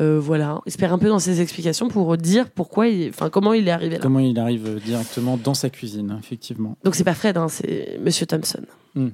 Euh, 0.00 0.18
voilà, 0.20 0.60
perd 0.76 0.92
un 0.92 0.98
peu 0.98 1.08
dans 1.08 1.20
ses 1.20 1.40
explications 1.40 1.86
pour 1.88 2.16
dire 2.16 2.50
pourquoi, 2.50 2.88
il- 2.88 3.10
enfin 3.10 3.30
comment 3.30 3.52
il 3.52 3.68
est 3.68 3.70
arrivé 3.70 3.94
là. 3.96 4.00
Comment 4.02 4.18
il 4.18 4.36
arrive 4.40 4.80
directement 4.84 5.36
dans 5.36 5.54
sa 5.54 5.70
cuisine, 5.70 6.16
effectivement. 6.18 6.76
Donc 6.82 6.96
c'est 6.96 7.04
pas 7.04 7.14
Fred, 7.14 7.36
hein, 7.36 7.46
c'est 7.48 7.98
Monsieur 8.02 8.26
Thompson. 8.26 8.62
Hmm. 8.96 9.10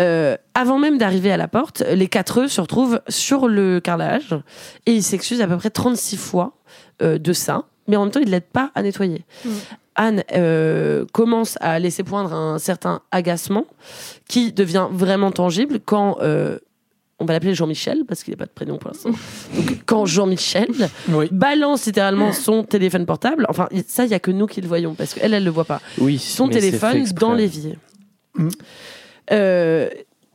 Euh, 0.00 0.36
avant 0.54 0.78
même 0.78 0.96
d'arriver 0.96 1.30
à 1.30 1.36
la 1.36 1.48
porte, 1.48 1.82
les 1.92 2.06
quatre 2.08 2.40
eux 2.40 2.48
se 2.48 2.60
retrouvent 2.60 3.00
sur 3.08 3.48
le 3.48 3.80
carrelage 3.80 4.34
et 4.86 4.92
ils 4.92 5.02
s'excusent 5.02 5.42
à 5.42 5.46
peu 5.46 5.56
près 5.56 5.70
36 5.70 6.16
fois 6.16 6.54
euh, 7.02 7.18
de 7.18 7.32
ça, 7.34 7.64
mais 7.86 7.96
en 7.96 8.04
même 8.04 8.12
temps 8.12 8.20
ils 8.20 8.26
ne 8.26 8.30
l'aident 8.30 8.44
pas 8.52 8.70
à 8.74 8.82
nettoyer. 8.82 9.24
Anne 9.94 10.22
euh, 10.32 11.04
commence 11.12 11.58
à 11.60 11.78
laisser 11.80 12.04
poindre 12.04 12.32
un 12.32 12.58
certain 12.58 13.00
agacement 13.10 13.66
qui 14.28 14.52
devient 14.52 14.86
vraiment 14.90 15.32
tangible 15.32 15.80
quand 15.84 16.18
euh, 16.22 16.58
on 17.20 17.24
va 17.24 17.32
l'appeler 17.32 17.54
Jean-Michel 17.54 18.04
parce 18.06 18.22
qu'il 18.22 18.32
n'a 18.32 18.36
pas 18.36 18.46
de 18.46 18.50
prénom 18.50 18.78
pour 18.78 18.90
l'instant. 18.90 19.10
Donc, 19.10 19.82
quand 19.86 20.06
Jean-Michel 20.06 20.68
balance 21.30 21.86
littéralement 21.86 22.32
son 22.32 22.62
téléphone 22.62 23.06
portable, 23.06 23.46
enfin 23.48 23.68
ça 23.86 24.04
il 24.04 24.10
y 24.10 24.14
a 24.14 24.20
que 24.20 24.30
nous 24.30 24.46
qui 24.46 24.60
le 24.60 24.68
voyons 24.68 24.94
parce 24.94 25.14
qu'elle 25.14 25.34
elle 25.34 25.44
le 25.44 25.50
voit 25.50 25.64
pas. 25.64 25.80
Oui, 25.98 26.18
son 26.18 26.48
téléphone 26.48 27.04
dans 27.18 27.32
l'évier. 27.32 27.76
Euh, 29.32 29.88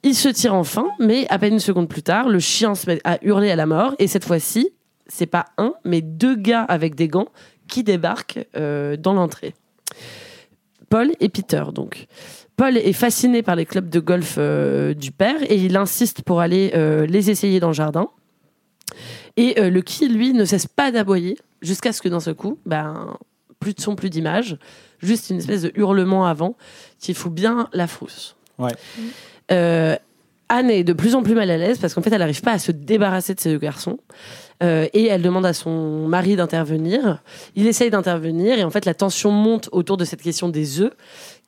il 0.03 0.15
se 0.15 0.27
tire 0.27 0.53
enfin, 0.53 0.88
mais 0.99 1.25
à 1.29 1.39
peine 1.39 1.53
une 1.53 1.59
seconde 1.59 1.88
plus 1.88 2.03
tard, 2.03 2.27
le 2.27 2.39
chien 2.39 2.75
se 2.75 2.88
met 2.88 2.99
à 3.05 3.17
hurler 3.23 3.49
à 3.49 3.55
la 3.55 3.65
mort. 3.65 3.95
Et 3.99 4.07
cette 4.07 4.25
fois-ci, 4.25 4.69
c'est 5.07 5.25
pas 5.25 5.45
un, 5.57 5.73
mais 5.86 6.01
deux 6.01 6.36
gars 6.36 6.63
avec 6.63 6.95
des 6.95 7.07
gants 7.07 7.29
qui 7.67 7.84
débarquent 7.84 8.45
euh, 8.57 8.97
dans 8.97 9.13
l'entrée. 9.13 9.55
Paul 10.89 11.11
et 11.21 11.29
Peter, 11.29 11.63
donc. 11.73 12.07
Paul 12.56 12.78
est 12.78 12.93
fasciné 12.93 13.41
par 13.41 13.56
les 13.56 13.66
clubs 13.66 13.89
de 13.89 13.99
golf 13.99 14.36
euh, 14.38 14.93
du 14.93 15.12
père 15.12 15.41
et 15.49 15.56
il 15.56 15.76
insiste 15.76 16.22
pour 16.22 16.39
aller 16.39 16.72
euh, 16.76 17.06
les 17.06 17.30
essayer 17.30 17.60
dans 17.60 17.70
le 17.70 17.74
jardin. 17.74 18.10
Et 19.38 19.60
euh, 19.60 19.70
le 19.70 19.82
qui, 19.82 20.08
lui, 20.08 20.34
ne 20.34 20.45
cesse 20.45 20.68
pas 20.68 20.91
d'aboyer 20.91 21.38
jusqu'à 21.62 21.91
ce 21.91 22.01
que 22.01 22.10
d'un 22.10 22.20
seul 22.20 22.36
coup, 22.36 22.60
ben, 22.66 23.18
plus 23.60 23.74
de 23.74 23.82
son, 23.82 23.95
plus 23.95 24.10
d'image, 24.10 24.58
juste 24.99 25.32
une 25.32 25.38
espèce 25.38 25.64
de 25.64 25.72
hurlement 25.76 26.26
avant 26.26 26.56
qui 26.99 27.14
fout 27.14 27.34
bien 27.34 27.70
la 27.74 27.88
frousse. 27.88 28.36
Ouais. 28.60 28.72
Anne 30.54 30.70
est 30.70 30.84
de 30.84 30.93
plus 30.93 31.16
en 31.16 31.24
plus 31.24 31.34
mal 31.34 31.49
à 31.49 31.58
l'aise 31.58 31.80
parce 31.80 31.93
qu'en 31.93 32.01
fait, 32.01 32.12
elle 32.12 32.20
n'arrive 32.20 32.41
pas 32.41 32.51
à 32.51 32.60
se 32.60 32.72
débarrasser 32.72 33.34
de 33.34 33.39
ces 33.39 33.49
deux 33.49 33.58
garçons. 33.58 33.97
Euh, 34.62 34.88
et 34.93 35.08
elle 35.08 35.22
demande 35.22 35.45
à 35.45 35.54
son 35.54 36.08
mari 36.08 36.36
d'intervenir. 36.36 37.24
Il 37.56 37.66
essaye 37.66 37.89
d'intervenir 37.89 38.60
et 38.60 38.64
en 38.64 38.70
fait, 38.70 38.86
la 38.86 38.93
tension 38.93 39.32
monte 39.32 39.68
autour 39.72 39.97
de 39.97 40.06
cette 40.06 40.22
question 40.22 40.49
des 40.49 40.80
œufs 40.80 40.93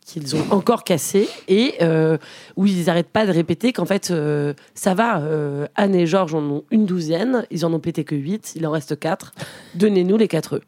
qu'ils 0.06 0.36
ont 0.36 0.46
encore 0.52 0.84
cassés 0.84 1.28
et 1.48 1.74
euh, 1.82 2.18
où 2.56 2.66
ils 2.66 2.86
n'arrêtent 2.86 3.10
pas 3.10 3.26
de 3.26 3.32
répéter 3.32 3.74
qu'en 3.74 3.86
fait, 3.86 4.12
euh, 4.12 4.54
ça 4.76 4.94
va, 4.94 5.20
euh, 5.20 5.68
Anne 5.76 5.96
et 5.96 6.06
Georges 6.06 6.36
en 6.36 6.44
ont 6.44 6.64
une 6.72 6.86
douzaine, 6.86 7.46
ils 7.50 7.66
en 7.66 7.74
ont 7.74 7.80
pété 7.80 8.04
que 8.04 8.16
huit, 8.16 8.54
il 8.56 8.66
en 8.68 8.72
reste 8.72 8.98
quatre. 9.00 9.34
Donnez-nous 9.74 10.18
les 10.18 10.28
quatre 10.28 10.58
œufs. 10.58 10.64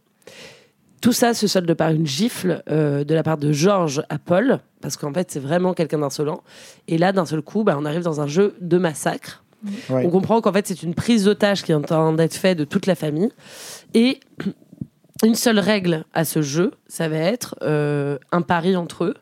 Tout 1.02 1.14
ça 1.14 1.36
se 1.36 1.46
solde 1.46 1.72
par 1.76 1.92
une 1.92 2.08
gifle 2.08 2.64
euh, 2.70 3.04
de 3.04 3.14
la 3.14 3.22
part 3.22 3.38
de 3.38 3.52
Georges 3.52 4.04
à 4.10 4.18
Paul, 4.18 4.60
parce 4.82 4.98
qu'en 4.98 5.14
fait, 5.14 5.30
c'est 5.30 5.40
vraiment 5.40 5.76
quelqu'un 5.76 6.00
d'insolent. 6.00 6.42
Et 6.88 6.98
là, 6.98 7.12
d'un 7.12 7.26
seul 7.26 7.44
coup, 7.44 7.64
bah, 7.64 7.78
on 7.80 7.86
arrive 7.86 8.02
dans 8.02 8.20
un 8.20 8.28
jeu 8.28 8.56
de 8.60 8.78
massacre. 8.80 9.44
Ouais. 9.90 10.04
On 10.06 10.10
comprend 10.10 10.42
qu'en 10.42 10.52
fait, 10.52 10.66
c'est 10.68 10.82
une 10.82 10.96
prise 10.96 11.26
d'otage 11.26 11.64
qui 11.64 11.72
est 11.72 11.76
en 11.76 11.82
train 11.82 12.14
d'être 12.14 12.36
faite 12.36 12.58
de 12.58 12.64
toute 12.64 12.88
la 12.88 12.96
famille. 12.96 13.30
Et 13.94 14.20
une 15.24 15.36
seule 15.36 15.60
règle 15.60 16.06
à 16.14 16.26
ce 16.26 16.42
jeu, 16.42 16.72
ça 16.88 17.10
va 17.10 17.18
être 17.18 17.56
euh, 17.62 18.18
un 18.32 18.42
pari 18.42 18.76
entre 18.76 19.06
eux. 19.06 19.16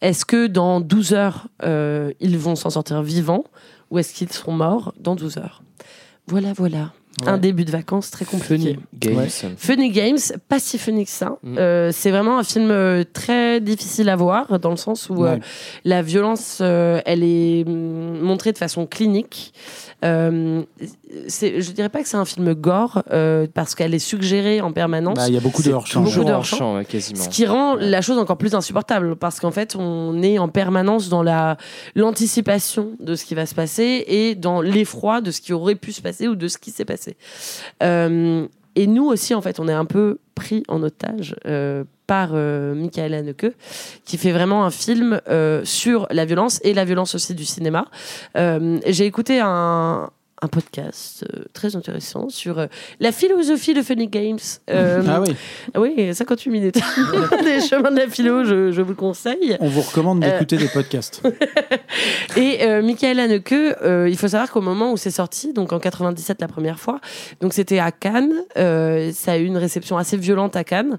Est-ce 0.00 0.24
que 0.24 0.46
dans 0.46 0.80
12 0.80 1.12
heures, 1.14 1.48
euh, 1.64 2.12
ils 2.20 2.38
vont 2.38 2.56
s'en 2.56 2.70
sortir 2.70 3.02
vivants 3.02 3.44
ou 3.90 3.98
est-ce 3.98 4.14
qu'ils 4.14 4.32
seront 4.32 4.52
morts 4.52 4.94
dans 4.98 5.16
12 5.16 5.38
heures? 5.38 5.62
Voilà, 6.26 6.52
voilà. 6.52 6.92
Ouais. 7.22 7.28
Un 7.28 7.38
début 7.38 7.64
de 7.64 7.70
vacances 7.70 8.10
très 8.10 8.24
compliqué. 8.24 8.74
Funny 8.74 8.78
Games. 8.98 9.16
Ouais. 9.18 9.28
Funny 9.56 9.90
Games, 9.90 10.18
pas 10.48 10.58
si 10.58 10.78
funny 10.78 11.04
que 11.04 11.10
ça. 11.10 11.36
Mm. 11.42 11.58
Euh, 11.58 11.90
c'est 11.92 12.10
vraiment 12.10 12.38
un 12.38 12.44
film 12.44 12.70
euh, 12.70 13.04
très 13.12 13.60
difficile 13.60 14.08
à 14.08 14.16
voir, 14.16 14.58
dans 14.58 14.70
le 14.70 14.76
sens 14.76 15.08
où 15.10 15.24
euh, 15.24 15.34
Ouais. 15.34 15.40
la 15.84 16.02
violence, 16.02 16.58
euh, 16.60 17.00
elle 17.06 17.22
est 17.24 17.64
mm, 17.66 18.20
montrée 18.20 18.52
de 18.52 18.58
façon 18.58 18.86
clinique. 18.86 19.52
Euh, 20.04 20.62
je 21.10 21.70
dirais 21.72 21.88
pas 21.88 22.02
que 22.02 22.08
c'est 22.08 22.16
un 22.16 22.24
film 22.24 22.54
gore, 22.54 23.02
euh, 23.10 23.46
parce 23.52 23.74
qu'elle 23.74 23.94
est 23.94 23.98
suggérée 23.98 24.60
en 24.60 24.72
permanence. 24.72 25.16
Bah, 25.16 25.26
il 25.28 25.34
y 25.34 25.36
a 25.36 25.40
beaucoup 25.40 25.62
de 25.62 25.72
hors-champ. 25.72 26.00
Beaucoup 26.00 26.10
toujours 26.10 26.24
de 26.26 26.32
en 26.32 26.36
hors-champ. 26.36 26.56
champ, 26.56 26.76
ouais, 26.76 26.84
quasiment. 26.84 27.20
Ce 27.22 27.28
qui 27.28 27.46
rend 27.46 27.74
la 27.74 28.00
chose 28.00 28.18
encore 28.18 28.38
plus 28.38 28.54
insupportable 28.54 29.16
parce 29.16 29.40
qu'en 29.40 29.50
fait, 29.50 29.74
on 29.76 30.22
est 30.22 30.38
en 30.38 30.48
permanence 30.48 31.08
dans 31.08 31.22
la 31.22 31.56
l'anticipation 31.96 32.92
de 33.00 33.14
ce 33.14 33.24
qui 33.24 33.34
va 33.34 33.46
se 33.46 33.54
passer 33.54 34.04
et 34.06 34.34
dans 34.34 34.60
l'effroi 34.60 35.20
de 35.20 35.30
ce 35.30 35.40
qui 35.40 35.52
aurait 35.52 35.74
pu 35.74 35.92
se 35.92 36.00
passer 36.02 36.28
ou 36.28 36.34
de 36.36 36.48
ce 36.48 36.58
qui 36.58 36.70
s'est 36.70 36.84
passé. 36.84 37.07
Euh, 37.82 38.46
et 38.78 38.86
nous 38.86 39.06
aussi, 39.06 39.34
en 39.34 39.40
fait, 39.40 39.58
on 39.58 39.66
est 39.66 39.72
un 39.72 39.84
peu 39.84 40.18
pris 40.36 40.62
en 40.68 40.84
otage 40.84 41.34
euh, 41.46 41.82
par 42.06 42.30
euh, 42.32 42.76
Michael 42.76 43.12
Haneke, 43.12 43.46
qui 44.04 44.16
fait 44.16 44.30
vraiment 44.30 44.64
un 44.64 44.70
film 44.70 45.20
euh, 45.28 45.64
sur 45.64 46.06
la 46.12 46.24
violence 46.24 46.60
et 46.62 46.74
la 46.74 46.84
violence 46.84 47.16
aussi 47.16 47.34
du 47.34 47.44
cinéma. 47.44 47.86
J'ai 48.36 49.04
écouté 49.04 49.40
un, 49.42 50.10
un 50.40 50.48
podcast 50.48 51.24
euh, 51.34 51.44
très 51.52 51.74
intéressant 51.76 52.28
sur 52.28 52.58
euh, 52.58 52.66
la 53.00 53.10
philosophie 53.12 53.74
de 53.74 53.82
Funny 53.82 54.08
Games. 54.08 54.38
Euh, 54.70 55.02
Ah 55.74 55.80
oui, 55.80 55.94
oui, 55.96 56.14
58 56.14 56.50
minutes. 56.50 56.74
des 57.44 57.60
chemins 57.60 57.90
de 57.90 57.96
la 57.96 58.08
philo, 58.08 58.44
je, 58.44 58.70
je 58.70 58.80
vous 58.82 58.90
le 58.90 58.94
conseille. 58.94 59.56
on 59.60 59.68
vous 59.68 59.80
recommande 59.82 60.22
Euh, 60.24 60.30
d'écouter 60.32 60.56
des 60.56 60.68
podcasts. 60.68 61.22
Et 62.36 62.58
euh, 62.62 62.82
Michael 62.82 63.18
Haneke, 63.20 63.52
euh, 63.52 64.06
il 64.08 64.16
faut 64.16 64.28
savoir 64.28 64.50
qu'au 64.50 64.60
moment 64.60 64.92
où 64.92 64.96
c'est 64.96 65.10
sorti, 65.10 65.52
donc 65.52 65.72
en 65.72 65.78
97 65.80 66.40
la 66.40 66.48
première 66.48 66.78
fois, 66.78 67.00
donc 67.40 67.52
c'était 67.52 67.78
à 67.78 67.90
Cannes, 67.90 68.32
euh, 68.56 69.10
ça 69.12 69.32
a 69.32 69.36
eu 69.38 69.44
une 69.44 69.56
réception 69.56 69.96
assez 69.98 70.16
violente 70.16 70.54
à 70.56 70.64
Cannes. 70.64 70.98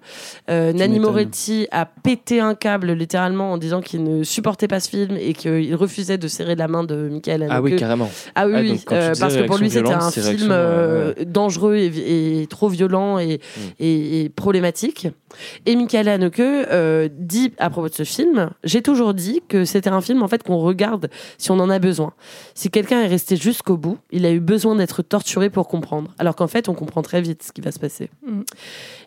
Euh, 0.50 0.74
Nanni. 0.74 1.00
Moretti 1.00 1.68
a 1.72 1.86
pété 1.86 2.40
un 2.42 2.56
câble 2.56 2.92
littéralement 2.92 3.54
en 3.54 3.58
disant 3.58 3.82
qu'il 3.82 4.04
ne 4.04 4.24
supportait 4.24 4.68
pas 4.68 4.80
ce 4.80 4.90
film 4.90 5.16
et 5.18 5.34
qu'il 5.34 5.74
refusait 5.76 6.18
de 6.18 6.28
serrer 6.28 6.56
la 6.56 6.68
main 6.68 6.84
de 6.84 7.08
Michael 7.10 7.44
Haneke. 7.44 7.56
Ah 7.56 7.62
oui, 7.62 7.76
carrément. 7.78 8.10
Ah 8.36 8.48
oui, 8.48 8.54
Ah, 8.56 8.60
oui, 8.62 8.70
donc 8.72 8.80
quand 8.86 8.96
tu 8.96 9.02
euh, 9.02 9.12
disais 9.12 9.29
parce 9.30 9.42
que 9.42 9.48
pour 9.48 9.58
lui 9.58 9.70
c'était 9.70 9.90
un 9.92 10.12
film 10.12 10.50
euh, 10.52 11.14
euh, 11.20 11.26
dangereux 11.26 11.76
et, 11.76 12.42
et 12.42 12.48
trop 12.48 12.70
violent 12.70 13.18
et, 13.20 13.40
Mm. 13.40 13.62
et- 13.80 14.22
et 14.26 14.30
problématique. 14.30 15.08
Et 15.66 15.76
Michael 15.76 16.08
Haneke 16.08 16.40
euh, 16.40 17.08
dit 17.12 17.54
à 17.58 17.70
propos 17.70 17.90
de 17.90 17.94
ce 17.94 18.04
film, 18.04 18.50
j'ai 18.64 18.82
toujours 18.82 19.14
dit 19.14 19.42
que 19.48 19.64
c'était 19.66 19.90
un 19.90 20.02
film 20.02 20.24
en 20.24 20.28
fait 20.28 20.44
qu'on 20.44 20.58
regarde 20.58 21.10
si 21.38 21.52
on 21.52 21.60
en 21.60 21.70
a 21.70 21.80
besoin. 21.80 22.14
Si 22.56 22.70
quelqu'un 22.70 23.02
est 23.02 23.08
resté 23.08 23.36
jusqu'au 23.36 23.78
bout, 23.78 23.98
il 24.12 24.26
a 24.26 24.32
eu 24.32 24.40
besoin 24.40 24.76
d'être 24.76 25.02
torturé 25.04 25.50
pour 25.50 25.68
comprendre. 25.68 26.14
Alors 26.18 26.36
qu'en 26.36 26.48
fait, 26.48 26.68
on 26.70 26.74
comprend 26.74 27.02
très 27.02 27.22
vite 27.22 27.44
ce 27.44 27.52
qui 27.52 27.62
va 27.62 27.72
se 27.72 27.80
passer. 27.80 28.10
Mm. 28.26 28.42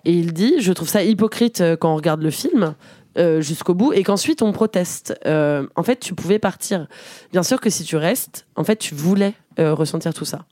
Et 0.04 0.12
il 0.12 0.32
dit, 0.32 0.54
je 0.60 0.72
trouve 0.72 0.88
ça 0.88 1.02
hypocrite 1.02 1.60
euh, 1.60 1.76
quand 1.76 1.92
on 1.92 1.96
regarde 1.96 2.22
le 2.22 2.30
film. 2.30 2.74
euh, 3.18 3.42
jusqu'au 3.42 3.74
bout 3.74 3.92
et 3.92 4.04
qu'ensuite 4.04 4.40
on 4.40 4.52
proteste. 4.52 5.14
Euh, 5.26 5.66
en 5.76 5.82
fait, 5.82 6.00
tu 6.00 6.14
pouvais 6.14 6.38
partir. 6.38 6.86
Bien 7.30 7.42
sûr 7.42 7.60
que 7.60 7.68
si 7.68 7.84
tu 7.84 7.96
restes, 7.96 8.46
en 8.56 8.64
fait, 8.64 8.76
tu 8.76 8.94
voulais 8.94 9.34
euh, 9.58 9.74
ressentir 9.74 10.12
tout 10.14 10.24
ça. 10.24 10.44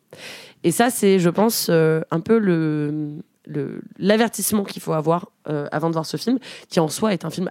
Et 0.64 0.70
ça, 0.72 0.90
c'est, 0.90 1.18
je 1.18 1.30
pense, 1.30 1.68
euh, 1.70 2.00
un 2.10 2.20
peu 2.20 2.38
le 2.38 3.16
le- 3.46 3.80
l'avertissement 3.98 4.62
qu'il 4.64 4.80
faut 4.82 4.92
avoir 4.92 5.30
euh, 5.48 5.66
avant 5.72 5.88
de 5.88 5.94
voir 5.94 6.06
ce 6.06 6.16
film, 6.16 6.38
qui 6.68 6.78
en 6.78 6.88
soi 6.88 7.12
est 7.14 7.24
un 7.24 7.30
film 7.30 7.48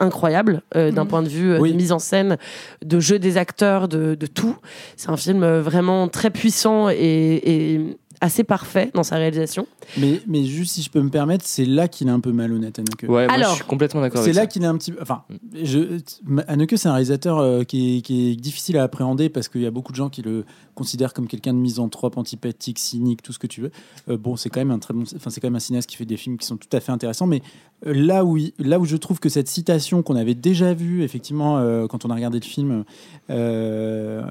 incroyable 0.00 0.62
euh, 0.74 0.90
d'un 0.90 1.04
Mhm. 1.04 1.08
point 1.08 1.22
de 1.22 1.28
vue 1.28 1.56
Oui. 1.58 1.70
de 1.70 1.76
mise 1.76 1.92
en 1.92 2.00
scène, 2.00 2.36
de 2.84 2.98
jeu 2.98 3.18
des 3.20 3.36
acteurs, 3.36 3.86
de, 3.86 4.16
de 4.16 4.26
tout. 4.26 4.56
C'est 4.96 5.10
un 5.10 5.16
film 5.16 5.44
vraiment 5.60 6.08
très 6.08 6.30
puissant 6.30 6.88
et, 6.88 6.96
et 6.96 7.96
assez 8.20 8.44
parfait 8.44 8.90
dans 8.94 9.02
sa 9.02 9.16
réalisation. 9.16 9.66
Mais, 9.96 10.20
mais 10.26 10.44
juste 10.44 10.74
si 10.74 10.82
je 10.82 10.90
peux 10.90 11.00
me 11.00 11.08
permettre, 11.08 11.44
c'est 11.46 11.64
là 11.64 11.88
qu'il 11.88 12.08
est 12.08 12.12
un 12.12 12.20
peu 12.20 12.32
malhonnête, 12.32 12.78
Haneke. 12.78 13.02
Ouais, 13.02 13.26
moi 13.26 13.34
Alors, 13.34 13.50
je 13.50 13.56
suis 13.56 13.64
complètement 13.64 14.00
d'accord 14.00 14.22
C'est 14.22 14.32
là 14.32 14.46
qu'il 14.46 14.62
est 14.62 14.66
un 14.66 14.76
petit 14.76 14.92
peu. 14.92 14.98
Enfin, 15.00 15.22
je, 15.54 16.00
Haneke, 16.46 16.76
c'est 16.76 16.88
un 16.88 16.92
réalisateur 16.92 17.38
euh, 17.38 17.64
qui, 17.64 17.98
est, 17.98 18.00
qui 18.02 18.30
est 18.30 18.36
difficile 18.36 18.76
à 18.76 18.82
appréhender 18.82 19.28
parce 19.28 19.48
qu'il 19.48 19.62
y 19.62 19.66
a 19.66 19.70
beaucoup 19.70 19.92
de 19.92 19.96
gens 19.96 20.10
qui 20.10 20.22
le 20.22 20.44
considèrent 20.74 21.14
comme 21.14 21.26
quelqu'un 21.26 21.54
de 21.54 21.58
misanthrope, 21.58 22.16
antipathique, 22.16 22.78
cynique, 22.78 23.22
tout 23.22 23.32
ce 23.32 23.38
que 23.38 23.46
tu 23.46 23.62
veux. 23.62 23.70
Euh, 24.08 24.16
bon, 24.16 24.36
c'est 24.36 24.50
quand 24.50 24.60
même 24.60 24.70
un 24.70 24.78
très 24.78 24.92
bon. 24.92 25.04
Enfin, 25.16 25.30
c'est 25.30 25.40
quand 25.40 25.48
même 25.48 25.56
un 25.56 25.60
cinéaste 25.60 25.88
qui 25.88 25.96
fait 25.96 26.04
des 26.04 26.16
films 26.16 26.36
qui 26.36 26.46
sont 26.46 26.56
tout 26.56 26.68
à 26.72 26.80
fait 26.80 26.92
intéressants. 26.92 27.26
Mais 27.26 27.42
là 27.82 28.24
où, 28.24 28.38
là 28.58 28.78
où 28.78 28.84
je 28.84 28.96
trouve 28.96 29.20
que 29.20 29.28
cette 29.28 29.48
citation 29.48 30.02
qu'on 30.02 30.16
avait 30.16 30.34
déjà 30.34 30.74
vue, 30.74 31.02
effectivement, 31.02 31.58
euh, 31.58 31.86
quand 31.86 32.04
on 32.04 32.10
a 32.10 32.14
regardé 32.14 32.38
le 32.38 32.44
film, 32.44 32.84
euh, 33.30 34.22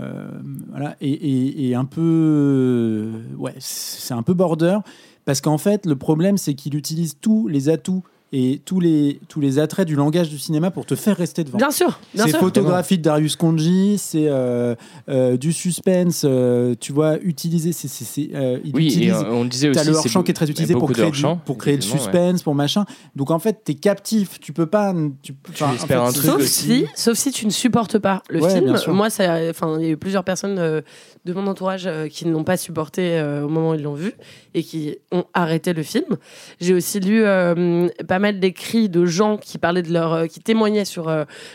voilà, 0.70 0.96
et- 1.02 1.70
et 1.70 1.76
un 1.76 1.86
peu. 1.86 3.12
ouais, 3.38 3.56
c'est 3.60 4.14
un 4.14 4.24
peu 4.24 4.34
border. 4.34 4.78
Parce 5.26 5.42
qu'en 5.42 5.58
fait, 5.58 5.86
le 5.86 5.96
problème, 5.96 6.38
c'est 6.38 6.54
qu'il 6.54 6.76
utilise 6.76 7.18
tous 7.20 7.48
les 7.48 7.70
atouts 7.70 8.04
et 8.32 8.62
tous 8.64 8.80
les, 8.80 9.20
tous 9.28 9.40
les 9.42 9.58
attraits 9.60 9.88
du 9.88 9.96
langage 9.96 10.30
du 10.30 10.38
cinéma 10.38 10.70
pour 10.72 10.86
te 10.86 10.96
faire 10.96 11.18
rester 11.18 11.44
devant. 11.44 11.58
Bien 11.58 11.72
sûr, 11.72 12.00
bien 12.14 12.26
C'est 12.26 12.32
sûr. 12.32 12.40
photographie 12.40 12.98
de 12.98 13.04
Darius 13.04 13.36
Konji, 13.36 13.98
c'est 13.98 14.28
euh, 14.28 14.76
euh, 15.10 15.36
du 15.38 15.52
suspense, 15.52 16.24
euh, 16.26 16.76
tu 16.80 16.94
vois, 16.94 17.18
utilisé. 17.22 17.72
C'est, 17.72 17.88
c'est, 17.88 18.06
c'est, 18.06 18.30
euh, 18.36 18.60
il 18.64 18.76
Oui, 18.76 18.84
et 18.84 18.88
utilise- 18.88 19.14
euh, 19.14 19.32
on 19.32 19.44
le 19.44 19.50
disait 19.50 19.70
aussi. 19.70 19.80
T'as 19.80 19.84
le 19.84 19.94
c'est 19.94 19.98
hors-champ 20.00 20.24
qui 20.24 20.32
est 20.32 20.34
très 20.36 20.46
a 20.46 20.50
utilisé 20.50 20.74
pour 20.74 20.82
beaucoup 20.82 20.94
de 20.94 20.98
créer, 21.00 21.12
du- 21.12 21.26
hors-champ, 21.26 21.38
pour 21.44 21.58
créer 21.58 21.78
le 21.78 21.82
ouais. 21.84 21.88
suspense, 21.90 22.44
pour 22.44 22.54
machin. 22.56 22.86
Donc 23.16 23.32
en 23.32 23.40
fait, 23.40 23.62
t'es 23.64 23.74
captif. 23.74 24.40
Tu 24.40 24.54
peux 24.54 24.68
pas. 24.68 24.94
Tu, 25.24 25.34
en 25.64 25.70
fait, 25.74 25.94
un 25.96 26.12
truc 26.12 26.26
Sauf 26.26 26.42
aussi. 26.42 26.66
si, 26.66 26.86
sauf 26.96 27.18
si 27.18 27.32
tu 27.32 27.46
ne 27.48 27.52
supportes 27.52 27.98
pas 27.98 28.22
le 28.30 28.42
Ouais, 28.42 28.54
film. 28.54 28.76
Moi, 28.90 29.10
ça, 29.10 29.40
il 29.42 29.82
y 29.82 29.86
a 29.86 29.90
eu 29.90 29.98
plusieurs 29.98 30.24
personnes 30.24 30.60
euh, 30.60 30.82
de 31.30 31.34
mon 31.40 31.48
entourage 31.48 31.86
euh, 31.88 32.08
qui 32.08 32.26
ne 32.28 32.32
l'ont 32.32 32.44
pas 32.44 32.58
supporté 32.58 33.20
euh, 33.20 33.46
au 33.46 33.50
moment 33.50 33.72
où 33.72 33.74
ils 33.76 33.82
l'ont 33.84 33.94
vu 33.94 34.14
et 34.54 34.64
qui 34.64 34.98
ont 35.12 35.26
arrêté 35.34 35.74
le 35.74 35.84
film. 35.84 36.18
J'ai 36.60 36.74
aussi 36.74 37.00
lu 37.00 37.24
euh, 37.24 37.88
pas 38.08 38.20
mal 38.20 38.40
d'écrits 38.40 38.90
de 38.90 39.06
gens 39.06 39.38
qui 39.38 39.58
parlaient 39.58 39.84
de 39.84 39.94
leur, 39.94 40.28
qui 40.28 40.40
témoignaient 40.40 40.86
sur 40.86 41.12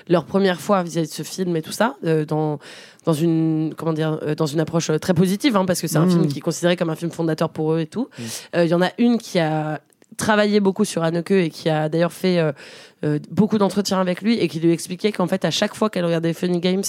leur 0.09 0.25
première 0.25 0.61
fois 0.61 0.83
vis-à-vis 0.83 1.09
de 1.09 1.12
ce 1.12 1.22
film 1.22 1.57
et 1.57 1.62
tout 1.62 1.72
ça 1.72 1.97
dans 2.29 2.59
dans 3.05 3.12
une 3.12 3.75
comment 3.77 3.93
dire 3.93 4.18
dans 4.37 4.47
une 4.47 4.61
approche 4.61 4.91
très 5.01 5.12
positive 5.12 5.57
hein, 5.57 5.66
parce 5.66 5.81
que 5.83 5.87
c'est 5.89 5.99
un 5.99 6.05
Mhm. 6.07 6.11
film 6.11 6.27
qui 6.29 6.39
est 6.39 6.43
considéré 6.43 6.77
comme 6.77 6.91
un 6.91 6.95
film 6.97 7.11
fondateur 7.11 7.49
pour 7.51 7.75
eux 7.75 7.81
et 7.81 7.87
tout. 7.87 8.09
Euh, 8.57 8.64
Il 8.64 8.70
y 8.70 8.75
en 8.75 8.81
a 8.83 8.91
une 8.99 9.18
qui 9.18 9.39
a 9.39 9.81
travaillé 10.17 10.61
beaucoup 10.61 10.85
sur 10.85 11.03
Anneke 11.03 11.31
et 11.33 11.51
qui 11.51 11.69
a 11.69 11.89
d'ailleurs 11.89 12.12
fait 12.12 12.39
euh, 12.39 12.53
euh, 13.05 13.19
beaucoup 13.31 13.59
d'entretiens 13.59 14.01
avec 14.01 14.23
lui 14.23 14.39
et 14.39 14.49
qui 14.49 14.61
lui 14.61 14.73
expliquait 14.73 15.12
qu'en 15.12 15.27
fait 15.27 15.45
à 15.45 15.51
chaque 15.51 15.75
fois 15.75 15.91
qu'elle 15.91 16.05
regardait 16.05 16.33
Funny 16.33 16.61
Games 16.61 16.85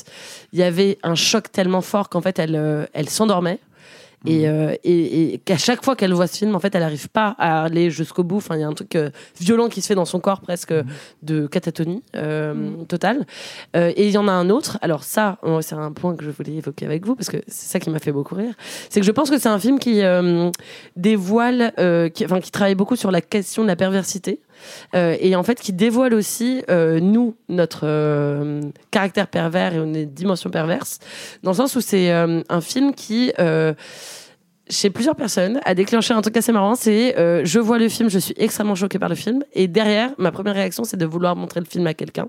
il 0.53 0.59
y 0.59 0.63
avait 0.63 0.97
un 1.03 1.15
choc 1.15 1.51
tellement 1.51 1.82
fort 1.82 2.09
qu'en 2.09 2.21
fait 2.21 2.39
elle 2.39 2.55
euh, 2.55 2.86
elle 2.93 3.09
s'endormait 3.09 3.59
et, 4.26 4.47
euh, 4.47 4.74
et, 4.84 5.34
et 5.34 5.38
qu'à 5.39 5.57
chaque 5.57 5.84
fois 5.84 5.95
qu'elle 5.95 6.13
voit 6.13 6.28
ce 6.28 6.38
film 6.38 6.55
en 6.55 6.59
fait 6.59 6.74
elle 6.76 6.82
n'arrive 6.82 7.09
pas 7.09 7.36
à 7.38 7.63
aller 7.63 7.89
jusqu'au 7.89 8.24
bout. 8.24 8.38
Enfin 8.38 8.55
il 8.55 8.61
y 8.61 8.63
a 8.63 8.68
un 8.68 8.74
truc 8.74 8.95
euh, 8.95 9.09
violent 9.39 9.70
qui 9.70 9.82
se 9.82 9.88
fait 9.88 9.95
dans 9.95 10.05
son 10.05 10.20
corps 10.20 10.41
presque 10.41 10.74
de 11.24 11.47
catatonie 11.47 12.03
euh, 12.16 12.84
totale. 12.88 13.26
Euh, 13.76 13.91
et 13.95 14.07
il 14.07 14.11
y 14.11 14.18
en 14.18 14.28
a 14.28 14.32
un 14.32 14.49
autre. 14.49 14.78
Alors 14.82 15.03
ça 15.03 15.38
euh, 15.43 15.61
c'est 15.61 15.76
un 15.76 15.91
point 15.91 16.16
que 16.16 16.24
je 16.24 16.32
voulais 16.32 16.53
évoquer 16.53 16.86
avec 16.86 17.05
vous 17.05 17.16
parce 17.16 17.30
que 17.30 17.38
c'est 17.47 17.72
ça 17.72 17.80
qui 17.80 17.89
m'a 17.89 17.99
fait 17.99 18.11
beaucoup 18.11 18.36
rire. 18.36 18.53
C'est 18.89 18.99
que 18.99 19.05
je 19.05 19.11
pense 19.11 19.30
que 19.30 19.38
c'est 19.38 19.49
un 19.49 19.59
film 19.59 19.80
qui 19.80 20.01
euh, 20.01 20.49
dévoile 20.95 21.74
euh, 21.80 22.09
qui, 22.09 22.26
enfin 22.26 22.39
qui 22.39 22.51
travaille 22.51 22.76
beaucoup 22.76 22.95
sur 22.95 23.11
la 23.11 23.22
question 23.22 23.63
de 23.63 23.68
la 23.68 23.76
perversité 23.76 24.39
euh, 24.93 25.16
et 25.20 25.36
en 25.36 25.43
fait 25.43 25.60
qui 25.60 25.74
dévoile 25.74 26.14
aussi 26.14 26.64
euh, 26.70 26.99
nous 26.99 27.36
notre 27.49 27.82
euh, 27.84 28.62
caractère 28.91 29.28
pervers 29.28 29.74
et 29.74 29.78
une 29.78 30.06
dimension 30.06 30.49
perverse 30.49 30.99
dans 31.43 31.51
le 31.51 31.58
sens 31.58 31.76
où 31.76 31.82
c'est 31.82 32.12
un 32.12 32.62
film 32.62 32.93
qui 32.93 33.32
chez 34.70 34.89
plusieurs 34.89 35.16
personnes 35.16 35.59
a 35.63 35.76
déclenché 35.76 36.13
un 36.13 36.22
truc 36.22 36.36
assez 36.38 36.51
marrant 36.51 36.74
c'est 36.76 37.18
euh, 37.20 37.41
je 37.45 37.59
vois 37.59 37.78
le 37.78 37.88
film 37.88 38.09
je 38.09 38.18
suis 38.18 38.34
extrêmement 38.38 38.74
choquée 38.76 38.97
par 38.97 39.09
le 39.09 39.16
film 39.16 39.43
et 39.53 39.68
derrière 39.68 40.09
ma 40.18 40.32
première 40.32 40.55
réaction 40.55 40.84
c'est 40.84 40.97
de 40.97 41.05
vouloir 41.05 41.36
montrer 41.36 41.59
le 41.59 41.66
film 41.68 41.86
à 41.88 41.93
quelqu'un 41.93 42.28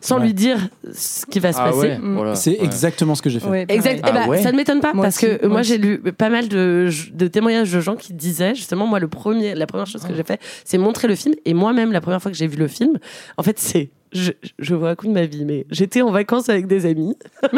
sans 0.00 0.18
Ouais. 0.18 0.26
lui 0.26 0.34
dire 0.34 0.58
ce 0.94 1.26
qui 1.26 1.40
va 1.40 1.52
se 1.52 1.58
Ah 1.60 1.64
passer 1.70 1.78
ouais, 1.78 1.98
voilà. 2.00 2.34
C'est 2.36 2.52
Ouais. 2.52 2.64
exactement 2.64 3.14
ce 3.16 3.22
que 3.22 3.30
j'ai 3.30 3.40
fait. 3.40 3.48
Ouais, 3.48 3.66
Exact. 3.68 4.00
pareil. 4.00 4.14
Eh 4.14 4.18
ben, 4.18 4.22
Ah 4.26 4.28
ouais 4.28 4.42
Ça 4.42 4.52
ne 4.52 4.56
m'étonne 4.56 4.80
pas 4.80 4.92
Moi 4.92 5.02
parce 5.04 5.16
aussi, 5.16 5.26
que 5.38 5.40
moi 5.46 5.48
moi 5.54 5.62
j'ai 5.62 5.78
lu 5.78 5.98
pas 6.00 6.28
mal 6.28 6.48
de, 6.48 6.88
de 7.12 7.26
témoignages 7.26 7.72
de 7.72 7.80
gens 7.80 7.96
qui 7.96 8.12
disaient 8.14 8.54
justement 8.54 8.86
moi 8.86 9.00
le 9.00 9.08
premier 9.08 9.54
la 9.54 9.66
première 9.66 9.86
chose 9.86 10.02
que 10.04 10.14
j'ai 10.14 10.22
fait 10.24 10.40
c'est 10.64 10.78
montrer 10.78 11.08
le 11.08 11.14
film 11.16 11.34
et 11.44 11.52
moi-même 11.54 11.90
la 11.92 12.00
première 12.00 12.22
fois 12.22 12.30
que 12.30 12.36
j'ai 12.36 12.46
vu 12.46 12.56
le 12.58 12.68
film 12.68 12.98
en 13.38 13.42
fait 13.42 13.58
c'est 13.58 13.90
je, 14.12 14.32
je 14.58 14.74
vous 14.74 14.84
raconte 14.84 15.10
ma 15.12 15.24
vie 15.26 15.44
mais 15.44 15.66
j'étais 15.70 16.02
en 16.02 16.10
vacances 16.10 16.48
avec 16.48 16.66
des 16.66 16.86
amis 16.86 17.16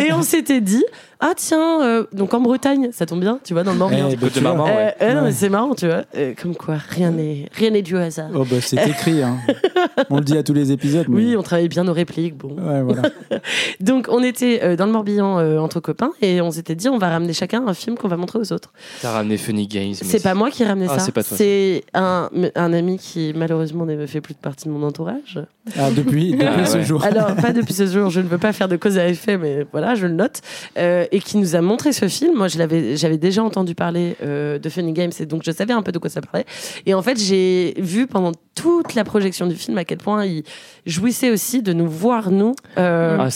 et 0.00 0.12
on 0.12 0.22
s'était 0.22 0.60
dit 0.60 0.84
ah 1.20 1.32
tiens 1.36 1.82
euh, 1.82 2.04
donc 2.12 2.34
en 2.34 2.40
Bretagne 2.40 2.90
ça 2.92 3.06
tombe 3.06 3.20
bien 3.20 3.40
tu 3.44 3.52
vois 3.54 3.64
dans 3.64 3.72
le 3.72 3.78
Morbihan 3.78 4.08
Eh, 4.12 4.16
bah. 4.16 4.26
Marmande, 4.42 4.68
Euh, 4.68 4.74
ouais. 4.86 4.94
euh, 5.02 5.30
c'est 5.32 5.48
marrant 5.48 5.74
tu 5.74 5.86
vois 5.86 6.04
Euh, 6.16 6.34
comme 6.40 6.54
quoi 6.54 6.76
rien 6.76 7.10
n'est 7.10 7.46
rien 7.52 7.70
n'est 7.70 7.82
dû 7.82 7.94
au 7.96 7.98
hasard 8.00 8.30
Oh 8.34 8.44
bah 8.48 8.56
c'est 8.60 8.76
écrit, 8.88 9.22
hein. 9.22 9.38
on 10.10 10.16
le 10.18 10.24
dit 10.24 10.36
à 10.36 10.42
tous 10.42 10.52
les 10.54 10.70
épisodes. 10.72 11.06
mais- 11.08 11.16
oui 11.16 11.36
on 11.36 11.42
travaille 11.42 11.68
bien 11.68 11.84
nos 11.84 11.92
répliques 11.92 12.36
bon 12.36 12.54
Ouais, 12.58 12.82
voilà. 12.82 13.02
donc 13.80 14.06
on 14.10 14.22
était 14.22 14.60
euh, 14.62 14.76
dans 14.76 14.86
le 14.86 14.92
Morbihan 14.92 15.38
euh, 15.38 15.58
entre 15.58 15.80
copains 15.80 16.12
et 16.22 16.40
on 16.40 16.50
s'était 16.50 16.74
dit 16.74 16.88
on 16.88 16.98
va 16.98 17.08
ramener 17.08 17.32
chacun 17.32 17.66
un 17.66 17.74
film 17.74 17.96
qu'on 17.96 18.08
va 18.08 18.16
montrer 18.16 18.38
aux 18.38 18.52
autres 18.52 18.72
T'as 19.02 19.12
ramené 19.12 19.36
Funny 19.38 19.66
Games. 19.66 19.94
C'est 19.94 20.22
pas 20.22 20.34
moi 20.34 20.50
qui 20.50 20.62
ai 20.62 20.66
ramené 20.66 20.86
Ah, 20.90 20.98
ça. 20.98 21.10
c'est 21.12 21.22
C'est 21.36 21.84
un, 21.94 22.30
un 22.54 22.72
ami 22.72 22.98
qui 22.98 23.32
malheureusement 23.34 23.84
ne 23.86 24.06
fait 24.06 24.20
plus 24.20 24.34
de 24.34 24.38
partie 24.38 24.66
de 24.66 24.72
mon 24.72 24.82
entourage. 24.86 25.40
Ah, 25.78 25.90
depuis, 25.90 26.32
depuis 26.32 26.46
Ah, 26.46 26.64
ce 26.66 26.78
ouais. 26.78 26.84
jour. 26.84 27.02
Alors 27.04 27.34
pas 27.34 27.52
depuis 27.52 27.74
ce 27.74 27.86
jour, 27.86 28.10
je 28.10 28.20
ne 28.20 28.28
veux 28.28 28.38
pas 28.38 28.52
faire 28.52 28.68
de 28.68 28.76
cause 28.76 28.98
à 28.98 29.08
effet, 29.08 29.36
mais 29.36 29.66
voilà, 29.72 29.94
je 29.94 30.06
le 30.06 30.14
note. 30.14 30.40
Euh, 30.78 31.06
et 31.12 31.20
qui 31.20 31.36
nous 31.38 31.56
a 31.56 31.60
montré 31.60 31.92
ce 31.92 32.08
film. 32.08 32.36
Moi, 32.36 32.48
je 32.48 32.58
l'avais, 32.58 32.96
j'avais 32.96 33.18
déjà 33.18 33.42
entendu 33.42 33.74
parler 33.74 34.16
euh, 34.22 34.58
de 34.58 34.68
Funny 34.68 34.92
Games, 34.92 35.12
et 35.18 35.26
donc 35.26 35.42
je 35.44 35.50
savais 35.50 35.72
un 35.72 35.82
peu 35.82 35.92
de 35.92 35.98
quoi 35.98 36.10
ça 36.10 36.20
parlait. 36.20 36.46
Et 36.86 36.94
en 36.94 37.02
fait, 37.02 37.18
j'ai 37.20 37.74
vu 37.78 38.06
pendant 38.06 38.32
toute 38.62 38.94
la 38.94 39.04
projection 39.04 39.46
du 39.46 39.54
film 39.54 39.76
à 39.78 39.84
quel 39.84 39.98
point 39.98 40.24
il 40.24 40.42
jouissait 40.86 41.30
aussi 41.30 41.62
de 41.62 41.72
nous 41.72 41.88
voir 41.88 42.30
nous 42.30 42.54
euh, 42.78 43.16
Ah, 43.20 43.28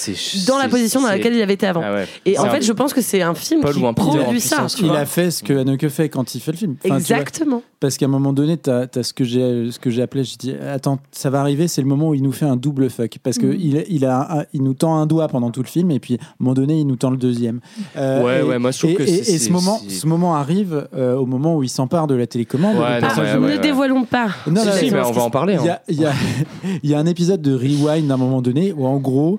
dans 0.47 0.59
la 0.59 0.65
c'est- 0.65 0.69
position 0.69 1.01
dans 1.03 1.09
laquelle 1.09 1.35
il 1.35 1.43
avait 1.43 1.55
été 1.55 1.67
avant. 1.67 1.83
Ah 1.85 1.93
ouais. 1.95 2.09
Et 2.27 2.39
en 2.39 2.45
un- 2.45 2.51
fait, 2.51 2.63
je 2.63 2.73
pense 2.73 2.93
que 2.95 3.01
c'est 3.01 3.23
un 3.23 3.35
film 3.35 3.61
Paul 3.61 3.75
qui 3.75 3.85
un 3.85 3.93
produit 3.93 4.41
ça. 4.41 4.67
Il 4.81 4.91
a 4.91 5.07
fait 5.07 5.31
ce 5.31 5.43
que 5.43 5.53
Haneke 5.53 5.89
fait 5.89 6.09
quand 6.09 6.35
il 6.35 6.41
fait 6.41 6.53
le 6.53 6.57
film. 6.59 6.77
Enfin, 6.85 6.99
tu 6.99 7.05
vois, 7.13 7.19
Exactement. 7.21 7.63
parce 7.81 7.97
qu'à 7.97 8.07
un 8.07 8.09
moment 8.09 8.33
donné, 8.33 8.57
tu 8.57 8.71
as, 8.71 8.89
ce 9.03 9.13
que 9.13 9.25
j'ai 9.25 9.71
ce 9.71 9.79
que 9.79 9.91
j'ai 9.91 10.03
appelé, 10.03 10.25
je 10.25 10.37
dis, 10.37 10.55
attends, 10.73 10.99
ça 11.13 11.31
va 11.31 11.41
arriver, 11.41 11.69
c'est 11.69 11.83
le 11.83 11.87
moment 11.89 12.09
où 12.11 12.15
il 12.15 12.23
nous 12.23 12.33
fait 12.33 12.47
un 12.47 12.57
double 12.57 12.91
fuck. 12.91 13.19
Parce 13.23 13.39
que 13.39 13.47
Mhm. 13.47 13.57
il, 13.61 13.85
il, 13.89 14.05
a, 14.07 14.39
un- 14.41 14.45
il 14.53 14.63
nous 14.63 14.75
tend 14.75 14.97
un 14.97 15.07
doigt 15.07 15.29
pendant 15.29 15.51
tout 15.51 15.63
le 15.63 15.69
film, 15.69 15.91
et 15.91 16.01
puis 16.01 16.15
à 16.15 16.17
un 16.25 16.27
moment 16.41 16.55
donné, 16.55 16.79
il 16.81 16.87
nous 16.87 16.97
tend 16.97 17.11
le 17.11 17.17
deuxième. 17.17 17.61
Euh, 17.97 18.23
Ouais, 18.23 18.41
et, 18.41 18.43
ouais, 18.43 18.59
moi, 18.59 18.71
je 18.71 18.79
trouve 18.79 18.91
et, 18.91 18.95
que 18.95 19.03
et- 19.03 19.07
c'est- 19.07 19.33
et 19.35 19.39
ce 19.39 19.45
c'est- 19.47 19.51
moment, 19.51 19.81
c'est- 19.87 19.95
ce 19.95 20.07
moment 20.07 20.35
arrive 20.37 20.89
euh, 20.95 21.17
au 21.17 21.27
moment 21.27 21.57
où 21.57 21.63
il 21.63 21.69
s'empare 21.69 22.07
de 22.07 22.15
la 22.15 22.27
télécommande. 22.27 22.77
Ouais, 22.77 22.89
Le 22.89 22.95
non, 22.95 23.01
personnage 23.01 23.39
ouais, 23.39 23.49
de- 23.53 23.57
ne 23.57 23.63
dévoilons 23.63 24.05
pas. 24.05 24.29
Non, 24.47 24.61
Si, 24.63 24.67
non, 24.69 24.73
si, 24.75 24.91
non, 24.91 24.97
mais 24.99 25.07
on 25.07 25.12
va 25.13 25.23
en 25.25 25.31
parler. 25.31 25.57
Il 25.61 25.67
y 25.67 25.69
hein. 25.71 25.75
a, 25.75 25.83
il 25.89 26.01
y 26.01 26.05
a- 26.07 26.13
il 26.83 26.91
y 26.91 26.95
a 26.95 26.99
un 26.99 27.07
épisode 27.07 27.43
de 27.43 27.55
Rewind 27.55 28.11
à 28.11 28.15
un 28.15 28.17
moment 28.17 28.43
donné 28.43 28.73
où, 28.73 28.87
en 28.87 28.99
gros, 28.99 29.39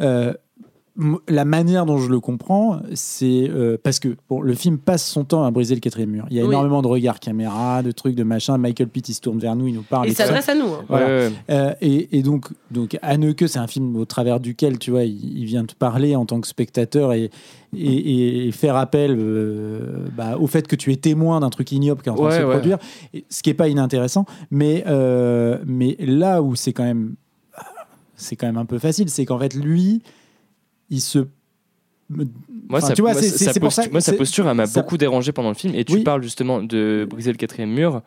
euh, 0.00 0.32
la 1.28 1.44
manière 1.44 1.84
dont 1.84 1.98
je 1.98 2.08
le 2.08 2.20
comprends, 2.20 2.80
c'est 2.94 3.50
euh, 3.50 3.76
parce 3.82 3.98
que 3.98 4.16
bon, 4.30 4.40
le 4.40 4.54
film 4.54 4.78
passe 4.78 5.04
son 5.06 5.24
temps 5.24 5.44
à 5.44 5.50
briser 5.50 5.74
le 5.74 5.80
quatrième 5.80 6.10
mur. 6.10 6.26
Il 6.30 6.36
y 6.36 6.40
a 6.40 6.42
Oui. 6.42 6.48
énormément 6.48 6.80
de 6.80 6.86
regards 6.86 7.20
caméra, 7.20 7.82
de 7.82 7.90
trucs, 7.90 8.14
de 8.14 8.22
machin. 8.22 8.56
Michael 8.56 8.88
Pitt, 8.88 9.08
il 9.08 9.14
se 9.14 9.20
tourne 9.20 9.38
vers 9.38 9.54
nous, 9.56 9.66
il 9.66 9.74
nous 9.74 9.82
parle. 9.82 10.08
Ça. 10.10 10.24
s'adresse 10.24 10.48
à 10.48 10.54
nous. 10.54 10.66
hein. 10.68 10.84
Voilà. 10.88 11.06
Ouais, 11.06 11.12
ouais. 11.28 11.32
Euh, 11.50 11.74
et, 11.82 12.16
et 12.18 12.22
donc, 12.22 12.46
donc 12.70 12.96
Anneke, 13.02 13.44
c'est 13.48 13.58
un 13.58 13.66
film 13.66 13.94
au 13.96 14.04
travers 14.06 14.40
duquel, 14.40 14.78
tu 14.78 14.90
vois, 14.90 15.04
il, 15.04 15.38
il 15.38 15.44
vient 15.44 15.64
te 15.66 15.74
parler 15.74 16.16
en 16.16 16.24
tant 16.24 16.40
que 16.40 16.48
spectateur 16.48 17.12
et, 17.12 17.30
et, 17.76 18.48
et 18.48 18.52
faire 18.52 18.76
appel 18.76 19.16
euh, 19.18 20.06
bah, 20.16 20.38
au 20.38 20.46
fait 20.46 20.66
que 20.66 20.76
tu 20.76 20.92
es 20.92 20.96
témoin 20.96 21.40
d'un 21.40 21.50
truc 21.50 21.72
ignoble 21.72 22.00
qui 22.02 22.08
est 22.08 22.12
en 22.12 22.16
train 22.16 22.28
de 22.28 22.32
se 22.34 22.38
ouais. 22.42 22.50
produire, 22.50 22.78
ce 23.28 23.42
qui 23.42 23.50
est 23.50 23.54
pas 23.54 23.68
inintéressant. 23.68 24.24
Mais, 24.50 24.82
euh, 24.86 25.58
mais 25.66 25.96
là 26.00 26.42
où 26.42 26.54
c'est 26.56 26.72
quand 26.72 26.84
même, 26.84 27.16
c'est 28.14 28.36
quand 28.36 28.46
même 28.46 28.56
un 28.56 28.64
peu 28.64 28.78
facile, 28.78 29.10
c'est 29.10 29.26
qu'en 29.26 29.38
fait 29.38 29.52
lui, 29.54 30.00
il 30.90 31.00
se 31.00 31.26
Moi, 32.08 32.24
Enfin, 32.70 32.80
ça, 32.88 32.94
tu 32.94 33.02
vois, 33.02 33.12
moi, 33.12 33.22
sa 33.22 33.60
pour 33.60 33.72
ça- 33.72 33.88
moi, 33.90 34.00
sa 34.00 34.12
posture, 34.12 34.52
m'a 34.54 34.66
beaucoup 34.66 34.96
dérangé 34.96 35.32
pendant 35.32 35.48
le 35.48 35.54
film. 35.56 35.74
Et 35.74 35.84
tu 35.84 35.94
Oui. 35.94 36.02
parles 36.04 36.22
justement 36.22 36.62
de 36.62 37.06
briser 37.08 37.32
le 37.32 37.36
quatrième 37.36 37.70
mur. 37.70 38.02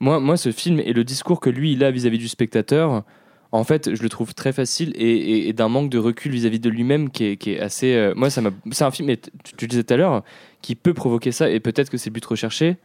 Moi, 0.00 0.20
moi, 0.20 0.36
ce 0.36 0.52
film 0.52 0.78
et 0.78 0.92
le 0.92 1.02
discours 1.02 1.40
que 1.40 1.50
lui, 1.50 1.72
il 1.72 1.82
a 1.82 1.90
vis-à-vis 1.90 2.18
du 2.18 2.28
spectateur, 2.28 3.02
en 3.50 3.64
fait, 3.64 3.94
je 3.94 4.02
le 4.02 4.08
trouve 4.08 4.34
très 4.34 4.52
facile 4.52 4.92
et, 4.94 5.10
et- 5.10 5.48
et 5.48 5.52
d'un 5.52 5.68
manque 5.68 5.90
de 5.90 5.98
recul 5.98 6.30
vis-à-vis 6.30 6.60
de 6.60 6.70
lui-même 6.70 7.10
qui 7.10 7.24
est, 7.24 7.36
qui 7.36 7.52
est 7.52 7.60
assez. 7.60 7.92
euh, 7.94 8.14
moi, 8.14 8.30
ça 8.30 8.40
m'a. 8.40 8.50
C'est 8.70 8.84
un 8.84 8.90
film, 8.92 9.10
et 9.10 9.16
tu, 9.16 9.30
tu 9.56 9.66
disais 9.66 9.82
tout 9.82 9.94
à 9.94 9.96
l'heure, 9.96 10.22
qui 10.62 10.76
peut 10.76 10.94
provoquer 10.94 11.32
ça 11.32 11.50
et 11.50 11.58
peut-être 11.58 11.90
que 11.90 11.96
c'est 11.96 12.10
le 12.10 12.14
but 12.14 12.24
recherché. 12.24 12.76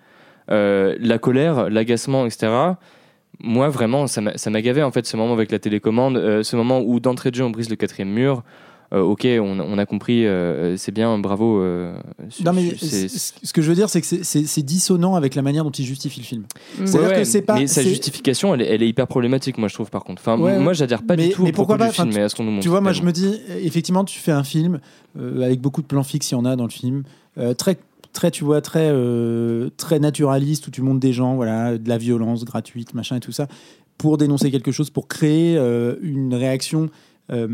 Euh, 0.49 0.95
la 0.99 1.19
colère, 1.19 1.69
l'agacement, 1.69 2.25
etc. 2.25 2.51
Moi, 3.39 3.69
vraiment, 3.69 4.07
ça 4.07 4.21
m'a 4.21 4.61
gavé 4.61 4.81
en 4.83 4.91
fait 4.91 5.05
ce 5.05 5.15
moment 5.17 5.33
avec 5.33 5.51
la 5.51 5.59
télécommande, 5.59 6.17
euh, 6.17 6.43
ce 6.43 6.55
moment 6.55 6.81
où 6.81 6.99
d'entrée 6.99 7.29
de 7.31 7.35
jeu 7.35 7.43
on 7.43 7.49
brise 7.51 7.69
le 7.69 7.75
quatrième 7.75 8.09
mur. 8.09 8.43
Euh, 8.93 9.01
ok, 9.01 9.25
on, 9.39 9.59
on 9.59 9.77
a 9.79 9.85
compris, 9.87 10.25
euh, 10.27 10.77
c'est 10.77 10.91
bien, 10.91 11.17
bravo. 11.17 11.59
euh, 11.59 11.95
Non, 12.45 12.53
mais 12.53 12.75
c- 12.75 13.07
ce 13.09 13.51
que 13.51 13.61
je 13.63 13.69
veux 13.69 13.73
dire, 13.75 13.89
c'est 13.89 14.01
que 14.01 14.05
c'est- 14.07 14.23
c'est 14.23 14.45
c'est 14.45 14.61
dissonant 14.61 15.15
avec 15.15 15.33
la 15.33 15.41
manière 15.41 15.63
dont 15.63 15.71
il 15.71 15.83
justifie 15.85 16.19
le 16.19 16.25
film. 16.25 16.43
Ouais, 16.79 16.85
C'est-à-dire 16.85 17.09
ouais, 17.09 17.15
que 17.19 17.23
c'est 17.23 17.41
pas. 17.41 17.55
mais 17.55 17.65
sa 17.65 17.81
c'est- 17.81 17.89
justification, 17.89 18.53
elle, 18.53 18.61
est- 18.61 18.67
elle 18.67 18.83
est 18.83 18.87
hyper 18.87 19.07
problématique, 19.07 19.57
moi 19.57 19.67
je 19.67 19.73
trouve 19.73 19.89
par 19.89 20.03
contre. 20.03 20.21
Enfin, 20.21 20.39
Ouais, 20.39 20.59
moi 20.59 20.73
j'adhère 20.73 21.01
pas 21.01 21.15
mais, 21.15 21.29
du 21.29 21.33
tout 21.33 21.41
mais 21.43 21.49
au 21.49 21.53
propos 21.53 21.69
pourquoi 21.73 21.77
pas 21.79 21.87
du 21.87 21.93
film, 21.95 22.09
Enfin, 22.09 22.17
mais 22.19 22.23
à 22.23 22.29
ce 22.29 22.35
qu'on 22.35 22.43
nous 22.43 22.51
montre. 22.51 22.61
Tu 22.63 22.69
vois, 22.69 22.81
moi 22.81 22.91
je 22.91 23.01
me 23.01 23.11
dis, 23.11 23.39
euh, 23.49 23.59
effectivement, 23.63 24.03
tu 24.05 24.19
fais 24.19 24.31
un 24.31 24.43
film 24.43 24.79
euh, 25.19 25.41
avec 25.41 25.59
beaucoup 25.59 25.81
de 25.81 25.87
plans 25.87 26.03
fixes, 26.03 26.29
il 26.29 26.35
y 26.35 26.37
en 26.37 26.45
a 26.45 26.55
dans 26.55 26.65
le 26.65 26.69
film, 26.69 27.01
euh, 27.39 27.55
très, 27.55 27.77
très, 28.11 28.29
tu 28.29 28.43
vois, 28.43 28.61
très, 28.61 28.89
euh, 28.91 29.69
très 29.77 29.97
naturaliste, 29.97 30.67
où 30.67 30.71
tu 30.71 30.83
montes 30.83 30.99
des 30.99 31.13
gens, 31.13 31.35
voilà, 31.35 31.79
de 31.79 31.89
la 31.89 31.97
violence 31.97 32.45
gratuite, 32.45 32.93
machin 32.93 33.15
et 33.15 33.19
tout 33.21 33.31
ça, 33.31 33.47
pour 33.97 34.19
dénoncer 34.19 34.51
quelque 34.51 34.71
chose, 34.71 34.91
pour 34.91 35.07
créer 35.07 35.57
euh, 35.57 35.95
une 36.03 36.35
réaction. 36.35 36.89
euh, 37.31 37.47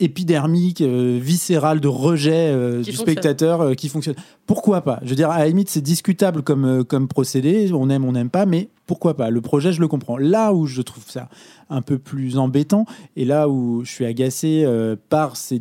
épidermique, 0.00 0.80
euh, 0.80 1.18
viscérale 1.20 1.80
de 1.80 1.88
rejet 1.88 2.50
euh, 2.50 2.78
du 2.78 2.84
fonctionne. 2.84 2.96
spectateur 2.96 3.60
euh, 3.60 3.74
qui 3.74 3.88
fonctionne. 3.88 4.14
Pourquoi 4.46 4.82
pas? 4.82 5.00
Je 5.02 5.10
veux 5.10 5.16
dire, 5.16 5.30
à 5.30 5.38
la 5.38 5.46
limite, 5.46 5.68
c'est 5.68 5.80
discutable 5.80 6.42
comme, 6.42 6.84
comme 6.84 7.08
procédé, 7.08 7.70
on 7.72 7.88
aime, 7.90 8.04
on 8.04 8.12
n'aime 8.12 8.30
pas, 8.30 8.46
mais 8.46 8.68
pourquoi 8.86 9.16
pas? 9.16 9.30
Le 9.30 9.40
projet, 9.40 9.72
je 9.72 9.80
le 9.80 9.88
comprends. 9.88 10.16
Là 10.16 10.52
où 10.52 10.66
je 10.66 10.82
trouve 10.82 11.04
ça 11.08 11.28
un 11.70 11.82
peu 11.82 11.98
plus 11.98 12.38
embêtant, 12.38 12.84
et 13.16 13.24
là 13.24 13.48
où 13.48 13.84
je 13.84 13.90
suis 13.90 14.04
agacé 14.04 14.64
par 15.08 15.36
ces, 15.36 15.60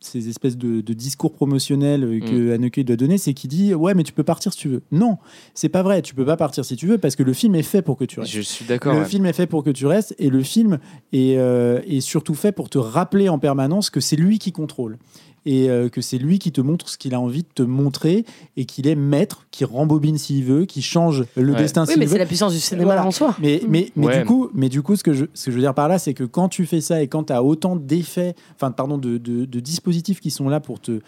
ces 0.00 0.28
espèces 0.28 0.56
de, 0.56 0.80
de 0.80 0.92
discours 0.92 1.32
promotionnels 1.32 2.04
euh, 2.04 2.20
que 2.20 2.52
Anneke 2.52 2.80
doit 2.84 2.96
donner, 2.96 3.18
c'est 3.18 3.34
qu'il 3.34 3.50
dit 3.50 3.74
Ouais, 3.74 3.94
mais 3.94 4.02
tu 4.02 4.12
peux 4.12 4.22
partir 4.22 4.52
si 4.52 4.58
tu 4.58 4.68
veux. 4.68 4.82
Non, 4.92 5.18
c'est 5.54 5.68
pas 5.68 5.82
vrai, 5.82 6.02
tu 6.02 6.14
peux 6.14 6.24
pas 6.24 6.36
partir 6.36 6.64
si 6.64 6.76
tu 6.76 6.86
veux, 6.86 6.98
parce 6.98 7.16
que 7.16 7.22
le 7.22 7.32
film 7.32 7.54
est 7.54 7.62
fait 7.62 7.82
pour 7.82 7.96
que 7.96 8.04
tu 8.04 8.20
restes. 8.20 8.32
Je 8.32 8.40
suis 8.40 8.64
d'accord. 8.64 8.94
Le 8.94 9.00
ouais. 9.00 9.04
film 9.06 9.26
est 9.26 9.32
fait 9.32 9.46
pour 9.46 9.64
que 9.64 9.70
tu 9.70 9.86
restes 9.86 10.14
et 10.18 10.30
le 10.30 10.42
film 10.42 10.78
est, 11.12 11.36
euh, 11.38 11.80
est 11.86 12.00
surtout 12.00 12.34
fait 12.34 12.52
pour 12.52 12.68
te 12.68 12.78
rappeler 12.78 13.28
en 13.28 13.38
permanence 13.38 13.90
que 13.90 14.00
c'est 14.00 14.16
lui 14.16 14.38
qui 14.38 14.52
contrôle 14.52 14.98
et 15.46 15.70
euh, 15.70 15.88
que 15.88 16.00
c'est 16.02 16.18
lui 16.18 16.38
qui 16.38 16.52
te 16.52 16.60
montre 16.60 16.90
ce 16.90 16.98
qu'il 16.98 17.14
a 17.14 17.20
envie 17.20 17.42
de 17.44 17.48
te 17.54 17.62
montrer 17.62 18.24
et 18.58 18.66
qu'il 18.66 18.86
est 18.86 18.94
maître, 18.96 19.46
qui 19.50 19.64
rembobine 19.64 20.18
s'il 20.18 20.44
veut, 20.44 20.66
qui 20.66 20.82
change 20.82 21.24
le 21.36 21.52
Ouais. 21.52 21.58
destin 21.58 21.82
Oui, 21.84 21.92
s'il 21.92 21.98
mais 22.00 22.04
veut. 22.06 22.12
c'est 22.12 22.18
la 22.18 22.26
puissance 22.26 22.52
du 22.52 22.60
cinéma 22.60 22.84
Voilà. 22.84 23.06
en 23.06 23.10
soi. 23.12 23.34
Mais, 23.40 23.62
mais, 23.68 23.90
mais, 23.96 24.06
Ouais. 24.08 24.18
du 24.20 24.24
coup, 24.26 24.50
mais 24.52 24.68
du 24.68 24.82
coup, 24.82 24.96
ce 24.96 25.02
que 25.02 25.14
je, 25.14 25.24
ce 25.32 25.46
que 25.46 25.50
je 25.52 25.56
veux 25.56 25.62
dire 25.62 25.72
par 25.74 25.88
là, 25.88 25.98
c'est 25.98 26.12
que 26.14 26.24
quand 26.24 26.48
tu 26.48 26.66
fais 26.66 26.80
ça 26.82 27.00
et 27.02 27.08
quand 27.08 27.24
tu 27.24 27.32
as 27.32 27.42
autant 27.42 27.76
d'effets, 27.76 28.34
enfin, 28.56 28.70
pardon, 28.72 28.98
de, 28.98 29.16
de, 29.18 29.44
de 29.46 29.60
dispositifs 29.60 30.20
qui 30.20 30.30
sont 30.30 30.48
là 30.50 30.60
pour 30.60 30.80
te 30.80 31.00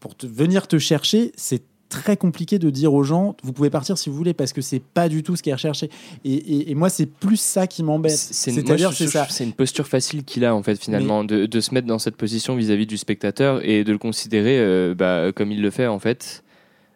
pour 0.00 0.16
te, 0.16 0.26
venir 0.26 0.66
te 0.66 0.78
chercher, 0.78 1.30
c'est 1.36 1.62
très 1.92 2.16
compliqué 2.16 2.58
de 2.58 2.70
dire 2.70 2.92
aux 2.94 3.04
gens 3.04 3.36
vous 3.42 3.52
pouvez 3.52 3.70
partir 3.70 3.96
si 3.98 4.10
vous 4.10 4.16
voulez 4.16 4.34
parce 4.34 4.52
que 4.52 4.60
c'est 4.60 4.80
pas 4.82 5.08
du 5.08 5.22
tout 5.22 5.36
ce 5.36 5.42
qui 5.42 5.50
est 5.50 5.54
recherché 5.54 5.90
et, 6.24 6.32
et- 6.34 6.70
et 6.70 6.74
moi 6.74 6.88
c'est 6.88 7.06
plus 7.06 7.38
ça 7.40 7.66
qui 7.66 7.82
m'embête 7.82 8.12
C'est 8.12 8.50
une, 8.50 8.56
moi, 8.58 8.64
c'est-à-dire 8.66 8.90
je- 8.92 8.96
c'est 8.96 9.06
je- 9.06 9.10
ça 9.10 9.26
c'est 9.30 9.44
une 9.44 9.52
posture 9.52 9.86
facile 9.86 10.24
qu'il 10.24 10.44
a 10.44 10.54
en 10.54 10.62
fait 10.62 10.76
finalement 10.80 11.22
de, 11.24 11.46
de 11.46 11.60
se 11.60 11.72
mettre 11.74 11.86
dans 11.86 11.98
cette 11.98 12.16
position 12.16 12.56
vis-à-vis 12.56 12.86
du 12.86 12.96
spectateur 12.98 13.64
et 13.64 13.84
de 13.84 13.92
le 13.92 13.98
considérer 13.98 14.58
euh, 14.58 14.94
bah, 14.94 15.30
comme 15.34 15.52
il 15.52 15.60
le 15.62 15.70
fait 15.70 15.86
en 15.86 15.98
fait. 15.98 16.42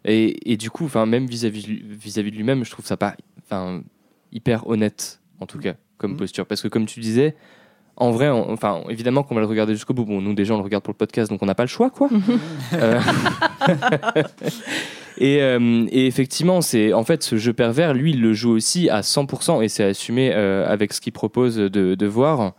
Et, 0.05 0.53
et 0.53 0.57
du 0.57 0.71
coup, 0.71 0.85
enfin 0.85 1.05
même 1.07 1.27
vis-à-vis 1.27 1.63
de 1.63 1.69
lui- 1.69 1.85
vis-à-vis 1.89 2.31
de 2.31 2.37
lui-même, 2.37 2.65
je 2.65 2.71
trouve 2.71 2.87
ça 2.87 2.97
pas, 2.97 3.17
enfin 3.45 3.83
hyper 4.33 4.67
honnête 4.69 5.21
en 5.41 5.47
tout 5.47 5.59
cas 5.59 5.75
comme 5.99 6.13
Mhm. 6.13 6.17
posture 6.19 6.47
parce 6.47 6.63
que 6.63 6.69
comme 6.69 6.87
tu 6.87 7.01
disais. 7.01 7.35
En 7.99 8.11
vrai, 8.11 8.29
on- 8.29 8.51
enfin, 8.53 8.83
évidemment 8.91 9.23
qu'on 9.23 9.35
va 9.35 9.41
le 9.41 9.47
regarder 9.47 9.73
jusqu'au 9.75 9.95
bout. 9.95 10.05
Bon, 10.05 10.21
nous 10.21 10.35
déjà, 10.35 10.55
on 10.55 10.59
le 10.59 10.63
regarde 10.65 10.85
pour 10.85 10.93
le 10.93 10.99
podcast, 10.99 11.31
donc 11.31 11.43
on 11.43 11.47
n'a 11.47 11.55
pas 11.55 11.63
le 11.65 11.69
choix, 11.69 11.91
quoi. 11.91 12.09
Euh, 12.75 13.01
et, 15.19 15.41
euh, 15.43 15.87
et 15.91 16.07
effectivement, 16.07 16.61
c'est 16.61 16.93
en 16.93 17.05
fait 17.05 17.23
ce 17.23 17.37
jeu 17.37 17.53
pervers, 17.53 17.95
lui, 17.95 18.11
il 18.13 18.21
le 18.21 18.33
joue 18.35 18.51
aussi 18.51 18.91
à 18.91 19.01
100% 19.01 19.63
et 19.63 19.69
c'est 19.69 19.85
assumé 19.85 20.33
euh, 20.35 20.67
avec 20.71 20.93
ce 20.93 21.01
qu'il 21.01 21.13
propose 21.13 21.57
de, 21.57 21.69
de 21.95 22.07
voir. 22.07 22.53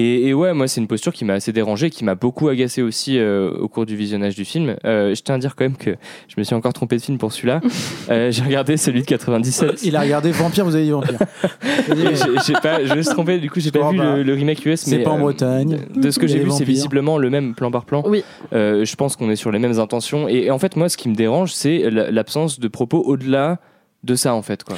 Et, 0.00 0.28
et 0.28 0.34
ouais, 0.34 0.54
moi, 0.54 0.68
c'est 0.68 0.80
une 0.80 0.86
posture 0.86 1.12
qui 1.12 1.24
m'a 1.24 1.32
assez 1.34 1.52
dérangé, 1.52 1.90
qui 1.90 2.04
m'a 2.04 2.14
beaucoup 2.14 2.46
agacé 2.48 2.82
aussi 2.82 3.18
euh, 3.18 3.50
au 3.58 3.66
cours 3.66 3.84
du 3.84 3.96
visionnage 3.96 4.36
du 4.36 4.44
film. 4.44 4.76
Euh, 4.84 5.12
je 5.12 5.20
tiens 5.22 5.34
à 5.34 5.38
dire 5.38 5.56
quand 5.56 5.64
même 5.64 5.76
que 5.76 5.96
je 6.28 6.34
me 6.38 6.44
suis 6.44 6.54
encore 6.54 6.72
trompé 6.72 6.96
de 6.96 7.02
film 7.02 7.18
pour 7.18 7.32
celui-là. 7.32 7.60
Euh, 8.10 8.30
j'ai 8.30 8.42
regardé 8.42 8.76
celui 8.78 9.02
de 9.02 9.06
97. 9.06 9.82
il 9.82 9.94
a 9.94 10.00
regardé 10.00 10.30
Vampire 10.30 10.64
vous 10.64 10.74
avez 10.74 10.84
dit 10.84 10.90
Vampire 10.92 11.18
j'ai- 12.46 12.52
pas, 12.54 12.82
je 12.84 12.94
me 12.94 13.02
suis 13.02 13.12
trompé, 13.12 13.38
du 13.38 13.50
coup, 13.50 13.60
j'ai 13.60 13.70
pas 13.70 13.90
vu 13.90 13.98
bah, 13.98 14.16
le, 14.16 14.22
le 14.22 14.32
remake 14.34 14.64
US. 14.64 14.80
c'est 14.80 14.98
mais, 14.98 15.02
pas 15.02 15.10
en 15.10 15.16
euh, 15.16 15.20
Bretagne. 15.20 15.78
De 15.94 16.10
ce 16.10 16.18
que 16.18 16.26
j'ai 16.26 16.38
vu, 16.38 16.50
c'est 16.50 16.64
visiblement 16.64 17.18
le 17.18 17.28
même 17.28 17.54
plan 17.54 17.70
par 17.70 17.84
plan. 17.84 18.02
Oui. 18.06 18.22
Euh, 18.54 18.84
je 18.86 18.96
pense 18.96 19.16
qu'on 19.16 19.28
est 19.30 19.36
sur 19.36 19.50
les 19.50 19.58
mêmes 19.58 19.78
intentions. 19.78 20.26
Et, 20.28 20.44
et 20.44 20.50
en 20.50 20.58
fait, 20.58 20.76
moi, 20.76 20.88
ce 20.88 20.96
qui 20.96 21.08
me 21.08 21.14
dérange, 21.14 21.52
c'est 21.52 21.90
la- 21.90 22.10
l'absence 22.10 22.60
de 22.60 22.68
propos 22.68 23.02
au-delà 23.04 23.58
de 24.04 24.14
ça, 24.14 24.32
en 24.34 24.42
fait. 24.42 24.64
Quoi. 24.64 24.76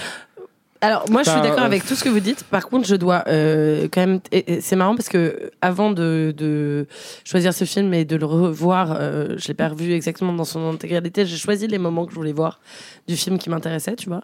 Alors, 0.82 1.04
moi, 1.10 1.22
je 1.22 1.30
suis 1.30 1.40
d'accord 1.42 1.60
euh, 1.60 1.66
avec 1.66 1.84
tout 1.84 1.94
ce 1.94 2.02
que 2.02 2.08
vous 2.08 2.20
dites. 2.20 2.42
Par 2.44 2.68
contre, 2.68 2.86
je 2.86 2.96
dois 2.96 3.24
euh, 3.28 3.86
quand 3.92 4.00
même. 4.00 4.20
C'est 4.60 4.76
marrant 4.76 4.94
parce 4.96 5.08
que 5.10 5.50
avant 5.60 5.90
de, 5.90 6.32
de 6.36 6.86
choisir 7.24 7.52
ce 7.52 7.64
film 7.64 7.92
et 7.92 8.06
de 8.06 8.16
le 8.16 8.24
revoir, 8.24 8.96
euh, 8.98 9.34
je 9.36 9.46
l'ai 9.48 9.54
pas 9.54 9.68
revu 9.68 9.92
exactement 9.92 10.32
dans 10.32 10.44
son 10.44 10.70
intégralité. 10.70 11.26
J'ai 11.26 11.36
choisi 11.36 11.66
les 11.66 11.76
moments 11.78 12.06
que 12.06 12.12
je 12.12 12.16
voulais 12.16 12.32
voir 12.32 12.60
du 13.06 13.16
film 13.16 13.38
qui 13.38 13.50
m'intéressait, 13.50 13.94
tu 13.96 14.08
vois. 14.08 14.22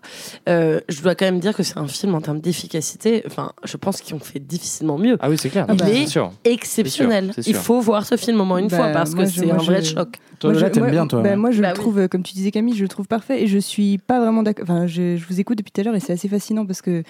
Euh, 0.48 0.80
je 0.88 1.02
dois 1.02 1.14
quand 1.14 1.26
même 1.26 1.40
dire 1.40 1.54
que 1.54 1.62
c'est 1.62 1.76
un 1.76 1.88
film 1.88 2.14
en 2.14 2.20
termes 2.22 2.40
d'efficacité. 2.40 3.22
Enfin, 3.26 3.52
je 3.64 3.76
pense 3.76 4.00
qu'ils 4.00 4.14
ont 4.14 4.20
fait 4.20 4.38
difficilement 4.38 4.96
mieux. 4.96 5.18
Ah 5.20 5.28
oui, 5.28 5.36
c'est 5.36 5.50
clair. 5.50 5.66
Il 5.70 5.78
C'est 5.78 6.02
est 6.02 6.06
sûr. 6.06 6.32
exceptionnel. 6.44 7.32
Sûr, 7.34 7.42
Il 7.46 7.54
faut 7.54 7.80
voir 7.80 8.06
ce 8.06 8.16
film 8.16 8.40
au 8.40 8.44
moins 8.44 8.58
une 8.58 8.68
Bah, 8.68 8.76
fois 8.78 8.88
parce 8.88 9.14
moi, 9.14 9.24
que 9.24 9.30
c'est 9.30 9.50
un 9.50 9.56
vrai 9.56 9.82
choc. 9.82 10.16
toi 10.38 10.52
Moi, 10.52 10.60
là 10.60 10.68
je- 10.68 10.72
t'aimes 10.72 10.82
moi- 10.84 10.90
bien 10.92 11.06
toi 11.06 11.20
bah, 11.22 11.30
ouais. 11.30 11.36
moi, 11.36 11.50
je 11.50 11.60
Bah 11.60 11.68
le 11.70 11.74
trouve, 11.74 12.08
comme 12.08 12.22
tu 12.22 12.32
disais 12.34 12.50
Camille, 12.50 12.74
je 12.76 12.82
le 12.82 12.88
trouve 12.88 13.06
parfait 13.06 13.42
et 13.42 13.46
je 13.46 13.58
suis 13.58 13.98
pas 13.98 14.20
vraiment 14.20 14.42
d'accord. 14.42 14.64
Enfin, 14.68 14.86
je, 14.86 15.16
je 15.16 15.24
vous 15.28 15.38
écoute 15.40 15.58
depuis 15.58 15.70
tout 15.70 15.80
à 15.80 15.84
l'heure 15.84 15.94
et 15.94 16.00
c'est 16.00 16.12
assez 16.12 16.28
fascinant 16.46 16.66
parce 16.66 16.82
que 16.82 17.02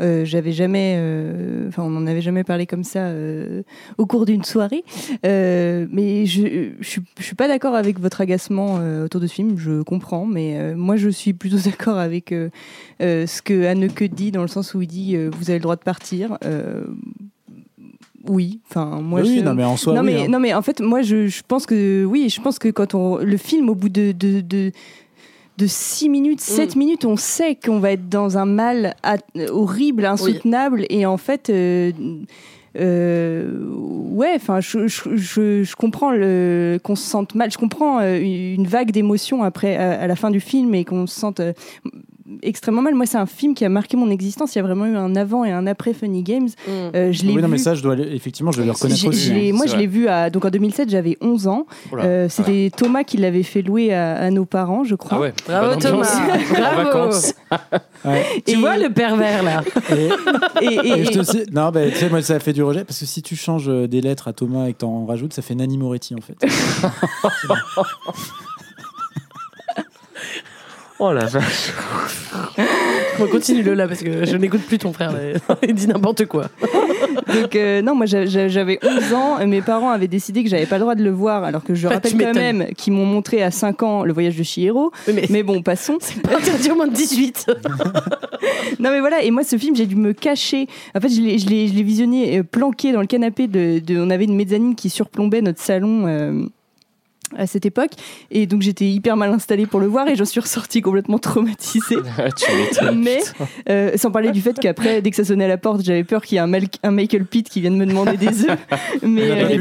euh, 0.00 0.24
j'avais 0.24 0.52
jamais, 0.52 0.94
euh, 0.98 1.68
enfin, 1.68 1.82
on 1.82 1.90
n'en 1.90 2.06
avait 2.06 2.20
jamais 2.20 2.44
parlé 2.44 2.66
comme 2.66 2.84
ça 2.84 3.00
euh, 3.00 3.62
au 3.98 4.06
cours 4.06 4.24
d'une 4.24 4.44
soirée. 4.44 4.84
Mais 5.24 6.26
je, 6.26 6.72
je, 6.80 6.88
suis- 6.88 7.02
je 7.18 7.22
suis 7.24 7.34
pas 7.34 7.48
d'accord 7.48 7.74
avec 7.74 7.98
votre 7.98 8.20
agacement 8.20 8.78
autour 9.04 9.20
de 9.20 9.26
ce 9.26 9.34
film. 9.34 9.58
Je 9.58 9.82
comprends, 9.82 10.26
mais 10.26 10.74
moi, 10.74 10.96
je 10.96 11.08
suis 11.08 11.32
plutôt 11.32 11.58
d'accord 11.64 11.98
avec 11.98 12.32
ce 13.00 13.42
que 13.42 13.66
Anneke 13.66 14.04
dit 14.14 14.30
dans 14.30 14.42
le 14.42 14.48
sens 14.48 14.74
où 14.74 14.82
il 14.82 14.86
dit 14.88 15.16
vous 15.16 15.50
avez 15.50 15.58
le 15.58 15.62
droit 15.62 15.76
de 15.76 15.82
partir. 15.82 16.38
Oui, 18.26 18.60
enfin 18.70 19.02
moi 19.02 19.20
oui 19.20 19.40
je... 19.40 19.44
non 19.44 19.52
mais 19.52 19.64
en 19.64 19.76
soi 19.76 19.92
non, 19.92 20.00
oui, 20.00 20.06
mais, 20.14 20.22
hein. 20.22 20.28
non 20.30 20.40
mais 20.40 20.54
en 20.54 20.62
fait 20.62 20.80
moi 20.80 21.02
je, 21.02 21.26
je 21.26 21.42
pense 21.46 21.66
que 21.66 22.06
oui 22.06 22.30
je 22.30 22.40
pense 22.40 22.58
que 22.58 22.68
quand 22.68 22.94
on 22.94 23.18
le 23.18 23.36
film 23.36 23.68
au 23.68 23.74
bout 23.74 23.90
de 23.90 24.12
de, 24.12 24.40
de, 24.40 24.72
de 25.56 25.66
6 25.66 26.08
minutes, 26.08 26.40
7 26.40 26.74
minutes, 26.76 27.04
on 27.04 27.16
sait 27.16 27.54
qu'on 27.54 27.78
va 27.78 27.92
être 27.92 28.08
dans 28.08 28.38
un 28.38 28.46
mal 28.46 28.96
horrible, 29.50 30.04
insoutenable, 30.04 30.84
et 30.90 31.06
en 31.06 31.16
fait, 31.16 31.48
euh, 31.48 31.92
euh, 32.76 33.64
ouais, 33.68 34.32
enfin, 34.34 34.60
je, 34.60 34.88
je, 34.88 35.14
je, 35.14 35.62
je 35.62 35.76
comprends 35.76 36.10
qu'on 36.82 36.96
se 36.96 37.04
sente 37.08 37.34
mal, 37.34 37.52
je 37.52 37.58
comprends 37.58 38.00
euh, 38.00 38.18
une 38.20 38.66
vague 38.66 38.90
d'émotions 38.90 39.42
après, 39.44 39.76
à, 39.76 40.00
à 40.00 40.06
la 40.06 40.16
fin 40.16 40.30
du 40.30 40.40
film, 40.40 40.74
et 40.74 40.84
qu'on 40.84 41.06
se 41.06 41.18
sente 41.18 41.40
euh, 41.40 41.52
extrêmement 42.42 42.82
mal. 42.82 42.94
Moi, 42.94 43.06
c'est 43.06 43.18
un 43.18 43.26
film 43.26 43.54
qui 43.54 43.64
a 43.64 43.68
marqué 43.68 43.96
mon 43.96 44.10
existence. 44.10 44.54
Il 44.54 44.58
y 44.58 44.60
a 44.60 44.62
vraiment 44.64 44.86
eu 44.86 44.96
un 44.96 45.14
avant 45.16 45.44
et 45.44 45.50
un 45.52 45.66
après 45.66 45.92
Funny 45.94 46.22
Games. 46.22 46.48
Euh, 46.68 47.12
je 47.12 47.22
l'ai 47.24 47.34
oui 47.34 47.42
non 47.42 47.48
mais 47.48 47.58
ça 47.58 47.74
je 47.74 47.82
dois 47.82 47.94
le- 47.96 48.12
effectivement 48.14 48.50
je 48.52 48.58
dois 48.58 48.66
le 48.66 48.72
reconnaître 48.72 49.06
aussi 49.06 49.30
hein. 49.32 49.50
moi, 49.54 49.66
je 49.66 49.72
l'ai 49.76 49.86
vrai. 49.86 49.98
vu 49.98 50.08
à, 50.08 50.30
donc 50.30 50.44
en 50.44 50.50
2007, 50.50 50.88
j'avais 50.90 51.16
11 51.20 51.46
ans. 51.48 51.66
Euh, 51.94 52.28
C'était 52.28 52.70
Thomas 52.76 53.04
qui 53.04 53.16
l'avait 53.18 53.42
fait 53.42 53.62
louer 53.62 53.92
à, 53.94 54.14
à 54.16 54.30
nos 54.30 54.44
parents, 54.44 54.84
je 54.84 54.94
crois. 54.94 55.18
Ah 55.18 55.20
ouais, 55.20 55.32
Bravo. 55.46 55.80
Thomas. 55.80 56.04
En 56.54 56.54
Bravo. 56.54 56.82
vacances. 56.84 57.34
Tu 58.46 58.56
vois 58.56 58.76
le 58.76 58.90
pervers 58.92 59.42
là 59.42 59.62
Et, 60.60 60.66
et- 60.74 60.88
Et 61.00 61.04
je 61.04 61.10
te 61.10 61.22
sais- 61.22 61.46
non, 61.52 61.70
bah, 61.70 61.88
tu 61.90 61.96
sais, 61.96 62.08
moi, 62.10 62.20
ça 62.22 62.38
fait 62.40 62.52
du 62.52 62.62
rejet 62.62 62.84
parce 62.84 62.98
que 63.00 63.06
si 63.06 63.22
tu 63.22 63.34
changes 63.36 63.68
euh, 63.68 63.86
des 63.88 64.00
lettres 64.00 64.28
à 64.28 64.32
Thomas 64.32 64.66
et 64.66 64.72
que 64.72 64.78
t'en 64.78 65.06
rajoutes, 65.06 65.32
ça 65.32 65.42
fait 65.42 65.54
Nani 65.54 65.78
Moretti 65.78 66.14
en 66.14 66.20
fait. 66.20 66.36
Oh 70.98 71.12
la 71.12 71.26
vache. 71.26 71.72
Bon, 73.18 73.28
Continue-le 73.28 73.74
là 73.74 73.86
parce 73.86 74.00
que 74.02 74.24
je 74.26 74.36
n'écoute 74.36 74.62
plus 74.62 74.78
ton 74.78 74.92
frère. 74.92 75.12
là. 75.12 75.18
Il 75.68 75.74
dit 75.74 75.86
n'importe 75.86 76.26
quoi. 76.26 76.46
Donc 77.32 77.54
euh, 77.54 77.80
non, 77.80 77.94
moi 77.94 78.06
j'a- 78.06 78.26
j'a- 78.26 78.48
j'avais 78.48 78.80
11 78.82 79.12
ans 79.14 79.38
et 79.38 79.46
mes 79.46 79.62
parents 79.62 79.90
avaient 79.90 80.08
décidé 80.08 80.42
que 80.42 80.50
j'avais 80.50 80.66
pas 80.66 80.76
le 80.78 80.80
droit 80.80 80.94
de 80.96 81.04
le 81.04 81.10
voir 81.10 81.44
alors 81.44 81.62
que 81.62 81.74
je 81.76 81.86
Bah, 81.86 81.94
rappelle 81.94 82.16
quand 82.18 82.34
même 82.34 82.66
qu'ils 82.76 82.92
m'ont 82.92 83.06
montré 83.06 83.40
à 83.44 83.52
5 83.52 83.84
ans 83.84 84.02
le 84.04 84.12
voyage 84.12 84.36
de 84.36 84.42
Chihiro. 84.42 84.90
mais... 85.30 85.44
bon, 85.44 85.62
passons. 85.62 85.98
Pas 86.24 86.38
interdit 86.38 86.72
au 86.72 86.74
moins 86.74 86.88
de 86.88 86.94
18. 86.94 87.46
Non 88.80 88.90
mais 88.90 89.00
voilà, 89.00 89.22
et 89.22 89.30
moi 89.30 89.42
ce 89.44 89.56
film 89.56 89.74
j'ai 89.76 89.86
dû 89.86 89.94
me 89.96 90.12
cacher. 90.12 90.66
En 90.94 91.00
fait 91.00 91.08
je 91.08 91.20
l'ai, 91.20 91.66
visionné 91.82 92.38
euh, 92.38 92.42
planqué 92.42 92.92
dans 92.92 93.00
le 93.00 93.06
canapé 93.06 93.46
de, 93.46 93.78
de- 93.78 93.98
On 93.98 94.10
avait 94.10 94.24
une 94.24 94.34
mezzanine 94.36 94.74
qui 94.74 94.90
surplombait 94.90 95.40
notre 95.40 95.60
salon. 95.60 96.06
euh, 96.06 96.44
à 97.36 97.46
cette 97.46 97.66
époque. 97.66 97.90
Et 98.30 98.46
donc 98.46 98.62
j'étais 98.62 98.86
hyper 98.86 99.16
mal 99.16 99.30
installée 99.30 99.66
pour 99.66 99.80
le 99.80 99.86
voir 99.86 100.06
et 100.08 100.14
j'en 100.16 100.24
suis 100.24 100.40
ressortie 100.40 100.82
complètement 100.82 101.18
traumatisée. 101.18 101.96
Ah, 102.80 102.92
mais 102.92 103.18
euh, 103.68 103.92
sans 103.96 104.10
parler 104.10 104.30
du 104.30 104.40
fait 104.40 104.58
qu'après 104.58 105.00
dès 105.02 105.10
que 105.10 105.16
ça 105.16 105.24
sonnait 105.24 105.44
à 105.44 105.48
la 105.48 105.56
porte 105.58 105.82
j'avais 105.84 106.04
peur 106.04 106.22
qu'il 106.24 106.36
y 106.36 106.38
ait 106.38 106.42
un, 106.42 106.52
un 106.82 106.90
Michael 106.90 107.24
Pitt 107.24 107.48
qui 107.48 107.60
vienne 107.60 107.76
me 107.76 107.86
demander 107.86 108.16
des 108.16 108.44
œufs. 108.44 108.58
Mais 109.02 109.30
euh, 109.30 109.56
beau, 109.56 109.60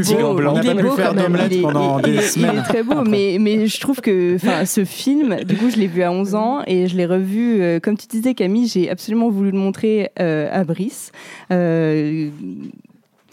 il 0.56 0.62
pas 0.64 0.72
est 0.72 0.84
beau 0.84 0.90
quand 0.96 1.14
même. 1.14 1.38
il 1.50 1.58
est, 1.58 1.62
pendant 1.62 2.00
il- 2.00 2.04
des 2.06 2.12
il 2.12 2.16
est- 2.20 2.22
il 2.22 2.28
semaines 2.30 2.58
est 2.60 2.64
très 2.64 2.84
beau 2.84 3.04
mais, 3.04 3.38
mais 3.40 3.68
je 3.68 3.80
trouve 3.80 4.02
que 4.02 4.38
ce 4.66 4.86
film 4.86 5.38
du 5.44 5.56
coup 5.56 5.70
je 5.70 5.78
l'ai 5.78 5.88
vu 5.88 6.04
à 6.04 6.12
11 6.12 6.36
ans 6.36 6.62
et 6.68 6.88
je 6.88 6.96
l'ai 6.98 7.06
revu 7.06 7.62
euh, 7.62 7.80
comme 7.80 7.98
tu 7.98 8.08
disais 8.08 8.34
Camille 8.34 8.68
j'ai 8.68 8.90
absolument 8.90 9.30
voulu 9.30 9.52
le 9.52 9.58
montrer 9.58 10.10
euh, 10.20 10.50
à 10.52 10.64
Brice. 10.64 11.12
Euh, 11.52 12.30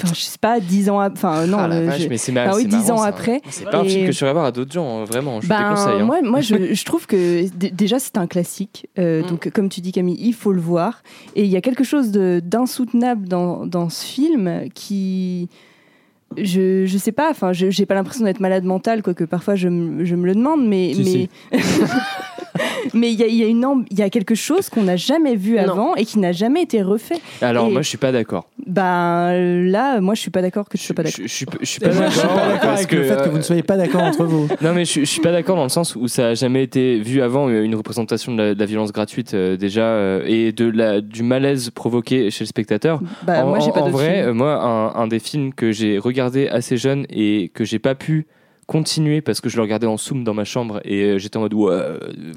Enfin, 0.04 0.14
je 0.14 0.20
sais 0.20 0.38
pas, 0.40 0.60
10 0.60 0.90
ans 0.90 0.98
après. 1.00 1.18
Enfin, 1.28 1.46
non, 1.46 1.58
Ah 1.60 1.68
la 1.68 1.76
euh, 1.76 1.86
vache, 1.86 2.00
je- 2.02 2.08
mais 2.08 2.16
c'est 2.18 2.32
ma- 2.32 2.48
enfin, 2.48 2.56
oui, 2.56 2.62
c'est 2.62 2.68
10 2.68 2.76
marrant, 2.88 2.92
ans 2.92 3.02
ça. 3.02 3.06
après. 3.06 3.40
C'est 3.50 3.64
pas 3.70 3.78
un 3.78 3.84
Et- 3.84 3.88
film 3.88 4.06
que 4.06 4.12
je 4.12 4.18
ferais 4.18 4.32
voir 4.32 4.44
à 4.46 4.52
d'autres 4.52 4.72
gens, 4.72 5.00
hein, 5.00 5.04
vraiment. 5.04 5.40
Je 5.40 5.46
te 5.46 5.50
ben, 5.50 5.58
déconseille. 5.70 6.00
hein. 6.00 6.04
Moi, 6.04 6.22
moi 6.22 6.40
je, 6.40 6.54
je 6.74 6.84
trouve 6.84 7.06
que 7.06 7.44
déjà 7.54 7.98
c'est 7.98 8.16
un 8.18 8.26
classique. 8.26 8.86
Mm. 8.96 9.00
Euh, 9.00 9.22
Donc, 9.28 9.50
comme 9.50 9.68
tu 9.68 9.80
dis 9.80 9.92
Camille, 9.92 10.16
il 10.20 10.32
faut 10.34 10.52
le 10.52 10.60
voir. 10.60 11.02
Et 11.36 11.44
il 11.44 11.50
y 11.50 11.56
a 11.56 11.60
quelque 11.60 11.84
chose 11.84 12.10
d'insoutenable 12.12 13.28
dans, 13.28 13.66
dans 13.66 13.88
ce 13.88 14.04
film 14.04 14.68
qui. 14.74 15.48
Je, 16.36 16.86
je 16.86 16.96
sais 16.98 17.10
pas, 17.12 17.28
enfin, 17.30 17.52
je 17.52 17.70
j'ai 17.70 17.86
pas 17.86 17.94
l'impression 17.94 18.24
d'être 18.24 18.38
malade 18.40 18.62
mentale, 18.64 19.02
quoique 19.02 19.24
parfois 19.24 19.56
je, 19.56 19.68
me- 19.68 20.04
je 20.04 20.14
me 20.14 20.26
le 20.26 20.34
demande, 20.34 20.64
mais. 20.66 20.94
Si, 20.94 21.28
mais... 21.52 21.58
mais 22.94 23.12
il 23.12 23.18
y 23.18 23.22
a, 23.22 23.26
il 23.26 23.34
y, 23.34 23.42
a 23.44 23.46
une 23.48 23.84
il 23.90 23.98
y 23.98 24.02
a 24.02 24.10
quelque 24.10 24.34
chose 24.36 24.68
qu'on 24.70 24.82
n'a 24.84 24.96
jamais 24.96 25.34
vu 25.34 25.54
Non. 25.56 25.62
avant 25.62 25.94
et 25.96 26.04
qui 26.04 26.18
n'a 26.20 26.32
jamais 26.32 26.62
été 26.62 26.82
refait. 26.82 27.20
Alors, 27.42 27.66
Et- 27.68 27.72
moi, 27.72 27.82
je 27.82 27.88
suis 27.88 27.98
pas 27.98 28.12
d'accord. 28.12 28.46
Ben 28.66 29.32
là, 29.68 30.00
moi 30.00 30.14
je 30.14 30.20
suis 30.20 30.30
pas 30.30 30.42
d'accord 30.42 30.68
que 30.68 30.76
tu 30.76 30.84
sois 30.84 30.94
pas 30.94 31.02
d'accord. 31.02 31.16
Je, 31.18 31.26
je 31.26 31.34
suis, 31.34 31.46
je 31.60 31.64
suis 31.66 31.80
pas 31.80 31.90
je 31.90 31.96
suis 32.10 32.20
d'accord 32.20 32.34
pas 32.36 32.46
d'accord 32.46 32.60
parce 32.60 32.80
avec 32.82 32.92
le 32.92 33.02
fait 33.02 33.22
que 33.24 33.28
vous 33.28 33.38
ne 33.38 33.42
soyez 33.42 33.62
pas 33.64 33.76
d'accord 33.76 34.02
entre 34.02 34.24
vous. 34.24 34.46
Non, 34.60 34.72
mais 34.74 34.84
je, 34.84 35.00
je 35.00 35.04
suis 35.06 35.20
pas 35.20 35.32
d'accord 35.32 35.56
dans 35.56 35.64
le 35.64 35.68
sens 35.70 35.96
où 35.96 36.06
ça 36.06 36.28
a 36.28 36.34
jamais 36.34 36.62
été 36.62 37.00
vu 37.00 37.20
avant 37.20 37.48
euh, 37.48 37.62
une 37.64 37.74
représentation 37.74 38.32
de 38.32 38.40
la, 38.42 38.54
de 38.54 38.60
la 38.60 38.66
violence 38.66 38.92
gratuite 38.92 39.34
euh, 39.34 39.56
déjà 39.56 39.82
euh, 39.86 40.22
et 40.26 40.52
de 40.52 40.66
la, 40.70 41.00
du 41.00 41.24
malaise 41.24 41.70
provoqué 41.70 42.30
chez 42.30 42.44
le 42.44 42.48
spectateur. 42.48 43.00
Bah, 43.24 43.44
en 43.44 43.48
moi, 43.48 43.58
j'ai 43.58 43.70
en- 43.70 43.72
pas 43.72 43.80
en 43.80 43.90
vrai, 43.90 44.14
films. 44.18 44.28
euh, 44.28 44.34
moi, 44.34 44.62
un, 44.62 44.94
un 45.02 45.08
des 45.08 45.18
films 45.18 45.52
que 45.52 45.72
j'ai 45.72 45.98
regardé 45.98 46.19
assez 46.20 46.76
jeune 46.76 47.06
et 47.10 47.50
que 47.54 47.64
j'ai 47.64 47.78
pas 47.78 47.94
pu 47.94 48.26
continuer 48.66 49.20
parce 49.20 49.40
que 49.40 49.48
je 49.48 49.56
le 49.56 49.62
regardais 49.62 49.88
en 49.88 49.96
zoom 49.96 50.22
dans 50.22 50.32
ma 50.32 50.44
chambre 50.44 50.80
et 50.84 51.02
euh, 51.02 51.18
j'étais 51.18 51.36
en 51.38 51.40
mode 51.40 51.54
ouais, 51.54 51.76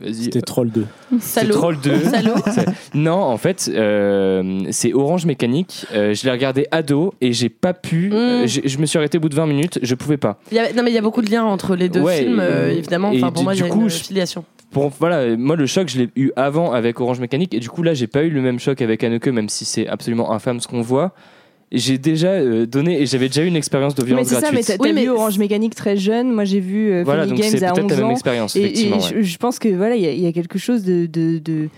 vas-y. 0.02 0.14
C'était 0.24 0.42
Troll 0.42 0.72
2. 0.72 0.86
C'est 1.20 1.42
Salaud. 1.42 1.54
Troll 1.54 1.78
2. 1.80 2.00
Salaud. 2.10 2.34
C'est- 2.52 2.66
Non, 2.96 3.20
en 3.22 3.38
fait, 3.38 3.70
euh, 3.72 4.62
c'est 4.72 4.94
Orange 4.94 5.28
Mécanique. 5.28 5.86
Euh, 5.94 6.16
je 6.16 6.26
l'ai 6.26 6.32
regardé 6.32 6.66
ado 6.72 7.14
et 7.22 7.34
j'ai 7.34 7.50
pas 7.50 7.74
pu. 7.76 8.10
Mm. 8.10 8.14
euh, 8.14 8.48
je 8.48 8.78
me 8.80 8.88
suis 8.88 8.98
arrêté 8.98 9.20
au 9.20 9.22
bout 9.22 9.30
de 9.30 9.36
20 9.36 9.46
minutes. 9.46 9.78
Je 9.84 9.94
pouvais 9.94 10.18
pas. 10.18 10.40
Il 10.52 10.56
y 10.56 10.60
a- 10.60 10.74
non, 10.74 10.82
mais 10.82 10.90
il 10.90 10.96
y 10.96 10.98
a 10.98 11.02
beaucoup 11.04 11.22
de 11.22 11.30
liens 11.30 11.44
entre 11.46 11.76
les 11.76 11.88
deux 11.90 12.02
Ouais, 12.02 12.24
films, 12.24 12.40
euh, 12.40 12.72
évidemment. 12.72 13.10
Enfin, 13.14 13.28
pour 13.32 13.42
du- 13.42 13.44
moi, 13.44 13.54
il 13.54 13.60
y 13.62 13.64
a 13.64 13.68
coup, 13.70 13.82
une 13.84 13.90
filiation. 13.92 14.44
Pour, 14.72 14.90
voilà, 14.90 15.38
moi 15.38 15.56
le 15.56 15.68
choc 15.68 15.88
je 15.88 16.00
l'ai 16.00 16.10
eu 16.16 16.32
avant 16.36 16.72
avec 16.72 17.00
Orange 17.00 17.20
Mécanique 17.20 17.54
et 17.54 17.60
du 17.60 17.70
coup 17.70 17.84
là 17.84 17.94
j'ai 17.94 18.08
pas 18.08 18.24
eu 18.24 18.32
le 18.32 18.42
même 18.42 18.58
choc 18.58 18.82
avec 18.82 19.04
Anneke 19.04 19.28
même 19.28 19.48
si 19.48 19.66
c'est 19.66 19.86
absolument 19.88 20.32
infâme 20.34 20.60
ce 20.60 20.68
qu'on 20.68 20.82
voit 20.82 21.12
j'ai 21.74 21.98
déjà 21.98 22.28
euh, 22.30 22.66
donné 22.66 23.02
et 23.02 23.06
j'avais 23.06 23.28
déjà 23.28 23.44
eu 23.44 23.48
une 23.48 23.56
expérience 23.56 23.96
de 23.96 24.02
Mais 24.04 24.08
violence 24.08 24.28
c'est 24.28 24.36
ça, 24.36 24.42
mais 24.52 24.62
gratuite. 24.62 24.78
t'as 24.78 24.84
Oui, 24.84 24.94
mais 24.94 25.04
vu 25.04 25.10
Orange 25.10 25.38
Mécanique 25.40 25.76
très 25.76 25.98
jeune. 25.98 26.32
Moi, 26.32 26.46
j'ai 26.46 26.60
vu 26.60 26.92
euh, 26.92 27.04
Voilà, 27.04 27.24
Funny 27.26 27.36
donc 27.40 27.44
c'est 27.50 27.60
Games 27.60 27.70
à 27.70 27.74
peut-être 27.74 27.86
11 27.86 27.92
la 27.92 27.98
même 27.98 28.06
ans. 28.06 28.12
expérience, 28.12 28.56
Et, 28.56 28.60
et 28.60 28.64
effectivement. 28.66 29.00
je, 29.00 29.16
ouais. 29.16 29.24
je 29.24 29.38
pense 29.38 29.60
que 29.60 29.70
voilà, 29.70 29.96
il 29.96 30.04
y, 30.04 30.22
y 30.22 30.28
a 30.28 30.32
quelque 30.32 30.60
chose 30.60 30.84
de. 30.84 31.06
de, 31.08 31.40
de- 31.40 31.70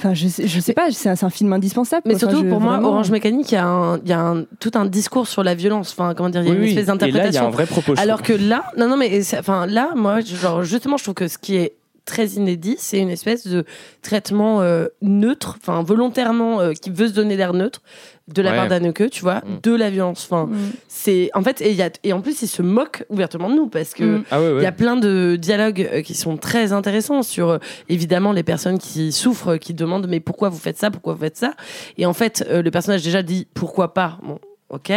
Enfin, 0.00 0.14
je 0.14 0.28
sais, 0.28 0.46
je 0.46 0.60
sais 0.60 0.74
pas, 0.74 0.92
c'est 0.92 1.08
un, 1.08 1.14
un 1.20 1.28
film 1.30 1.52
indispensable. 1.52 2.02
Mais 2.06 2.12
quoi. 2.14 2.18
Enfin, 2.22 2.30
surtout, 2.30 2.44
je- 2.46 2.50
pour 2.52 2.60
moi, 2.60 2.74
vraiment. 2.74 2.90
Orange 2.90 3.10
Mécanique, 3.10 3.50
il 3.50 3.54
y 3.56 3.58
a, 3.58 3.66
un, 3.66 3.98
il 3.98 4.08
y 4.08 4.12
a 4.12 4.20
un- 4.20 4.44
tout 4.60 4.70
un 4.74 4.86
discours 4.86 5.26
sur 5.26 5.42
la 5.42 5.56
violence. 5.56 5.90
Enfin, 5.90 6.14
comment 6.14 6.28
dire, 6.30 6.42
il 6.42 6.46
y 6.46 6.50
a 6.50 6.52
Oui, 6.52 6.56
une 6.58 6.62
oui. 6.66 6.68
espèce 6.70 6.84
Et 6.84 6.86
là, 6.86 6.94
il 6.94 7.00
y 7.00 7.02
a 7.02 7.06
d'interprétation. 7.08 7.46
un 7.48 7.50
vrai 7.50 7.66
propos. 7.66 7.94
Alors 7.96 8.22
que 8.22 8.32
là, 8.32 8.62
non, 8.76 8.88
non, 8.88 8.96
mais 8.96 9.20
enfin, 9.36 9.66
là, 9.66 9.90
moi, 9.96 10.20
genre, 10.20 10.62
justement, 10.62 10.98
je 10.98 11.02
trouve 11.02 11.14
que 11.16 11.26
ce 11.26 11.36
qui 11.36 11.56
est 11.56 11.72
très 12.08 12.26
inédit, 12.28 12.76
c'est 12.78 12.98
une 12.98 13.10
espèce 13.10 13.46
de 13.46 13.64
traitement 14.02 14.62
euh, 14.62 14.86
neutre, 15.02 15.56
enfin, 15.60 15.82
volontairement, 15.82 16.60
euh, 16.60 16.72
qui 16.72 16.90
veut 16.90 17.06
se 17.08 17.12
donner 17.12 17.36
l'air 17.36 17.52
neutre 17.52 17.82
de 18.28 18.42
la 18.42 18.50
Ouais. 18.50 18.56
part 18.56 18.68
d'Anneke, 18.68 19.10
tu 19.10 19.22
vois, 19.22 19.36
Mm. 19.36 19.60
de 19.62 19.74
la 19.74 19.90
violence. 19.90 20.26
Enfin, 20.30 20.46
Mm. 20.46 20.56
c'est, 20.88 21.30
en 21.34 21.42
fait, 21.42 21.60
et, 21.60 21.70
il 21.70 21.76
y 21.76 21.82
a, 21.82 21.90
et 22.04 22.12
en 22.12 22.20
plus, 22.20 22.42
il 22.42 22.46
se 22.48 22.62
moque 22.62 23.04
ouvertement 23.10 23.48
de 23.50 23.54
nous 23.54 23.68
parce 23.68 23.94
que. 23.94 24.04
Mm. 24.04 24.24
Ah 24.30 24.40
ouais, 24.40 24.48
ouais. 24.52 24.60
Il 24.60 24.62
y 24.64 24.66
a 24.66 24.72
plein 24.72 24.96
de 24.96 25.36
dialogues 25.40 25.88
euh, 25.92 26.02
qui 26.02 26.14
sont 26.14 26.36
très 26.36 26.72
intéressants 26.72 27.22
sur 27.22 27.48
euh, 27.50 27.58
évidemment 27.88 28.32
les 28.32 28.42
personnes 28.42 28.78
qui 28.78 29.12
souffrent, 29.12 29.56
qui 29.56 29.72
demandent 29.74 30.08
mais 30.08 30.20
pourquoi 30.20 30.48
vous 30.48 30.58
faites 30.58 30.78
ça, 30.78 30.90
pourquoi 30.90 31.14
vous 31.14 31.20
faites 31.20 31.36
ça? 31.36 31.54
Et 31.98 32.06
en 32.06 32.12
fait, 32.14 32.44
euh, 32.50 32.62
le 32.62 32.70
personnage 32.70 33.02
déjà 33.02 33.22
dit 33.22 33.46
pourquoi 33.54 33.94
pas? 33.94 34.18
Bon, 34.22 34.38
ok. 34.70 34.92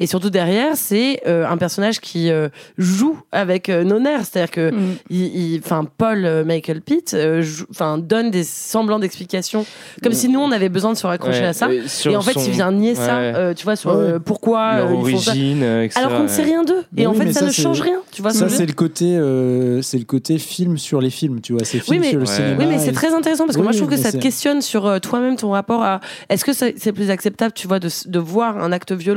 Et 0.00 0.06
surtout 0.06 0.30
derrière, 0.30 0.76
c'est 0.76 1.20
euh, 1.26 1.46
un 1.46 1.56
personnage 1.56 2.00
qui 2.00 2.30
euh, 2.30 2.48
joue 2.78 3.18
avec 3.32 3.68
euh, 3.68 3.84
nos 3.84 3.98
nerfs, 4.00 4.24
c'est-à-dire 4.24 4.50
que 4.50 4.70
Mm. 4.70 4.96
il, 5.10 5.36
il- 5.54 5.60
enfin 5.64 5.84
Paul 5.98 6.24
euh, 6.24 6.44
Michael 6.44 6.80
Pitt, 6.80 7.12
euh, 7.14 7.42
enfin 7.70 7.98
donne 7.98 8.30
des 8.30 8.44
semblants 8.44 8.98
d'explications, 8.98 9.66
comme 10.02 10.12
si 10.12 10.28
nous 10.28 10.40
on 10.40 10.50
avait 10.52 10.68
besoin 10.68 10.92
de 10.92 10.96
se 10.98 11.06
raccrocher 11.06 11.40
Ouais, 11.40 11.46
à 11.46 11.52
ça. 11.52 11.68
Et 11.72 12.16
en 12.16 12.22
fait, 12.22 12.32
son- 12.32 12.44
il 12.44 12.50
vient 12.52 12.72
nier 12.72 12.94
ça, 12.94 13.16
ouais. 13.18 13.32
euh, 13.34 13.54
tu 13.54 13.64
vois, 13.64 13.76
sur 13.76 13.90
Ouais, 13.90 13.96
euh, 13.96 14.18
pourquoi 14.18 14.76
leur 14.78 14.90
euh, 14.90 14.94
ils 15.06 15.10
font 15.12 15.18
ça. 15.18 15.30
origine, 15.32 15.62
etc. 15.62 16.00
Alors 16.00 16.16
qu'on 16.16 16.22
ne 16.24 16.28
sait 16.28 16.42
rien 16.42 16.62
d'eux. 16.64 16.84
Et 16.96 17.06
en 17.06 17.14
fait, 17.14 17.32
ça, 17.32 17.40
ça, 17.40 17.46
ne 17.46 17.50
change 17.52 17.80
rien. 17.80 18.00
Tu 18.12 18.22
vois 18.22 18.32
Ça, 18.32 18.48
c'est 18.48 18.66
le 18.66 18.72
côté, 18.72 19.16
euh, 19.16 19.82
c'est 19.82 19.98
le 19.98 20.04
côté 20.04 20.38
film 20.38 20.78
sur 20.78 21.00
les 21.00 21.10
films, 21.10 21.40
tu 21.40 21.52
vois. 21.52 21.64
C'est 21.64 21.80
film 21.80 21.96
Oui, 21.96 21.98
mais- 22.00 22.10
sur 22.10 22.18
le 22.20 22.26
Ouais. 22.26 22.34
cinéma. 22.34 22.56
Oui, 22.58 22.66
mais 22.66 22.78
c'est 22.78 22.92
très 22.92 23.12
intéressant 23.12 23.44
parce 23.44 23.56
que 23.56 23.60
Oui, 23.60 23.64
moi 23.64 23.72
je 23.72 23.78
trouve 23.78 23.90
que 23.90 23.96
ça 23.96 24.12
te 24.12 24.16
questionne 24.18 24.62
sur 24.62 25.00
toi-même 25.00 25.36
ton 25.36 25.50
rapport 25.50 25.82
à. 25.82 26.00
Est-ce 26.28 26.44
que 26.44 26.52
c'est 26.52 26.92
plus 26.92 27.10
acceptable, 27.10 27.52
tu 27.54 27.66
vois, 27.68 27.78
de 27.80 28.18
voir 28.18 28.58
un 28.62 28.72
acte 28.72 28.92
violent 28.92 29.09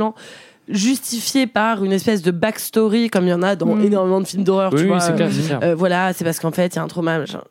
justifié 0.68 1.46
par 1.46 1.84
une 1.84 1.92
espèce 1.92 2.22
de 2.22 2.30
backstory 2.30 3.10
comme 3.10 3.24
il 3.26 3.30
y 3.30 3.34
en 3.34 3.42
a 3.42 3.54
dans 3.56 3.74
Mm. 3.74 3.84
énormément 3.84 4.20
de 4.20 4.26
films 4.26 4.44
d'horreur, 4.44 4.72
Oui, 4.72 4.78
tu 4.78 4.84
oui, 4.84 4.88
vois. 4.90 5.02
euh, 5.10 5.16
clair, 5.16 5.60
euh, 5.62 5.74
voilà, 5.74 6.12
c'est 6.14 6.24
parce 6.24 6.40
qu'en 6.40 6.50
fait 6.52 6.68
il 6.74 6.76
y 6.76 6.78
a 6.78 6.82
un 6.82 6.88
trauma. 6.88 7.18
Machin. 7.18 7.42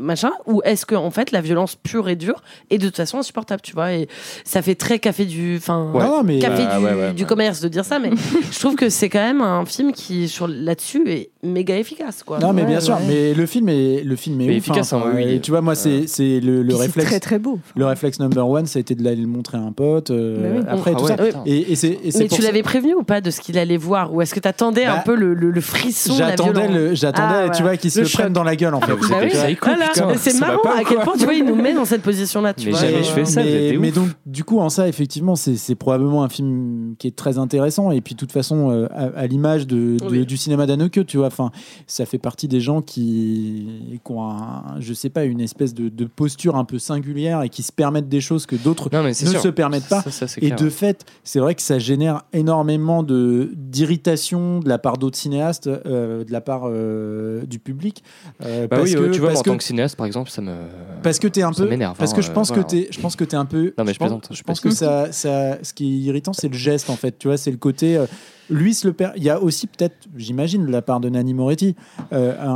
Machin, 0.00 0.30
ou 0.46 0.60
est-ce 0.64 0.86
que 0.86 0.94
en 0.94 1.10
fait 1.10 1.30
la 1.32 1.40
violence 1.40 1.76
pure 1.76 2.08
et 2.08 2.16
dure 2.16 2.42
est 2.70 2.78
de 2.78 2.86
toute 2.86 2.96
façon 2.96 3.18
insupportable 3.18 3.62
tu 3.62 3.72
vois 3.72 3.92
et 3.92 4.08
ça 4.44 4.62
fait 4.62 4.74
très 4.74 4.98
café 4.98 5.24
du 5.24 5.56
enfin 5.56 5.90
Ouais. 5.94 6.02
Non, 6.04 6.22
mais- 6.24 6.38
café 6.38 6.64
Bah, 6.64 6.78
du, 6.78 6.84
ouais, 6.84 6.94
ouais, 6.94 7.12
du 7.12 7.26
commerce 7.26 7.60
de 7.60 7.68
dire 7.68 7.84
ça 7.84 7.98
mais 7.98 8.10
je 8.52 8.58
trouve 8.58 8.74
que 8.76 8.88
c'est 8.88 9.08
quand 9.08 9.18
même 9.22 9.40
un 9.40 9.64
film 9.64 9.92
qui 9.92 10.28
sur 10.28 10.48
là-dessus 10.48 11.08
est 11.10 11.30
méga 11.42 11.76
efficace 11.76 12.22
quoi 12.22 12.38
Non, 12.38 12.52
mais 12.52 12.62
Ouais, 12.62 12.68
bien 12.68 12.80
sûr, 12.80 12.94
ouais. 12.94 13.00
mais 13.08 13.34
le 13.34 13.46
film 13.46 13.68
est, 13.70 14.02
le 14.04 14.16
film 14.16 14.40
est 14.42 14.46
Mais 14.46 14.52
ouf, 14.52 14.58
efficace, 14.58 14.92
hein, 14.92 15.02
hein, 15.06 15.12
oui, 15.14 15.22
et 15.22 15.26
oui. 15.34 15.40
Tu 15.40 15.50
vois, 15.50 15.60
moi, 15.62 15.74
c'est 15.74 16.06
c'est 16.06 16.38
le, 16.40 16.62
le 16.62 16.74
réflexe. 16.74 17.08
très 17.08 17.20
très 17.20 17.38
beau. 17.38 17.58
Le 17.76 17.86
réflexe 17.86 18.20
number 18.20 18.46
one, 18.46 18.66
ça 18.66 18.78
a 18.78 18.80
été 18.80 18.94
de 18.94 19.02
l'aller 19.02 19.22
le 19.22 19.26
montrer 19.26 19.56
à 19.56 19.60
un 19.62 19.72
pote. 19.72 20.10
euh, 20.10 20.58
oui. 20.58 20.64
Après, 20.68 20.92
Ah 20.94 20.98
tout 20.98 21.04
ouais, 21.06 21.30
ça. 21.32 21.42
Et, 21.46 21.74
c'est 21.76 21.98
mais 22.18 22.28
tu 22.28 22.42
l'avais 22.42 22.62
prévenu 22.62 22.94
ou 22.94 23.02
pas 23.02 23.20
de 23.22 23.30
ce 23.30 23.40
qu'il 23.40 23.56
allait 23.58 23.78
voir 23.78 24.12
ou 24.12 24.20
est-ce 24.20 24.34
que 24.34 24.40
t'attendais 24.40 24.84
un 24.84 24.96
Bah, 24.96 25.02
peu 25.06 25.14
le, 25.14 25.32
le, 25.32 25.50
le 25.50 25.60
frisson 25.62 26.14
de 26.14 26.20
la 26.20 26.28
J'attendais, 26.30 26.94
j'attendais, 26.94 27.46
Ah, 27.46 27.50
tu 27.50 27.62
vois, 27.62 27.76
qu'ils 27.78 27.90
se 27.90 28.00
Le 28.00 28.06
choc. 28.06 28.30
dans 28.32 28.44
la 28.44 28.54
gueule, 28.56 28.74
en 28.74 28.80
fait. 28.82 28.92
Bah 28.92 29.24
êtes 29.24 29.32
oui. 29.32 29.56
C'est 30.16 30.38
marrant 30.40 30.62
pas, 30.62 30.78
à 30.78 30.84
quel 30.84 30.98
point 30.98 31.14
tu 31.16 31.24
vois 31.24 31.34
il 31.34 31.44
nous 31.44 31.54
met 31.54 31.72
dans 31.74 31.84
cette 31.84 32.02
position 32.02 32.40
là 32.42 32.54
tu 32.54 32.66
Mais 32.66 32.70
vois 32.72 32.80
jamais 32.80 33.02
je 33.02 33.10
fais 33.10 33.24
ça, 33.24 33.42
mais, 33.42 33.76
mais 33.78 33.90
donc, 33.90 34.08
du 34.26 34.44
coup, 34.44 34.58
en 34.60 34.68
ça, 34.68 34.88
effectivement, 34.88 35.36
c'est 35.36 35.56
c'est 35.56 35.74
probablement 35.74 36.22
un 36.22 36.28
film 36.28 36.94
qui 36.98 37.06
est 37.06 37.16
très 37.16 37.38
intéressant. 37.38 37.90
Et 37.90 38.00
puis, 38.00 38.14
de 38.14 38.18
toute 38.20 38.32
façon, 38.32 38.70
euh, 38.70 38.86
à, 38.92 39.06
à 39.20 39.26
l'image 39.26 39.66
de, 39.66 39.96
de- 39.98 40.06
Oui. 40.10 40.26
du 40.26 40.36
cinéma 40.36 40.66
d'Anneke, 40.66 41.04
tu 41.06 41.16
vois, 41.16 41.26
enfin, 41.28 41.50
ça 41.86 42.06
fait 42.06 42.18
partie 42.18 42.48
des 42.48 42.60
gens 42.60 42.82
qui, 42.82 43.98
qui 44.04 44.12
ont, 44.12 44.22
un- 44.22 44.76
je 44.80 44.92
sais 44.94 45.10
pas, 45.10 45.24
une 45.24 45.40
espèce 45.40 45.74
de, 45.74 45.88
de 45.88 46.04
posture 46.04 46.56
un 46.56 46.64
peu 46.64 46.78
singulière 46.78 47.42
et 47.42 47.48
qui 47.48 47.62
se 47.62 47.72
permettent 47.72 48.08
des 48.08 48.20
choses 48.20 48.46
que 48.46 48.56
d'autres 48.56 48.88
ne 48.92 49.12
sûr. 49.12 49.40
se 49.40 49.48
permettent 49.48 49.88
pas. 49.88 50.02
Ça, 50.02 50.10
ça, 50.10 50.26
c'est 50.28 50.42
Et 50.42 50.46
clair. 50.46 50.56
de 50.58 50.68
fait, 50.70 51.04
c'est 51.24 51.40
vrai 51.40 51.54
que 51.54 51.62
ça 51.62 51.78
génère 51.78 52.22
énormément 52.32 53.02
de 53.02 53.50
d'irritation 53.54 54.60
de 54.60 54.68
la 54.68 54.78
part 54.78 54.98
d'autres 54.98 55.16
cinéastes, 55.18 55.68
euh, 55.68 56.24
de 56.24 56.32
la 56.32 56.40
part 56.40 56.62
euh, 56.66 57.44
du 57.46 57.58
public. 57.58 58.02
euh, 58.44 58.62
Bah 58.68 58.76
parce 58.76 58.90
oui, 58.90 58.94
que, 58.94 59.10
tu 59.10 59.20
vois, 59.20 59.28
parce 59.28 59.40
en 59.40 59.42
que, 59.42 59.50
tant 59.50 59.56
que 59.56 59.64
cinéaste, 59.80 59.96
par 59.96 60.06
exemple, 60.06 60.30
ça 60.30 60.42
me. 60.42 60.54
parce 61.02 61.18
que 61.18 61.28
t'es 61.28 61.42
un 61.42 61.52
ça 61.52 61.62
peu, 61.64 61.68
m'énerve, 61.70 61.96
parce 61.98 62.12
hein, 62.12 62.16
que 62.16 62.22
je 62.22 62.30
pense 62.32 62.50
euh, 62.50 62.54
que 62.54 62.60
t'es, 62.60 62.88
je 62.90 63.00
pense 63.00 63.16
que 63.16 63.24
t'es 63.24 63.36
un 63.36 63.44
peu. 63.46 63.72
Non, 63.78 63.84
mais 63.84 63.92
je 63.94 63.98
plaisante, 63.98 64.28
je 64.30 64.36
je 64.36 64.42
pense 64.42 64.60
que 64.60 64.70
ça, 64.70 65.10
ça, 65.12 65.58
ce 65.62 65.72
qui 65.72 65.86
est 65.86 65.98
irritant, 66.08 66.32
c'est 66.32 66.48
le 66.48 66.54
geste 66.56 66.90
en 66.90 66.96
fait. 66.96 67.18
Tu 67.18 67.28
vois, 67.28 67.36
c'est 67.36 67.50
le 67.50 67.56
côté. 67.56 67.96
euh, 67.96 68.06
lui 68.48 68.74
se 68.74 68.86
le 68.88 68.92
perd. 68.92 69.12
Il 69.16 69.22
y 69.22 69.30
a 69.30 69.40
aussi 69.40 69.66
peut-être, 69.68 70.08
j'imagine, 70.16 70.66
de 70.66 70.72
la 70.72 70.82
part 70.82 70.98
de 71.00 71.08
Nanni 71.08 71.34
Moretti, 71.34 71.76
euh, 72.12 72.34
un, 72.40 72.48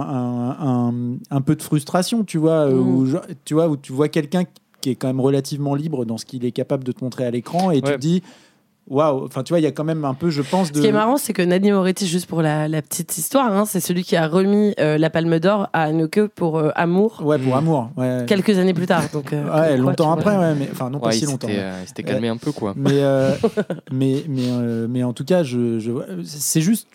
un, 0.59 0.91
un- 0.91 1.17
un 1.31 1.41
peu 1.41 1.55
de 1.55 1.63
frustration, 1.63 2.25
tu 2.25 2.37
vois, 2.39 2.67
euh, 2.67 2.75
Mm. 2.75 2.89
où, 2.97 3.09
tu 3.45 3.55
vois, 3.55 3.69
où 3.69 3.77
tu 3.77 3.93
vois 3.93 4.09
quelqu'un 4.09 4.43
qui 4.81 4.91
est 4.91 4.97
quand 4.97 5.07
même 5.07 5.21
relativement 5.21 5.75
libre 5.75 6.05
dans 6.05 6.19
ce 6.19 6.25
qu'il 6.27 6.45
est 6.45 6.53
capable 6.53 6.85
de 6.85 6.93
te 6.93 7.03
montrer 7.03 7.25
à 7.25 7.31
l'écran 7.31 7.71
et 7.71 7.81
tu 7.81 7.89
Ouais. 7.89 7.95
te 7.95 8.01
dis. 8.01 8.23
Waouh, 8.89 9.25
enfin 9.25 9.43
tu 9.43 9.53
vois, 9.53 9.61
il 9.61 9.63
y 9.63 9.67
a 9.67 9.71
quand 9.73 9.85
même 9.85 10.05
un 10.05 10.13
peu, 10.13 10.29
je 10.29 10.43
pense, 10.43 10.71
de. 10.71 10.77
Ce 10.77 10.83
qui 10.83 10.89
est 10.89 10.93
marrant, 10.93 11.17
c'est 11.17 11.33
que 11.33 11.41
Nadine 11.41 11.73
Moretti, 11.73 12.07
juste 12.07 12.27
pour 12.27 12.43
la, 12.43 12.69
la 12.69 12.83
petite 12.83 13.17
histoire, 13.17 13.51
hein, 13.51 13.65
c'est 13.65 13.81
celui 13.81 14.05
qui 14.05 14.15
a 14.15 14.29
remis 14.29 14.75
euh, 14.79 14.99
la 14.99 15.09
Palme 15.09 15.39
d'Or 15.39 15.69
à 15.73 15.85
Anneke 15.85 16.27
pour 16.35 16.59
euh, 16.59 16.71
Amour 16.75 17.23
Ouais, 17.25 17.39
pour 17.39 17.57
amour. 17.57 17.91
Ouais, 17.97 18.25
quelques 18.27 18.59
années 18.59 18.75
plus 18.75 18.87
tard. 18.87 19.05
Donc, 19.13 19.33
euh, 19.33 19.43
ouais 19.45 19.49
quoi, 19.69 19.77
longtemps 19.79 20.13
après, 20.13 20.37
ouais, 20.37 20.55
mais 20.55 20.69
enfin 20.71 20.91
non 20.91 21.01
pas 21.01 21.13
si 21.13 21.25
longtemps. 21.25 21.49
il 21.49 21.89
s'était 21.89 22.03
calmé 22.03 22.29
un 22.29 22.37
peu, 22.37 22.53
quoi. 22.53 22.75
Mais, 22.77 22.91
euh, 22.93 23.33
mais, 23.91 24.23
mais, 24.29 24.43
euh, 24.49 24.87
mais 24.89 25.03
en 25.03 25.15
tout 25.15 25.25
cas, 25.25 25.43
je, 25.43 25.79
je- 25.79 26.23
c'est 26.25 26.61
juste. 26.61 26.87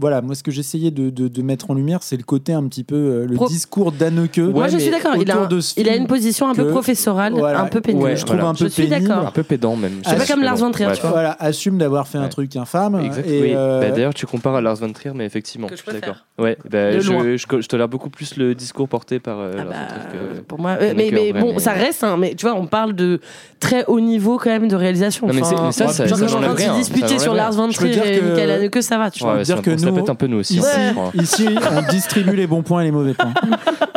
Voilà, 0.00 0.20
moi 0.22 0.34
ce 0.34 0.42
que 0.42 0.50
j'essayais 0.50 0.90
de, 0.90 1.10
de, 1.10 1.28
de 1.28 1.42
mettre 1.42 1.70
en 1.70 1.74
lumière, 1.74 2.02
c'est 2.02 2.16
le 2.16 2.22
côté 2.22 2.52
un 2.52 2.62
petit 2.68 2.84
peu 2.84 2.94
euh, 2.94 3.26
le 3.26 3.34
Pro- 3.34 3.48
discours 3.48 3.92
d'Anneke. 3.92 4.38
Moi, 4.38 4.68
je 4.68 4.78
suis 4.78 4.90
d'accord. 4.90 5.16
Il, 5.16 5.30
a 5.30 5.42
un- 5.42 5.48
il 5.76 5.88
une 5.88 6.06
position 6.06 6.48
un 6.48 6.54
peu 6.54 6.64
que- 6.64 6.70
professorale, 6.70 7.32
voilà, 7.32 7.62
un 7.62 7.66
peu 7.66 7.80
pénible. 7.80 8.04
Ouais, 8.04 8.16
je 8.16 8.24
trouve 8.24 8.36
voilà. 8.36 8.50
un 8.50 8.54
peu 8.54 8.64
Je 8.66 8.70
suis 8.70 8.86
pénible. 8.86 9.08
d'accord. 9.08 9.26
Un 9.26 9.30
peu 9.32 9.42
pédant, 9.42 9.76
même. 9.76 10.00
C'est 10.06 10.16
pas 10.16 10.26
comme 10.26 10.42
Lars 10.42 10.56
von 10.56 10.70
Trier, 10.70 10.88
tu 10.94 11.00
vois. 11.00 11.10
Voilà, 11.10 11.36
assume 11.40 11.78
d'avoir 11.78 12.06
fait 12.06 12.18
un 12.18 12.28
truc 12.28 12.54
infâme. 12.56 13.00
Exact. 13.04 13.26
Et, 13.28 13.40
oui. 13.42 13.52
euh, 13.54 13.80
Bah, 13.80 13.90
D'ailleurs, 13.90 14.14
tu 14.14 14.26
compares 14.26 14.54
à 14.54 14.60
Lars 14.60 14.76
von 14.76 14.92
Trier, 14.92 15.12
mais 15.14 15.24
effectivement, 15.26 15.66
Que 15.68 15.76
je 15.76 15.82
suis 15.82 15.92
d'accord. 15.92 16.16
Ouais, 16.38 16.56
bah, 16.70 16.98
je, 17.00 17.36
je, 17.36 17.60
je 17.60 17.66
tolère 17.68 17.88
beaucoup 17.88 18.10
plus 18.10 18.36
le 18.36 18.54
discours 18.54 18.88
porté 18.88 19.18
par 19.18 19.38
euh, 19.40 19.52
Ah 19.54 19.56
Lars 19.56 19.66
bah, 19.66 19.74
von 19.74 20.08
Trier 20.08 20.34
que- 20.36 20.40
pour 20.42 20.60
moi, 20.60 20.76
mais, 20.96 21.10
vrai, 21.10 21.32
bon, 21.40 21.58
ça 21.58 21.72
reste, 21.72 22.04
hein, 22.04 22.16
mais 22.18 22.34
tu 22.36 22.46
vois, 22.46 22.54
on 22.54 22.66
parle 22.66 22.92
de 22.94 23.20
très 23.58 23.84
haut 23.86 24.00
niveau 24.00 24.38
quand 24.38 24.50
même 24.50 24.68
de 24.68 24.76
réalisation. 24.76 25.26
Non, 25.26 25.34
mais 25.34 25.42
ça, 25.42 25.72
ça- 25.72 25.88
ça 25.88 26.04
disputer 26.04 27.06
n'enlève 27.06 27.20
sur. 27.20 27.34
Lars 27.34 27.52
von 27.52 27.68
Trier 27.68 27.92
et 28.16 28.18
que- 28.20 28.24
Michael 28.24 28.50
Haneke, 28.50 28.82
ça 28.82 28.98
va, 28.98 29.10
tu 29.10 29.24
vois. 29.24 29.42
Dire 29.42 29.62
que 29.62 29.70
on 29.70 29.87
nous- 29.90 29.96
pète 29.96 30.10
un 30.10 30.14
peu 30.14 30.26
nous 30.26 30.38
aussi. 30.38 30.58
hein, 30.60 31.10
Ici, 31.14 31.46
on 31.72 31.90
distribue 31.90 32.36
les 32.36 32.46
bons 32.46 32.62
points 32.62 32.82
et 32.82 32.84
les 32.84 32.90
mauvais 32.90 33.14
points. 33.14 33.32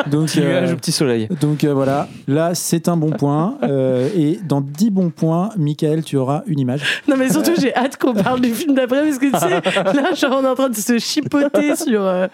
Donc, 0.09 0.27
Petit 0.27 0.41
euh, 0.41 0.49
nuage 0.61 0.73
au 0.73 0.75
petit 0.77 0.91
soleil. 0.91 1.27
donc 1.41 1.63
euh, 1.63 1.73
voilà, 1.73 2.07
là 2.27 2.55
c'est 2.55 2.87
un 2.89 2.97
bon 2.97 3.11
point. 3.11 3.57
Euh, 3.63 4.09
et 4.17 4.39
dans 4.47 4.61
10 4.61 4.89
bons 4.89 5.09
points, 5.11 5.51
Michael, 5.57 6.03
tu 6.03 6.17
auras 6.17 6.41
une 6.47 6.59
image. 6.59 6.81
Non, 7.07 7.15
mais 7.17 7.29
surtout, 7.29 7.51
j'ai 7.59 7.75
hâte 7.75 7.97
qu'on 7.97 8.13
parle 8.13 8.41
du 8.41 8.53
film 8.53 8.73
d'après 8.75 9.03
parce 9.03 9.17
que 9.19 9.25
tu 9.31 9.37
sais, 9.37 9.93
là, 9.93 10.13
genre, 10.15 10.39
on 10.41 10.45
est 10.45 10.49
en 10.49 10.55
train 10.55 10.69
de 10.69 10.75
se 10.75 10.97
chipoter 10.99 11.75
sur. 11.75 12.01
euh, 12.03 12.27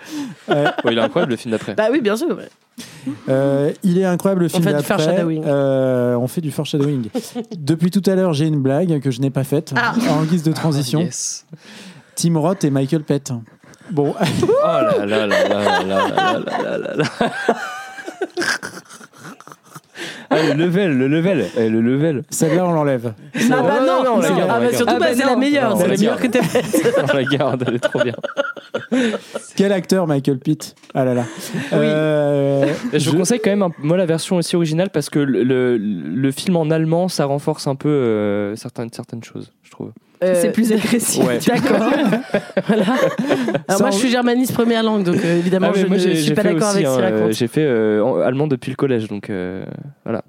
Ouais, 0.48 0.64
il 0.92 0.98
est 0.98 1.02
incroyable 1.02 1.32
le 1.32 1.38
film 1.38 1.52
d'après. 1.52 1.76
Bah 1.76 1.88
oui, 1.92 2.00
bien 2.02 2.16
sûr. 2.16 2.30
ouais. 2.30 2.48
Euh, 3.30 3.72
il 3.84 3.98
est 3.98 4.06
incroyable 4.06 4.44
le 4.44 4.48
film 4.50 4.64
fait 4.64 4.74
du. 4.74 5.40
Euh, 5.46 6.16
on 6.16 6.28
fait 6.28 6.42
du 6.42 6.52
foreshadowing. 6.52 7.06
Depuis 7.58 7.90
tout 7.90 8.04
à 8.06 8.14
l'heure, 8.16 8.34
j'ai 8.34 8.46
une 8.46 8.60
blague 8.62 9.00
que 9.02 9.10
je 9.12 9.20
n'ai 9.22 9.30
pas 9.32 9.44
faite 9.44 9.74
Ah. 9.76 9.94
en 10.12 10.24
guise 10.24 10.44
de 10.44 10.52
transition. 10.52 11.00
Yes. 11.00 11.46
Tim 12.18 12.36
Roth 12.38 12.64
et 12.66 12.70
Michael 12.72 13.04
Pett. 13.04 13.32
Bon, 13.92 14.14
Oh 14.20 14.66
là 14.66 15.06
là 15.06 15.06
là 15.06 15.28
là 15.28 15.28
là 15.28 15.84
là 15.84 15.84
là 15.84 16.40
là 16.64 16.78
là 16.78 16.94
là. 16.96 17.06
Ah, 20.30 20.36
le 20.44 20.54
level, 20.66 20.98
le 20.98 21.08
level, 21.08 21.46
eh, 21.58 21.70
le 21.70 21.80
level. 21.80 22.24
celle-là 22.30 22.66
on 22.66 22.74
l'enlève. 22.74 23.14
Ah 23.36 23.40
bah 23.62 23.80
non, 23.80 24.04
non, 24.04 24.14
on 24.16 24.20
la 24.20 24.30
non. 24.30 24.38
garde, 24.38 24.50
Ah 24.52 24.58
on 24.58 24.60
la 24.60 24.60
bah 24.60 24.60
garde. 24.60 24.76
surtout, 24.76 24.94
Ah 24.96 25.00
bah, 25.00 25.06
bah 25.08 25.16
c'est 25.16 25.26
la 25.26 25.32
non. 25.34 25.38
meilleure, 25.40 25.70
Non, 25.70 25.76
c'est 25.78 25.84
on 25.84 25.88
la 25.88 25.94
la 25.94 25.98
meilleure 25.98 26.20
que 26.20 26.28
t'aies 26.28 26.44
faite. 26.44 26.96
On 27.12 27.16
la 27.16 27.24
garde, 27.24 27.64
elle 27.66 27.76
est 27.76 27.80
trop 27.80 28.04
bien. 28.04 28.14
Quel 29.56 29.72
acteur 29.72 30.06
Michael 30.06 30.40
Pitt 30.40 30.76
Ah 30.94 31.06
là 31.06 31.14
là. 31.14 31.24
Euh, 31.72 32.68
Je 32.92 33.00
je- 33.00 33.10
vous 33.10 33.18
conseille 33.18 33.40
quand 33.40 33.50
même 33.52 33.62
un- 33.64 33.72
moi 33.80 33.96
la 33.96 34.06
version 34.06 34.36
aussi 34.36 34.56
originale 34.58 34.90
parce 34.92 35.10
que 35.10 35.20
le, 35.20 35.44
le, 35.44 35.78
le 35.78 36.32
film 36.32 36.58
en 36.58 36.70
allemand 36.72 37.08
ça 37.08 37.24
renforce 37.26 37.66
un 37.68 37.76
peu 37.76 37.88
euh, 37.90 38.56
certaines, 38.58 38.92
certaines 38.92 39.24
choses, 39.24 39.54
je 39.64 39.72
trouve. 39.72 39.92
C'est 40.22 40.52
plus 40.52 40.72
agressif. 40.74 41.24
Ouais. 41.26 41.40
D'accord. 41.46 41.78
voilà. 42.68 42.86
Alors 43.68 43.78
Ça, 43.78 43.78
moi, 43.80 43.92
je 43.92 43.98
suis 43.98 44.10
germaniste 44.10 44.54
première 44.54 44.84
langue, 44.84 45.04
donc 45.04 45.18
euh, 45.24 45.38
évidemment, 45.38 45.68
Ah, 45.74 45.78
je 45.80 45.86
moi 45.86 45.98
ne 45.98 46.14
suis 46.14 46.34
pas 46.34 46.44
d'accord 46.44 46.70
avec 46.70 46.88
ce 46.88 46.92
qu'il 46.96 47.04
hein, 47.04 47.10
euh, 47.12 47.16
raconte. 47.20 47.34
j'ai 47.34 47.48
fait 47.48 47.66
euh, 47.66 48.24
allemand 48.26 48.48
depuis 48.48 48.72
le 48.72 48.76
collège 48.76 49.08
donc 49.08 49.30
euh, 49.30 49.64
voilà. 50.04 50.24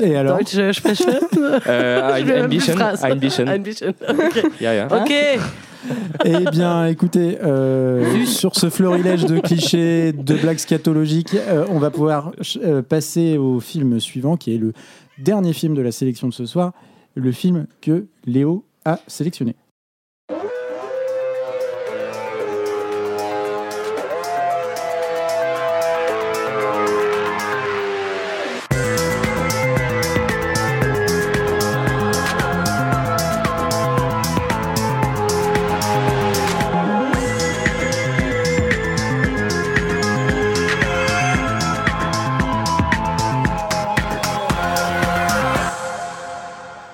Et 0.00 0.16
alors 0.16 0.38
Deutsche 0.38 0.72
sprechen. 0.72 1.06
Euh, 1.66 2.58
phrase. 2.60 3.04
ein 3.04 3.16
bisschen. 3.18 3.48
Ein 3.48 3.62
bisschen. 3.62 3.94
Ok. 4.08 4.42
Ja, 4.60 4.74
ja. 4.74 4.86
Ok. 4.90 5.12
Eh 6.24 6.50
bien, 6.50 6.86
écoutez, 6.86 7.38
euh, 7.42 8.24
sur 8.24 8.54
ce 8.56 8.68
florilège 8.68 9.24
de 9.26 9.38
clichés, 9.40 10.12
de 10.12 10.34
blagues 10.34 10.58
scatologiques, 10.58 11.34
euh, 11.34 11.64
on 11.70 11.78
va 11.78 11.90
pouvoir 11.90 12.32
euh, 12.64 12.82
passer 12.82 13.38
au 13.38 13.60
film 13.60 14.00
suivant, 14.00 14.36
qui 14.36 14.54
est 14.54 14.58
le 14.58 14.72
dernier 15.18 15.52
film 15.52 15.74
de 15.74 15.82
la 15.82 15.92
sélection 15.92 16.28
de 16.28 16.34
ce 16.34 16.46
soir, 16.46 16.72
le 17.14 17.32
film 17.32 17.66
que 17.80 18.06
Léo 18.26 18.64
à 18.88 18.98
sélectionner. 19.06 19.54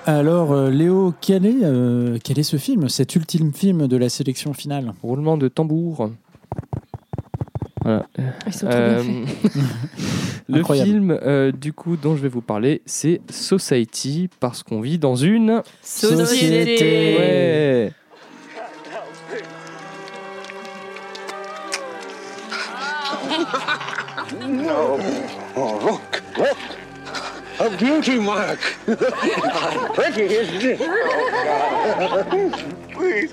Alors, 0.07 0.53
euh, 0.53 0.69
Léo, 0.69 1.13
est, 1.45 1.63
euh, 1.63 1.84
quel 2.25 2.39
est 2.39 2.43
ce 2.43 2.57
film, 2.57 2.89
cet 2.89 3.15
ultime 3.15 3.53
film 3.53 3.87
de 3.87 3.97
la 3.97 4.09
sélection 4.09 4.53
finale? 4.53 4.95
Roulement 5.03 5.37
de 5.37 5.47
tambour. 5.47 6.09
Voilà. 7.83 8.07
Ils 8.47 8.51
sont 8.53 8.65
trop 8.65 8.75
Euh, 8.79 9.03
le 10.49 10.59
Incroyable. 10.59 10.89
film 10.89 11.19
euh, 11.21 11.51
du 11.51 11.71
coup 11.71 11.97
dont 11.97 12.15
je 12.15 12.23
vais 12.23 12.27
vous 12.29 12.41
parler, 12.41 12.81
c'est 12.87 13.21
Society 13.29 14.27
parce 14.39 14.63
qu'on 14.63 14.81
vit 14.81 14.97
dans 14.97 15.15
une 15.15 15.61
Société. 15.83 17.15
Ouais. 17.19 17.91
No. 24.47 24.97
Oh, 25.55 25.79
look, 25.85 26.23
look. 26.37 26.74
A 27.59 27.69
beauty 27.77 28.19
mark. 28.19 28.59
Pretty, 28.85 30.23
isn't 30.23 30.61
it? 30.61 30.79
Please. 32.93 33.31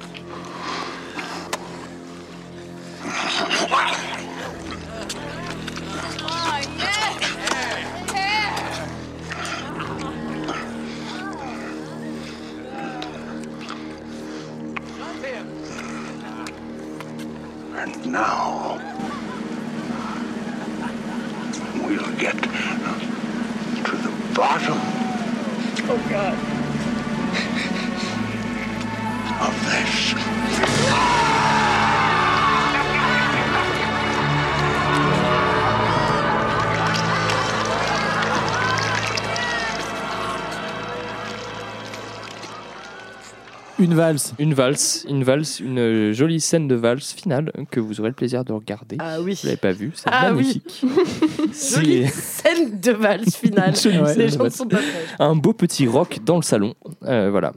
Une 43.82 43.94
valse. 43.94 44.32
Une 44.38 44.54
valse, 44.54 45.04
une 45.08 45.24
valse, 45.24 45.58
une 45.60 46.12
jolie 46.12 46.40
scène 46.40 46.68
de 46.68 46.74
valse 46.76 47.12
finale 47.12 47.50
que 47.70 47.80
vous 47.80 48.00
aurez 48.00 48.10
le 48.10 48.14
plaisir 48.14 48.44
de 48.44 48.52
regarder. 48.52 48.96
Ah 49.00 49.20
oui. 49.20 49.34
Vous 49.40 49.46
l'avez 49.48 49.56
pas 49.56 49.72
vu, 49.72 49.90
c'est 49.94 50.08
Ah 50.12 50.32
oui. 50.32 50.36
magnifique. 50.36 50.84
Jolie 51.74 52.06
C'est 52.08 52.46
scène 52.54 52.78
de 52.80 52.92
valse 52.92 53.36
finale. 53.36 53.74
Jolie 53.76 53.98
Ouais. 53.98 54.06
scène 54.14 54.18
Les 54.18 54.28
gens 54.28 54.50
sont 54.50 54.66
pas 54.68 54.78
un 55.18 55.34
beau 55.34 55.52
petit 55.52 55.86
rock 55.86 56.20
dans 56.24 56.36
le 56.36 56.42
salon. 56.42 56.74
Euh, 57.04 57.30
voilà. 57.30 57.52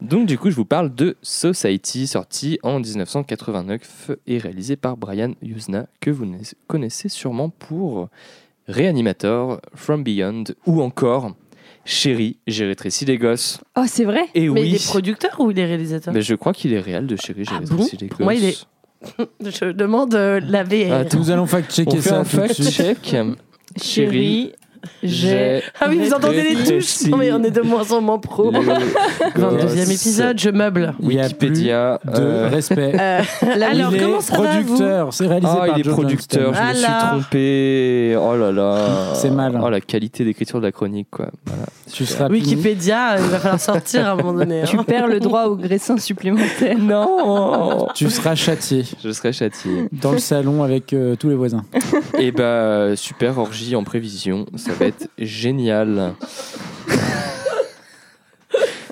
Donc 0.00 0.26
du 0.26 0.38
coup, 0.38 0.50
je 0.50 0.56
vous 0.56 0.64
parle 0.64 0.94
de 0.94 1.16
Society, 1.22 2.06
sorti 2.06 2.58
en 2.62 2.80
1989 2.80 4.10
et 4.26 4.38
réalisé 4.38 4.76
par 4.76 4.96
Brian 4.96 5.32
Usna, 5.42 5.86
que 6.00 6.10
vous 6.10 6.24
na- 6.26 6.38
connaissez 6.66 7.08
sûrement 7.08 7.50
pour 7.50 8.08
Reanimator, 8.68 9.60
From 9.74 10.02
Beyond 10.02 10.44
ou 10.66 10.82
encore 10.82 11.32
Chérie, 11.86 12.38
j'ai 12.46 12.66
rétréci 12.66 13.04
les 13.04 13.16
gosses. 13.16 13.60
Oh, 13.76 13.84
c'est 13.86 14.04
vrai? 14.04 14.24
Et 14.34 14.48
Mais 14.48 14.60
oui. 14.60 14.68
il 14.70 14.74
est 14.74 14.84
producteur 14.86 15.36
ou 15.38 15.50
il 15.52 15.58
est 15.58 15.64
réalisateur? 15.64 16.12
Mais 16.12 16.20
je 16.22 16.34
crois 16.34 16.52
qu'il 16.52 16.72
est 16.72 16.80
réel 16.80 17.06
de 17.06 17.16
Chérie, 17.16 17.44
j'ai 17.44 17.52
Ah 17.54 17.60
rétréci 17.60 17.92
bon? 17.92 17.98
les 18.02 18.06
gosses. 18.08 18.20
Moi, 18.20 18.34
il 18.34 18.44
est- 18.44 18.66
Je 19.40 19.70
demande 19.72 20.14
euh, 20.14 20.40
la 20.42 20.64
VR. 20.64 20.92
Attends. 20.94 21.18
Nous 21.18 21.30
allons 21.30 21.42
On 21.42 21.46
fact-checker 21.46 21.96
fait 22.00 22.08
ça 22.08 22.20
un 22.20 22.24
tout 22.24 22.36
de 22.38 22.52
suite. 22.52 22.72
fact-check. 22.72 23.16
Chérie, 23.80 24.52
j'ai. 25.02 25.62
Ah 25.80 25.86
oui, 25.88 25.98
vous 25.98 26.12
entendez 26.12 26.42
les 26.42 26.64
touches 26.64 27.06
Non 27.08 27.16
mais 27.16 27.32
on 27.32 27.42
est 27.42 27.50
de 27.50 27.62
moins 27.62 27.90
en 27.92 28.00
moins 28.00 28.18
pro. 28.18 28.50
les 28.50 28.58
22e 28.58 29.34
gosses. 29.34 29.90
épisode, 29.90 30.38
je 30.38 30.50
meuble. 30.50 30.94
Wikipédia. 31.00 32.00
de 32.04 32.20
euh, 32.20 32.48
respect. 32.48 32.92
Euh, 32.98 33.20
alors, 33.42 33.92
il 33.92 33.96
est 33.96 34.00
comment 34.00 34.20
ça 34.20 34.40
va, 34.40 34.60
vous 34.60 34.76
producteur, 34.76 35.12
c'est 35.12 35.26
réalisé 35.26 35.52
Ah, 35.52 35.66
par 35.66 35.78
il 35.78 35.86
est 35.86 35.90
producteur, 35.90 36.54
je 36.54 36.60
me 36.62 36.74
suis 36.74 36.84
trompé. 37.08 38.16
Oh 38.20 38.36
là 38.36 38.52
là. 38.52 39.14
C'est 39.14 39.30
mal. 39.30 39.60
Oh 39.62 39.68
la 39.68 39.80
qualité 39.80 40.24
d'écriture 40.24 40.60
de 40.60 40.66
la 40.66 40.72
chronique, 40.72 41.08
quoi. 41.10 41.28
Voilà. 41.46 41.64
Tu 41.92 42.04
seras 42.04 42.28
puni. 42.28 42.40
Wikipédia, 42.40 43.12
euh, 43.12 43.18
il 43.20 43.30
va 43.30 43.38
falloir 43.38 43.60
sortir 43.60 44.06
à 44.06 44.10
un 44.10 44.16
moment 44.16 44.32
donné. 44.32 44.60
hein. 44.62 44.66
Tu 44.66 44.76
perds 44.78 45.06
le 45.06 45.20
droit 45.20 45.44
au 45.44 45.56
graissin 45.56 45.96
supplémentaire. 45.98 46.78
Non 46.78 47.88
Tu 47.94 48.10
seras 48.10 48.34
châtié 48.34 48.84
Je 49.02 49.10
serai 49.10 49.32
châtié. 49.32 49.88
dans 49.92 50.12
le 50.12 50.18
salon 50.18 50.62
avec 50.62 50.92
euh, 50.92 51.16
tous 51.16 51.28
les 51.28 51.34
voisins. 51.34 51.64
Et 52.18 52.32
bah, 52.32 52.96
super 52.96 53.38
orgie 53.38 53.76
en 53.76 53.84
prévision. 53.84 54.46
Ça 54.56 54.72
va 54.78 54.86
être 54.86 55.08
génial. 55.18 56.14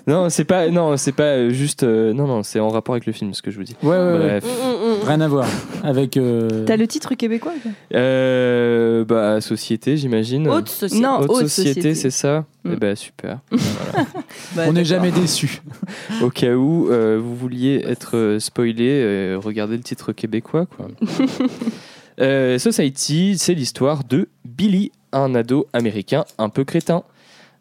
Non, 0.06 0.28
c'est 0.28 0.44
pas, 0.44 0.68
non, 0.68 0.98
c'est 0.98 1.12
pas 1.12 1.48
juste, 1.48 1.82
euh, 1.82 2.12
non, 2.12 2.26
non, 2.26 2.42
c'est 2.42 2.60
en 2.60 2.68
rapport 2.68 2.94
avec 2.94 3.06
le 3.06 3.14
film, 3.14 3.32
ce 3.32 3.40
que 3.40 3.50
je 3.50 3.56
vous 3.56 3.64
dis. 3.64 3.74
Ouais, 3.82 3.88
ouais, 3.96 3.96
ouais. 4.12 4.18
Bref, 4.40 4.44
Mm, 4.44 4.48
mm, 4.68 5.02
mm. 5.02 5.08
Rien 5.08 5.20
à 5.22 5.28
voir 5.28 5.46
avec. 5.82 6.18
euh, 6.18 6.66
T'as 6.66 6.76
le 6.76 6.86
titre 6.86 7.14
québécois 7.14 7.54
quoi 7.62 7.70
euh, 7.94 9.02
bah, 9.06 9.40
société, 9.40 9.96
j'imagine. 9.96 10.46
Haute 10.46 10.68
société. 10.68 11.02
Non, 11.02 11.20
Haute 11.20 11.30
haute 11.30 11.40
société, 11.48 11.70
société. 11.70 11.94
c'est 11.94 12.10
ça. 12.10 12.44
Mm. 12.64 12.70
Eh 12.74 12.76
ben 12.76 12.94
super. 12.96 13.38
Bah, 14.54 14.64
On 14.68 14.72
n'est 14.74 14.82
d'accord. 14.82 14.84
jamais 14.84 15.10
déçu. 15.10 15.62
Au 16.20 16.28
cas 16.28 16.52
où 16.54 16.90
euh, 16.90 17.18
vous 17.22 17.34
vouliez 17.34 17.82
être 17.86 18.14
euh, 18.18 18.38
spoilé, 18.40 19.00
euh, 19.02 19.38
regardez 19.42 19.76
le 19.78 19.82
titre 19.82 20.12
québécois. 20.12 20.66
Quoi. 20.66 20.88
Euh, 22.20 22.58
Society, 22.58 23.36
c'est 23.38 23.54
l'histoire 23.54 24.04
de 24.04 24.28
Billy, 24.44 24.92
un 25.12 25.34
ado 25.34 25.66
américain 25.72 26.24
un 26.38 26.48
peu 26.48 26.64
crétin. 26.64 27.02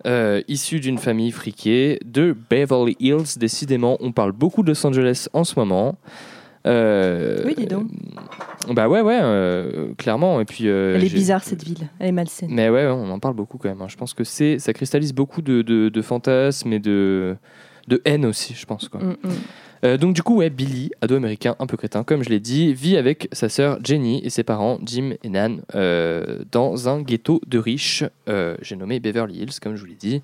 euh, 0.05 0.41
issu 0.49 0.79
d'une 0.81 0.97
famille 0.97 1.31
friquée 1.31 1.97
de 2.05 2.35
Beverly 2.49 2.97
Hills. 2.99 3.37
Décidément, 3.37 3.95
on 4.01 4.11
parle 4.11 4.33
beaucoup 4.33 4.61
de 4.61 4.67
Los 4.69 4.85
Angeles 4.85 5.27
en 5.31 5.43
ce 5.45 5.57
moment. 5.57 5.95
Euh, 6.67 7.41
Oui, 7.45 7.55
dis 7.57 7.65
donc. 7.67 7.87
euh, 8.69 8.73
bah 8.73 8.87
ouais, 8.89 9.01
ouais, 9.01 9.19
euh, 9.21 9.93
clairement. 9.97 10.39
Et 10.41 10.45
puis, 10.45 10.67
Elle 10.67 11.03
est 11.03 11.13
bizarre 11.13 11.43
cette 11.43 11.63
ville, 11.63 11.87
elle 11.99 12.09
est 12.09 12.11
malsaine. 12.11 12.49
mais 12.51 12.69
ouais, 12.69 12.85
ouais, 12.85 12.91
on 12.91 13.09
en 13.11 13.19
parle 13.19 13.35
beaucoup 13.35 13.57
quand 13.57 13.69
même. 13.69 13.81
hein. 13.81 13.87
Je 13.89 13.95
pense 13.97 14.13
que 14.13 14.23
c'est, 14.23 14.59
ça 14.59 14.73
cristallise 14.73 15.13
beaucoup 15.13 15.41
de, 15.41 15.61
de, 15.61 15.89
de 15.89 16.01
fantasmes 16.01 16.73
et 16.73 16.79
de, 16.79 17.35
de 17.87 18.01
haine 18.05 18.25
aussi, 18.25 18.53
je 18.55 18.65
pense. 18.65 18.89
Quoi. 18.89 19.01
Mm, 19.01 19.15
mm. 19.23 19.29
Euh, 19.83 19.97
donc 19.97 20.13
du 20.15 20.23
coup, 20.23 20.35
ouais, 20.37 20.49
Billy, 20.49 20.91
ado 21.01 21.15
américain 21.15 21.55
un 21.59 21.67
peu 21.67 21.75
crétin, 21.77 22.03
comme 22.03 22.23
je 22.23 22.29
l'ai 22.29 22.39
dit, 22.39 22.73
vit 22.73 22.95
avec 22.97 23.27
sa 23.33 23.49
sœur 23.49 23.79
Jenny 23.83 24.21
et 24.23 24.29
ses 24.29 24.43
parents 24.43 24.79
Jim 24.85 25.15
et 25.23 25.29
Nan 25.29 25.61
euh, 25.75 26.39
dans 26.51 26.87
un 26.87 27.01
ghetto 27.01 27.41
de 27.47 27.57
riches. 27.59 28.03
euh, 28.29 28.55
J'ai 28.61 28.75
nommé 28.77 28.99
Beverly 28.99 29.39
Hills, 29.39 29.59
comme 29.61 29.75
je 29.75 29.81
vous 29.81 29.87
l'ai 29.87 29.95
dit. 29.95 30.21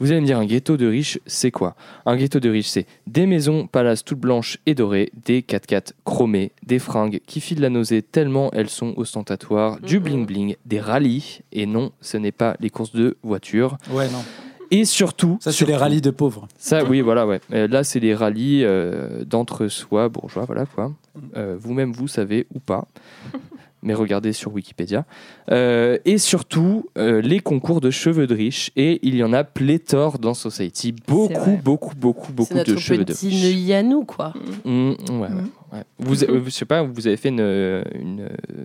Vous 0.00 0.12
allez 0.12 0.20
me 0.20 0.26
dire, 0.26 0.38
un 0.38 0.46
ghetto 0.46 0.76
de 0.76 0.86
riches, 0.86 1.18
c'est 1.26 1.50
quoi? 1.50 1.74
Un 2.06 2.16
ghetto 2.16 2.38
de 2.38 2.48
riches, 2.48 2.68
c'est 2.68 2.86
des 3.08 3.26
maisons, 3.26 3.66
palaces 3.66 4.04
toutes 4.04 4.20
blanches 4.20 4.58
et 4.64 4.76
dorées, 4.76 5.10
des 5.24 5.42
4x4 5.42 5.90
chromés, 6.04 6.52
des 6.64 6.78
fringues 6.78 7.20
qui 7.26 7.40
filent 7.40 7.60
la 7.60 7.68
nausée 7.68 8.00
tellement 8.02 8.48
elles 8.52 8.68
sont 8.70 8.94
ostentatoires, 8.96 9.80
du 9.80 9.98
Mhm. 9.98 10.04
bling-bling, 10.06 10.56
des 10.66 10.78
rallyes, 10.80 11.40
et 11.50 11.66
non, 11.66 11.90
ce 12.00 12.16
n'est 12.16 12.30
pas 12.32 12.56
les 12.60 12.70
courses 12.70 12.92
de 12.92 13.16
voitures. 13.24 13.76
Ouais, 13.90 14.08
non. 14.08 14.22
Et 14.70 14.84
surtout... 14.84 15.38
Ça, 15.40 15.52
c'est 15.52 15.66
les 15.66 15.76
rallyes 15.76 16.00
de 16.00 16.10
pauvres. 16.10 16.46
ça, 16.58 16.84
oui, 16.84 17.00
voilà, 17.00 17.26
ouais. 17.26 17.40
Euh, 17.52 17.68
là, 17.68 17.84
c'est 17.84 18.00
les 18.00 18.14
rallyes 18.14 18.64
euh, 18.64 19.24
d'entre-soi 19.24 20.08
bourgeois, 20.08 20.44
voilà 20.44 20.66
quoi. 20.66 20.92
Euh, 21.36 21.56
Vous-même, 21.58 21.92
vous 21.92 22.08
savez 22.08 22.46
ou 22.54 22.58
pas. 22.60 22.86
Mais 23.82 23.94
regardez 23.94 24.32
sur 24.32 24.52
Wikipédia. 24.52 25.04
Euh, 25.52 25.98
et 26.04 26.18
surtout, 26.18 26.86
euh, 26.98 27.20
les 27.20 27.38
concours 27.38 27.80
de 27.80 27.90
cheveux 27.90 28.26
de 28.26 28.34
riches. 28.34 28.72
Et 28.74 28.98
il 29.06 29.14
y 29.14 29.22
en 29.22 29.32
a 29.32 29.44
pléthore 29.44 30.18
dans 30.18 30.34
Society. 30.34 30.92
Beaucoup, 31.06 31.56
beaucoup, 31.62 31.94
beaucoup, 31.94 32.26
C'est 32.26 32.34
beaucoup 32.34 32.54
de 32.54 32.58
notre 32.58 32.76
cheveux 32.76 33.04
de 33.04 33.12
petit 33.12 33.28
riches. 33.28 33.42
Neuilly 33.44 33.72
à 33.74 33.84
nous, 33.84 34.04
quoi. 34.04 34.32
Mmh, 34.64 34.90
ouais, 34.90 34.96
ouais, 35.10 35.28
ouais. 35.72 35.84
Vous, 36.00 36.24
euh, 36.24 36.42
je 36.44 36.50
sais 36.50 36.64
pas, 36.64 36.82
vous 36.82 37.06
avez 37.06 37.16
fait 37.16 37.28
une, 37.28 37.38
une, 37.38 38.20
euh, 38.22 38.64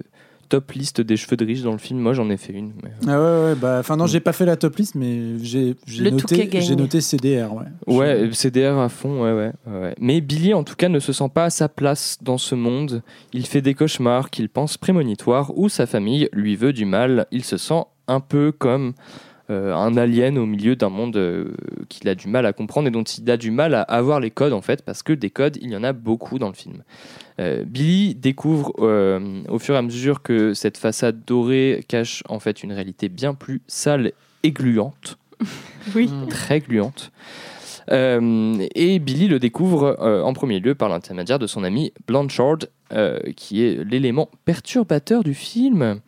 top 0.53 0.71
liste 0.73 1.01
des 1.01 1.17
cheveux 1.17 1.35
de 1.35 1.43
riches 1.45 1.63
dans 1.63 1.71
le 1.71 1.79
film. 1.79 1.99
Moi, 1.99 2.13
j'en 2.13 2.29
ai 2.29 2.37
fait 2.37 2.53
une. 2.53 2.73
mais- 2.83 2.91
Ah 3.07 3.19
ouais, 3.19 3.43
ouais, 3.45 3.55
bah, 3.55 3.77
enfin 3.79 3.97
non, 3.97 4.05
j'ai 4.05 4.19
pas 4.19 4.33
fait 4.33 4.45
la 4.45 4.55
top 4.55 4.75
list, 4.75 4.93
mais 4.93 5.39
j'ai 5.41 5.75
noté, 6.11 6.47
j'ai 6.61 6.75
noté 6.75 7.01
CDR, 7.01 7.51
ouais. 7.55 7.65
Ouais, 7.87 8.29
CDR 8.33 8.77
à 8.77 8.87
fond, 8.89 9.23
ouais, 9.23 9.31
ouais, 9.33 9.51
ouais, 9.65 9.79
ouais. 9.81 9.95
Mais 9.99 10.21
Billy, 10.21 10.53
en 10.53 10.63
tout 10.63 10.75
cas, 10.75 10.89
ne 10.89 10.99
se 10.99 11.11
sent 11.11 11.29
pas 11.33 11.45
à 11.45 11.49
sa 11.49 11.69
place 11.69 12.19
dans 12.21 12.37
ce 12.37 12.53
monde. 12.53 13.01
Il 13.33 13.47
fait 13.47 13.61
des 13.63 13.73
cauchemars 13.73 14.29
qu'il 14.29 14.47
pense 14.47 14.77
prémonitoires 14.77 15.57
où 15.57 15.69
sa 15.69 15.87
famille 15.87 16.29
lui 16.33 16.55
veut 16.55 16.71
du 16.71 16.85
mal. 16.85 17.25
Il 17.31 17.43
se 17.43 17.57
sent 17.57 17.81
un 18.07 18.19
peu 18.19 18.51
comme 18.51 18.93
euh, 19.49 19.75
un 19.75 19.97
alien 19.97 20.37
au 20.37 20.45
milieu 20.45 20.77
d'un 20.77 20.87
monde 20.87 21.17
euh, 21.17 21.53
qu'il 21.89 22.07
a 22.07 22.15
du 22.15 22.29
mal 22.29 22.45
à 22.45 22.53
comprendre 22.53 22.87
et 22.87 22.91
dont 22.91 23.03
il 23.03 23.29
a 23.29 23.35
du 23.35 23.51
mal 23.51 23.73
à 23.73 23.81
avoir 23.81 24.21
les 24.21 24.31
codes 24.31 24.53
en 24.53 24.61
fait, 24.61 24.83
parce 24.83 25.03
que 25.03 25.11
des 25.11 25.29
codes, 25.29 25.57
il 25.61 25.69
y 25.69 25.75
en 25.75 25.83
a 25.83 25.91
beaucoup 25.91 26.39
dans 26.39 26.47
le 26.47 26.53
film. 26.53 26.83
Euh, 27.41 27.65
Billy 27.65 28.15
découvre 28.15 28.73
au 29.49 29.59
fur 29.59 29.75
et 29.75 29.77
à 29.77 29.81
mesure 29.81 30.21
que 30.21 30.53
cette 30.53 30.77
façade 30.77 31.25
dorée 31.27 31.83
cache 31.89 32.23
en 32.29 32.39
fait 32.39 32.63
une 32.63 32.71
réalité 32.71 33.09
bien 33.09 33.33
plus 33.33 33.61
sale 33.67 34.13
et 34.43 34.51
gluante. 34.51 35.17
Oui. 35.93 36.09
Très 36.29 36.61
gluante. 36.61 37.11
Et 37.91 38.99
Billy 38.99 39.27
le 39.27 39.39
découvre 39.39 39.97
en 39.99 40.31
premier 40.31 40.61
lieu 40.61 40.73
par 40.73 40.87
l'intermédiaire 40.87 41.39
de 41.39 41.47
son 41.47 41.65
ami 41.65 41.91
Blanchard, 42.07 42.59
qui 43.35 43.61
est 43.61 43.83
l'élément 43.83 44.29
perturbateur 44.45 45.25
du 45.25 45.33
film. 45.33 45.99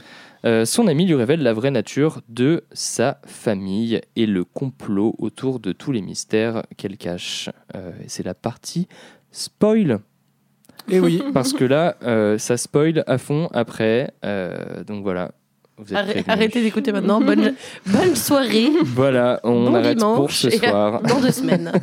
Euh, 0.46 0.64
son 0.66 0.88
ami 0.88 1.08
lui 1.08 1.16
révèle 1.16 1.42
la 1.42 1.54
vraie 1.54 1.72
nature 1.72 2.22
de 2.30 2.66
sa 2.72 3.20
famille 3.26 4.02
et 4.16 4.28
le 4.28 4.44
complot 4.44 5.16
autour 5.18 5.60
de 5.60 5.72
tous 5.72 5.92
les 5.92 6.02
mystères 6.02 6.64
qu'elle 6.78 6.98
cache. 6.98 7.50
Euh, 7.76 7.92
c'est 8.08 8.26
la 8.26 8.36
partie 8.36 8.88
spoil. 9.32 10.00
Et 10.88 11.00
oui. 11.00 11.24
Parce 11.34 11.52
que 11.54 11.66
là, 11.66 11.98
euh, 12.04 12.38
ça 12.38 12.58
spoil 12.58 13.04
à 13.08 13.18
fond 13.18 13.50
après. 13.54 14.14
Donc 14.86 15.02
voilà. 15.02 15.32
Arrêtez 16.28 16.62
d'écouter 16.62 16.92
maintenant. 16.92 17.20
Bonne, 17.22 17.54
bonne 17.88 18.16
soirée. 18.16 18.70
Voilà, 18.84 19.40
on 19.44 19.66
bon 19.72 19.76
arrête 19.76 20.00
pour 20.00 20.14
dimanche 20.16 20.38
ce 20.42 20.48
et 20.48 20.58
soir. 20.58 21.02
Dans 21.04 21.20
deux 21.20 21.32
semaines. 21.32 21.72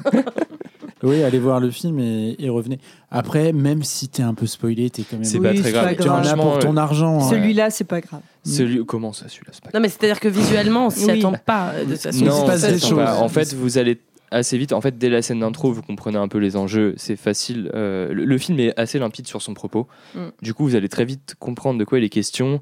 Oui, 1.05 1.21
allez 1.25 1.41
voir 1.41 1.59
le 1.59 1.69
film 1.73 1.99
et, 1.99 2.37
et 2.39 2.49
revenez. 2.49 2.79
Après, 3.11 3.53
même 3.53 3.83
si 3.83 4.07
t'es 4.09 4.23
un 4.23 4.35
peu 4.35 4.47
spoilé, 4.47 4.89
t'es 4.89 5.03
quand 5.03 5.17
même. 5.17 5.25
C'est 5.25 5.41
pas 5.41 5.51
Oui, 5.51 5.57
très 5.57 5.71
c'est 5.71 5.73
grave. 5.73 5.97
pas 5.97 6.01
Tu 6.01 6.09
en 6.09 6.15
as 6.25 6.37
pour 6.37 6.61
ton 6.61 6.77
argent. 6.77 7.17
hein. 7.17 7.29
Celui-là, 7.29 7.71
c'est 7.71 7.83
pas 7.83 8.01
grave. 8.01 8.21
Celui... 8.45 8.87
Comment 8.87 9.13
ça, 9.13 9.29
celui-là 9.29 9.51
c'est 9.53 9.65
pas 9.65 9.71
Non, 9.75 9.81
mais 9.81 9.89
c'est-à-dire 9.89 10.21
que 10.21 10.29
visuellement, 10.29 10.87
on 10.87 10.91
s'y 10.91 11.07
Oui. 11.07 11.19
attend 11.19 11.33
pas. 11.45 11.73
De 11.85 11.91
toute 11.95 12.03
façon, 12.03 12.25
Non, 12.25 12.47
passe 12.47 12.61
ça 12.61 12.71
des 12.71 12.79
choses. 12.79 12.95
pas. 12.95 13.17
En 13.19 13.29
fait, 13.29 13.53
vous 13.53 13.79
allez 13.79 14.01
assez 14.31 14.57
vite. 14.57 14.73
En 14.73 14.81
fait, 14.81 14.97
dès 14.97 15.09
la 15.09 15.23
scène 15.23 15.41
d'intro, 15.41 15.73
vous 15.73 15.83
comprenez 15.83 16.19
un 16.19 16.29
peu 16.29 16.39
les 16.39 16.55
enjeux. 16.55 16.95
C'est 16.99 17.17
facile. 17.17 17.69
Euh, 17.75 18.13
le, 18.15 18.25
le 18.25 18.39
film 18.39 18.61
est 18.61 18.79
assez 18.79 19.01
limpide 19.01 19.27
sur 19.27 19.43
son 19.43 19.55
propos. 19.55 19.89
Mm. 20.15 20.21
Du 20.41 20.55
coup, 20.55 20.63
vous 20.63 20.77
allez 20.77 20.89
très 20.89 21.05
vite 21.05 21.35
comprendre 21.41 21.81
de 21.81 21.85
quoi 21.85 21.99
il 21.99 22.05
est 22.05 22.11
question. 22.11 22.61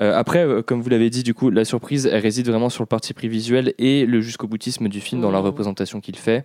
Euh, 0.00 0.18
après, 0.18 0.44
euh, 0.46 0.62
comme 0.62 0.80
vous 0.80 0.88
l'avez 0.88 1.10
dit, 1.10 1.22
du 1.22 1.34
coup, 1.34 1.50
la 1.50 1.64
surprise, 1.64 2.06
elle 2.06 2.22
réside 2.22 2.48
vraiment 2.48 2.70
sur 2.70 2.82
le 2.82 2.86
parti 2.88 3.12
pris 3.14 3.28
visuel 3.28 3.74
et 3.78 4.06
le 4.06 4.20
jusqu'au 4.20 4.46
boutisme 4.48 4.88
du 4.88 5.00
film 5.00 5.20
dans 5.20 5.30
la 5.30 5.40
Mm. 5.40 5.44
représentation 5.44 6.00
qu'il 6.00 6.16
fait 6.16 6.44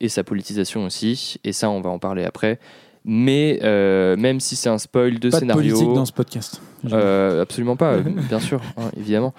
et 0.00 0.08
sa 0.08 0.24
politisation 0.24 0.84
aussi. 0.84 1.38
Et 1.44 1.52
ça, 1.52 1.70
on 1.70 1.80
va 1.80 1.90
en 1.90 1.98
parler 1.98 2.24
après. 2.24 2.58
Mais 3.04 3.58
euh, 3.64 4.16
même 4.16 4.38
si 4.38 4.54
c'est 4.54 4.68
un 4.68 4.78
spoil 4.78 5.18
de 5.18 5.28
Pas 5.30 5.36
de 5.36 5.40
scénario, 5.40 5.74
politique 5.74 5.94
dans 5.94 6.04
ce 6.04 6.12
podcast. 6.12 6.60
euh, 6.92 7.42
absolument 7.42 7.74
pas, 7.76 7.96
bien 8.28 8.38
sûr, 8.38 8.60
hein, 8.76 8.90
évidemment. 8.96 9.34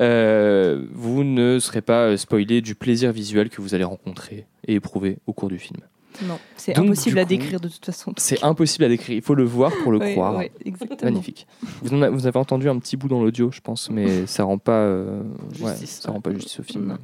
Euh, 0.00 0.84
vous 0.92 1.24
ne 1.24 1.58
serez 1.58 1.80
pas 1.80 2.16
spoilé 2.18 2.60
du 2.60 2.74
plaisir 2.74 3.10
visuel 3.12 3.48
que 3.48 3.62
vous 3.62 3.74
allez 3.74 3.84
rencontrer 3.84 4.46
et 4.66 4.74
éprouver 4.74 5.16
au 5.26 5.32
cours 5.32 5.48
du 5.48 5.58
film. 5.58 5.80
Non, 6.26 6.38
c'est 6.56 6.76
impossible 6.76 7.18
à 7.18 7.22
coup, 7.22 7.28
décrire 7.28 7.60
de 7.60 7.68
toute 7.68 7.84
façon. 7.84 8.12
C'est 8.16 8.42
impossible 8.44 8.84
à 8.84 8.88
décrire, 8.88 9.16
il 9.16 9.22
faut 9.22 9.34
le 9.34 9.44
voir 9.44 9.72
pour 9.82 9.92
le 9.92 9.98
croire. 9.98 10.40
exactement. 10.64 11.10
Magnifique. 11.10 11.46
Vous, 11.82 11.94
en 11.94 12.02
a- 12.02 12.10
vous 12.10 12.26
avez 12.26 12.38
entendu 12.38 12.68
un 12.68 12.78
petit 12.78 12.96
bout 12.96 13.08
dans 13.08 13.22
l'audio, 13.22 13.50
je 13.52 13.60
pense, 13.60 13.90
mais 13.90 14.06
ça 14.26 14.44
rend 14.44 14.58
pas, 14.58 14.72
euh, 14.80 15.22
ouais, 15.60 15.74
ça 15.86 16.10
rend 16.10 16.20
pas 16.20 16.32
justice 16.32 16.60
au 16.60 16.62
film. 16.62 16.86
Non. 16.88 16.98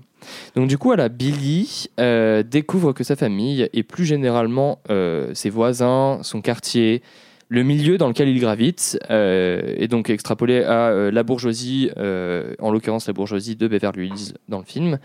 Donc 0.54 0.68
du 0.68 0.76
coup, 0.78 0.88
voilà, 0.88 1.08
Billy 1.08 1.86
euh, 2.00 2.42
découvre 2.42 2.92
que 2.92 3.04
sa 3.04 3.16
famille 3.16 3.68
et 3.72 3.82
plus 3.82 4.04
généralement 4.04 4.80
euh, 4.90 5.32
ses 5.34 5.50
voisins, 5.50 6.18
son 6.22 6.40
quartier, 6.40 7.02
le 7.48 7.62
milieu 7.62 7.96
dans 7.96 8.08
lequel 8.08 8.28
il 8.28 8.40
gravite 8.40 8.98
euh, 9.10 9.74
est 9.76 9.88
donc 9.88 10.10
extrapolé 10.10 10.64
à 10.64 10.88
euh, 10.88 11.10
la 11.10 11.22
bourgeoisie, 11.22 11.90
euh, 11.96 12.54
en 12.58 12.70
l'occurrence 12.70 13.06
la 13.06 13.12
bourgeoisie 13.12 13.56
de 13.56 13.68
Beverly 13.68 14.08
Hills 14.08 14.34
dans 14.48 14.58
le 14.58 14.64
film, 14.64 14.98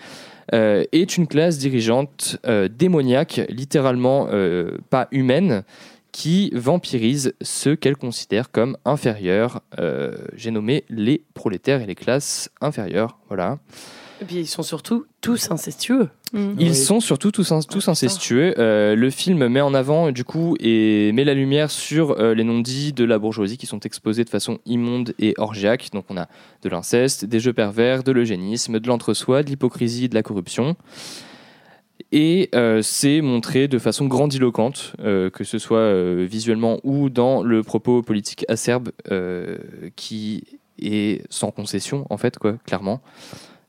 euh, 0.53 0.83
est 0.91 1.17
une 1.17 1.27
classe 1.27 1.57
dirigeante 1.57 2.37
démoniaque, 2.71 3.41
littéralement 3.49 4.27
pas 4.89 5.07
humaine, 5.11 5.63
qui 6.11 6.51
vampirise 6.53 7.33
ceux 7.41 7.75
qu'elle 7.75 7.95
considère 7.95 8.51
comme 8.51 8.77
inférieurs. 8.85 9.61
J'ai 10.35 10.51
nommé 10.51 10.83
les 10.89 11.23
prolétaires 11.33 11.81
et 11.81 11.85
les 11.85 11.95
classes 11.95 12.49
inférieures. 12.59 13.17
Voilà. 13.27 13.59
Et 14.21 14.25
puis 14.25 14.35
ils 14.35 14.47
sont 14.47 14.61
surtout 14.61 15.05
tous 15.19 15.49
incestueux. 15.49 16.09
Mm. 16.33 16.53
Ils 16.59 16.69
Oui. 16.69 16.75
sont 16.75 16.99
surtout 16.99 17.31
tous, 17.31 17.51
tous 17.67 17.87
incestueux. 17.87 18.53
Euh, 18.59 18.95
le 18.95 19.09
film 19.09 19.47
met 19.47 19.61
en 19.61 19.73
avant, 19.73 20.11
du 20.11 20.23
coup, 20.23 20.55
et 20.59 21.11
met 21.11 21.23
la 21.23 21.33
lumière 21.33 21.71
sur 21.71 22.19
euh, 22.19 22.35
les 22.35 22.43
non-dits 22.43 22.93
de 22.93 23.03
la 23.03 23.17
bourgeoisie 23.17 23.57
qui 23.57 23.65
sont 23.65 23.79
exposés 23.79 24.23
de 24.23 24.29
façon 24.29 24.59
immonde 24.65 25.13
et 25.17 25.33
orgiaque. 25.37 25.89
Donc, 25.91 26.05
on 26.09 26.17
a 26.17 26.27
de 26.61 26.69
l'inceste, 26.69 27.25
des 27.25 27.39
jeux 27.39 27.53
pervers, 27.53 28.03
de 28.03 28.11
l'eugénisme, 28.11 28.79
de 28.79 28.87
l'entre-soi, 28.87 29.41
de 29.41 29.49
l'hypocrisie, 29.49 30.07
de 30.07 30.13
la 30.15 30.21
corruption. 30.23 30.75
Et 32.11 32.49
euh, 32.55 32.81
c'est 32.81 33.21
montré 33.21 33.67
de 33.67 33.79
façon 33.79 34.05
grandiloquente, 34.05 34.93
euh, 34.99 35.29
que 35.29 35.43
ce 35.43 35.57
soit 35.57 35.77
euh, 35.77 36.27
visuellement 36.29 36.79
ou 36.83 37.09
dans 37.09 37.41
le 37.41 37.63
propos 37.63 38.01
politique 38.01 38.45
acerbe, 38.49 38.91
euh, 39.11 39.57
qui 39.95 40.43
est 40.79 41.23
sans 41.29 41.51
concession, 41.51 42.05
en 42.09 42.17
fait, 42.17 42.37
quoi, 42.37 42.57
clairement. 42.65 43.01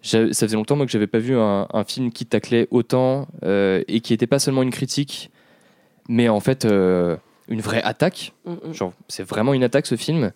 Ça 0.03 0.27
faisait 0.33 0.57
longtemps 0.57 0.74
moi, 0.77 0.85
que 0.87 0.93
j'avais 0.93 1.07
pas 1.07 1.19
vu 1.20 1.37
un, 1.37 1.66
un 1.73 1.85
film 1.85 2.11
qui 2.12 2.27
taclait 2.27 2.66
autant 2.70 3.29
euh, 3.45 3.83
et 3.87 4.01
qui 4.01 4.12
était 4.12 4.27
pas 4.27 4.39
seulement 4.41 4.62
une 4.62 4.70
critique, 4.73 5.31
mais 6.09 6.29
en 6.29 6.41
fait 6.41 6.65
euh, 6.65 7.16
une 7.49 7.61
vraie 7.61 7.83
attaque. 7.83 8.33
Mm, 8.45 8.53
mm. 8.70 8.73
Genre, 8.74 8.93
c'est 9.09 9.23
vraiment 9.23 9.55
une 9.55 9.62
attaque 9.62 9.87
ce 9.87 9.97
film. 9.97 10.33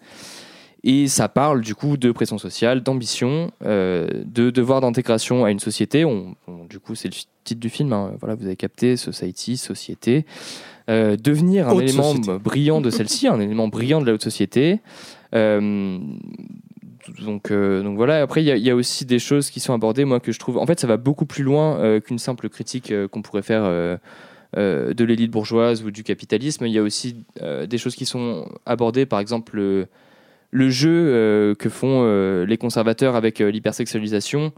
Et 0.84 1.09
ça 1.09 1.28
parle 1.28 1.62
du 1.62 1.74
coup 1.74 1.97
de 1.97 2.12
pression 2.12 2.38
sociale, 2.38 2.80
d'ambition, 2.84 3.51
euh, 3.64 4.06
de 4.24 4.51
devoir 4.51 4.80
d'intégration 4.80 5.44
à 5.44 5.51
une 5.51 5.59
société. 5.59 6.05
On, 6.05 6.36
on- 6.47 6.64
du 6.64 6.78
coup, 6.78 6.94
c'est 6.94 7.09
le 7.09 7.14
titre 7.43 7.60
du 7.60 7.68
film. 7.70 7.93
hein. 7.93 8.12
Voilà, 8.20 8.36
vous 8.36 8.47
avez 8.47 8.55
capté 8.55 8.97
Society, 8.97 9.56
société. 9.56 10.26
Devenir 10.88 11.68
un 11.68 11.72
Haute 11.72 11.82
élément 11.82 12.14
société. 12.14 12.38
brillant 12.38 12.80
de 12.80 12.90
celle-ci, 12.90 13.26
un 13.26 13.40
élément 13.40 13.66
brillant 13.66 14.01
de 14.01 14.06
la 14.06 14.12
haute 14.12 14.22
société. 14.22 14.78
Euh, 15.34 15.98
donc, 17.22 17.50
euh, 17.50 17.82
donc 17.82 17.96
voilà. 17.96 18.22
Après, 18.22 18.42
il 18.42 18.46
y, 18.46 18.50
a- 18.50 18.56
il 18.56 18.62
y 18.64 18.70
a 18.70 18.74
aussi 18.76 19.04
des 19.04 19.18
choses 19.18 19.50
qui 19.50 19.60
sont 19.60 19.72
abordées, 19.74 20.04
moi, 20.04 20.20
que 20.20 20.32
je 20.32 20.38
trouve. 20.38 20.58
En 20.58 20.66
fait, 20.66 20.80
ça 20.80 20.86
va 20.86 20.96
beaucoup 20.96 21.26
plus 21.26 21.42
loin 21.44 21.78
euh, 21.78 22.00
qu'une 22.00 22.18
simple 22.18 22.48
critique 22.48 22.90
euh, 22.92 23.08
qu'on 23.08 23.22
pourrait 23.22 23.42
faire 23.42 23.64
de 24.54 25.04
l'élite 25.04 25.30
bourgeoise 25.30 25.82
ou 25.84 25.90
du 25.90 26.02
capitalisme. 26.02 26.66
Il 26.66 26.72
y 26.72 26.78
a 26.78 26.82
aussi 26.82 27.26
des 27.68 27.76
choses 27.78 27.94
qui 27.94 28.06
sont 28.06 28.48
abordées, 28.64 29.04
par 29.04 29.20
exemple, 29.20 29.56
le, 29.56 29.86
le 30.50 30.70
jeu 30.70 31.54
que 31.58 31.68
font 31.68 32.44
les 32.46 32.56
conservateurs 32.56 33.16
avec 33.16 33.40
l'hypersexualisation. 33.40 34.52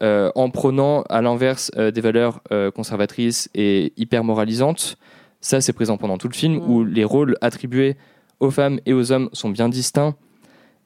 en 0.00 0.50
prônant 0.50 1.02
à 1.10 1.20
l'inverse 1.20 1.70
des 1.76 2.00
valeurs 2.00 2.40
conservatrices 2.74 3.50
et 3.54 3.92
hyper 3.98 4.24
moralisantes. 4.24 4.96
Ça, 5.42 5.60
c'est 5.60 5.74
présent 5.74 5.98
pendant 5.98 6.16
tout 6.16 6.28
le 6.28 6.34
film, 6.34 6.56
où 6.66 6.82
les 6.84 7.04
rôles 7.04 7.36
attribués 7.42 7.96
aux 8.40 8.50
femmes 8.50 8.80
et 8.86 8.94
aux 8.94 9.12
hommes 9.12 9.28
sont 9.34 9.50
bien 9.50 9.68
distincts. 9.68 10.16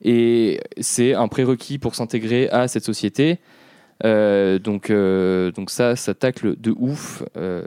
Et 0.03 0.61
c'est 0.81 1.15
un 1.15 1.29
prérequis 1.29 1.79
pour 1.79 1.95
s'intégrer 1.95 2.49
à 2.51 2.69
cette 2.69 2.85
société. 2.85 3.39
Euh, 4.05 4.61
donc, 4.61 4.91
euh, 4.91 5.51
donc 5.51 5.70
ça, 5.70 5.97
ça 5.97 6.15
tacle 6.15 6.55
de 6.59 6.73
ouf. 6.79 7.23
Euh, 7.37 7.65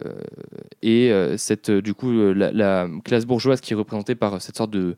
et 0.81 1.11
euh, 1.11 1.35
cette, 1.37 1.69
du 1.69 1.93
coup, 1.93 2.11
la, 2.33 2.51
la 2.51 2.87
classe 3.03 3.25
bourgeoise 3.25 3.59
qui 3.59 3.73
est 3.73 3.75
représentée 3.75 4.15
par 4.15 4.41
cette 4.41 4.55
sorte 4.55 4.71
de, 4.71 4.95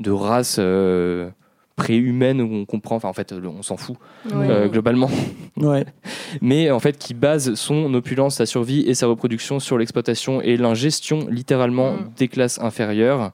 de 0.00 0.10
race 0.10 0.56
euh, 0.58 1.28
préhumaine 1.76 2.40
où 2.40 2.54
on 2.54 2.64
comprend, 2.64 2.96
enfin 2.96 3.08
en 3.08 3.12
fait, 3.12 3.32
on 3.32 3.62
s'en 3.62 3.76
fout 3.76 3.96
Ouais. 4.32 4.48
euh, 4.48 4.68
globalement, 4.68 5.10
Ouais. 5.58 5.84
mais 6.40 6.70
en 6.70 6.78
fait 6.78 6.96
qui 6.98 7.12
base 7.14 7.54
son 7.54 7.92
opulence, 7.94 8.36
sa 8.36 8.46
survie 8.46 8.82
et 8.86 8.94
sa 8.94 9.06
reproduction 9.08 9.58
sur 9.60 9.76
l'exploitation 9.76 10.40
et 10.40 10.56
l'ingestion 10.56 11.26
littéralement 11.28 11.92
Mm. 11.94 12.10
des 12.16 12.28
classes 12.28 12.58
inférieures. 12.60 13.32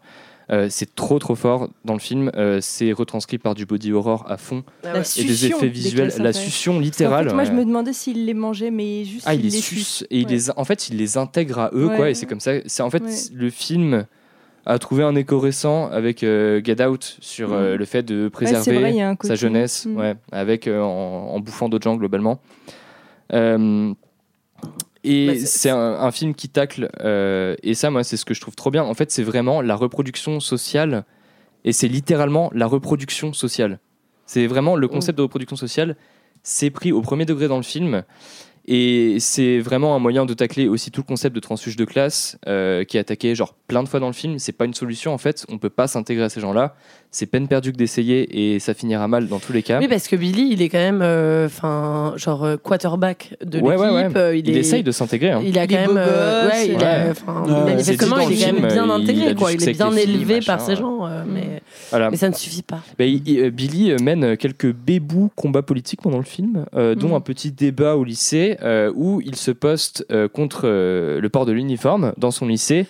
Euh, 0.51 0.66
c'est 0.68 0.94
trop 0.97 1.18
trop 1.20 1.36
fort 1.36 1.68
dans 1.85 1.93
le 1.93 2.01
film. 2.01 2.31
Euh, 2.35 2.59
c'est 2.60 2.90
retranscrit 2.93 3.39
par 3.39 3.55
du 3.55 3.66
body 3.66 3.93
horror 3.93 4.24
à 4.28 4.36
fond 4.36 4.64
Ah 4.82 4.94
La 4.94 4.98
ouais. 5.01 5.05
et 5.16 5.24
des 5.24 5.47
effets 5.47 5.68
visuels, 5.68 6.12
la 6.18 6.32
succion 6.32 6.81
littérale. 6.81 7.28
fait, 7.28 7.35
moi, 7.35 7.44
je 7.44 7.52
me 7.52 7.64
demandais 7.64 7.93
s'il 7.93 8.27
les 8.27 8.35
mangeait, 8.35 8.72
mais 8.72 9.05
juste 9.05 9.24
Ah, 9.28 9.35
il 9.35 9.40
il 9.40 9.44
les 9.44 9.51
les 9.51 9.60
suce 9.62 10.05
et 10.10 10.18
il 10.20 10.27
les, 10.28 10.51
en 10.51 10.64
fait, 10.64 10.89
il 10.89 10.97
les 10.97 11.16
intègre 11.18 11.59
à 11.60 11.70
eux, 11.72 11.86
Ouais. 11.86 11.97
quoi. 11.97 12.10
Et 12.10 12.14
c'est 12.14 12.27
comme 12.27 12.40
ça. 12.40 12.52
C'est 12.66 12.82
en 12.82 12.90
fait 12.90 13.02
Ouais. 13.02 13.14
le 13.32 13.48
film 13.51 14.06
a 14.66 14.78
trouvé 14.81 15.05
un 15.05 15.14
écho 15.14 15.39
récent 15.39 15.89
avec 15.89 16.22
euh, 16.24 16.60
Get 16.64 16.85
Out 16.85 17.16
sur 17.20 17.52
euh, 17.52 17.77
le 17.77 17.85
fait 17.85 18.02
de 18.02 18.28
préserver 18.28 18.78
vrai, 18.78 19.16
sa 19.22 19.35
jeunesse, 19.36 19.86
ouais, 19.89 20.16
avec 20.32 20.66
euh, 20.66 20.82
en, 20.82 21.28
en 21.32 21.40
bouffant 21.40 21.68
d'autres 21.68 21.85
gens 21.85 21.97
globalement. 21.97 22.40
Et 25.05 25.27
Bah, 25.27 25.32
c'est- 25.35 25.47
c'est 25.47 25.70
un, 25.70 25.78
un 25.78 26.10
film 26.10 26.35
qui 26.35 26.48
tacle, 26.48 26.90
euh, 27.01 27.56
et 27.62 27.74
ça, 27.74 27.90
moi, 27.90 28.05
c'est 28.05 28.16
ce 28.16 28.24
que 28.24 28.35
je 28.35 28.40
trouve 28.40 28.55
trop 28.55 28.70
bien. 28.70 28.85
En 28.85 28.94
fait, 28.94 29.10
c'est 29.10 29.22
vraiment 29.22 29.62
la 29.62 29.74
reproduction 29.77 30.40
sociale, 30.40 31.05
et 31.64 31.72
c'est 31.72 31.89
littéralement 31.89 32.51
la 32.55 32.66
reproduction 32.66 33.32
sociale. 33.32 33.78
C'est 34.27 34.47
vraiment 34.47 34.77
le 34.77 34.86
concept 34.89 35.16
de 35.18 35.22
reproduction 35.22 35.56
sociale, 35.56 35.97
c'est 36.43 36.70
pris 36.70 36.93
au 36.93 37.01
premier 37.02 37.24
degré 37.24 37.48
dans 37.48 37.56
le 37.56 37.62
film. 37.62 38.02
Et 38.66 39.16
c'est 39.20 39.59
vraiment 39.59 39.97
un 39.97 39.98
moyen 39.98 40.27
de 40.27 40.35
tacler 40.35 40.68
aussi 40.68 40.90
tout 40.90 41.01
le 41.01 41.06
concept 41.06 41.35
de 41.35 41.40
transfuge 41.40 41.77
de 41.77 41.85
classe 41.85 42.39
euh, 42.47 42.85
qui 42.85 42.98
est 42.98 43.01
attaqué 43.01 43.35
genre 43.35 43.55
plein 43.66 43.82
de 43.82 43.89
fois 43.89 43.98
dans 44.01 44.06
le 44.06 44.12
film. 44.12 44.39
C'est 44.39 44.52
pas 44.52 44.66
une 44.66 44.74
solution 44.74 45.12
en 45.12 45.18
fait. 45.18 45.44
On 45.48 45.59
peut 45.59 45.70
pas 45.70 45.89
s'intégrer 45.89 46.24
à 46.24 46.28
ces 46.28 46.40
gens-là. 46.40 46.77
C'est 47.12 47.26
peine 47.26 47.48
perdue 47.48 47.72
que 47.72 47.76
d'essayer 47.76 48.54
et 48.54 48.60
ça 48.60 48.72
finira 48.72 49.08
mal 49.08 49.26
dans 49.26 49.40
tous 49.40 49.52
les 49.52 49.64
cas. 49.64 49.80
Oui, 49.80 49.88
parce 49.88 50.06
que 50.06 50.14
Billy, 50.14 50.50
il 50.52 50.62
est 50.62 50.68
quand 50.68 50.78
même, 50.78 51.00
euh, 51.02 51.46
enfin, 51.46 52.12
genre 52.16 52.44
euh, 52.44 52.56
quarterback 52.56 53.34
de 53.44 53.58
Ouais, 53.58 53.72
l'équipe. 53.76 53.80
ouais, 53.92 54.06
ouais. 54.06 54.16
euh, 54.16 54.36
Il, 54.36 54.48
il, 54.48 54.56
est- 54.56 54.60
essaye 54.60 54.84
de 54.84 54.92
s'intégrer. 54.92 55.32
hein. 55.32 55.42
Il 55.44 55.58
a 55.58 55.64
Il 55.64 55.68
quand 55.68 55.74
est 55.74 55.86
même, 55.88 55.96
euh, 55.96 56.48
ouais, 56.48 56.68
il 56.68 56.84
a, 56.84 57.12
manifestement, 57.64 58.18
il 58.20 58.40
est 58.40 58.46
quand 58.46 58.52
même 58.60 58.72
bien 58.72 58.84
il 58.84 58.90
intégré, 58.90 59.28
a 59.30 59.34
quoi. 59.34 59.52
Il 59.52 59.68
est 59.68 59.72
bien 59.72 59.90
élevé 59.96 60.38
par 60.40 60.58
machin, 60.60 60.70
ouais. 60.70 60.76
gens, 60.76 61.06
euh, 61.06 61.24
mais, 61.26 61.62
Voilà. 61.90 62.10
mais 62.10 62.16
ça 62.16 62.28
ne 62.28 62.34
suffit 62.34 62.62
pas. 62.62 62.80
Bah, 62.96 63.04
il- 63.04 63.26
il- 63.28 63.50
Billy 63.50 63.92
mène 64.00 64.36
quelques 64.36 64.72
bébous 64.72 65.30
combats 65.34 65.62
politiques 65.62 66.02
pendant 66.02 66.18
le 66.18 66.24
film, 66.24 66.64
euh, 66.76 66.94
dont 66.94 67.08
Mhm. 67.08 67.14
un 67.14 67.20
petit 67.20 67.50
débat 67.50 67.96
au 67.96 68.04
lycée 68.04 68.56
euh, 68.62 68.92
où 68.94 69.20
il 69.20 69.34
se 69.34 69.50
poste 69.50 70.06
euh, 70.12 70.28
contre 70.28 70.62
euh, 70.64 71.20
le 71.20 71.28
port 71.28 71.44
de 71.44 71.50
l'uniforme 71.52 72.12
dans 72.18 72.30
son 72.30 72.46
lycée. 72.46 72.86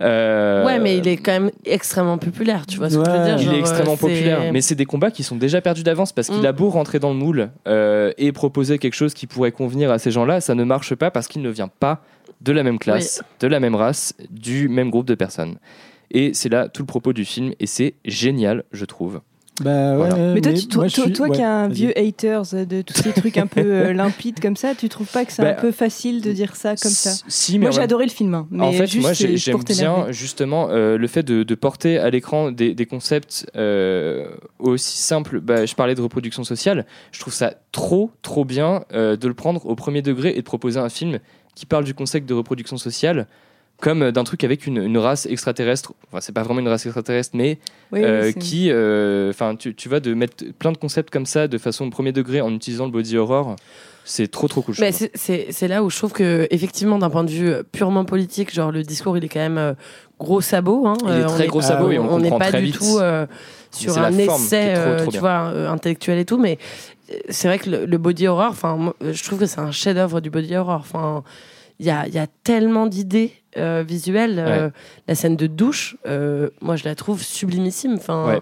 Euh, 0.00 0.64
Ouais, 0.64 0.78
mais 0.80 0.98
il 0.98 1.06
est 1.06 1.16
quand 1.16 1.32
même 1.32 1.50
extrêmement 1.64 2.18
populaire, 2.18 2.66
tu 2.66 2.78
vois 2.78 2.90
ce 2.90 2.98
que 2.98 3.04
je 3.04 3.10
veux 3.10 3.24
dire 3.24 3.36
il 3.40 3.54
est 3.54 3.60
extrêmement 3.60 3.92
euh, 3.92 3.96
populaire, 3.96 4.52
mais 4.52 4.60
c'est 4.60 4.74
des 4.74 4.86
combats 4.86 5.10
qui 5.12 5.22
sont 5.22 5.36
déjà 5.36 5.60
perdus 5.60 5.84
d'avance 5.84 6.12
parce 6.12 6.28
qu'il 6.28 6.40
Mm. 6.42 6.46
a 6.46 6.52
beau 6.52 6.68
rentrer 6.68 6.98
dans 6.98 7.10
le 7.10 7.16
moule 7.16 7.50
euh, 7.68 8.12
et 8.18 8.32
proposer 8.32 8.78
quelque 8.78 8.94
chose 8.94 9.14
qui 9.14 9.26
pourrait 9.28 9.52
convenir 9.52 9.90
à 9.92 9.98
ces 10.00 10.10
gens-là, 10.10 10.40
ça 10.40 10.54
ne 10.56 10.64
marche 10.64 10.94
pas 10.96 11.10
parce 11.12 11.28
qu'il 11.28 11.42
ne 11.42 11.50
vient 11.50 11.68
pas 11.68 12.02
de 12.40 12.50
la 12.52 12.62
même 12.64 12.78
classe, 12.80 13.22
de 13.40 13.46
la 13.46 13.60
même 13.60 13.74
race, 13.76 14.14
du 14.30 14.68
même 14.68 14.90
groupe 14.90 15.06
de 15.06 15.14
personnes. 15.14 15.56
Et 16.10 16.34
c'est 16.34 16.48
là 16.48 16.68
tout 16.68 16.82
le 16.82 16.86
propos 16.86 17.12
du 17.12 17.24
film 17.24 17.52
et 17.60 17.66
c'est 17.66 17.94
génial, 18.04 18.64
je 18.72 18.84
trouve. 18.84 19.20
Bah, 19.60 19.92
ouais, 19.92 19.96
Voilà. 19.96 20.34
Mais 20.34 20.40
toi, 20.40 20.52
tu- 20.52 20.66
toi, 20.66 20.76
moi, 20.82 20.88
je 20.88 20.94
toi- 20.96 21.04
suis- 21.04 21.12
toi 21.12 21.28
qui 21.30 21.40
es 21.40 21.44
un 21.44 21.68
vieux 21.68 21.96
haters 21.96 22.42
de 22.66 22.82
tous 22.82 23.00
ces 23.00 23.12
trucs 23.12 23.36
un 23.36 23.46
peu 23.46 23.60
euh, 23.62 23.92
limpides 23.92 24.40
comme 24.40 24.56
ça, 24.56 24.74
tu 24.74 24.88
trouves 24.88 25.06
pas 25.06 25.24
que 25.24 25.32
c'est 25.32 25.42
Bah, 25.42 25.50
un 25.56 25.60
peu 25.60 25.70
facile 25.70 26.20
de 26.20 26.32
dire 26.32 26.56
ça 26.56 26.74
comme 26.74 26.90
ça? 26.90 27.12
Si, 27.28 27.58
mais 27.58 27.66
Moi 27.66 27.70
j'ai 27.70 27.80
adoré 27.82 28.04
le 28.06 28.10
film, 28.10 28.34
hein, 28.34 28.48
mais 28.50 28.64
en 28.64 28.72
fait, 28.72 28.88
juste 28.88 29.02
moi 29.02 29.14
c'est 29.14 29.28
j'ai- 29.28 29.36
j'aime 29.36 29.62
bien 29.62 30.10
justement 30.10 30.70
euh, 30.70 30.96
le 30.98 31.06
fait 31.06 31.22
de, 31.22 31.44
de 31.44 31.54
porter 31.54 31.98
à 31.98 32.10
l'écran 32.10 32.50
des, 32.50 32.74
des 32.74 32.86
concepts 32.86 33.46
euh, 33.54 34.26
aussi 34.58 34.98
simples. 34.98 35.38
Bah, 35.40 35.66
je 35.66 35.74
parlais 35.76 35.94
de 35.94 36.00
reproduction 36.02 36.42
sociale. 36.42 36.84
Je 37.12 37.20
trouve 37.20 37.32
ça 37.32 37.54
trop, 37.70 38.10
trop 38.22 38.44
bien 38.44 38.84
euh, 38.92 39.16
de 39.16 39.28
le 39.28 39.34
prendre 39.34 39.64
au 39.66 39.76
premier 39.76 40.02
degré 40.02 40.30
et 40.34 40.38
de 40.38 40.42
proposer 40.42 40.80
un 40.80 40.88
film 40.88 41.20
qui 41.54 41.66
parle 41.66 41.84
du 41.84 41.94
concept 41.94 42.28
de 42.28 42.34
reproduction 42.34 42.76
sociale 42.76 43.28
comme 43.80 44.02
euh, 44.02 44.12
d'un 44.12 44.24
truc 44.24 44.44
avec 44.44 44.66
une, 44.66 44.78
une 44.78 44.98
race 44.98 45.26
extraterrestre. 45.26 45.92
Enfin, 46.08 46.20
c'est 46.20 46.32
pas 46.32 46.42
vraiment 46.42 46.60
une 46.60 46.68
race 46.68 46.86
extraterrestre, 46.86 47.36
mais 47.36 47.58
Oui, 47.92 48.00
euh, 48.02 48.32
qui, 48.32 48.70
euh, 48.70 49.30
enfin, 49.30 49.56
tu, 49.56 49.74
tu 49.74 49.88
vois, 49.88 50.00
de 50.00 50.14
mettre 50.14 50.44
plein 50.58 50.72
de 50.72 50.78
concepts 50.78 51.10
comme 51.10 51.26
ça 51.26 51.48
de 51.48 51.58
façon 51.58 51.90
premier 51.90 52.12
degré 52.12 52.40
en 52.40 52.52
utilisant 52.54 52.86
le 52.86 52.92
body 52.92 53.16
horror. 53.16 53.56
C'est 54.06 54.30
trop, 54.30 54.48
trop 54.48 54.60
cool. 54.60 54.74
Bah, 54.78 54.88
c'est- 54.92 55.68
là 55.68 55.82
où 55.82 55.88
je 55.88 55.96
trouve 55.96 56.12
que 56.12 56.46
effectivement 56.50 56.98
d'un 56.98 57.08
point 57.08 57.24
de 57.24 57.30
vue 57.30 57.52
purement 57.72 58.04
politique 58.04 58.52
genre 58.52 58.70
le 58.70 58.82
discours 58.82 59.16
il 59.16 59.24
est 59.24 59.28
quand 59.30 59.40
même 59.40 59.56
euh, 59.56 59.72
gros 60.18 60.42
sabot 60.42 60.86
hein. 60.86 60.96
Il 61.06 61.10
est 61.20 61.24
très 61.24 61.44
on 61.46 61.48
gros 61.48 61.62
sabot 61.62 61.90
et 61.90 61.98
on 61.98 62.18
n'est 62.18 62.28
pas 62.28 62.48
très 62.50 62.58
du 62.60 62.66
vite. 62.66 62.76
tout 62.76 62.98
sur 63.70 63.96
un 63.98 64.12
essai 64.12 64.56
est 64.56 64.74
trop, 64.74 64.96
trop 65.04 65.10
tu 65.10 65.18
vois 65.20 65.38
intellectuel 65.70 66.18
et 66.18 66.26
tout 66.26 66.36
mais 66.38 66.58
c'est 67.30 67.48
vrai 67.48 67.58
que 67.58 67.70
le, 67.70 67.86
le 67.86 67.96
body 67.98 68.26
horror 68.26 68.50
enfin 68.50 68.92
je 69.00 69.24
trouve 69.24 69.38
que 69.38 69.46
c'est 69.46 69.60
un 69.60 69.72
chef 69.72 69.94
d'œuvre 69.94 70.20
du 70.20 70.28
body 70.28 70.54
horror 70.54 70.80
enfin 70.80 71.24
il 71.80 71.86
y 71.86 71.90
a, 71.90 72.06
il 72.06 72.14
y 72.14 72.18
a 72.18 72.26
tellement 72.44 72.86
d'idées 72.86 73.32
euh, 73.56 73.84
visuelles 73.86 74.38
euh, 74.38 74.70
la 75.08 75.14
scène 75.14 75.36
de 75.36 75.46
douche 75.46 75.96
euh, 76.06 76.50
moi 76.60 76.76
je 76.76 76.84
la 76.84 76.94
trouve 76.94 77.22
sublimissime 77.22 77.94
enfin 77.94 78.26
Ouais. 78.26 78.40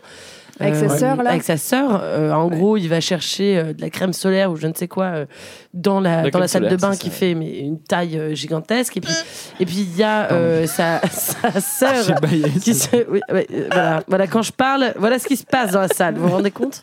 Avec 0.60 0.74
sa 0.76 0.88
sœur, 0.90 1.22
là 1.22 1.30
avec 1.30 1.42
sa 1.42 1.56
sœur 1.56 2.00
euh, 2.02 2.30
en 2.32 2.48
gros 2.48 2.76
il 2.76 2.88
va 2.88 3.00
chercher 3.00 3.56
euh, 3.58 3.72
de 3.72 3.80
la 3.80 3.88
crème 3.90 4.12
solaire 4.12 4.50
ou 4.52 4.56
je 4.56 4.66
ne 4.66 4.74
sais 4.74 4.86
quoi 4.86 5.04
euh, 5.06 5.26
dans 5.72 5.98
la, 5.98 6.24
La 6.24 6.30
dans 6.30 6.38
la 6.38 6.46
salle 6.48 6.68
de 6.68 6.76
bain 6.76 6.94
qui 6.94 7.08
ça, 7.08 7.16
fait 7.16 7.34
mais, 7.34 7.58
une 7.60 7.80
taille 7.80 8.18
euh, 8.18 8.34
gigantesque. 8.34 8.96
Et 8.96 9.00
puis 9.00 9.14
et 9.60 9.64
puis 9.66 9.76
il 9.90 9.96
y 9.96 10.02
a 10.02 10.30
euh, 10.30 10.66
sa, 10.66 11.00
sa 11.10 11.58
sœur 11.60 11.94
J'ai 12.06 12.14
baillé, 12.14 12.44
qui 12.62 12.74
se, 12.74 12.88
oui, 13.08 13.20
ouais, 13.32 13.46
euh, 13.52 13.68
voilà, 13.72 14.02
voilà 14.06 14.26
quand 14.26 14.42
je 14.42 14.52
parle 14.52 14.92
voilà 14.98 15.18
ce 15.18 15.26
qui 15.26 15.36
se 15.36 15.44
passe 15.44 15.72
dans 15.72 15.80
la 15.80 15.88
salle 15.88 16.14
vous 16.16 16.28
vous 16.28 16.34
rendez 16.34 16.50
compte? 16.50 16.82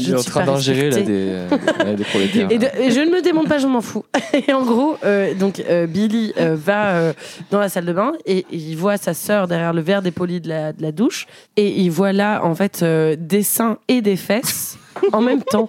Je 0.00 0.10
ne 0.12 0.16
en 0.16 0.18
suis 0.22 0.30
train 0.30 0.44
d'ingérer 0.46 0.88
des, 0.90 1.04
euh, 1.10 1.94
des 1.96 2.04
prolétaires. 2.04 2.48
et, 2.50 2.58
de- 2.58 2.66
et 2.80 2.90
je 2.90 3.00
ne 3.00 3.10
me 3.10 3.20
démonte 3.22 3.48
pas, 3.48 3.58
je 3.58 3.66
m'en 3.66 3.80
fous. 3.82 4.04
Et 4.48 4.52
en 4.52 4.62
gros, 4.62 4.96
euh, 5.04 5.34
donc 5.34 5.60
euh, 5.68 5.86
Billy 5.86 6.32
euh, 6.40 6.56
va 6.58 6.88
euh, 6.94 7.12
dans 7.50 7.60
la 7.60 7.68
salle 7.68 7.84
de 7.84 7.92
bain 7.92 8.12
et 8.26 8.44
il 8.50 8.74
voit 8.76 8.96
sa 8.96 9.14
sœur 9.14 9.46
derrière 9.46 9.72
le 9.72 9.80
verre 9.82 10.02
dépoli 10.02 10.40
de 10.40 10.48
la, 10.48 10.72
de 10.72 10.82
la 10.82 10.90
douche 10.90 11.26
et 11.56 11.68
il 11.82 11.90
voit 11.90 12.12
là 12.12 12.40
en 12.44 12.54
fait 12.54 12.80
euh, 12.94 13.16
des 13.18 13.42
seins 13.42 13.78
et 13.88 14.00
des 14.02 14.16
fesses 14.16 14.78
en 15.12 15.20
même 15.20 15.42
temps. 15.42 15.68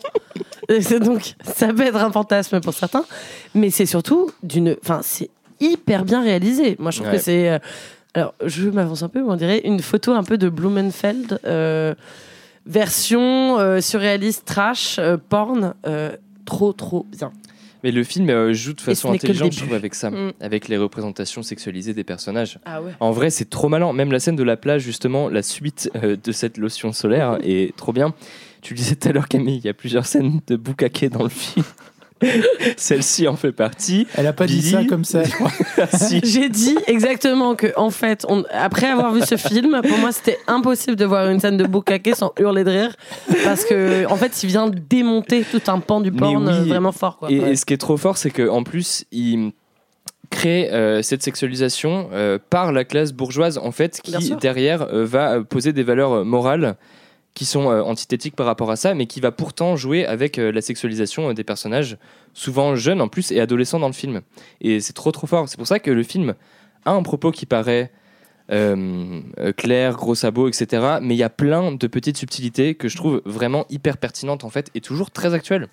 Donc 1.01 1.35
ça 1.43 1.73
peut 1.73 1.83
être 1.83 1.97
un 1.97 2.11
fantasme 2.11 2.59
pour 2.61 2.73
certains, 2.73 3.05
mais 3.53 3.69
c'est 3.69 3.85
surtout 3.85 4.29
d'une, 4.43 4.75
enfin 4.81 5.01
c'est 5.03 5.29
hyper 5.59 6.05
bien 6.05 6.21
réalisé. 6.23 6.75
Moi 6.79 6.91
je 6.91 6.97
trouve 6.97 7.09
Ouais. 7.11 7.17
que 7.17 7.23
c'est 7.23 7.49
euh, 7.49 7.59
alors 8.13 8.33
je 8.45 8.69
m'avance 8.69 9.03
un 9.03 9.09
peu, 9.09 9.21
mais 9.21 9.29
on 9.31 9.35
dirait 9.35 9.59
une 9.65 9.79
photo 9.81 10.13
un 10.13 10.23
peu 10.23 10.37
de 10.37 10.49
Blumenfeld. 10.49 11.39
euh, 11.45 11.93
version 12.65 13.79
surréaliste 13.81 14.45
trash 14.45 14.99
porn 15.29 15.73
trop 16.45 16.73
trop 16.73 17.05
bien 17.11 17.31
Mais 17.85 17.91
le 17.91 18.03
film 18.03 18.27
euh, 18.31 18.51
joue 18.51 18.73
de 18.73 18.81
façon 18.81 19.11
intelligente, 19.13 19.53
je 19.53 19.59
trouve, 19.59 19.75
avec 19.75 19.93
ça, 19.93 20.09
Mm. 20.09 20.31
avec 20.41 20.67
les 20.69 20.77
représentations 20.77 21.43
sexualisées 21.43 21.93
des 21.93 22.03
personnages. 22.03 22.57
ah 22.65 22.81
ouais 22.81 22.93
En 22.99 23.11
vrai, 23.11 23.29
c'est 23.29 23.47
trop 23.47 23.69
malin. 23.69 23.93
Même 23.93 24.11
la 24.11 24.19
scène 24.19 24.35
de 24.35 24.41
la 24.41 24.57
plage, 24.57 24.81
justement, 24.81 25.29
la 25.29 25.43
suite 25.43 25.91
euh, 26.03 26.17
de 26.21 26.31
cette 26.31 26.57
lotion 26.57 26.91
solaire 26.93 27.37
est 27.43 27.75
trop 27.75 27.93
bien. 27.93 28.15
Tu 28.63 28.73
le 28.73 28.79
disais 28.79 28.95
tout 28.95 29.07
à 29.07 29.11
l'heure, 29.11 29.27
Camille, 29.27 29.57
il 29.57 29.65
y 29.65 29.69
a 29.69 29.75
plusieurs 29.75 30.07
scènes 30.07 30.39
de 30.47 30.55
boucaquet 30.55 31.09
dans 31.09 31.21
le 31.21 31.29
film. 31.29 31.63
Celle-ci 32.77 33.27
en 33.27 33.35
fait 33.35 33.51
partie. 33.51 34.07
Elle 34.15 34.27
a 34.27 34.33
pas 34.33 34.45
dit 34.47 34.61
ça 34.61 34.83
comme 34.85 35.03
ça. 35.05 35.23
Si. 35.93 36.21
j'ai 36.23 36.49
dit 36.49 36.77
exactement 36.87 37.55
que 37.55 37.67
en 37.75 37.89
fait 37.89 38.25
on- 38.29 38.43
après 38.51 38.87
avoir 38.87 39.13
vu 39.13 39.21
ce 39.21 39.35
film 39.37 39.81
pour 39.87 39.97
moi 39.97 40.11
c'était 40.11 40.39
impossible 40.47 40.95
de 40.95 41.05
voir 41.05 41.29
une 41.29 41.39
scène 41.39 41.57
de 41.57 41.65
Bukake 41.65 42.11
sans 42.15 42.31
hurler 42.39 42.63
de 42.63 42.71
rire 42.71 42.95
parce 43.43 43.65
que 43.65 44.05
en 44.07 44.15
fait 44.15 44.41
il 44.43 44.47
vient 44.47 44.69
démonter 44.69 45.43
tout 45.49 45.61
un 45.67 45.79
pan 45.79 45.99
du 46.01 46.11
porn 46.11 46.47
oui. 46.47 46.69
vraiment 46.69 46.91
fort 46.91 47.17
quoi. 47.17 47.29
Et, 47.31 47.39
Ouais. 47.39 47.51
et 47.51 47.55
ce 47.55 47.65
qui 47.65 47.73
est 47.73 47.77
trop 47.77 47.97
fort, 47.97 48.17
c'est 48.17 48.31
qu'en 48.31 48.63
plus, 48.63 49.03
il 49.11 49.51
crée 50.29 50.71
euh, 50.71 51.01
cette 51.01 51.21
sexualisation 51.21 52.09
euh, 52.13 52.39
par 52.49 52.71
la 52.71 52.83
classe 52.85 53.11
bourgeoise, 53.13 53.57
en 53.57 53.71
fait, 53.71 53.99
qui 54.03 54.35
derrière 54.37 54.81
euh, 54.83 55.05
va 55.05 55.41
poser 55.43 55.73
des 55.73 55.83
valeurs 55.83 56.13
euh, 56.13 56.23
morales 56.23 56.75
qui 57.35 57.45
sont 57.45 57.69
euh, 57.69 57.83
antithétiques 57.83 58.35
par 58.35 58.47
rapport 58.47 58.71
à 58.71 58.77
ça, 58.77 58.95
mais 58.95 59.05
qui 59.05 59.19
va 59.19 59.31
pourtant 59.31 59.75
jouer 59.75 60.05
avec 60.05 60.39
euh, 60.39 60.51
la 60.51 60.61
sexualisation 60.61 61.29
euh, 61.29 61.33
des 61.33 61.43
personnages, 61.43 61.97
souvent 62.33 62.75
jeunes 62.75 63.01
en 63.01 63.09
plus 63.09 63.31
et 63.31 63.39
adolescents 63.39 63.79
dans 63.79 63.87
le 63.87 63.93
film. 63.93 64.21
Et 64.61 64.79
c'est 64.79 64.93
trop 64.93 65.11
trop 65.11 65.27
fort. 65.27 65.47
C'est 65.47 65.57
pour 65.57 65.67
ça 65.67 65.79
que 65.79 65.91
le 65.91 66.01
film 66.01 66.33
a 66.85 66.91
un 66.91 67.03
propos 67.03 67.31
qui 67.31 67.45
paraît 67.45 67.91
euh, 68.51 69.21
clair, 69.57 69.95
gros 69.95 70.15
sabots, 70.15 70.47
etc. 70.47 70.97
Mais 71.01 71.15
il 71.15 71.17
y 71.17 71.23
a 71.23 71.29
plein 71.29 71.73
de 71.73 71.87
petites 71.87 72.17
subtilités 72.17 72.75
que 72.75 72.87
je 72.87 72.95
trouve 72.95 73.21
vraiment 73.25 73.65
hyper 73.69 73.97
pertinentes 73.97 74.43
en 74.43 74.49
fait 74.49 74.71
et 74.73 74.81
toujours 74.81 75.11
très 75.11 75.33
actuelles. 75.33 75.67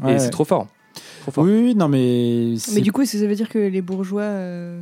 Ouais, 0.00 0.10
et 0.10 0.14
ouais. 0.14 0.18
c'est 0.18 0.30
trop 0.30 0.44
fort. 0.44 0.66
Trop 1.22 1.30
fort. 1.30 1.44
Oui, 1.44 1.74
non, 1.74 1.88
mais. 1.88 2.54
Mais 2.74 2.80
du 2.80 2.90
coup, 2.90 3.02
est-ce 3.02 3.12
que 3.12 3.18
ça 3.18 3.26
veut 3.26 3.34
dire 3.34 3.50
que 3.50 3.58
les 3.58 3.82
bourgeois 3.82 4.22
euh, 4.22 4.80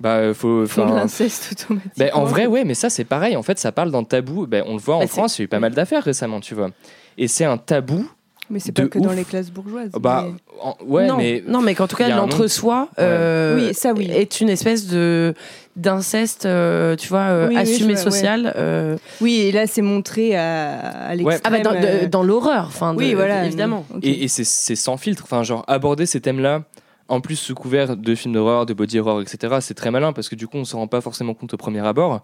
Bah, 0.00 0.16
euh, 0.16 0.34
faut. 0.34 0.64
font 0.66 0.86
de 0.88 0.94
l'inceste 0.94 1.48
automatiquement 1.52 2.06
bah, 2.06 2.10
en 2.14 2.24
vrai, 2.24 2.46
ouais, 2.46 2.64
mais 2.64 2.74
ça, 2.74 2.88
c'est 2.90 3.04
pareil. 3.04 3.36
En 3.36 3.42
fait, 3.42 3.58
ça 3.58 3.72
parle 3.72 3.90
d'un 3.90 4.04
tabou. 4.04 4.46
Bah, 4.46 4.58
on 4.66 4.74
le 4.74 4.78
voit 4.80 4.96
en 4.96 5.00
Bah, 5.00 5.06
France, 5.08 5.38
il 5.38 5.42
y 5.42 5.42
a 5.42 5.46
eu 5.46 5.48
pas 5.48 5.58
mal 5.60 5.72
d'affaires 5.74 6.04
récemment, 6.04 6.40
tu 6.40 6.54
vois. 6.54 6.70
Et 7.16 7.26
c'est 7.28 7.44
un 7.44 7.56
tabou. 7.58 8.08
Mais 8.50 8.60
c'est 8.60 8.72
pas 8.72 8.86
que 8.86 8.98
dans 8.98 9.12
les 9.12 9.24
classes 9.24 9.50
bourgeoises. 9.50 9.90
Bah, 10.00 10.24
mais- 10.26 10.34
en- 10.62 10.76
ouais, 10.86 11.06
non, 11.06 11.16
mais. 11.18 11.42
non, 11.46 11.60
mais 11.60 11.74
qu'en 11.74 11.86
tout 11.86 11.96
cas, 11.96 12.08
l'entre-soi 12.08 12.88
euh, 12.98 13.56
Oui, 13.56 13.74
ça, 13.74 13.92
oui. 13.92 14.08
est 14.10 14.40
une 14.40 14.48
espèce 14.48 14.86
de 14.86 15.34
d'inceste, 15.76 16.46
euh, 16.46 16.96
tu 16.96 17.08
vois, 17.08 17.20
euh, 17.28 17.48
Oui, 17.48 17.56
assumé 17.58 17.92
vois, 17.92 18.02
social. 18.02 18.52
euh. 18.56 18.96
Oui, 19.20 19.34
et 19.40 19.52
là, 19.52 19.66
c'est 19.66 19.82
montré 19.82 20.34
à, 20.34 20.78
à 20.78 21.14
l'extrême. 21.14 21.40
Ah 21.44 21.50
bah 21.50 22.06
dans, 22.08 22.22
l'horreur, 22.22 22.64
enfin, 22.68 22.94
Oui, 22.96 23.12
voilà. 23.14 23.44
évidemment. 23.44 23.84
Et, 24.02 24.24
et 24.24 24.28
c'est- 24.28 24.44
c'est 24.44 24.74
sans 24.76 24.96
filtre. 24.96 25.22
Enfin, 25.24 25.42
genre, 25.44 25.64
aborder 25.68 26.06
ces 26.06 26.20
thèmes-là, 26.20 26.62
en 27.08 27.20
plus 27.20 27.36
sous 27.36 27.54
couvert 27.54 27.96
de 27.96 28.14
films 28.14 28.34
d'horreur, 28.34 28.66
de 28.66 28.74
body 28.74 28.98
horror, 28.98 29.20
etc., 29.22 29.56
c'est 29.60 29.74
très 29.74 29.90
malin 29.90 30.12
parce 30.12 30.28
que 30.28 30.34
du 30.36 30.46
coup, 30.46 30.56
on 30.58 30.64
s'en 30.64 30.78
rend 30.78 30.86
pas 30.88 31.00
forcément 31.00 31.34
compte 31.34 31.54
au 31.54 31.56
premier 31.56 31.80
abord. 31.86 32.22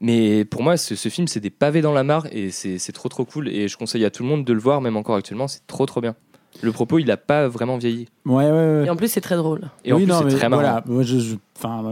Mais 0.00 0.44
pour 0.44 0.62
moi, 0.62 0.76
ce, 0.76 0.94
ce 0.94 1.08
film, 1.08 1.26
c'est 1.26 1.40
des 1.40 1.48
pavés 1.50 1.80
dans 1.80 1.92
la 1.92 2.02
mare 2.04 2.26
et 2.30 2.50
c'est 2.50 2.92
trop 2.92 3.08
trop 3.08 3.24
cool. 3.24 3.48
Et 3.48 3.68
je 3.68 3.76
conseille 3.78 4.04
à 4.04 4.10
tout 4.10 4.22
le 4.22 4.28
monde 4.28 4.44
de 4.44 4.52
le 4.52 4.58
voir, 4.60 4.80
même 4.80 4.96
encore 4.96 5.16
actuellement, 5.16 5.48
c'est 5.48 5.66
trop 5.66 5.86
trop 5.86 6.00
bien. 6.00 6.14
Le 6.62 6.72
propos, 6.72 6.98
il 6.98 7.10
a 7.10 7.16
pas 7.18 7.48
vraiment 7.48 7.76
vieilli. 7.76 8.06
Ouais, 8.24 8.44
ouais, 8.44 8.50
ouais. 8.50 8.84
Et 8.86 8.90
en 8.90 8.96
plus, 8.96 9.08
c'est 9.08 9.20
très 9.20 9.36
drôle. 9.36 9.62
Et 9.84 9.92
en 9.92 9.96
oui, 9.96 10.04
plus, 10.04 10.12
non, 10.12 10.20
c'est 10.28 10.36
très 10.36 10.48
marrant. 10.48 10.62
Voilà, 10.62 10.82
moi, 10.86 11.02
je, 11.02 11.18
je- 11.18 11.36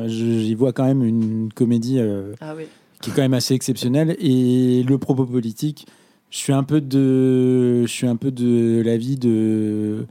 j'y 0.08 0.54
vois 0.54 0.72
quand 0.72 0.84
même 0.84 1.02
une 1.04 1.50
comédie 1.54 1.98
euh, 1.98 2.32
Ah 2.40 2.54
oui. 2.56 2.64
qui 3.02 3.10
est 3.10 3.12
quand 3.14 3.20
même 3.22 3.34
assez 3.34 3.52
exceptionnelle. 3.54 4.16
Et 4.18 4.82
le 4.82 4.96
propos 4.98 5.24
politique, 5.26 5.86
je 6.30 6.38
suis 6.38 6.52
un 6.54 6.62
peu 6.62 6.80
de, 6.80 7.82
je 7.82 7.90
suis 7.92 8.06
un 8.06 8.16
peu 8.16 8.30
de 8.30 8.82
l'avis 8.84 9.16
de. 9.18 10.06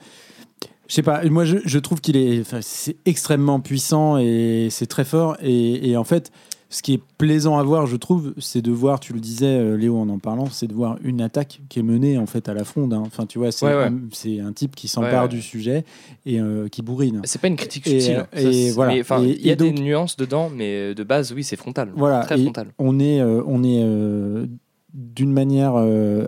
Je 0.88 0.95
sais 0.95 1.01
pas, 1.03 1.23
moi 1.30 1.45
je, 1.45 1.57
je 1.65 1.80
trouve 1.80 2.01
qu'il 2.01 2.18
est, 2.18 2.41
enfin, 2.41 2.60
c'est 2.61 2.97
extrêmement 3.05 3.60
puissant 3.60 4.18
et 4.18 4.68
c'est 4.69 4.85
très 4.88 5.05
fort. 5.05 5.38
Et, 5.41 5.89
et 5.89 5.97
en 5.97 6.03
fait, 6.03 6.31
ce 6.69 6.81
qui 6.81 6.93
est 6.95 7.01
plaisant 7.18 7.57
à 7.57 7.64
voir, 7.64 7.85
je 7.85 7.95
trouve, 7.95 8.34
c'est 8.39 8.61
de 8.61 8.72
voir, 8.72 8.99
tu 8.99 9.14
le 9.14 9.19
disais, 9.19 9.45
euh, 9.45 9.77
Léo, 9.77 9.97
en 9.97 10.10
en 10.10 10.18
parlant, 10.19 10.47
c'est 10.51 10.68
de 10.68 10.73
voir 10.73 10.97
une 11.03 11.22
attaque 11.22 11.61
qui 11.69 11.80
est 11.80 11.84
menée 11.84 12.18
en 12.18 12.26
fait 12.26 12.49
à 12.49 12.53
la 12.53 12.64
fronde. 12.64 12.93
hein. 12.93 13.03
Enfin, 13.05 13.26
tu 13.27 13.38
vois, 13.39 13.51
c'est 13.51 13.65
Ouais, 13.65 13.76
ouais. 13.76 14.39
un, 14.41 14.51
type 14.53 14.76
qui 14.76 14.88
s'empare 14.88 15.14
Ouais, 15.14 15.19
ouais. 15.22 15.27
du 15.30 15.41
sujet 15.41 15.85
et 16.26 16.39
euh, 16.41 16.68
qui 16.68 16.81
bourrine. 16.81 17.22
C'est 17.26 17.39
pas 17.39 17.47
une 17.47 17.55
critique 17.55 17.88
Et, 17.88 17.99
subtile. 18.01 18.18
euh, 18.18 18.22
hein. 18.23 18.27
Ça, 18.41 18.51
et 18.51 18.72
voilà. 18.72 18.93
il 19.23 19.45
y 19.45 19.51
a 19.51 19.55
donc- 19.55 19.76
des 19.76 19.81
nuances 19.81 20.18
dedans, 20.18 20.49
mais 20.53 20.93
de 20.95 21.03
base, 21.03 21.31
oui, 21.31 21.43
c'est 21.43 21.55
frontal. 21.55 21.91
Voilà, 21.95 22.22
Très 22.26 22.38
frontal. 22.41 22.68
on 22.80 22.99
est, 22.99 23.22
euh, 23.22 23.41
on 23.45 23.64
est 23.64 23.81
euh, 23.84 24.47
d'une 24.93 25.31
manière 25.31 25.73
euh, 25.76 26.26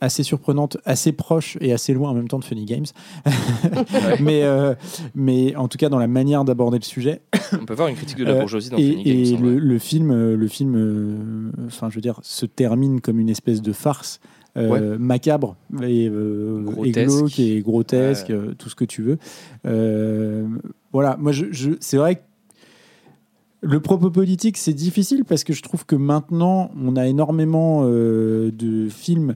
assez 0.00 0.22
surprenante, 0.22 0.76
assez 0.84 1.12
proche 1.12 1.58
et 1.60 1.72
assez 1.72 1.92
loin 1.92 2.10
en 2.10 2.14
même 2.14 2.28
temps 2.28 2.38
de 2.38 2.44
Funny 2.44 2.64
Games. 2.64 2.86
mais, 4.20 4.42
euh, 4.44 4.74
mais 5.14 5.56
en 5.56 5.68
tout 5.68 5.78
cas, 5.78 5.88
dans 5.88 5.98
la 5.98 6.06
manière 6.08 6.44
d'aborder 6.44 6.78
le 6.78 6.84
sujet. 6.84 7.20
On 7.52 7.64
peut 7.64 7.74
voir 7.74 7.88
une 7.88 7.96
critique 7.96 8.18
de 8.18 8.24
la 8.24 8.32
Euh, 8.32 8.38
bourgeoisie 8.40 8.70
dans 8.70 8.76
et, 8.78 8.90
Funny 8.90 9.04
Games. 9.04 9.16
et 9.16 9.36
en 9.56 9.58
le, 9.58 9.78
film, 9.78 10.10
euh, 10.10 10.36
le 10.36 10.48
film 10.48 11.52
enfin, 11.66 11.88
je 11.90 11.94
veux 11.96 12.00
dire, 12.00 12.20
se 12.22 12.46
termine 12.46 13.00
comme 13.00 13.18
une 13.20 13.28
espèce 13.30 13.60
de 13.62 13.72
farce. 13.72 14.20
euh, 14.56 14.98
macabre 14.98 15.54
et, 15.82 16.08
euh, 16.08 16.60
et 16.82 16.90
Grotesque. 16.90 17.06
glauque 17.18 17.38
et 17.38 17.60
grotesque, 17.60 18.28
Ouais. 18.30 18.34
euh, 18.34 18.54
tout 18.58 18.68
ce 18.68 18.74
que 18.74 18.84
tu 18.84 19.02
veux. 19.02 19.18
Voilà, 20.92 21.16
moi, 21.18 21.30
je, 21.32 21.46
je- 21.52 21.72
c'est 21.80 21.96
vrai 21.96 22.16
que 22.16 22.20
le 23.60 23.78
propos 23.80 24.10
politique, 24.10 24.56
c'est 24.56 24.72
difficile 24.72 25.24
parce 25.24 25.44
que 25.44 25.52
je 25.52 25.62
trouve 25.62 25.84
que 25.86 25.94
maintenant, 25.96 26.70
on 26.80 26.96
a 26.96 27.06
énormément 27.06 27.84
de 27.84 28.88
films 28.88 29.34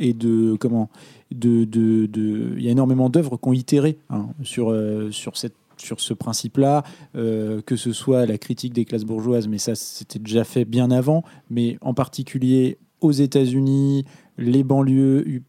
et 0.00 0.12
de 0.12 0.56
comment 0.58 0.88
de 1.30 1.64
de 1.64 2.06
de- 2.06 2.54
il 2.56 2.62
y 2.64 2.68
a 2.68 2.70
énormément 2.72 3.08
d'œuvres 3.10 3.36
qui 3.36 3.48
ont 3.48 3.52
itéré 3.52 3.98
hein, 4.10 4.26
sur 4.42 4.70
euh, 4.70 5.10
sur 5.10 5.36
cette 5.36 5.54
sur 5.76 6.00
ce 6.00 6.14
principe-là, 6.14 6.84
euh, 7.16 7.60
que 7.60 7.74
ce 7.74 7.92
soit 7.92 8.26
la 8.26 8.38
critique 8.38 8.72
des 8.72 8.84
classes 8.84 9.04
bourgeoises, 9.04 9.48
mais 9.48 9.58
ça 9.58 9.74
c'était 9.74 10.20
déjà 10.20 10.44
fait 10.44 10.64
bien 10.64 10.90
avant, 10.92 11.24
mais 11.50 11.78
en 11.80 11.94
particulier 11.94 12.78
aux 13.00 13.10
États-Unis, 13.10 14.04
les 14.38 14.62
banlieues 14.62 15.24
UP 15.28 15.48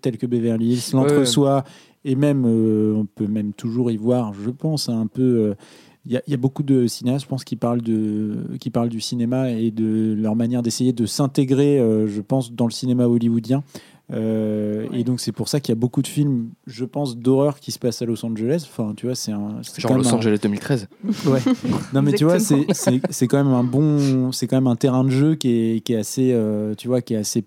telles 0.00 0.16
que 0.18 0.26
Beverly 0.26 0.72
Hills, 0.72 0.94
l'entre-soi, 0.94 1.64
et 2.04 2.14
même 2.14 2.44
euh, 2.46 2.94
on 2.96 3.04
peut 3.04 3.26
même 3.26 3.52
toujours 3.52 3.90
y 3.90 3.96
voir, 3.98 4.32
je 4.34 4.50
pense, 4.50 4.88
un 4.88 5.06
peu. 5.06 5.54
Il 6.08 6.14
y, 6.14 6.16
a- 6.16 6.22
il 6.26 6.30
y 6.32 6.34
a 6.34 6.38
beaucoup 6.38 6.62
de 6.64 6.86
cinéastes, 6.88 7.24
je 7.26 7.28
pense, 7.28 7.44
qui 7.44 7.54
parlent, 7.54 7.82
de, 7.82 8.38
qui 8.58 8.70
parlent 8.70 8.88
du 8.88 9.00
cinéma 9.00 9.50
et 9.50 9.70
de 9.70 10.14
leur 10.18 10.34
manière 10.34 10.62
d'essayer 10.62 10.92
de 10.92 11.06
s'intégrer, 11.06 11.78
euh, 11.78 12.08
je 12.08 12.20
pense, 12.22 12.52
dans 12.52 12.64
le 12.64 12.72
cinéma 12.72 13.06
hollywoodien. 13.06 13.62
Euh, 14.10 14.86
Et 14.94 15.04
donc, 15.04 15.20
c'est 15.20 15.32
pour 15.32 15.48
ça 15.48 15.60
qu'il 15.60 15.70
y 15.72 15.76
a 15.76 15.78
beaucoup 15.78 16.00
de 16.00 16.06
films, 16.06 16.48
je 16.66 16.86
pense, 16.86 17.18
d'horreur 17.18 17.60
qui 17.60 17.72
se 17.72 17.78
passent 17.78 18.00
à 18.00 18.06
Los 18.06 18.24
Angeles. 18.24 18.66
Enfin, 18.66 18.94
tu 18.96 19.04
vois, 19.06 19.14
c'est 19.14 19.32
un. 19.32 19.60
Genre 19.76 19.90
quand 19.90 19.96
Los 19.98 20.04
même 20.04 20.14
un- 20.14 20.16
Angeles 20.16 20.38
2013. 20.42 20.88
Ouais. 21.26 21.40
Non, 21.92 22.00
mais 22.00 22.12
tu 22.14 22.24
vois, 22.24 22.38
c'est 22.40 23.26
quand 23.28 23.36
même 23.44 23.52
un 23.52 23.64
bon. 23.64 24.32
C'est 24.32 24.46
quand 24.46 24.56
même 24.56 24.66
un 24.66 24.76
terrain 24.76 25.04
de 25.04 25.10
jeu 25.10 25.34
qui 25.34 25.50
est, 25.50 25.80
qui 25.84 25.92
est 25.92 25.96
assez. 25.98 26.30
euh, 26.32 26.74
tu 26.74 26.88
vois, 26.88 27.02
qui 27.02 27.12
est 27.14 27.18
assez 27.18 27.44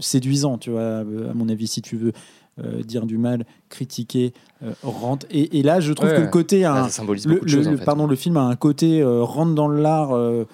séduisant, 0.00 0.56
tu 0.58 0.70
vois, 0.70 0.98
à 1.00 1.04
mon 1.34 1.48
avis, 1.48 1.66
si 1.66 1.82
tu 1.82 1.96
veux. 1.96 2.12
Euh, 2.60 2.82
dire 2.82 3.06
du 3.06 3.18
mal, 3.18 3.44
critiquer, 3.68 4.32
euh, 4.62 4.72
rentre. 4.82 5.26
Et, 5.30 5.58
et 5.58 5.62
là, 5.62 5.80
je 5.80 5.92
trouve 5.92 6.08
Ouais, 6.10 6.16
que 6.16 6.20
le 6.22 6.26
côté, 6.28 6.64
a 6.64 6.74
Là, 6.74 6.80
un- 6.80 6.84
ça 6.84 6.90
symbolise 6.90 7.26
le, 7.26 7.34
beaucoup 7.34 7.46
de 7.46 7.50
le- 7.50 7.56
choses, 7.56 7.68
en 7.68 7.70
le- 7.72 7.76
fait. 7.78 7.84
pardon, 7.84 8.06
le 8.06 8.16
film 8.16 8.36
a 8.36 8.42
un 8.44 8.56
côté 8.56 9.00
euh, 9.02 9.22
rentre 9.22 9.54
dans 9.54 9.68
l'art 9.68 10.12
euh, 10.14 10.44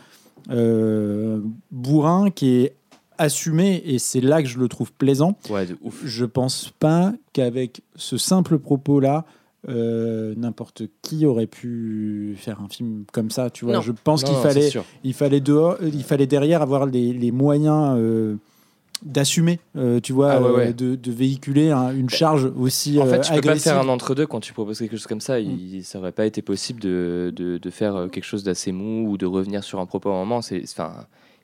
euh, 0.50 1.40
bourrin 1.70 2.30
qui 2.30 2.48
est 2.64 2.74
assumé 3.18 3.82
et 3.84 3.98
c'est 3.98 4.20
là 4.22 4.42
que 4.42 4.48
je 4.48 4.58
le 4.58 4.68
trouve 4.68 4.92
plaisant. 4.92 5.36
Ouais, 5.50 5.66
de 5.66 5.76
ouf. 5.82 6.00
Je 6.04 6.24
pense 6.24 6.72
pas 6.78 7.12
qu'avec 7.32 7.82
ce 7.96 8.16
simple 8.16 8.58
propos-là, 8.58 9.26
euh, 9.68 10.32
n'importe 10.38 10.84
qui 11.02 11.26
aurait 11.26 11.46
pu 11.46 12.34
faire 12.38 12.62
un 12.62 12.68
film 12.70 13.04
comme 13.12 13.30
ça. 13.30 13.50
Tu 13.50 13.66
vois, 13.66 13.74
Non. 13.74 13.80
je 13.82 13.92
pense 13.92 14.24
qu'il 14.24 14.34
fallait, 14.36 14.70
il 15.04 15.12
fallait 15.12 15.40
dehors, 15.40 15.76
il 15.82 16.02
fallait 16.02 16.26
derrière 16.26 16.62
avoir 16.62 16.86
les, 16.86 17.12
les 17.12 17.30
moyens. 17.30 17.94
euh, 17.98 18.36
d'assumer, 19.02 19.58
euh, 19.76 20.00
tu 20.00 20.12
vois, 20.12 20.32
Ah 20.32 20.42
ouais, 20.42 20.50
ouais. 20.50 20.68
euh, 20.68 20.72
de, 20.72 20.94
de 20.94 21.12
véhiculer 21.12 21.70
un- 21.70 21.94
une 21.94 22.10
charge 22.10 22.50
aussi 22.58 22.98
En 23.00 23.06
fait, 23.06 23.16
euh, 23.16 23.20
tu 23.20 23.28
peux 23.32 23.40
pas 23.40 23.48
agressive. 23.50 23.72
faire 23.72 23.80
un 23.80 23.88
entre-deux 23.88 24.26
quand 24.26 24.40
tu 24.40 24.52
proposes 24.52 24.78
quelque 24.78 24.96
chose 24.96 25.06
comme 25.06 25.20
ça. 25.20 25.40
Mm. 25.40 25.44
Il, 25.44 25.84
ça 25.84 25.98
aurait 25.98 26.12
pas 26.12 26.26
été 26.26 26.42
possible 26.42 26.80
de, 26.80 27.32
de, 27.34 27.58
de 27.58 27.70
faire 27.70 27.96
euh, 27.96 28.08
quelque 28.08 28.24
chose 28.24 28.44
d'assez 28.44 28.72
mou 28.72 29.08
ou 29.10 29.16
de 29.16 29.26
revenir 29.26 29.64
sur 29.64 29.80
un 29.80 29.86
propos 29.86 30.10
à 30.10 30.14
un 30.14 30.18
moment. 30.18 30.42
C'est, 30.42 30.62
enfin, 30.64 30.92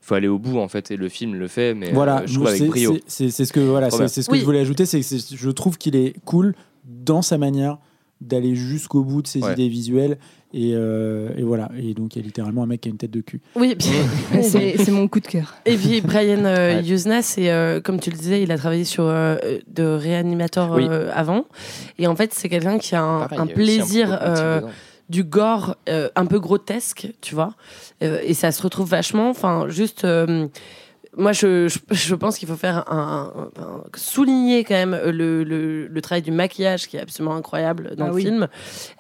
il 0.03 0.07
faut 0.07 0.15
aller 0.15 0.29
au 0.29 0.39
bout 0.39 0.59
en 0.59 0.69
fait. 0.69 0.91
Et 0.91 0.97
le 0.97 1.09
film 1.09 1.35
le 1.35 1.49
fait, 1.49 1.75
mais 1.75 1.93
voilà, 1.93 2.21
euh, 2.21 2.27
je 2.27 2.35
trouve 2.35 2.47
avec 2.49 2.61
c'est- 2.61 2.67
brio. 2.69 2.97
c'est- 3.07 3.31
ce 3.45 3.53
que 3.53 3.61
voilà, 3.61 3.91
c'est 3.91 4.09
ce 4.23 4.27
que 4.27 4.33
Oui. 4.33 4.41
je 4.41 4.45
voulais 4.45 4.61
ajouter, 4.61 4.85
c'est 4.87 5.01
que 5.01 5.07
je 5.37 5.51
trouve 5.51 5.79
qu'il 5.79 5.97
est 5.97 6.15
cool 6.25 6.55
dans 6.85 7.23
sa 7.23 7.39
manière 7.39 7.79
d'aller 8.21 8.55
jusqu'au 8.55 9.03
bout 9.05 9.23
de 9.23 9.27
ses 9.27 9.43
Ouais. 9.43 9.53
idées 9.53 9.69
visuelles 9.69 10.17
et, 10.55 10.73
euh, 10.75 11.29
et 11.37 11.43
voilà. 11.43 11.71
Et 11.79 11.93
donc 11.93 12.17
il 12.17 12.21
y 12.21 12.23
a 12.23 12.25
littéralement 12.25 12.63
un 12.63 12.67
mec 12.67 12.81
qui 12.81 12.89
a 12.89 12.91
une 12.91 12.97
tête 12.97 13.11
de 13.11 13.21
cul. 13.21 13.41
Oui, 13.57 13.77
C'est 14.43 14.89
mon 14.91 15.07
coup 15.09 15.21
de 15.21 15.27
cœur. 15.27 15.55
Et 15.67 15.77
puis 15.77 16.01
Brian 16.01 16.45
euh, 16.45 16.81
Ouais. 16.81 16.89
Usna, 16.89 17.21
c'est 17.23 17.51
euh, 17.51 17.81
comme 17.81 18.01
tu 18.01 18.11
le 18.11 18.17
disais, 18.17 18.43
il 18.43 18.51
a 18.53 18.57
travaillé 18.57 18.85
sur 18.85 19.05
euh, 19.05 19.37
de 19.69 19.99
Oui. 20.77 20.87
euh, 20.89 21.11
avant. 21.15 21.45
Et 21.99 22.07
en 22.07 22.17
fait, 22.17 22.33
c'est 22.33 22.49
quelqu'un 22.49 22.79
qui 22.79 22.95
a 22.95 23.03
un, 23.03 23.27
Pareil, 23.29 23.53
plaisir 23.53 24.19
du 25.09 25.23
gore 25.23 25.77
euh, 25.89 26.09
un 26.17 26.27
peu 26.27 26.41
grotesque, 26.41 27.09
tu 27.21 27.35
vois. 27.37 27.55
Euh, 28.03 28.19
et 28.25 28.35
ça 28.35 28.51
se 28.51 28.61
retrouve 28.63 28.89
vachement. 28.89 29.29
Enfin, 29.31 29.67
juste. 29.69 30.05
Moi, 31.17 31.33
je, 31.33 31.69
je, 31.69 31.79
je 31.91 32.15
pense 32.15 32.39
qu'il 32.39 32.47
faut 32.49 32.57
faire 32.57 32.85
un, 32.93 33.33
un- 33.59 33.63
un- 33.63 33.83
souligner 33.97 34.65
quand 34.65 34.75
même 34.75 34.99
le, 35.07 35.45
le, 35.45 35.87
le 35.87 36.01
travail 36.03 36.23
du 36.23 36.31
maquillage 36.31 36.89
qui 36.89 36.97
est 36.97 37.01
absolument 37.01 37.35
incroyable 37.37 37.95
dans 37.97 38.05
Ah 38.05 38.09
le 38.09 38.15
oui. 38.15 38.23
film. 38.23 38.49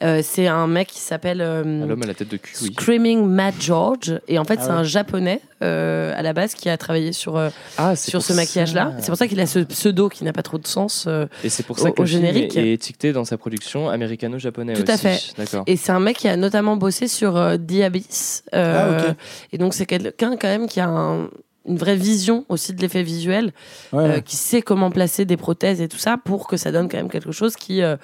Euh, 0.02 0.20
c'est 0.22 0.46
un 0.46 0.66
mec 0.66 0.88
qui 0.88 1.00
s'appelle 1.00 1.40
euh, 1.40 1.62
Ah, 1.82 1.86
L'homme 1.86 2.02
à 2.02 2.06
la 2.06 2.14
tête 2.14 2.28
de 2.30 2.36
cul, 2.36 2.54
oui. 2.62 2.72
Screaming 2.72 3.26
Matt 3.26 3.54
George. 3.60 4.20
Et 4.28 4.38
en 4.38 4.44
fait, 4.44 4.56
Ah 4.60 4.62
c'est 4.64 4.70
ouais. 4.70 4.76
un 4.76 4.82
japonais 4.84 5.40
euh, 5.62 6.12
à 6.16 6.22
la 6.22 6.32
base 6.32 6.54
qui 6.54 6.68
a 6.68 6.76
travaillé 6.76 7.12
sur, 7.12 7.36
euh, 7.36 7.50
Ah, 7.78 7.96
sur 7.96 8.22
ce 8.22 8.32
maquillage-là. 8.32 8.92
ça. 8.96 9.00
C'est 9.02 9.06
pour 9.08 9.16
ça 9.18 9.26
qu'il 9.28 9.40
a 9.40 9.46
ce 9.46 9.58
pseudo 9.60 10.08
qui 10.08 10.24
n'a 10.24 10.32
pas 10.32 10.42
trop 10.42 10.58
de 10.58 10.66
sens 10.66 11.04
euh, 11.08 11.26
Et 11.44 11.48
c'est 11.48 11.62
pour 11.64 11.78
au- 11.78 11.82
ça 11.82 11.90
que 11.90 12.00
au 12.00 12.04
le 12.04 12.08
film 12.08 12.22
générique. 12.22 12.56
est, 12.56 12.66
est 12.68 12.72
étiqueté 12.72 13.12
dans 13.12 13.24
sa 13.24 13.36
production 13.38 13.88
américano-japonais 13.88 14.74
Tout 14.74 14.84
à 14.90 14.96
fait. 14.96 15.18
D'accord. 15.38 15.64
Et 15.66 15.76
c'est 15.76 15.92
un 15.92 16.00
mec 16.00 16.16
qui 16.18 16.28
a 16.28 16.36
notamment 16.36 16.76
bossé 16.76 17.08
sur 17.08 17.36
euh, 17.36 17.56
The 17.56 17.82
Abyss. 17.84 18.42
Euh, 18.54 19.00
Ah, 19.04 19.08
ok. 19.10 19.16
Et 19.52 19.58
donc, 19.58 19.74
c'est 19.74 19.86
quelqu'un 19.86 20.36
quand 20.36 20.48
même 20.48 20.66
qui 20.66 20.80
a 20.80 20.88
un- 20.88 21.28
une 21.66 21.76
vraie 21.78 21.96
vision 21.96 22.44
aussi 22.48 22.72
de 22.72 22.80
l'effet 22.80 23.02
visuel, 23.02 23.52
Ouais. 23.92 24.04
euh, 24.04 24.20
qui 24.20 24.36
sait 24.36 24.62
comment 24.62 24.90
placer 24.90 25.24
des 25.24 25.36
prothèses 25.36 25.80
et 25.80 25.88
tout 25.88 25.98
ça 25.98 26.16
pour 26.24 26.46
que 26.48 26.56
ça 26.56 26.72
donne 26.72 26.88
quand 26.88 26.96
même 26.98 27.10
quelque 27.10 27.32
chose 27.32 27.56
qui. 27.56 27.82
euh, 27.82 27.96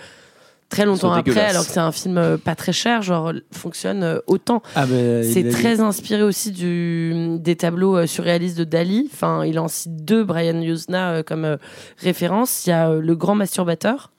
Très 0.69 0.87
longtemps 0.87 1.13
après, 1.13 1.41
alors 1.45 1.67
que 1.67 1.71
c'est 1.71 1.81
un 1.81 1.93
film 1.93 2.17
euh, 2.17 2.39
pas 2.39 2.55
très 2.55 2.73
cher, 2.73 3.03
genre 3.03 3.31
fonctionne 3.53 4.03
euh, 4.03 4.21
autant. 4.27 4.63
Ah 4.75 4.87
ben, 4.87 5.23
c'est 5.23 5.51
très 5.51 5.81
inspiré 5.81 6.23
aussi 6.23 6.51
du, 6.51 7.37
des 7.41 7.57
tableaux 7.57 7.99
euh, 7.99 8.07
surréalistes 8.07 8.57
de 8.57 8.65
Dali. 8.65 9.07
Enfin, 9.13 9.45
il 9.45 9.59
en 9.59 9.69
cite 9.69 10.03
deux, 10.07 10.25
Brian 10.25 10.63
euh, 10.63 11.23
comme 11.23 11.45
euh, 11.45 11.57
référence. 11.99 12.65
Il 12.67 12.71
y 12.71 12.73
a 12.73 12.89
euh, 12.89 13.03
Le 13.03 13.15
Grand 13.15 13.35
Masturbateur, 13.35 14.12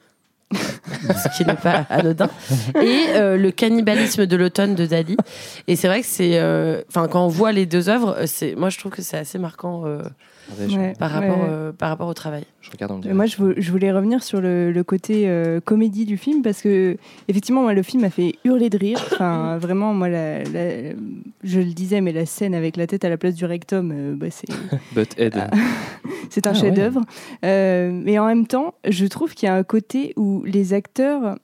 ce 1.24 1.38
qui 1.38 1.46
n'est 1.46 1.56
pas 1.56 1.86
anodin, 1.90 2.30
et 2.82 3.06
euh, 3.16 3.38
Le 3.38 3.52
Cannibalisme 3.52 4.26
de 4.26 4.36
l'automne 4.36 4.76
de 4.76 4.86
Dali. 4.86 5.18
Et 5.68 5.76
c'est 5.76 5.88
vrai 5.88 6.02
que 6.02 6.08
c'est. 6.08 6.40
euh, 6.40 6.82
Enfin, 6.90 7.08
quand 7.08 7.26
on 7.26 7.30
voit 7.30 7.52
les 7.52 7.66
deux 7.66 7.90
œuvres, 7.90 8.18
c'est, 8.26 8.56
moi 8.56 8.70
je 8.70 8.78
trouve 8.80 8.92
que 8.92 9.02
c'est 9.02 9.18
assez 9.18 9.38
marquant 9.40 9.84
euh, 9.86 10.02
Ouais, 10.60 10.94
par, 11.00 11.12
rapport, 11.12 11.38
ouais. 11.40 11.48
euh, 11.50 11.72
par 11.72 11.90
rapport 11.90 12.08
au 12.08 12.14
travail. 12.14 12.44
Je 12.62 12.70
regarde 12.70 12.92
en 12.92 13.14
moi, 13.14 13.26
je, 13.26 13.38
vou- 13.38 13.54
je 13.58 13.72
voulais 13.72 13.92
revenir 13.92 14.22
sur 14.24 14.42
le, 14.42 14.72
le 14.72 14.84
côté 14.84 15.24
euh, 15.28 15.60
comédie 15.60 16.06
du 16.06 16.18
film 16.18 16.42
parce 16.42 16.62
que, 16.62 16.98
effectivement, 17.28 17.62
moi, 17.62 17.74
le 17.74 17.82
film 17.84 18.02
m'a 18.04 18.10
fait 18.10 18.36
hurler 18.44 18.70
de 18.70 18.78
rire. 18.78 19.00
Enfin, 19.14 19.58
vraiment, 19.62 19.94
moi, 19.94 20.10
la- 20.10 20.44
la- 20.44 20.94
je 21.44 21.60
le 21.60 21.74
disais, 21.74 22.02
mais 22.02 22.12
la 22.12 22.26
scène 22.26 22.56
avec 22.56 22.78
la 22.78 22.88
tête 22.88 23.06
à 23.06 23.10
la 23.10 23.18
place 23.18 23.36
du 23.36 23.46
rectum, 23.46 23.92
euh, 23.94 24.16
bah, 24.16 24.28
c'est. 24.30 24.48
Butthead. 24.96 25.36
C'est 26.30 26.48
un 26.48 26.52
Ah, 26.52 26.54
chef-d'œuvre. 26.56 27.02
Euh, 27.46 27.92
mais 27.94 28.18
en 28.18 28.26
même 28.26 28.48
temps, 28.48 28.74
je 28.90 29.06
trouve 29.06 29.34
qu'il 29.36 29.46
y 29.48 29.50
a 29.50 29.56
un 29.56 29.64
côté 29.64 30.14
où 30.18 30.42
les 30.46 30.74
acteurs, 30.74 31.38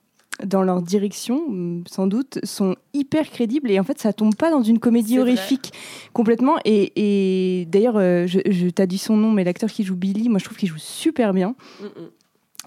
dans 0.45 0.61
leur 0.63 0.81
direction, 0.81 1.41
mm, 1.49 1.83
sans 1.89 2.07
doute, 2.07 2.39
sont 2.43 2.75
hyper 2.93 3.29
crédibles. 3.29 3.69
Et 3.71 3.79
en 3.79 3.83
fait, 3.83 3.99
ça 3.99 4.13
tombe 4.13 4.35
pas 4.35 4.51
dans 4.51 4.63
une 4.63 4.79
comédie 4.79 5.17
vrai. 5.17 5.31
horrifique 5.33 5.71
complètement. 6.13 6.55
Et, 6.65 6.91
et 7.61 7.65
d'ailleurs, 7.65 7.97
euh, 7.97 8.25
je, 8.27 8.39
je 8.49 8.67
t'as 8.69 8.85
dit 8.85 8.97
son 8.97 9.17
nom, 9.17 9.31
mais 9.31 9.43
l'acteur 9.43 9.69
qui 9.69 9.83
joue 9.83 9.95
Billy, 9.95 10.29
moi, 10.29 10.39
je 10.39 10.45
trouve 10.45 10.57
qu'il 10.57 10.69
joue 10.69 10.77
super 10.77 11.33
bien. 11.33 11.55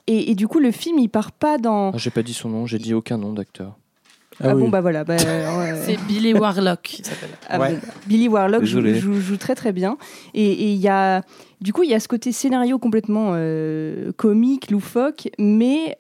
Et, 0.07 0.31
et 0.31 0.35
du 0.35 0.49
coup, 0.49 0.59
le 0.59 0.71
film, 0.73 0.99
il 0.99 1.09
part 1.09 1.33
pas 1.33 1.59
dans. 1.59 1.91
Ah, 1.95 1.99
j'ai 1.99 2.11
pas 2.11 2.23
dit 2.23 2.35
son 2.35 2.49
nom, 2.49 2.67
j'ai 2.67 2.79
dit 2.79 2.93
aucun 2.95 3.19
nom 3.19 3.33
d'acteur. 3.33 3.77
Ah, 4.41 4.55
bon, 4.55 4.69
bah 4.71 4.81
voilà. 4.81 5.05
bah, 5.05 5.15
euh, 5.21 5.83
C'est 5.87 5.97
Billy 6.09 6.35
Warlock, 6.35 6.99
il 6.99 7.05
s'appelle. 7.07 7.31
Ah 7.49 7.61
Ouais. 7.61 7.75
bon, 7.75 7.81
bah, 7.87 7.93
Billy 8.07 8.29
Warlock 8.29 8.65
joue, 8.65 8.83
joue- 8.95 9.21
joue 9.21 9.37
très 9.37 9.55
très 9.55 9.73
bien. 9.73 9.99
Et 10.35 10.51
et 10.51 10.73
il 10.73 10.81
y 10.81 10.89
a, 10.89 11.23
du 11.61 11.73
coup, 11.73 11.85
il 11.85 11.91
y 11.91 11.95
a 11.95 12.01
ce 12.01 12.09
côté 12.09 12.33
scénario 12.33 12.79
complètement 12.79 13.33
euh, 13.35 14.11
comique, 14.17 14.71
loufoque, 14.73 15.29
mais 15.39 15.95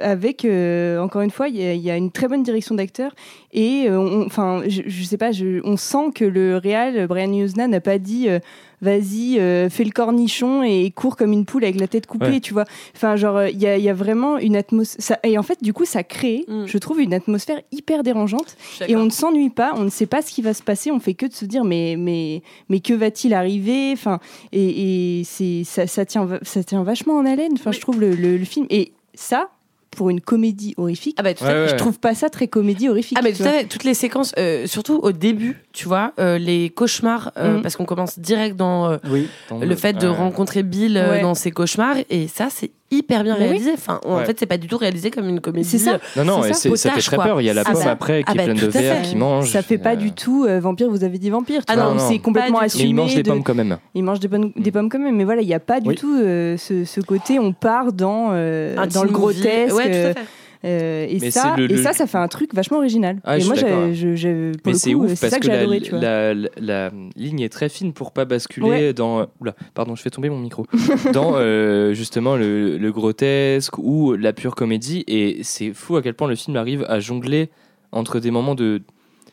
avec, 0.00 0.44
euh, 0.44 0.98
encore 1.00 1.22
une 1.22 1.30
fois, 1.30 1.48
il 1.48 1.56
y, 1.56 1.62
a- 1.64 1.74
il 1.74 1.80
y 1.80 1.90
a 1.90 1.96
une 1.96 2.10
très 2.10 2.26
bonne 2.28 2.42
direction 2.42 2.74
d'acteur. 2.74 3.12
Et 3.52 3.84
euh, 3.88 4.24
enfin, 4.26 4.62
je, 4.66 4.82
je 4.86 5.04
sais 5.04 5.16
pas, 5.16 5.30
je- 5.32 5.60
on 5.64 5.76
sent 5.76 6.10
que 6.14 6.24
le 6.24 6.56
réal, 6.56 7.06
Brian 7.06 7.32
Yuzna, 7.32 7.68
n'a 7.68 7.80
pas 7.80 7.98
dit 7.98 8.28
euh, 8.28 8.40
vas-y, 8.80 9.38
euh, 9.40 9.68
fais 9.70 9.82
le 9.84 9.90
cornichon 9.90 10.62
et 10.62 10.90
cours 10.94 11.16
comme 11.16 11.32
une 11.32 11.44
poule 11.44 11.64
avec 11.64 11.80
la 11.80 11.88
tête 11.88 12.06
coupée, 12.06 12.26
Ouais. 12.26 12.40
tu 12.40 12.52
vois. 12.54 12.64
Enfin, 12.94 13.16
genre, 13.16 13.36
euh, 13.36 13.50
il 13.50 13.60
y, 13.60 13.66
a- 13.66 13.76
il 13.76 13.82
y 13.84 13.88
a 13.88 13.94
vraiment 13.94 14.38
une 14.38 14.56
atmosphère. 14.56 15.18
Et 15.24 15.38
en 15.38 15.42
fait, 15.42 15.62
du 15.62 15.72
coup, 15.72 15.84
ça 15.84 16.02
crée, 16.02 16.44
Mm. 16.48 16.66
je 16.66 16.78
trouve, 16.78 17.00
une 17.00 17.14
atmosphère 17.14 17.60
hyper 17.72 18.02
dérangeante. 18.02 18.56
Et 18.88 18.96
on 18.96 19.04
ne 19.04 19.10
s'ennuie 19.10 19.50
pas, 19.50 19.72
on 19.76 19.82
ne 19.84 19.90
sait 19.90 20.06
pas 20.06 20.22
ce 20.22 20.30
qui 20.32 20.42
va 20.42 20.54
se 20.54 20.62
passer, 20.62 20.90
on 20.90 21.00
fait 21.00 21.14
que 21.14 21.26
de 21.26 21.32
se 21.32 21.44
dire 21.44 21.64
mais, 21.64 21.94
mais, 21.98 22.42
mais 22.68 22.80
que 22.80 22.94
va-t-il 22.94 23.32
arriver? 23.34 23.90
Enfin, 23.92 24.18
Et, 24.52 25.20
et 25.20 25.24
c'est, 25.24 25.62
ça, 25.64 25.86
ça, 25.86 26.04
tient, 26.04 26.28
ça 26.42 26.62
tient 26.64 26.82
vachement 26.82 27.14
en 27.16 27.26
haleine, 27.26 27.52
enfin, 27.54 27.72
je 27.72 27.80
trouve, 27.80 28.00
le, 28.00 28.10
le- 28.14 28.36
le 28.36 28.44
film. 28.44 28.66
Et 28.70 28.92
ça, 29.14 29.50
pour 29.90 30.10
une 30.10 30.20
comédie 30.20 30.74
horrifique, 30.76 31.16
Ah 31.18 31.22
bah, 31.22 31.34
tout 31.34 31.44
à 31.44 31.48
Ouais, 31.48 31.52
fait. 31.54 31.60
ouais. 31.62 31.68
je 31.70 31.74
trouve 31.76 31.98
pas 31.98 32.14
ça 32.14 32.30
très 32.30 32.46
comédie 32.48 32.88
horrifique. 32.88 33.16
Ah 33.18 33.22
mais 33.24 33.32
tu 33.32 33.38
tout 33.42 33.48
à 33.48 33.52
fait, 33.52 33.64
toutes 33.64 33.84
les 33.84 33.94
séquences, 33.94 34.32
euh, 34.38 34.66
surtout 34.66 34.96
au 35.02 35.12
début, 35.12 35.56
tu 35.78 35.86
vois, 35.86 36.10
euh, 36.18 36.38
les 36.38 36.70
cauchemars, 36.70 37.30
euh, 37.38 37.54
Mhm. 37.58 37.62
parce 37.62 37.76
qu'on 37.76 37.84
commence 37.84 38.18
direct 38.18 38.56
dans 38.56 38.90
euh, 38.90 38.96
Oui. 39.12 39.28
Dans 39.48 39.60
le 39.60 39.76
fait 39.76 39.92
de 39.92 40.08
ouais. 40.08 40.12
rencontrer 40.16 40.64
Bill 40.64 40.96
euh, 40.96 41.10
Ouais. 41.12 41.20
dans 41.20 41.34
ses 41.36 41.52
cauchemars, 41.52 41.94
et 42.10 42.26
ça 42.26 42.48
c'est 42.50 42.72
hyper 42.90 43.22
bien 43.22 43.36
oui. 43.38 43.44
réalisé. 43.44 43.70
Enfin, 43.74 44.00
en 44.04 44.16
Ouais. 44.16 44.24
fait, 44.24 44.36
c'est 44.40 44.46
pas 44.46 44.56
du 44.56 44.66
tout 44.66 44.76
réalisé 44.76 45.12
comme 45.12 45.28
une 45.28 45.40
comédie. 45.40 45.68
C'est 45.68 45.78
ça. 45.78 45.98
Non, 46.16 46.24
non, 46.24 46.42
ça. 46.42 46.52
ça 46.54 46.60
fait 46.62 46.68
Potage, 46.70 47.06
très 47.06 47.14
quoi. 47.16 47.24
peur. 47.26 47.40
Il 47.40 47.44
y 47.44 47.50
a 47.50 47.54
la 47.54 47.62
Ah 47.64 47.70
pomme 47.72 47.84
bah- 47.84 47.90
après 47.92 48.24
qui 48.24 48.24
ah 48.26 48.32
est 48.32 48.36
bah, 48.38 48.42
pleine 48.44 48.56
de 48.56 48.66
verre, 48.66 48.96
fait. 48.96 49.02
qui 49.02 49.14
mange. 49.16 49.48
Ça 49.52 49.62
fait 49.62 49.78
pas 49.78 49.92
Euh, 49.92 49.96
du 49.96 50.10
tout 50.10 50.46
euh, 50.48 50.58
vampire, 50.58 50.90
vous 50.90 51.04
avez 51.04 51.18
dit 51.18 51.30
vampire. 51.30 51.62
Ah 51.68 51.76
non, 51.76 51.96
c'est 52.00 52.18
complètement 52.18 52.54
tout. 52.56 52.60
Mais 52.62 52.66
assumé. 52.66 52.84
il 52.88 52.94
mange 52.96 53.14
des 53.14 53.22
de- 53.22 53.30
pommes 53.30 53.44
quand 53.44 53.54
même. 53.54 53.78
Il 53.94 54.02
mange 54.02 54.18
des, 54.18 54.26
bonnes- 54.26 54.50
des 54.56 54.72
pommes 54.72 54.88
quand 54.88 54.98
même, 54.98 55.14
mais 55.16 55.22
voilà, 55.24 55.42
il 55.42 55.46
n'y 55.46 55.54
a 55.54 55.60
pas 55.60 55.78
du 55.80 55.90
Oui. 55.90 55.94
tout 55.94 56.12
euh, 56.18 56.56
ce, 56.56 56.84
ce 56.84 57.00
côté, 57.00 57.38
on 57.38 57.52
part 57.52 57.92
dans, 57.92 58.30
euh, 58.32 58.74
dans 58.92 59.04
le 59.04 59.10
grotesque. 59.10 59.76
Ouais, 59.76 59.84
tout 59.84 60.18
à 60.18 60.22
fait. 60.22 60.26
Euh, 60.64 61.06
et 61.08 61.18
Mais 61.20 61.30
ça, 61.30 61.54
c'est 61.56 61.60
le- 61.62 61.70
et 61.70 61.76
le- 61.76 61.82
ça, 61.82 61.92
ça 61.92 62.06
fait 62.06 62.18
un 62.18 62.28
truc 62.28 62.52
vachement 62.54 62.78
original. 62.78 63.18
Ah, 63.24 63.36
et 63.36 63.40
je 63.40 63.46
moi, 63.46 63.54
je- 63.54 64.14
je- 64.16 64.52
pour 64.52 64.60
Mais 64.66 64.72
le 64.72 64.78
c'est 64.78 64.92
coup, 64.92 65.04
ouf 65.04 65.10
c'est 65.14 65.20
parce 65.20 65.32
ça 65.32 65.38
que 65.38 65.46
que 65.46 65.50
j'ai 65.50 65.56
la, 65.56 65.60
adoré, 65.62 65.80
tu 65.80 65.90
vois. 65.90 66.00
la, 66.00 66.34
la- 66.34 66.48
la 66.60 66.90
ligne 67.16 67.40
est 67.40 67.48
très 67.48 67.68
fine 67.68 67.92
pour 67.92 68.12
pas 68.12 68.24
basculer 68.24 68.66
Ouais. 68.68 68.92
dans. 68.92 69.26
Oula, 69.40 69.54
pardon, 69.74 69.94
je 69.94 70.02
fais 70.02 70.10
tomber 70.10 70.30
mon 70.30 70.38
micro. 70.38 70.66
dans 71.12 71.32
euh, 71.36 71.92
justement 71.94 72.36
le, 72.36 72.76
le 72.78 72.92
grotesque 72.92 73.78
ou 73.78 74.14
la 74.14 74.32
pure 74.32 74.54
comédie. 74.54 75.04
Et 75.06 75.38
c'est 75.42 75.72
fou 75.72 75.96
à 75.96 76.02
quel 76.02 76.14
point 76.14 76.28
le 76.28 76.34
film 76.34 76.56
arrive 76.56 76.84
à 76.88 76.98
jongler 77.00 77.50
entre 77.92 78.18
des 78.20 78.30
moments 78.30 78.54
de 78.54 78.82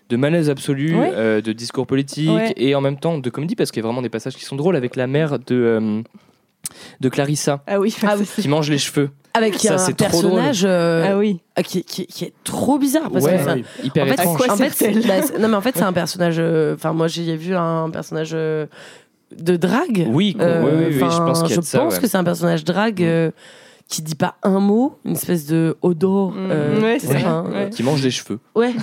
de 0.10 0.18
malaise 0.18 0.52
absolu, 0.52 0.96
Ouais. 0.96 1.10
euh, 1.16 1.42
de 1.42 1.52
discours 1.52 1.88
politique 1.88 2.30
Ouais. 2.30 2.54
et 2.58 2.76
en 2.76 2.82
même 2.82 3.00
temps 3.00 3.18
de 3.18 3.30
comédie 3.32 3.56
parce 3.56 3.72
qu'il 3.72 3.82
y 3.82 3.84
a 3.84 3.88
vraiment 3.88 4.04
des 4.04 4.10
passages 4.10 4.36
qui 4.36 4.46
sont 4.46 4.56
drôles 4.56 4.76
avec 4.76 4.96
la 4.96 5.08
mère 5.08 5.40
de 5.40 5.56
euh, 5.56 6.02
de 7.00 7.10
Clarissa 7.10 7.64
Ah 7.66 7.80
oui, 7.80 7.96
Ah 8.04 8.16
oui. 8.20 8.26
qui 8.40 8.48
mange 8.48 8.70
les 8.70 8.78
cheveux. 8.78 9.10
Avec 9.36 9.56
Ça, 9.56 9.76
un 9.76 9.92
personnage 9.92 10.62
euh, 10.66 11.08
ah 11.12 11.18
oui. 11.18 11.40
qui, 11.66 11.84
qui- 11.84 12.06
qui 12.08 12.26
est 12.26 12.34
trop 12.44 12.78
bizarre. 12.78 13.10
Parce 13.12 13.26
Ouais, 13.26 13.38
que 13.38 13.44
ça- 13.44 13.54
oui. 13.56 13.64
hyper 13.84 14.04
en 14.04 14.08
fait, 14.08 14.14
étrange. 14.14 14.38
quoi 14.38 14.52
en 14.54 14.56
fait, 14.58 14.70
sert-elle 14.72 15.02
c'est- 15.02 15.08
bah, 15.08 15.14
c'est- 15.22 15.40
non 15.40 15.48
mais 15.50 15.56
en 15.58 15.62
fait 15.62 15.76
c'est 15.76 15.84
un 15.84 15.94
personnage. 15.94 16.36
euh, 16.40 16.76
Enfin 16.76 16.94
moi 16.94 17.08
j'ai 17.08 17.36
vu 17.36 17.56
un 17.56 17.90
personnage 17.90 18.32
euh, 18.34 18.66
de 19.38 19.56
drague. 19.58 20.06
Oui, 20.10 20.38
Euh, 20.40 20.62
oui, 20.64 20.72
oui, 20.78 20.86
oui, 20.88 20.94
je 20.94 21.00
pense 21.00 21.42
qu'il 21.42 21.50
y 21.50 21.54
a 21.54 21.56
je 21.56 21.60
de 21.62 21.66
ça. 21.66 21.80
pense 21.80 21.96
ouais. 21.96 22.00
que 22.02 22.08
c'est 22.08 22.18
un 22.18 22.24
personnage 22.24 22.64
drague 22.64 23.04
euh, 23.04 23.32
qui 23.88 24.02
dit 24.02 24.16
pas 24.16 24.36
un 24.42 24.60
mot, 24.60 24.98
une 25.06 25.12
espèce 25.14 25.46
de 25.46 25.78
odor. 25.84 26.32
Mm. 26.32 26.48
euh, 26.50 26.82
Ouais, 26.82 26.98
ouais. 27.54 27.70
Qui 27.70 27.84
mange 27.84 28.02
des 28.02 28.10
cheveux. 28.12 28.40
Ouais, 28.56 28.74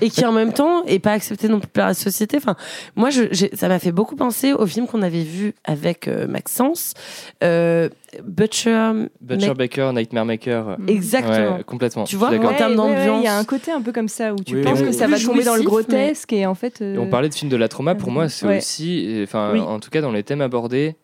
et 0.00 0.08
qui 0.08 0.24
en 0.24 0.30
même 0.32 0.52
temps 0.52 0.84
est 0.84 1.00
pas 1.00 1.12
accepté 1.12 1.48
non 1.48 1.58
plus 1.58 1.68
par 1.68 1.88
la 1.88 1.94
société. 1.94 2.36
Enfin, 2.36 2.54
moi, 2.94 3.10
je, 3.10 3.22
ça 3.54 3.66
m'a 3.68 3.78
fait 3.80 3.90
beaucoup 3.92 4.14
penser 4.14 4.52
au 4.52 4.66
film 4.66 4.86
qu'on 4.86 5.02
avait 5.02 5.24
vu 5.24 5.54
avec 5.64 6.06
euh, 6.06 6.28
Maxence, 6.28 6.94
euh, 7.42 7.88
Butcher. 8.24 8.92
Butcher 9.20 9.54
Baker, 9.54 9.90
Nightmare 9.94 10.26
Maker. 10.26 10.76
Exactement. 10.86 11.56
Ouais, 11.56 11.64
complètement. 11.64 12.04
Tu 12.04 12.16
vois, 12.16 12.28
en 12.28 12.30
termes 12.30 12.42
Ouais, 12.42 12.54
ouais, 12.54 12.68
ouais, 12.68 12.96
d'ambiance. 12.96 13.20
Il 13.22 13.24
y 13.24 13.28
a 13.28 13.36
un 13.36 13.44
côté 13.44 13.72
un 13.72 13.80
peu 13.82 13.90
comme 13.92 14.08
ça 14.08 14.32
où 14.32 14.36
tu 14.36 14.56
Oui, 14.56 14.62
penses 14.62 14.80
que 14.80 14.92
ça 14.92 15.06
va 15.08 15.18
tomber 15.18 15.42
dans 15.44 15.54
le 15.54 15.60
mais- 15.60 15.64
grotesque 15.66 16.32
et 16.32 16.46
en 16.46 16.54
fait. 16.54 16.80
euh, 16.82 16.94
Et 16.94 16.98
on 16.98 17.08
parlait 17.08 17.28
de 17.28 17.34
films 17.34 17.50
de 17.50 17.56
la 17.56 17.68
trauma, 17.68 17.94
pour 17.94 18.10
moi, 18.10 18.28
c'est 18.28 18.46
Ouais. 18.46 18.58
aussi, 18.58 19.06
euh, 19.08 19.24
enfin, 19.24 19.50
Oui. 19.54 19.60
en 19.60 19.80
tout 19.80 19.90
cas 19.90 20.00
dans 20.00 20.12
les 20.12 20.22
thèmes 20.22 20.40
abordés, 20.40 20.94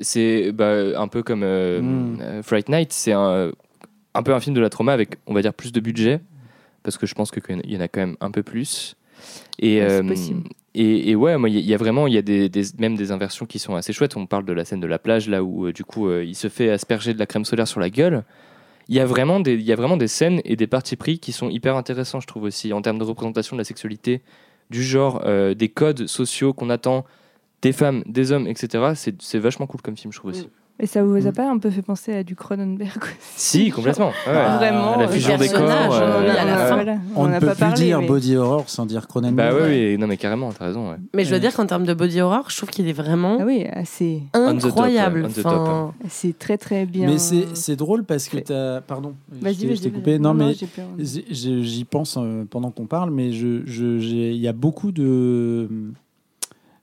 c'est 0.00 0.52
bah, 0.52 0.98
un 1.00 1.08
peu 1.08 1.22
comme 1.22 1.42
euh, 1.42 1.80
Mm. 1.80 2.18
euh, 2.20 2.42
Fright 2.42 2.68
Night, 2.68 2.92
c'est 2.92 3.12
un, 3.12 3.52
un 4.14 4.22
peu 4.22 4.34
un 4.34 4.40
film 4.40 4.54
de 4.54 4.60
la 4.60 4.70
trauma 4.70 4.92
avec, 4.92 5.16
on 5.26 5.34
va 5.34 5.42
dire, 5.42 5.54
plus 5.54 5.72
de 5.72 5.80
budget, 5.80 6.20
parce 6.82 6.98
que 6.98 7.06
je 7.06 7.14
pense 7.14 7.30
qu'il 7.30 7.42
y 7.70 7.76
en 7.76 7.80
a 7.80 7.88
quand 7.88 8.00
même 8.00 8.16
un 8.20 8.30
peu 8.30 8.42
plus. 8.42 8.96
Et, 9.58 9.80
Ouais, 9.80 9.86
euh, 9.90 10.02
possible. 10.02 10.42
et, 10.74 11.10
et 11.10 11.14
ouais, 11.14 11.36
moi, 11.38 11.48
il 11.48 11.54
y, 11.54 11.58
a- 11.58 11.60
il 11.60 11.66
y 11.66 11.74
a 11.74 11.76
vraiment, 11.76 12.06
il 12.06 12.14
y 12.14 12.18
a 12.18 12.22
des, 12.22 12.48
des- 12.48 12.64
même 12.78 12.96
des 12.96 13.12
inversions 13.12 13.46
qui 13.46 13.58
sont 13.58 13.74
assez 13.76 13.92
chouettes. 13.92 14.16
On 14.16 14.26
parle 14.26 14.44
de 14.44 14.52
la 14.52 14.64
scène 14.64 14.80
de 14.80 14.86
la 14.86 14.98
plage, 14.98 15.28
là 15.28 15.44
où 15.44 15.66
euh, 15.66 15.72
du 15.72 15.84
coup, 15.84 16.10
il 16.12 16.34
se 16.34 16.48
fait 16.48 16.70
asperger 16.70 17.14
de 17.14 17.18
la 17.18 17.26
crème 17.26 17.44
solaire 17.44 17.68
sur 17.68 17.78
la 17.80 17.90
gueule. 17.90 18.24
Il 18.88 18.96
y, 18.96 19.00
a 19.00 19.06
vraiment 19.06 19.38
des, 19.38 19.52
il 19.54 19.62
y 19.62 19.72
a 19.72 19.76
vraiment 19.76 19.96
des 19.96 20.08
scènes 20.08 20.40
et 20.44 20.56
des 20.56 20.66
parties 20.66 20.96
pris 20.96 21.20
qui 21.20 21.30
sont 21.30 21.48
hyper 21.48 21.76
intéressants, 21.76 22.18
je 22.20 22.26
trouve 22.26 22.42
aussi, 22.42 22.72
en 22.72 22.82
termes 22.82 22.98
de 22.98 23.04
représentation 23.04 23.54
de 23.56 23.60
la 23.60 23.64
sexualité, 23.64 24.22
du 24.70 24.82
genre, 24.82 25.22
des 25.54 25.68
codes 25.68 26.08
sociaux 26.08 26.52
qu'on 26.52 26.68
attend 26.68 27.04
des 27.62 27.72
femmes, 27.72 28.02
des 28.06 28.32
hommes, 28.32 28.46
etc. 28.46 28.92
C'est 28.94 29.14
c'est 29.22 29.38
vachement 29.38 29.66
cool 29.66 29.80
comme 29.82 29.96
film, 29.96 30.12
je 30.12 30.18
trouve 30.18 30.32
aussi. 30.32 30.48
Et 30.80 30.86
ça 30.86 31.04
vous 31.04 31.26
a 31.26 31.30
Mm. 31.30 31.34
pas 31.34 31.48
un 31.50 31.58
peu 31.58 31.70
fait 31.70 31.82
penser 31.82 32.12
à 32.14 32.24
du 32.24 32.34
Cronenberg 32.34 32.96
aussi 32.96 33.14
Si, 33.36 33.70
complètement. 33.70 34.08
Ouais. 34.08 34.32
Ah, 34.34 34.56
Vraiment. 34.56 34.96
la 34.96 35.04
euh, 35.04 35.08
fusion 35.08 35.36
des 35.36 35.46
corps. 35.48 35.58
personnage, 35.66 35.90
euh, 36.02 36.20
oui, 36.24 36.30
à 36.30 36.44
la 36.44 36.56
ouais. 36.62 36.68
fin. 36.68 36.74
voilà, 36.74 36.96
On 37.14 37.24
en 37.24 37.28
ne 37.28 37.38
peut 37.38 37.46
pas 37.46 37.52
plus 37.52 37.60
parlé, 37.60 37.84
dire 37.84 38.00
mais- 38.00 38.06
body 38.08 38.36
horror 38.36 38.68
sans 38.68 38.86
dire 38.86 39.06
Cronenberg. 39.06 39.52
Bah 39.52 39.56
oui, 39.62 39.68
Ouais. 39.92 39.96
non 39.98 40.06
mais 40.08 40.16
carrément, 40.16 40.50
t'as 40.50 40.64
raison. 40.64 40.90
Ouais. 40.90 40.96
Mais 41.14 41.22
je 41.24 41.28
dois 41.28 41.36
Ouais. 41.36 41.40
dire 41.40 41.54
qu'en 41.54 41.66
termes 41.66 41.84
de 41.84 41.94
body 41.94 42.20
horror, 42.22 42.46
je 42.50 42.56
trouve 42.56 42.70
qu'il 42.70 42.88
est 42.88 42.92
vraiment 42.94 43.36
Ah 43.40 43.44
oui, 43.44 43.64
assez, 43.70 44.22
incroyable. 44.32 45.26
Enfin, 45.28 45.92
c'est 46.08 46.36
très 46.38 46.56
très 46.58 46.84
bien. 46.86 47.06
Mais 47.06 47.18
c'est 47.18 47.54
c'est 47.54 47.76
drôle 47.76 48.04
parce 48.04 48.28
que 48.28 48.38
t'as. 48.38 48.80
Pardon, 48.80 49.12
je 49.30 49.38
t'ai- 49.38 49.44
vas-y, 49.44 49.54
je 49.54 49.82
t'ai 49.82 49.88
vas-y. 49.90 49.90
coupé. 49.92 50.18
Non, 50.18 50.34
mais 50.34 50.54
J'y 50.98 51.84
pense 51.84 52.16
euh, 52.18 52.44
pendant 52.48 52.70
qu'on 52.70 52.86
parle, 52.86 53.10
mais 53.10 53.30
je, 53.32 53.62
je- 53.66 53.98
j'ai- 53.98 54.30
il 54.32 54.40
y 54.40 54.48
a 54.48 54.52
beaucoup 54.52 54.90
de, 54.90 55.68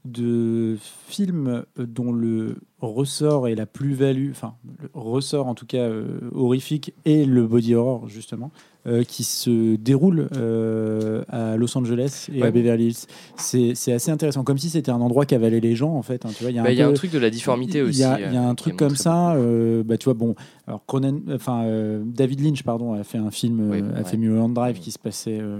de 0.06 0.78
films 1.08 1.64
dont 1.78 2.12
le 2.14 2.56
ressort 2.80 3.48
et 3.50 3.56
la 3.56 3.66
plus-value, 3.66 4.30
enfin, 4.32 4.54
le 4.82 4.90
ressort 4.94 5.48
en 5.48 5.56
tout 5.56 5.66
cas 5.66 5.80
euh, 5.80 6.20
horrifique 6.34 6.94
et 7.06 7.26
le 7.26 7.46
body 7.46 7.76
horror, 7.76 8.08
justement, 8.08 8.52
euh, 8.88 9.04
qui 9.04 9.26
se 9.26 9.76
déroulent 9.76 10.30
euh, 10.38 11.24
à 11.28 11.58
Los 11.58 11.78
Angeles 11.78 12.28
et 12.34 12.42
à. 12.44 12.50
Beverly 12.52 12.88
Hills. 12.88 13.06
C'est 13.36 13.92
assez 13.92 14.10
intéressant, 14.10 14.46
comme 14.46 14.58
si 14.58 14.70
c'était 14.70 14.92
un 14.92 15.02
endroit 15.02 15.26
qu'avalaient 15.26 15.60
les 15.60 15.76
gens, 15.76 15.94
en 15.94 16.02
fait. 16.02 16.26
hein, 16.26 16.30
tu 16.34 16.44
vois, 16.44 16.52
il 16.52 16.56
y 16.56 16.60
a 16.60 16.64
Bah, 16.64 16.70
un 16.70 16.74
y 16.74 16.82
a 16.82 16.86
peu- 16.86 16.92
un 16.92 16.94
truc 16.94 17.12
de 17.12 17.20
la 17.20 17.30
difformité 17.30 17.82
aussi. 17.82 18.00
il 18.00 18.02
y 18.02 18.04
a 18.06 18.16
euh, 18.18 18.50
un 18.50 18.56
qui 18.56 18.64
truc 18.64 18.78
comme 18.78 18.96
ça. 18.96 19.34
euh, 19.36 19.84
bah, 19.84 19.98
tu 19.98 20.06
vois, 20.06 20.14
bon, 20.14 20.34
alors 20.66 20.86
Cronen, 20.86 21.22
enfin, 21.34 21.64
euh, 21.66 22.02
David 22.06 22.40
Lynch, 22.42 22.64
pardon, 22.64 22.94
a 22.94 23.04
fait 23.04 23.18
un 23.18 23.32
film, 23.32 23.60
euh, 23.74 23.96
a 23.96 23.98
ouais. 23.98 24.04
fait 24.06 24.16
Mulholland 24.16 24.54
Drive 24.54 24.80
qui 24.80 24.92
se 24.92 25.00
passait 25.00 25.40
euh, 25.42 25.60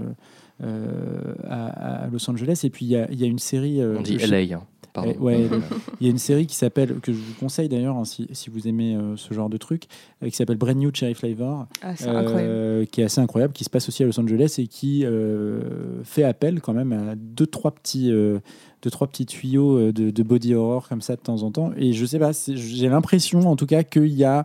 à, 0.62 2.04
à 2.04 2.06
Los 2.08 2.28
Angeles. 2.30 2.60
Et 2.64 2.70
puis 2.70 2.84
il 2.86 2.90
y 2.92 2.96
a, 2.96 3.10
il 3.10 3.20
y 3.20 3.24
a 3.24 3.26
une 3.26 3.38
série. 3.38 3.80
euh, 3.80 3.96
On 3.98 4.02
dit 4.02 4.16
LA. 4.18 4.56
hein. 4.56 4.62
Pardon. 4.92 5.12
Eh, 5.14 5.18
ouais, 5.18 5.46
il 6.00 6.06
y 6.08 6.10
a 6.10 6.10
une 6.10 6.18
série 6.18 6.46
qui 6.48 6.56
s'appelle, 6.56 6.94
que 7.00 7.12
je 7.12 7.16
vous 7.18 7.34
conseille 7.38 7.68
d'ailleurs, 7.68 7.96
hein, 7.96 8.04
si, 8.04 8.26
si 8.32 8.50
vous 8.50 8.66
aimez 8.66 8.96
euh, 8.96 9.16
ce 9.16 9.32
genre 9.32 9.48
de 9.48 9.56
truc, 9.56 9.84
euh, 10.24 10.28
qui 10.28 10.34
s'appelle 10.34 10.56
Brand 10.56 10.76
New 10.76 10.90
Cherry 10.92 11.14
Flavor, 11.14 11.68
Ah, 11.80 11.94
c'est 11.94 12.08
euh, 12.08 12.18
incroyable. 12.18 12.86
qui 12.88 13.00
est 13.00 13.04
assez 13.04 13.20
incroyable, 13.20 13.52
qui 13.52 13.62
se 13.62 13.70
passe 13.70 13.88
aussi 13.88 14.02
à 14.02 14.06
Los 14.06 14.18
Angeles 14.18 14.56
et 14.58 14.66
qui 14.66 15.04
euh, 15.06 16.02
fait 16.02 16.24
appel 16.24 16.60
quand 16.60 16.72
même 16.74 16.92
à 16.92 17.14
deux 17.14 17.46
trois 17.46 17.70
petits, 17.70 18.10
euh, 18.10 18.40
deux 18.82 18.90
trois 18.90 19.06
petits 19.06 19.26
tuyaux 19.26 19.78
euh, 19.78 19.92
de, 19.92 20.10
de 20.10 20.22
body 20.24 20.54
horror 20.56 20.88
comme 20.88 21.02
ça 21.02 21.14
de 21.14 21.20
temps 21.20 21.44
en 21.44 21.52
temps. 21.52 21.70
Et 21.76 21.92
je 21.92 22.04
sais 22.04 22.18
pas, 22.18 22.32
j'ai 22.48 22.88
l'impression 22.88 23.48
en 23.48 23.54
tout 23.54 23.66
cas 23.66 23.84
qu'il 23.84 24.08
y 24.08 24.24
a 24.24 24.44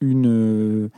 une 0.00 0.28
euh, 0.28 0.88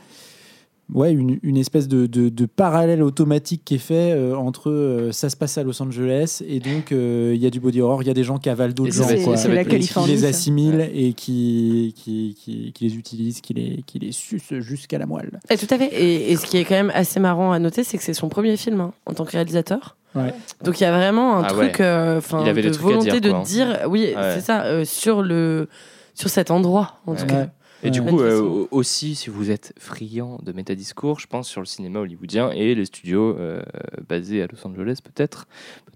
Ouais, 0.93 1.11
une, 1.13 1.39
une 1.43 1.55
espèce 1.57 1.87
de, 1.87 2.05
de- 2.07 2.27
de 2.29 2.45
parallèle 2.45 3.01
automatique 3.01 3.61
qui 3.63 3.75
est 3.75 3.79
fait 3.79 4.11
euh, 4.11 4.35
entre 4.35 4.69
euh, 4.69 5.11
ça 5.13 5.29
se 5.29 5.37
passe 5.37 5.57
à 5.57 5.63
Los 5.63 5.81
Angeles 5.81 6.43
et 6.45 6.59
donc 6.59 6.91
euh, 6.91 7.31
il 7.33 7.41
y 7.41 7.47
a 7.47 7.49
du 7.49 7.59
body 7.61 7.79
horror, 7.81 8.03
il 8.03 8.07
y 8.07 8.11
a 8.11 8.13
des 8.13 8.25
gens 8.25 8.37
qui 8.37 8.49
avalent 8.49 8.73
d'autres 8.73 8.91
gens, 8.91 9.05
quoi, 9.05 9.15
et 9.15 9.79
qui 9.79 10.07
les 10.07 10.25
assimilent 10.25 10.89
et 10.93 11.13
qui, 11.13 11.93
qui, 11.97 12.35
qui, 12.37 12.73
qui 12.73 12.83
les 12.87 12.95
utilisent, 12.97 13.39
qui 13.41 13.53
les, 13.53 13.83
qui 13.87 13.97
les 13.99 14.11
sucent 14.11 14.59
jusqu'à 14.59 14.97
la 14.97 15.05
moelle. 15.05 15.39
et 15.49 15.57
tout 15.57 15.67
à 15.73 15.77
fait. 15.77 15.85
Et, 15.93 16.31
et 16.31 16.35
ce 16.35 16.45
qui 16.45 16.57
est 16.57 16.65
quand 16.65 16.75
même 16.75 16.91
assez 16.93 17.19
marrant 17.21 17.53
à 17.53 17.59
noter, 17.59 17.83
c'est 17.85 17.97
que 17.97 18.03
c'est 18.03 18.13
son 18.13 18.27
premier 18.27 18.57
film 18.57 18.81
hein, 18.81 18.91
en 19.05 19.13
tant 19.13 19.23
que 19.25 19.31
réalisateur. 19.31 19.95
Ouais. 20.15 20.33
Donc 20.63 20.79
il 20.79 20.83
y 20.83 20.85
a 20.85 20.91
vraiment 20.95 21.37
un 21.37 21.43
Ah 21.43 21.47
truc, 21.47 21.79
ouais. 21.79 21.85
euh, 21.85 22.17
enfin, 22.17 22.41
Il 22.43 22.49
avait 22.49 22.61
de 22.61 22.69
volonté 22.71 23.09
dire, 23.09 23.21
de 23.21 23.29
quoi, 23.29 23.39
hein. 23.39 23.43
dire, 23.43 23.79
oui, 23.87 24.01
Ouais. 24.15 24.33
c'est 24.35 24.41
ça, 24.41 24.63
euh, 24.65 24.83
sur 24.85 25.21
le, 25.23 25.69
sur 26.13 26.29
cet 26.29 26.51
endroit 26.51 26.97
en 27.07 27.15
tout 27.15 27.21
Ouais. 27.21 27.27
cas. 27.27 27.47
Et 27.83 27.91
du 27.91 28.01
coup, 28.01 28.21
euh, 28.21 28.65
aussi, 28.71 29.15
si 29.15 29.29
vous 29.29 29.51
êtes 29.51 29.73
friand 29.77 30.39
de 30.43 30.51
métadiscours, 30.53 31.19
je 31.19 31.27
pense 31.27 31.47
sur 31.49 31.61
le 31.61 31.65
cinéma 31.65 31.99
hollywoodien 31.99 32.49
et 32.51 32.75
les 32.75 32.85
studios 32.85 33.37
euh, 33.37 33.61
basés 34.07 34.41
à 34.41 34.47
Los 34.47 34.65
Angeles, 34.65 34.99
peut-être. 35.03 35.47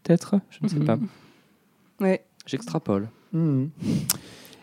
Peut-être, 0.03 0.35
je 0.49 0.59
ne 0.63 0.67
sais 0.67 0.79
pas. 0.79 0.97
Ouais. 1.99 2.23
J'extrapole. 2.45 3.09
Mhm. 3.33 3.69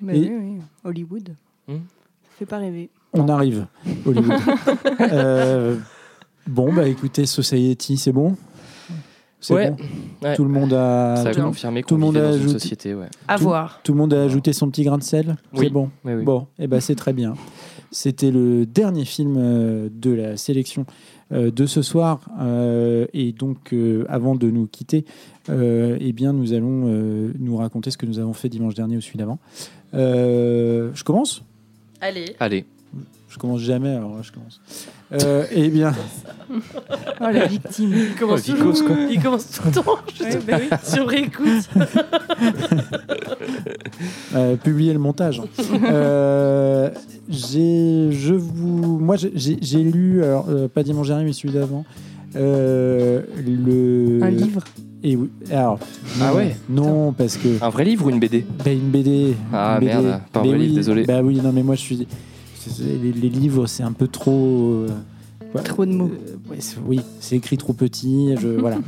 Bah 0.00 0.14
Et- 0.14 0.20
oui, 0.20 0.30
oui. 0.30 0.58
Hollywood. 0.84 1.34
Hmm. 1.68 1.74
Ça 2.22 2.30
fait 2.38 2.46
pas 2.46 2.58
rêver. 2.58 2.90
On 3.12 3.28
arrive, 3.28 3.66
Hollywood. 4.06 4.40
Euh, 5.00 5.76
bon, 6.46 6.72
bah 6.72 6.88
écoutez, 6.88 7.26
Society, 7.26 7.96
c'est 7.96 8.12
bon? 8.12 8.36
C'est 9.46 9.54
Ouais. 9.54 9.70
bon 9.70 9.76
Ouais. 10.22 10.34
Tout 10.36 10.44
le 10.44 10.50
monde 10.50 10.72
a. 10.72 11.16
Ça 11.16 11.28
a 11.28 11.34
tout, 11.34 11.42
confirmé 11.42 11.82
tout 11.82 11.88
qu'on 11.88 11.94
le 11.96 12.00
monde 12.00 12.14
vivait 12.14 12.26
a 12.26 12.30
dans 12.30 12.36
une 12.36 12.42
ajouté- 12.44 12.58
société, 12.60 12.94
ouais. 12.94 13.08
À 13.28 13.36
Tout- 13.36 13.44
voir. 13.44 13.80
tout 13.84 13.92
le 13.92 13.98
monde 13.98 14.14
a 14.14 14.22
ajouté 14.22 14.52
son 14.54 14.70
petit 14.70 14.84
grain 14.84 14.96
de 14.98 15.02
sel 15.02 15.36
Oui. 15.52 15.66
C'est 15.66 15.70
bon 15.70 15.90
Oui, 16.04 16.14
oui. 16.14 16.22
Bon, 16.24 16.46
et 16.58 16.66
ben 16.66 16.80
c'est 16.80 16.94
très 16.94 17.12
bien. 17.12 17.34
C'était 17.90 18.30
le 18.30 18.64
dernier 18.66 19.04
film 19.04 19.36
euh, 19.38 19.88
de 19.92 20.10
la 20.12 20.36
sélection 20.36 20.86
euh, 21.32 21.50
de 21.50 21.66
ce 21.66 21.82
soir. 21.82 22.20
Euh, 22.40 23.06
et 23.12 23.32
donc, 23.32 23.74
avant 24.08 24.34
de 24.34 24.50
nous 24.50 24.66
quitter, 24.66 25.04
eh 25.50 26.12
bien, 26.12 26.32
nous 26.32 26.52
allons 26.54 26.86
nous 27.38 27.56
raconter 27.56 27.90
ce 27.90 27.98
que 27.98 28.06
nous 28.06 28.18
avons 28.18 28.32
fait 28.32 28.48
dimanche 28.48 28.74
dernier 28.74 28.96
ou 28.96 29.00
celui 29.02 29.18
d'avant. 29.18 29.38
Je 29.92 31.04
commence? 31.04 31.42
Allez. 32.00 32.34
Allez. 32.40 32.64
Je 33.34 33.38
commence 33.40 33.62
jamais, 33.62 33.88
alors 33.96 34.10
là, 34.14 34.22
je 34.22 34.30
commence. 34.30 34.60
Euh, 35.12 35.44
eh 35.50 35.68
bien, 35.68 35.92
Oh, 37.20 37.24
la 37.32 37.46
victime. 37.46 37.92
Il 37.92 38.14
commence, 38.14 38.42
Oh, 38.48 38.52
Vicos, 38.52 38.70
toujours- 38.70 38.86
quoi. 38.86 38.96
il 39.10 39.20
commence 39.20 39.50
tout 39.50 39.62
le 39.66 39.72
temps. 39.72 39.84
Je 40.14 40.22
Ouais, 40.22 40.38
bah 40.46 40.56
oui. 40.60 40.68
Sur 40.84 41.12
écoute. 41.12 41.68
euh, 44.36 44.54
publier 44.56 44.92
le 44.92 45.00
montage. 45.00 45.42
Euh, 45.84 46.90
j'ai, 47.28 48.12
je 48.12 48.34
vous, 48.34 48.98
moi, 49.00 49.16
j'ai- 49.16 49.82
lu, 49.82 50.22
alors, 50.22 50.46
euh, 50.48 50.68
pas 50.68 50.84
dimanche 50.84 51.08
dernier, 51.08 51.24
mais 51.24 51.32
celui 51.32 51.54
d'avant, 51.54 51.84
euh, 52.36 53.22
le. 53.44 54.20
Un 54.22 54.30
livre. 54.30 54.62
Et 55.02 55.16
oui, 55.16 55.28
alors, 55.50 55.80
Ah 56.20 56.30
non, 56.30 56.36
ouais 56.36 56.56
Non, 56.68 57.12
parce 57.12 57.36
que. 57.36 57.62
Un 57.62 57.68
vrai 57.68 57.84
livre 57.84 58.06
ou 58.06 58.10
une 58.10 58.20
BD 58.20 58.46
Bah, 58.64 58.70
une 58.70 58.90
BD. 58.90 59.34
Ah, 59.52 59.74
une 59.80 59.88
BD. 59.88 59.92
merde, 59.92 60.20
pas 60.32 60.38
un 60.40 60.42
Mais 60.44 60.48
vrai 60.50 60.58
oui, 60.58 60.64
livre, 60.66 60.74
désolé. 60.76 61.04
Bah 61.04 61.20
oui, 61.22 61.40
non, 61.42 61.52
mais 61.52 61.62
moi 61.64 61.74
je 61.74 61.80
suis. 61.80 62.06
Les, 62.80 63.12
les 63.12 63.28
livres, 63.28 63.66
c'est 63.66 63.82
un 63.82 63.92
peu 63.92 64.08
trop. 64.08 64.72
euh, 64.72 64.88
ouais, 65.54 65.62
Trop 65.62 65.84
de 65.86 65.92
mots. 65.92 66.10
euh, 66.12 66.50
ouais, 66.50 66.58
oui, 66.86 67.00
c'est 67.20 67.36
écrit 67.36 67.56
trop 67.58 67.72
petit. 67.72 68.34
Je, 68.40 68.48
voilà, 68.58 68.78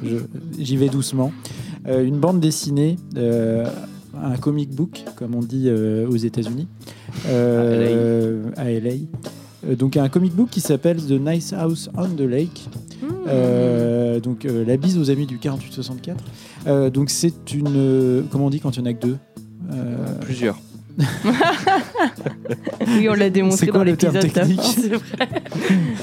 j'y 0.58 0.76
vais 0.76 0.88
doucement. 0.88 1.32
Euh, 1.88 2.04
une 2.04 2.18
bande 2.18 2.40
dessinée, 2.40 2.96
euh, 3.16 3.66
un 4.20 4.36
comic 4.36 4.70
book, 4.74 5.04
comme 5.16 5.34
on 5.34 5.40
dit 5.42 5.64
euh, 5.68 6.08
aux 6.08 6.16
États-Unis, 6.16 6.66
euh, 7.28 8.50
à 8.56 8.64
LA. 8.70 8.90
Euh, 9.66 9.76
donc 9.76 9.96
un 9.96 10.08
comic 10.08 10.34
book 10.34 10.48
qui 10.50 10.60
s'appelle 10.60 10.96
The 10.98 11.12
Nice 11.12 11.52
House 11.52 11.88
on 11.96 12.08
the 12.08 12.20
Lake. 12.20 12.68
Euh, 13.28 14.20
donc 14.20 14.44
euh, 14.44 14.64
la 14.64 14.76
bise 14.76 14.98
aux 14.98 15.10
amis 15.10 15.26
du 15.26 15.38
48-64. 15.38 16.14
Euh, 16.66 16.90
donc 16.90 17.10
c'est 17.10 17.52
une... 17.52 17.66
euh, 17.76 18.22
comment 18.30 18.46
on 18.46 18.50
dit 18.50 18.60
quand 18.60 18.76
il 18.76 18.80
y 18.80 18.82
en 18.82 18.86
a 18.86 18.92
que 18.94 19.06
deux? 19.06 19.16
Euh, 19.72 19.96
Plusieurs. 20.20 20.58
Oui, 22.86 23.08
on 23.08 23.14
l'a 23.14 23.30
démontré 23.30 23.66
quoi 23.66 23.78
dans 23.78 23.84
l'épisode 23.84 24.32
d'avant. 24.32 24.62
C'est 24.62 24.88
vrai. 24.88 25.28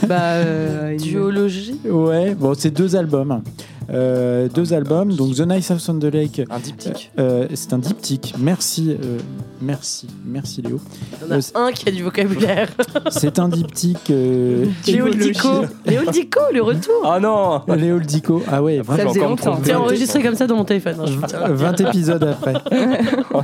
Bah, 0.07 0.22
euh, 0.22 0.98
Duologie. 0.98 1.80
Ouais, 1.86 2.36
bon, 2.36 2.53
c'est 2.57 2.72
deux 2.72 2.95
albums. 2.95 3.41
Euh, 3.89 4.47
deux 4.53 4.73
albums, 4.73 5.14
donc 5.14 5.35
The 5.35 5.41
Nice 5.47 5.69
House 5.72 5.89
on 5.89 5.99
the 5.99 6.05
Lake. 6.05 6.41
Un 6.49 6.60
diptyque. 6.60 7.11
euh, 7.19 7.47
c'est 7.53 7.73
un 7.73 7.80
diptyque. 7.80 8.34
Merci, 8.39 8.91
euh, 8.91 9.18
merci, 9.61 10.07
merci 10.26 10.61
Léo. 10.61 10.80
Il 11.22 11.27
y 11.27 11.30
en 11.30 11.35
a 11.35 11.38
Euh, 11.38 11.41
un 11.68 11.72
qui 11.72 11.89
a 11.89 11.91
du 11.91 12.03
vocabulaire. 12.03 12.69
C'est 13.11 13.39
un 13.39 13.49
diptyque. 13.49 14.10
euh, 14.10 14.65
Léo 14.88 15.10
Dico. 15.10 15.49
Léo 15.85 16.01
Dico, 16.11 16.39
le 16.53 16.61
retour. 16.61 17.01
Ah 17.03 17.19
non 17.19 17.61
Léo 17.76 17.97
le 17.99 18.05
Dico. 18.05 18.41
Ah 18.49 18.64
ouais, 18.64 18.80
Après, 18.80 18.97
Ça 18.97 19.07
faisait 19.07 19.19
longtemps. 19.19 19.60
C'est 19.64 19.73
enregistré 19.76 20.22
comme 20.23 20.35
ça 20.35 20.47
dans 20.47 20.55
mon 20.55 20.65
téléphone. 20.65 20.95
hein, 20.99 21.05
je 21.07 21.14
v- 21.14 21.26
tiens 21.27 21.39
à 21.41 21.47
le 21.49 21.55
dire. 21.57 21.65
20 21.68 21.81
épisodes 21.81 22.23
après. 22.23 22.53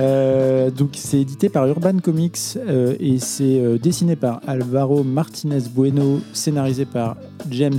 Euh, 0.00 0.70
donc 0.70 0.90
c'est 0.94 1.20
édité 1.20 1.48
par 1.48 1.66
Urban 1.68 1.98
Comics 2.02 2.36
euh, 2.56 2.96
et 2.98 3.20
c'est 3.20 3.60
euh, 3.60 3.78
dessiné 3.78 4.16
par 4.16 4.40
Alvaro 4.44 5.04
Martinez 5.04 5.60
Bueno, 5.72 6.18
scénarisé 6.32 6.84
par 6.84 7.16
James 7.48 7.78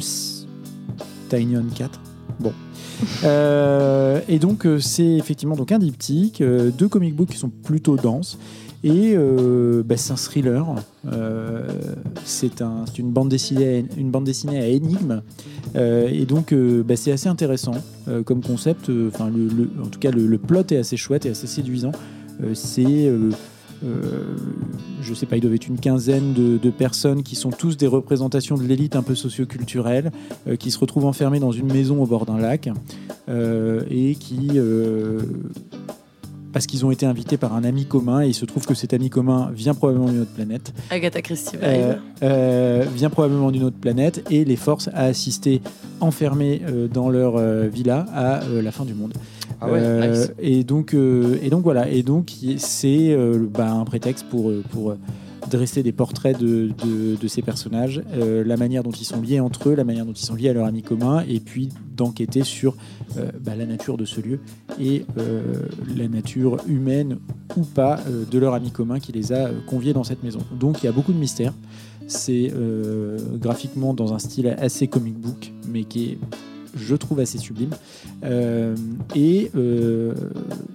Tynion 1.30 1.64
4. 1.76 2.00
Bon. 2.40 2.54
Euh, 3.24 4.20
et 4.28 4.40
donc 4.40 4.66
euh, 4.66 4.80
c'est 4.80 5.06
effectivement 5.18 5.56
donc 5.56 5.72
un 5.72 5.80
diptyque, 5.80 6.42
euh, 6.42 6.72
deux 6.72 6.88
comic 6.88 7.16
books 7.16 7.30
qui 7.30 7.38
sont 7.38 7.50
plutôt 7.50 7.98
denses 7.98 8.38
et 8.84 9.16
bah, 9.84 9.98
c'est 9.98 10.12
un 10.14 10.16
thriller. 10.16 10.64
C'est 12.24 12.62
un, 12.62 12.86
une 13.00 13.10
bande 13.12 13.30
dessinée, 13.30 13.80
à- 13.80 14.00
une 14.00 14.12
bande 14.12 14.26
dessinée 14.26 14.60
à 14.60 14.68
énigmes 14.68 15.24
et 15.76 16.26
donc 16.28 16.54
bah, 16.54 16.96
c'est 16.96 17.12
assez 17.12 17.28
intéressant 17.28 17.74
comme 18.26 18.42
concept. 18.44 18.92
Enfin 19.08 19.32
le, 19.36 19.72
en 19.84 19.88
tout 19.88 19.98
cas 20.00 20.12
le, 20.12 20.28
le 20.28 20.38
plot 20.38 20.66
est 20.70 20.78
assez 20.78 20.98
chouette 20.98 21.26
et 21.26 21.32
assez 21.32 21.48
séduisant. 21.48 21.94
C'est 22.54 23.12
je 25.02 25.14
sais 25.14 25.26
pas, 25.26 25.38
il 25.38 25.42
doit 25.42 25.54
être 25.54 25.68
une 25.68 25.80
quinzaine 25.80 26.34
de, 26.34 26.58
de 26.58 26.70
personnes 26.70 27.24
qui 27.24 27.36
sont 27.36 27.52
tous 27.52 27.78
des 27.78 27.88
représentations 27.88 28.58
de 28.58 28.64
l'élite 28.64 28.96
un 28.96 29.04
peu 29.04 29.16
socioculturelle, 29.16 30.12
euh, 30.48 30.56
qui 30.56 30.72
se 30.72 30.80
retrouvent 30.80 31.06
enfermés 31.06 31.40
dans 31.40 31.52
une 31.52 31.72
maison 31.72 32.02
au 32.02 32.06
bord 32.06 32.26
d'un 32.26 32.38
lac 32.40 32.70
euh, 33.30 33.82
et 33.90 34.16
qui, 34.16 34.52
euh, 34.56 35.22
parce 36.54 36.68
qu'ils 36.68 36.86
ont 36.86 36.92
été 36.92 37.06
invités 37.06 37.38
par 37.38 37.54
un 37.54 37.64
ami 37.66 37.86
commun, 37.86 38.22
et 38.24 38.28
il 38.28 38.34
se 38.34 38.46
trouve 38.46 38.66
que 38.66 38.74
cet 38.74 38.94
ami 38.94 39.10
commun 39.10 39.52
vient 39.54 39.74
probablement 39.74 40.08
d'une 40.10 40.22
autre 40.22 40.34
planète, 40.34 40.74
Agatha 40.90 41.22
Christie. 41.22 41.58
euh, 41.62 41.96
euh, 42.24 42.86
vient 42.96 43.10
probablement 43.10 43.52
d'une 43.52 43.64
autre 43.64 43.78
planète 43.78 44.26
et 44.32 44.46
les 44.46 44.56
force 44.56 44.90
à 44.94 45.04
assister 45.04 45.62
enfermés 46.00 46.62
euh, 46.68 46.88
dans 46.88 47.10
leur 47.10 47.36
euh, 47.36 47.68
villa 47.68 48.06
à 48.14 48.44
euh, 48.44 48.62
la 48.62 48.72
fin 48.72 48.86
du 48.86 48.94
monde. 48.94 49.14
Ah 49.62 49.72
ouais, 49.72 49.80
Euh, 49.82 50.12
nice. 50.12 50.32
et 50.40 50.64
donc 50.64 50.94
euh, 50.94 51.38
et 51.42 51.50
donc 51.50 51.64
voilà 51.64 51.90
et 51.90 52.04
donc 52.04 52.32
c'est 52.58 53.12
euh, 53.14 53.48
bah, 53.52 53.72
un 53.72 53.86
prétexte 53.86 54.26
pour 54.30 54.52
pour 54.72 54.96
dresser 55.50 55.84
des 55.84 55.92
portraits 55.92 56.40
de, 56.40 56.72
de, 56.84 57.16
de 57.22 57.28
ces 57.28 57.44
personnages, 57.44 58.02
la 58.20 58.58
manière 58.58 58.82
dont 58.82 58.90
ils 58.90 59.06
sont 59.06 59.22
liés 59.22 59.40
entre 59.40 59.70
eux, 59.70 59.76
la 59.76 59.84
manière 59.84 60.04
dont 60.04 60.12
ils 60.12 60.26
sont 60.26 60.34
liés 60.34 60.50
à 60.50 60.54
leur 60.54 60.66
ami 60.66 60.82
commun, 60.82 61.24
et 61.30 61.40
puis 61.40 61.70
d'enquêter 61.96 62.44
sur 62.44 62.76
bah, 63.16 63.56
la 63.56 63.68
nature 63.68 63.96
de 63.96 64.06
ce 64.06 64.22
lieu 64.22 64.40
et 64.82 65.06
la 65.96 66.08
nature 66.08 66.58
humaine 66.68 67.20
ou 67.56 67.62
pas 67.62 68.00
de 68.32 68.40
leur 68.40 68.56
ami 68.56 68.72
commun 68.72 69.00
qui 69.00 69.12
les 69.12 69.34
a 69.34 69.52
conviés 69.68 69.94
dans 69.94 70.04
cette 70.04 70.24
maison. 70.24 70.40
Donc 70.60 70.82
il 70.82 70.88
y 70.88 70.90
a 70.90 70.92
beaucoup 70.92 71.14
de 71.14 71.20
mystères. 71.20 71.54
C'est 72.08 72.52
graphiquement 73.36 73.94
dans 73.94 74.16
un 74.16 74.20
style 74.20 74.48
assez 74.60 74.88
comic 74.88 75.14
book, 75.14 75.52
mais 75.72 75.84
qui 75.84 76.06
est, 76.06 76.18
je 76.76 76.96
trouve, 76.96 77.20
assez 77.20 77.38
sublime. 77.38 77.72
Euh, 78.24 78.76
et 79.16 79.50
euh, 79.56 80.14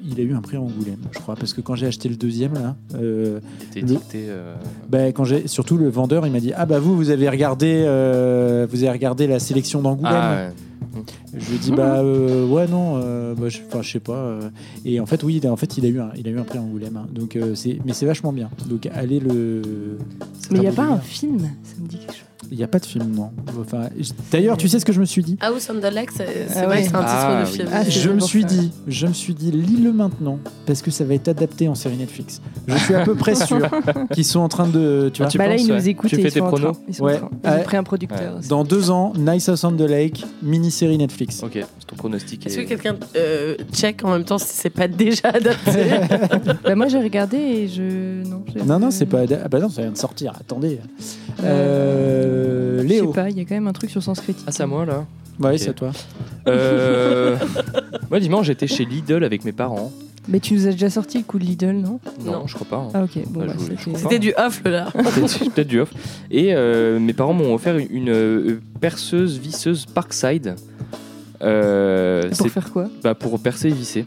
il 0.09 0.19
a 0.21 0.23
eu 0.23 0.35
un 0.35 0.41
prix 0.41 0.57
à 0.57 0.61
Angoulême, 0.61 0.99
je 1.13 1.19
crois, 1.19 1.37
parce 1.37 1.53
que 1.53 1.61
quand 1.61 1.75
j'ai 1.75 1.87
acheté 1.87 2.09
le 2.09 2.17
deuxième, 2.17 2.55
là, 2.55 2.77
euh, 2.95 3.41
Il 3.77 3.93
était 3.93 4.27
euh, 4.29 4.55
ben, 4.89 5.13
quand 5.13 5.25
j'ai 5.25 5.47
surtout 5.47 5.77
le 5.77 5.89
vendeur, 5.89 6.27
il 6.27 6.33
m'a 6.33 6.41
dit 6.41 6.53
ah 6.57 6.67
bah 6.67 6.79
vous 6.79 6.97
vous 6.97 7.11
avez 7.11 7.29
regardé 7.29 7.83
euh, 7.87 8.67
vous 8.71 8.83
avez 8.83 8.93
regardé 8.93 9.27
la 9.27 9.39
sélection 9.39 9.83
d'Angoulême. 9.83 10.13
Ah 10.15 10.47
ouais. 10.47 11.03
Je 11.35 11.49
lui 11.51 11.57
ai 11.57 11.59
dit 11.59 11.71
bah 11.73 11.99
euh, 11.99 12.47
ouais 12.49 12.67
non 12.67 12.95
euh, 12.97 13.35
bah, 13.35 13.49
je, 13.49 13.59
sais 13.89 14.01
pas 14.01 14.13
euh. 14.13 14.51
et 14.85 14.99
en 14.99 15.07
fait 15.07 15.23
oui 15.23 15.37
il 15.41 15.47
a- 15.47 15.53
en 15.53 15.57
fait 15.57 15.79
il 15.79 15.85
a 15.85 15.89
eu 15.89 16.01
un, 16.01 16.11
il 16.17 16.27
a 16.27 16.31
eu 16.31 16.39
un 16.39 16.43
prix 16.43 16.59
à 16.59 16.63
Angoulême 16.63 16.97
hein. 16.97 17.07
donc 17.15 17.37
euh, 17.37 17.55
c'est 17.55 17.79
mais 17.85 17.93
c'est 17.93 18.07
vachement 18.07 18.33
bien 18.33 18.51
donc 18.69 18.89
allez 18.93 19.21
le 19.21 19.63
Mais 20.51 20.59
il 20.59 20.61
n'y 20.63 20.67
a 20.67 20.73
pas 20.73 20.87
un 20.87 20.99
film, 20.99 21.39
ça 21.63 21.75
me 21.81 21.87
dit 21.87 21.99
quelque 21.99 22.13
chose. 22.15 22.25
Il 22.51 22.57
n'y 22.59 22.65
a 22.65 22.69
pas 22.69 22.79
de 22.79 22.87
film 22.87 23.11
non 23.15 23.31
enfin 23.61 23.89
j- 23.99 24.13
d'ailleurs 24.33 24.57
tu 24.57 24.69
sais 24.69 24.79
ce 24.81 24.85
que 24.85 24.93
je 24.93 25.01
me 25.01 25.05
suis 25.05 25.23
dit 25.23 25.37
House 25.41 25.69
on 25.71 25.79
the 25.81 25.93
Lake, 25.93 26.11
c'est 26.17 26.27
c'est 26.49 26.59
Ah 26.61 26.67
vrai 26.67 26.77
ouais. 26.79 26.83
que 26.83 26.89
c'est 26.89 26.97
un 26.97 27.01
titre 27.01 27.11
Ah 27.13 27.43
de 27.45 27.47
oui. 27.49 27.53
film. 27.57 27.69
Ah, 27.73 27.85
c'est 27.85 27.91
je 27.91 28.11
me 28.11 28.19
pour 28.19 28.27
suis 28.29 28.43
ça. 28.43 28.49
dit 28.49 28.73
je 28.89 29.07
me 29.07 29.13
suis 29.13 29.35
dit 29.35 29.51
lis-le 29.53 29.93
maintenant 29.93 30.39
parce 30.67 30.83
que 30.83 30.91
ça 30.91 31.05
va 31.05 31.15
être 31.15 31.29
adapté 31.29 31.69
en 31.69 31.75
série 31.75 31.97
Netflix 31.97 32.41
je 32.67 32.77
suis 32.77 32.95
à 32.95 33.05
peu 33.05 33.15
près 33.15 33.35
sûr 33.47 33.69
qu'ils 34.13 34.25
sont 34.25 34.41
en 34.41 34.49
train 34.49 34.67
de 34.69 35.11
tu 35.15 35.23
Ah, 35.23 35.25
vois 35.27 35.31
tu 35.33 35.39
bah 35.39 35.47
là, 35.47 35.53
penses, 35.55 35.63
ils 35.63 35.69
nous 35.69 35.75
ouais. 35.75 35.89
écoutent 35.89 36.11
Tu 36.11 36.17
et 36.17 36.23
fais 36.23 36.29
ils 36.29 36.33
tes 36.33 36.39
sont 36.41 36.47
en 36.47 36.49
pronos. 36.49 36.77
Ils, 36.89 36.95
sont 36.95 37.05
Ouais. 37.05 37.15
en 37.17 37.19
train. 37.19 37.31
Ils 37.45 37.49
ont 37.49 37.53
Ouais. 37.53 37.63
pris 37.63 37.77
un 37.77 37.83
producteur. 37.85 38.37
aussi. 38.39 38.49
dans 38.49 38.65
deux 38.65 38.91
ans 38.91 39.13
Nice 39.17 39.49
House 39.49 39.65
on 39.65 39.73
the 39.73 39.81
Lake 39.83 40.25
mini-série 40.43 40.99
Netflix 40.99 41.43
Ok, 41.43 41.53
c'est 41.55 41.87
ton 41.87 41.97
pronostic. 41.97 42.47
Est-ce 42.47 42.57
que 42.57 42.61
est- 42.63 42.67
quelqu'un 42.67 42.97
euh, 43.17 43.57
check 43.73 44.05
en 44.05 44.11
même 44.13 44.25
temps 44.25 44.39
si 44.39 44.49
c'est 44.51 44.71
pas 44.71 44.89
déjà 44.89 45.29
adapté 45.29 45.71
Bah, 46.65 46.75
moi, 46.75 46.89
j'ai 46.89 46.99
regardé 47.01 47.37
et 47.37 47.69
je. 47.69 48.29
Non, 48.29 48.43
j'ai- 48.53 48.63
non 48.65 48.79
non 48.79 48.91
c'est 48.91 49.07
pas 49.07 49.21
ah 49.43 49.49
bah 49.49 49.59
non 49.61 49.69
ça 49.69 49.83
vient 49.83 49.91
de 49.93 49.97
sortir 49.97 50.33
attendez 50.39 50.79
euh, 51.43 52.40
Je 52.79 52.83
Léo 52.83 53.07
sais 53.09 53.13
pas, 53.15 53.31
il 53.31 53.39
y 53.39 53.41
a 53.41 53.45
quand 53.45 53.55
même 53.55 53.67
un 53.69 53.73
truc 53.73 53.91
sur 53.91 54.03
Sens 54.03 54.21
Critique. 54.21 54.45
Ah, 54.47 54.53
c'est 54.53 54.63
à 54.63 54.67
moi 54.67 54.85
là 54.87 55.05
ouais 55.41 55.53
Ok. 55.55 55.59
c'est 55.59 55.71
à 55.71 55.73
toi 55.73 55.91
Euh, 56.49 57.37
Moi, 58.11 58.21
dimanche, 58.21 58.47
j'étais 58.47 58.67
chez 58.67 58.85
Lidl 58.85 59.25
avec 59.25 59.45
mes 59.45 59.53
parents. 59.53 59.93
Mais 60.29 60.39
tu 60.39 60.53
nous 60.55 60.67
as 60.67 60.73
déjà 60.73 60.91
sorti 60.91 61.17
le 61.19 61.25
coup 61.25 61.39
de 61.39 61.45
Lidl, 61.45 61.73
non 61.77 61.99
Non, 62.25 62.33
Non. 62.33 62.47
je 62.47 62.55
crois 62.55 62.67
pas. 62.69 62.77
hein. 62.77 62.89
Ah, 62.93 63.03
ok. 63.05 63.23
Bon, 63.29 63.41
Bah, 63.41 63.47
bah, 63.49 63.53
je- 63.59 63.75
je 63.75 63.81
c'était- 63.85 63.99
C'était 63.99 64.19
du 64.19 64.33
off 64.37 64.61
là. 64.65 64.91
Peut-être 64.93 65.51
peut-être 65.55 65.69
du 65.69 65.81
off. 65.81 65.91
Et 66.31 66.55
euh, 66.55 66.99
mes 66.99 67.13
parents 67.15 67.33
m'ont 67.33 67.55
offert 67.55 67.77
une 67.79 68.11
euh, 68.11 68.61
perceuse 68.81 69.39
visseuse 69.39 69.87
Parkside. 69.87 70.57
Euh, 71.43 72.29
Pour 72.37 72.49
faire 72.51 72.71
quoi 72.71 72.89
bah, 73.03 73.15
pour 73.15 73.39
percer 73.41 73.69
et 73.69 73.73
visser. 73.73 74.05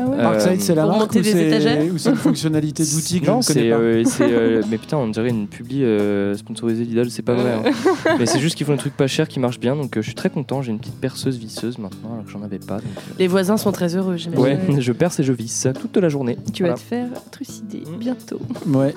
Ah 0.00 0.08
ouais 0.10 0.16
Euh, 0.18 0.22
Parkside 0.22 0.60
c'est 0.60 0.74
la 0.74 0.82
pour 0.82 0.90
marque 0.92 1.00
monter 1.02 1.18
ou 1.20 1.22
des 1.22 1.32
c'est 1.32 1.46
étagères 1.48 1.84
ou 1.94 1.98
c'est 1.98 2.10
une 2.10 2.16
fonctionnalité 2.16 2.82
d'outil 2.94 3.20
que 3.20 3.26
je 3.26 3.30
non, 3.30 3.38
ne 3.38 3.42
connais 3.44 3.60
c'est, 3.62 3.70
pas 3.70 3.76
euh, 3.76 4.02
c'est, 4.04 4.32
euh, 4.32 4.62
mais 4.70 4.78
putain, 4.78 4.96
on 4.96 5.08
dirait 5.08 5.28
une 5.30 5.46
publi 5.46 5.84
euh, 5.84 6.34
sponsorisée 6.36 6.84
Lidl, 6.84 7.10
c'est 7.10 7.22
pas 7.22 7.34
vrai. 7.34 7.52
hein. 7.52 8.14
mais 8.18 8.26
c'est 8.26 8.40
juste 8.40 8.56
qu'ils 8.56 8.66
font 8.66 8.72
des 8.72 8.78
trucs 8.78 8.96
pas 8.96 9.06
chers 9.06 9.28
qui 9.28 9.40
marchent 9.40 9.60
bien, 9.60 9.76
donc 9.76 9.96
euh, 9.96 10.00
je 10.02 10.06
suis 10.06 10.14
très 10.14 10.30
content. 10.30 10.62
J'ai 10.62 10.72
une 10.72 10.78
petite 10.78 11.00
perceuse 11.00 11.38
visseuse 11.38 11.78
maintenant, 11.78 12.12
alors 12.14 12.24
que 12.24 12.30
j'en 12.30 12.42
avais 12.42 12.58
pas. 12.58 12.76
donc, 12.76 12.84
euh, 12.96 13.12
Les 13.18 13.28
voisins 13.28 13.56
sont 13.56 13.72
très 13.72 13.94
heureux, 13.96 14.16
j'imagine. 14.16 14.42
Ouais, 14.42 14.58
je 14.80 14.92
perce 14.92 15.20
et 15.20 15.22
je 15.22 15.32
visse 15.32 15.66
toute 15.80 15.96
la 15.96 16.08
journée. 16.08 16.36
Tu 16.52 16.62
vas 16.62 16.70
Voilà. 16.70 16.80
te 16.80 16.86
faire 16.86 17.08
trucider 17.30 17.80
Mm. 17.80 17.98
bientôt. 17.98 18.40
ouais 18.66 18.94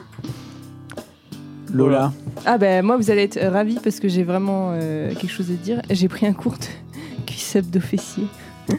Lola 1.73 2.13
Ah 2.45 2.57
ben 2.57 2.85
moi 2.85 2.97
vous 2.97 3.09
allez 3.09 3.23
être 3.23 3.39
ravis 3.51 3.79
parce 3.83 3.99
que 3.99 4.07
j'ai 4.07 4.23
vraiment 4.23 4.71
euh, 4.73 5.09
quelque 5.15 5.31
chose 5.31 5.49
à 5.49 5.53
dire. 5.55 5.81
J'ai 5.89 6.07
pris 6.07 6.27
un 6.27 6.33
cours 6.33 6.53
de 6.53 7.25
cuisse 7.25 7.55
abdo 7.55 7.79
fessier. 7.79 8.25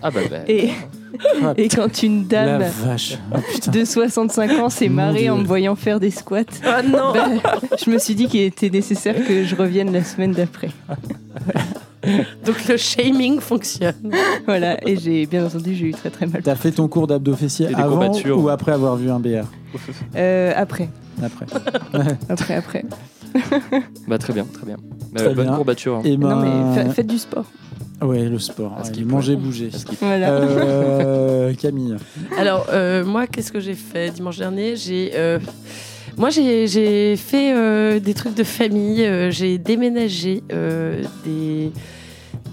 Ah 0.02 0.10
bah, 0.10 0.20
bah. 0.30 0.36
Et, 0.48 0.70
Ah, 1.42 1.54
et 1.56 1.68
quand 1.68 2.02
une 2.02 2.22
La 2.30 2.58
dame 2.58 2.70
vache. 2.84 3.18
Oh, 3.32 3.38
putain. 3.52 3.70
de 3.70 3.84
65 3.84 4.50
ans 4.58 4.68
s'est 4.68 4.88
marrée 4.88 5.30
en 5.30 5.38
me 5.38 5.44
voyant 5.44 5.76
faire 5.76 6.00
des 6.00 6.10
squats, 6.10 6.42
Oh 6.66 6.82
non 6.88 7.12
ben, 7.12 7.40
je 7.84 7.90
me 7.90 7.98
suis 7.98 8.14
dit 8.14 8.26
qu'il 8.26 8.40
était 8.40 8.70
nécessaire 8.70 9.14
que 9.26 9.44
je 9.44 9.54
revienne 9.54 9.92
la 9.92 10.02
semaine 10.02 10.32
d'après. 10.32 10.70
Donc 12.44 12.68
le 12.68 12.76
shaming 12.76 13.40
fonctionne. 13.40 14.12
Voilà, 14.46 14.76
et 14.86 14.96
j'ai 14.96 15.24
bien 15.24 15.46
entendu, 15.46 15.74
j'ai 15.74 15.86
eu 15.86 15.92
très 15.92 16.10
très 16.10 16.26
mal. 16.26 16.42
T'as 16.42 16.54
fait 16.56 16.72
ton 16.72 16.86
cours 16.88 17.06
d'abdos 17.06 17.34
fessiers 17.36 17.68
avant 17.74 18.12
ou 18.12 18.48
après 18.50 18.72
avoir 18.72 18.96
vu 18.96 19.10
un 19.10 19.18
BR 19.20 19.44
Euh, 20.16 20.52
après, 20.54 20.88
Après. 21.22 21.46
après, 22.28 22.54
après. 22.54 22.84
Bah, 24.08 24.18
très 24.18 24.32
bien, 24.32 24.44
très 24.44 24.66
bien. 24.66 24.76
Bah, 25.12 25.20
Très 25.24 25.34
bonne 25.34 25.46
bien. 25.46 25.54
courbature. 25.56 25.96
hein. 25.96 26.02
Et 26.04 26.16
ben, 26.16 26.28
Non 26.28 26.36
mais 26.42 26.74
fa- 26.84 26.90
faites 26.90 27.06
du 27.06 27.18
sport. 27.18 27.46
Ouais, 28.02 28.24
le 28.28 28.38
sport. 28.38 28.76
Ouais, 28.84 29.04
manger, 29.04 29.36
bouger. 29.36 29.70
Voilà. 30.00 30.30
Euh, 30.30 31.54
Camille. 31.54 31.96
Alors, 32.38 32.66
euh, 32.72 33.04
moi, 33.04 33.26
qu'est-ce 33.26 33.52
que 33.52 33.60
j'ai 33.60 33.74
fait 33.74 34.10
dimanche 34.10 34.38
dernier? 34.38 34.76
J'ai. 34.76 35.12
euh, 35.14 35.38
Moi, 36.18 36.30
j'ai 36.30 36.66
j'ai 36.68 37.16
fait 37.16 37.54
euh, 37.54 38.00
des 38.00 38.14
trucs 38.14 38.34
de 38.34 38.44
famille. 38.44 39.04
euh, 39.04 39.30
j'ai 39.30 39.58
déménagé 39.58 40.42
euh, 40.52 41.02
des, 41.24 41.70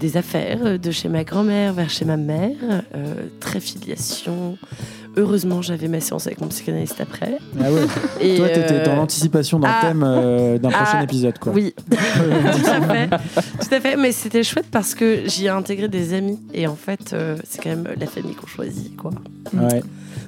des 0.00 0.16
affaires 0.16 0.78
de 0.78 0.90
chez 0.90 1.08
ma 1.08 1.24
grand-mère 1.24 1.72
vers 1.74 1.90
chez 1.90 2.04
ma 2.04 2.16
mère. 2.16 2.56
euh, 2.94 3.14
très 3.40 3.60
filiation. 3.60 4.56
Heureusement, 5.16 5.60
j'avais 5.60 5.88
ma 5.88 6.00
séance 6.00 6.26
avec 6.26 6.40
mon 6.40 6.48
psychanalyste 6.48 7.00
après. 7.00 7.38
Ah 7.60 7.70
ouais. 7.70 7.82
Et, 8.20 8.36
Toi, 8.36 8.48
t'étais 8.48 8.80
euh, 8.80 8.84
dans 8.84 8.96
l'anticipation 8.96 9.58
d'un 9.58 9.68
ah. 9.70 9.86
thème 9.86 10.02
euh, 10.02 10.58
d'un 10.58 10.70
prochain 10.70 10.98
Ah, 11.00 11.04
épisode, 11.04 11.38
quoi. 11.38 11.52
Oui, 11.52 11.74
tout 11.90 11.96
à 12.66 12.80
fait. 12.80 13.08
Tout 13.08 13.74
à 13.74 13.80
fait. 13.80 13.96
Mais 13.96 14.12
c'était 14.12 14.42
chouette 14.42 14.68
parce 14.70 14.94
que 14.94 15.22
j'y 15.26 15.46
ai 15.46 15.50
intégré 15.50 15.88
des 15.88 16.14
amis. 16.14 16.38
Et 16.54 16.66
en 16.66 16.76
fait, 16.76 17.12
euh, 17.12 17.36
c'est 17.44 17.62
quand 17.62 17.70
même 17.70 17.88
la 17.98 18.06
famille 18.06 18.34
qu'on 18.34 18.46
choisit, 18.46 18.96
quoi. 18.96 19.10
Ouais. 19.52 19.82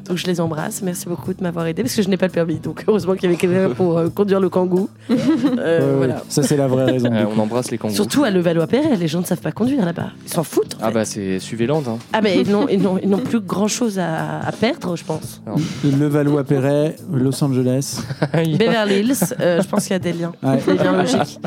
Donc 0.09 0.18
je 0.18 0.26
les 0.26 0.40
embrasse. 0.40 0.82
Merci 0.82 1.06
beaucoup 1.09 1.32
de 1.32 1.43
m'avoir 1.43 1.66
aidé 1.66 1.82
parce 1.82 1.94
que 1.94 2.02
je 2.02 2.09
n'ai 2.09 2.16
pas 2.16 2.26
le 2.26 2.32
permis. 2.32 2.56
Donc 2.56 2.85
heureusement 2.86 3.14
qu'il 3.14 3.24
y 3.24 3.26
avait 3.26 3.36
quelqu'un 3.36 3.70
pour 3.76 3.97
euh, 3.98 4.09
conduire 4.10 4.39
le 4.40 4.48
kangou. 4.51 4.89
Euh, 5.59 5.94
voilà. 5.97 6.22
Ça, 6.28 6.43
c'est 6.43 6.56
la 6.56 6.66
vraie 6.66 6.85
raison. 6.85 7.09
On 7.36 7.40
embrasse 7.40 7.70
les 7.70 7.78
kangourous. 7.78 7.97
Surtout 7.97 8.24
à 8.24 8.31
Levallois-Perret, 8.31 8.97
les 8.97 9.09
gens 9.09 9.20
ne 9.20 9.24
savent 9.24 9.40
pas 9.40 9.52
conduire 9.52 9.85
là-bas. 9.85 10.10
Ils 10.26 10.32
s'en 10.32 10.44
foutent. 10.44 10.74
en 10.74 10.78
Ah 10.82 10.89
fait. 10.89 10.93
bah, 10.94 11.05
c'est 11.05 11.39
Suiveland. 11.39 11.82
Hein. 11.89 11.98
Ah 12.12 12.20
bah 12.20 12.28
ils 12.31 12.51
n'ont, 12.51 12.68
ils 12.68 12.81
n'ont- 12.81 12.98
ils 13.02 13.09
n'ont 13.09 13.18
plus 13.24 13.40
grand 13.40 13.68
chose 13.68 13.98
à, 13.98 14.40
à 14.40 14.52
perdre, 14.52 14.97
je 14.97 15.05
pense. 15.05 15.43
Le 15.85 16.06
Valois-Perret, 16.06 16.97
Los 17.12 17.43
Angeles. 17.43 18.01
Beverly 18.32 19.01
Hills, 19.01 19.14
euh, 19.40 19.62
je 19.62 19.68
pense 19.68 19.85
qu'il 19.85 19.93
y 19.93 19.97
a 19.97 19.98
des 19.98 20.12
liens, 20.12 20.32
Ouais. 20.43 20.59
des 20.66 20.74
liens 20.82 20.97
logiques. 20.97 21.39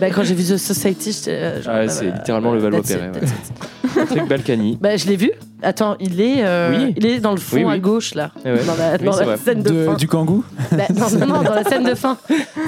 Bah, 0.00 0.08
quand 0.10 0.24
j'ai 0.24 0.34
vu 0.34 0.42
The 0.42 0.56
Society, 0.56 1.12
j'étais, 1.12 1.30
euh, 1.30 1.62
genre, 1.62 1.74
Ah, 1.76 1.84
bah, 1.84 1.88
c'est 1.88 2.06
bah, 2.08 2.14
littéralement 2.16 2.52
le 2.52 2.60
that's 2.60 2.90
Valois-Perret. 2.90 3.08
it, 3.08 3.20
that's 3.20 3.30
it. 3.32 3.94
Patrick 3.94 4.28
Balkany. 4.28 4.78
Bah, 4.80 4.96
je 4.96 5.06
l'ai 5.06 5.16
vu. 5.16 5.30
Attends, 5.62 5.96
il 6.00 6.20
est, 6.20 6.44
euh, 6.44 6.86
Oui. 6.86 6.94
il 6.96 7.06
est 7.06 7.20
dans 7.20 7.30
le 7.32 7.36
fond 7.36 7.56
Oui, 7.56 7.64
oui. 7.64 7.72
à 7.74 7.78
gauche 7.92 8.14
là, 8.14 8.30
Eh 8.44 8.50
ouais. 8.52 8.64
dans 8.64 8.74
la, 8.76 8.92
Oui, 8.98 9.04
dans 9.04 9.12
c'est 9.12 9.20
la 9.20 9.26
vrai. 9.26 9.36
scène 9.44 9.62
de, 9.62 9.70
De- 9.70 9.84
fin. 9.84 9.94
du 9.94 10.06
kangou 10.08 10.44
Bah, 10.70 10.76
non, 10.94 11.06
non, 11.20 11.26
non, 11.26 11.42
dans 11.42 11.54
la 11.54 11.64
scène 11.64 11.84
de 11.84 11.94
fin. 11.94 12.16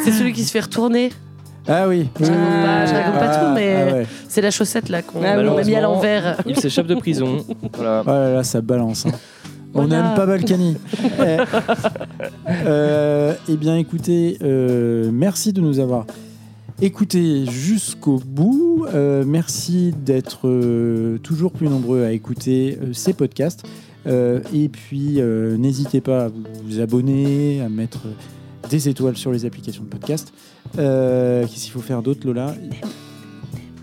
C'est 0.05 0.13
celui 0.13 0.33
qui 0.33 0.45
se 0.45 0.51
fait 0.51 0.61
retourner. 0.61 1.11
Ah 1.67 1.89
oui. 1.89 2.09
Je 2.21 2.27
raconte 2.27 2.63
pas, 2.65 2.87
je 2.87 2.93
raconte 2.95 3.15
pas 3.15 3.31
Ah, 3.31 3.37
tout, 3.47 3.55
mais 3.55 3.75
ah 3.91 3.95
ouais. 3.95 4.07
c'est 4.29 4.43
la 4.43 4.51
chaussette 4.51 4.89
là 4.91 5.01
qu'on 5.03 5.21
Ah 5.25 5.37
oui. 5.39 5.49
a 5.61 5.65
mis 5.65 5.75
à 5.75 5.81
l'envers. 5.81 6.37
Il 6.47 6.57
s'échappe 6.57 6.87
de 6.87 6.95
prison. 6.95 7.39
Voilà. 7.73 8.03
Oh 8.07 8.11
là 8.11 8.35
là, 8.35 8.43
ça 8.45 8.61
balance. 8.61 9.07
hein. 9.07 9.13
On 9.77 9.87
Voilà. 9.87 10.03
n'aime 10.03 10.15
pas 10.15 10.27
Balkany. 10.27 10.77
eh, 11.21 11.37
euh, 12.67 13.35
eh 13.49 13.57
bien, 13.57 13.77
écoutez, 13.77 14.39
euh, 14.43 15.11
merci 15.13 15.53
de 15.53 15.61
nous 15.61 15.79
avoir 15.81 16.07
écoutés 16.81 17.47
jusqu'au 17.47 18.21
bout. 18.25 18.87
Euh, 18.93 19.25
merci 19.27 19.95
d'être 20.05 20.41
euh, 20.49 21.19
toujours 21.19 21.53
plus 21.53 21.69
nombreux 21.69 22.05
à 22.05 22.13
écouter 22.13 22.79
euh, 22.83 22.87
ces 22.93 23.13
podcasts. 23.15 23.65
Euh, 24.07 24.41
et 24.55 24.69
puis, 24.69 25.21
euh, 25.21 25.57
n'hésitez 25.57 26.01
pas 26.01 26.25
à 26.27 26.29
vous, 26.29 26.81
abonner, 26.81 27.61
à 27.61 27.69
mettre 27.69 28.01
des 28.71 28.89
étoiles 28.89 29.17
sur 29.17 29.33
les 29.33 29.45
applications 29.45 29.83
de 29.83 29.89
podcast. 29.89 30.33
Euh, 30.79 31.43
Qu'est-ce 31.43 31.65
qu'il 31.65 31.73
faut 31.73 31.81
faire 31.81 32.03
d'autre, 32.03 32.27
Lola? 32.27 32.55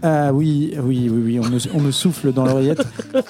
Ah 0.03 0.33
oui, 0.33 0.73
oui, 0.81 1.09
oui, 1.11 1.21
oui, 1.23 1.39
on 1.39 1.47
me, 1.47 1.59
on 1.75 1.79
me 1.79 1.91
souffle 1.91 2.33
dans 2.33 2.43
l'oreillette 2.43 2.83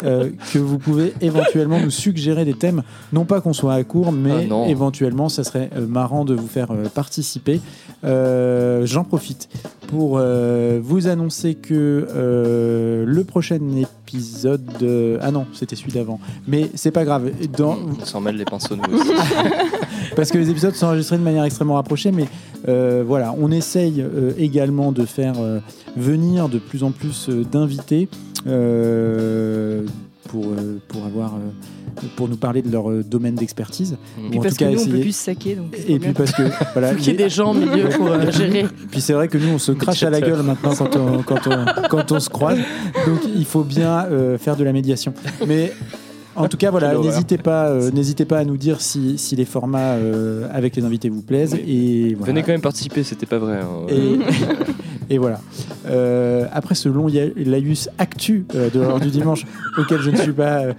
euh, 0.04 0.30
que 0.54 0.58
vous 0.58 0.78
pouvez 0.78 1.14
éventuellement 1.20 1.82
nous 1.82 1.90
suggérer 1.90 2.46
des 2.46 2.54
thèmes. 2.54 2.84
Non 3.12 3.26
pas 3.26 3.42
qu'on 3.42 3.52
soit 3.52 3.74
à 3.74 3.84
court, 3.84 4.14
mais 4.14 4.48
Ah 4.50 4.70
éventuellement, 4.70 5.28
ça 5.28 5.44
serait 5.44 5.70
marrant 5.86 6.24
de 6.24 6.34
vous 6.34 6.48
faire 6.48 6.70
participer. 6.96 7.60
Euh, 8.06 8.86
J'en 8.86 9.04
profite 9.04 9.50
pour 9.92 10.18
euh, 10.18 10.80
vous 10.82 11.08
annoncer 11.10 11.56
que 11.56 12.08
euh, 12.16 13.04
le 13.06 13.24
prochain 13.26 13.60
épisode... 13.78 14.62
euh, 14.82 15.18
ah 15.22 15.32
non, 15.32 15.46
c'était 15.54 15.76
celui 15.76 15.92
d'avant. 15.92 16.20
Mais 16.48 16.72
c'est 16.76 16.92
pas 16.92 17.04
grave. 17.04 17.30
Dans, 17.58 17.78
On 18.00 18.06
s'en 18.06 18.22
mêle 18.22 18.38
les 18.38 18.46
pinceaux 18.46 18.78
nous 18.78 18.98
aussi. 18.98 19.12
parce 20.16 20.32
que 20.32 20.38
les 20.38 20.50
épisodes 20.50 20.74
sont 20.74 20.88
enregistrés 20.88 21.18
de 21.18 21.24
manière 21.24 21.44
extrêmement 21.44 21.76
rapprochée, 21.76 22.12
mais 22.12 22.28
euh, 22.70 23.04
voilà, 23.06 23.36
on 23.38 23.52
essaye 23.52 24.02
euh, 24.02 24.32
également 24.38 24.94
de 24.94 25.06
faire 25.06 25.36
euh, 25.40 25.60
venir 25.98 26.48
de 26.48 26.58
plus 26.58 26.84
en 26.84 26.92
plus 26.92 27.28
euh, 27.30 27.44
d'invités 27.44 28.08
euh, 28.48 29.86
pour, 30.30 30.46
euh, 30.46 30.80
pour 30.88 31.06
avoir 31.06 31.34
euh, 31.36 31.81
pour 32.16 32.28
nous 32.30 32.38
parler 32.38 32.62
de 32.62 32.72
leur 32.72 32.90
euh, 32.90 33.04
domaine 33.04 33.36
d'expertise. 33.36 33.98
Mm. 34.18 34.26
Ou 34.26 34.30
Puis 34.30 34.40
en 34.40 34.42
parce 34.44 34.54
tout 34.56 34.60
cas, 34.60 34.70
que 34.70 34.76
nous, 34.76 34.82
on 34.82 34.84
peut 34.84 34.90
essayer- 34.90 35.02
plus 35.04 35.16
se 35.16 35.24
saquer. 35.24 35.56
Donc 35.56 35.76
Et 35.88 36.00
puis 36.00 36.14
parce 36.14 36.32
que 36.32 36.44
voilà, 36.74 36.90
Faut 36.92 36.96
qu'il 36.98 37.06
y 37.08 37.10
ait 37.10 37.12
les- 37.14 37.24
des 37.26 37.30
gens 37.30 37.52
au 37.52 37.54
milieu 37.54 37.90
pour 37.90 38.08
euh, 38.08 38.32
gérer. 38.32 38.66
puis 38.92 39.02
c'est 39.02 39.14
vrai 39.14 39.28
que 39.28 39.38
nous, 39.38 39.50
on 39.54 39.60
se 39.60 39.72
crache 39.72 40.04
à 40.04 40.10
la 40.10 40.22
gueule 40.22 40.42
maintenant 40.44 40.74
quand 40.76 40.96
on, 40.96 41.24
quand 41.24 41.48
on, 41.48 41.88
quand 41.90 42.12
on 42.12 42.20
se 42.20 42.30
croise. 42.30 42.58
Donc 43.06 43.20
il 43.36 43.46
faut 43.46 43.64
bien 43.64 44.06
euh, 44.06 44.38
faire 44.38 44.56
de 44.56 44.64
la 44.64 44.74
médiation. 44.74 45.14
Mais 45.48 45.72
en 46.36 46.48
tout 46.48 46.56
cas, 46.58 46.72
voilà, 46.72 46.96
n'hésitez 46.98 47.38
pas, 47.38 47.68
euh, 47.68 47.92
n'hésitez 47.92 48.24
pas 48.24 48.38
à 48.40 48.46
nous 48.46 48.56
dire 48.56 48.80
si, 48.80 49.18
si 49.18 49.36
les 49.36 49.44
formats 49.44 49.96
euh, 49.96 50.48
avec 50.54 50.76
les 50.78 50.86
invités 50.86 51.10
vous 51.10 51.22
plaisent. 51.22 51.56
Et 51.68 52.16
voilà. 52.18 52.32
Venez 52.32 52.42
quand 52.44 52.54
même 52.54 52.62
participer, 52.62 53.04
c'était 53.04 53.26
pas 53.26 53.38
vrai. 53.38 53.60
hein. 53.60 53.88
Et, 53.90 54.18
et 55.14 55.18
voilà. 55.18 55.42
Euh, 55.88 56.46
après 56.54 56.74
ce 56.74 56.88
long 56.88 57.08
laïus 57.36 57.90
actu 57.98 58.46
euh, 58.56 58.70
de 58.70 58.80
l'heure 58.80 59.00
du 59.02 59.10
dimanche, 59.10 59.46
auquel 59.78 60.00
je 60.00 60.10
ne 60.10 60.16
suis 60.16 60.32
pas 60.32 60.62
euh, 60.64 60.74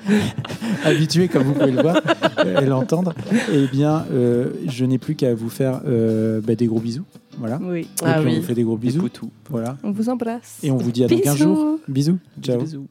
habitué, 0.85 1.29
comme 1.29 1.43
vous 1.43 1.53
pouvez 1.53 1.71
le 1.71 1.83
voir 1.83 2.01
euh, 2.39 2.61
et 2.61 2.67
l'entendre, 2.67 3.13
eh 3.53 3.67
bien, 3.67 4.07
euh, 4.11 4.51
je 4.67 4.85
n'ai 4.87 4.97
plus 4.99 5.15
qu'à 5.17 5.35
vous 5.35 5.51
faire 5.51 5.83
euh, 5.87 6.41
bah, 6.41 6.55
des 6.55 6.67
gros 6.67 6.81
bisous. 6.81 7.05
Voilà. 7.39 7.59
Oui. 7.63 7.81
Et 7.81 7.87
Ah 8.05 8.15
puis 8.15 8.23
on 8.23 8.31
oui. 8.31 8.37
vous 8.41 8.47
fait 8.47 8.55
des 8.55 8.63
gros 8.65 8.77
bisous. 8.77 9.09
Voilà. 9.51 9.77
On 9.85 9.91
vous 9.91 10.09
embrasse. 10.09 10.59
Et 10.63 10.71
on 10.71 10.77
vous 10.79 10.93
dit 10.93 11.05
à 11.05 11.09
dans 11.09 11.19
15 11.19 11.35
Bisous. 11.35 11.45
jours. 11.45 11.79
Bisous. 11.89 12.19
Ciao. 12.43 12.61
Bisous. 12.61 12.87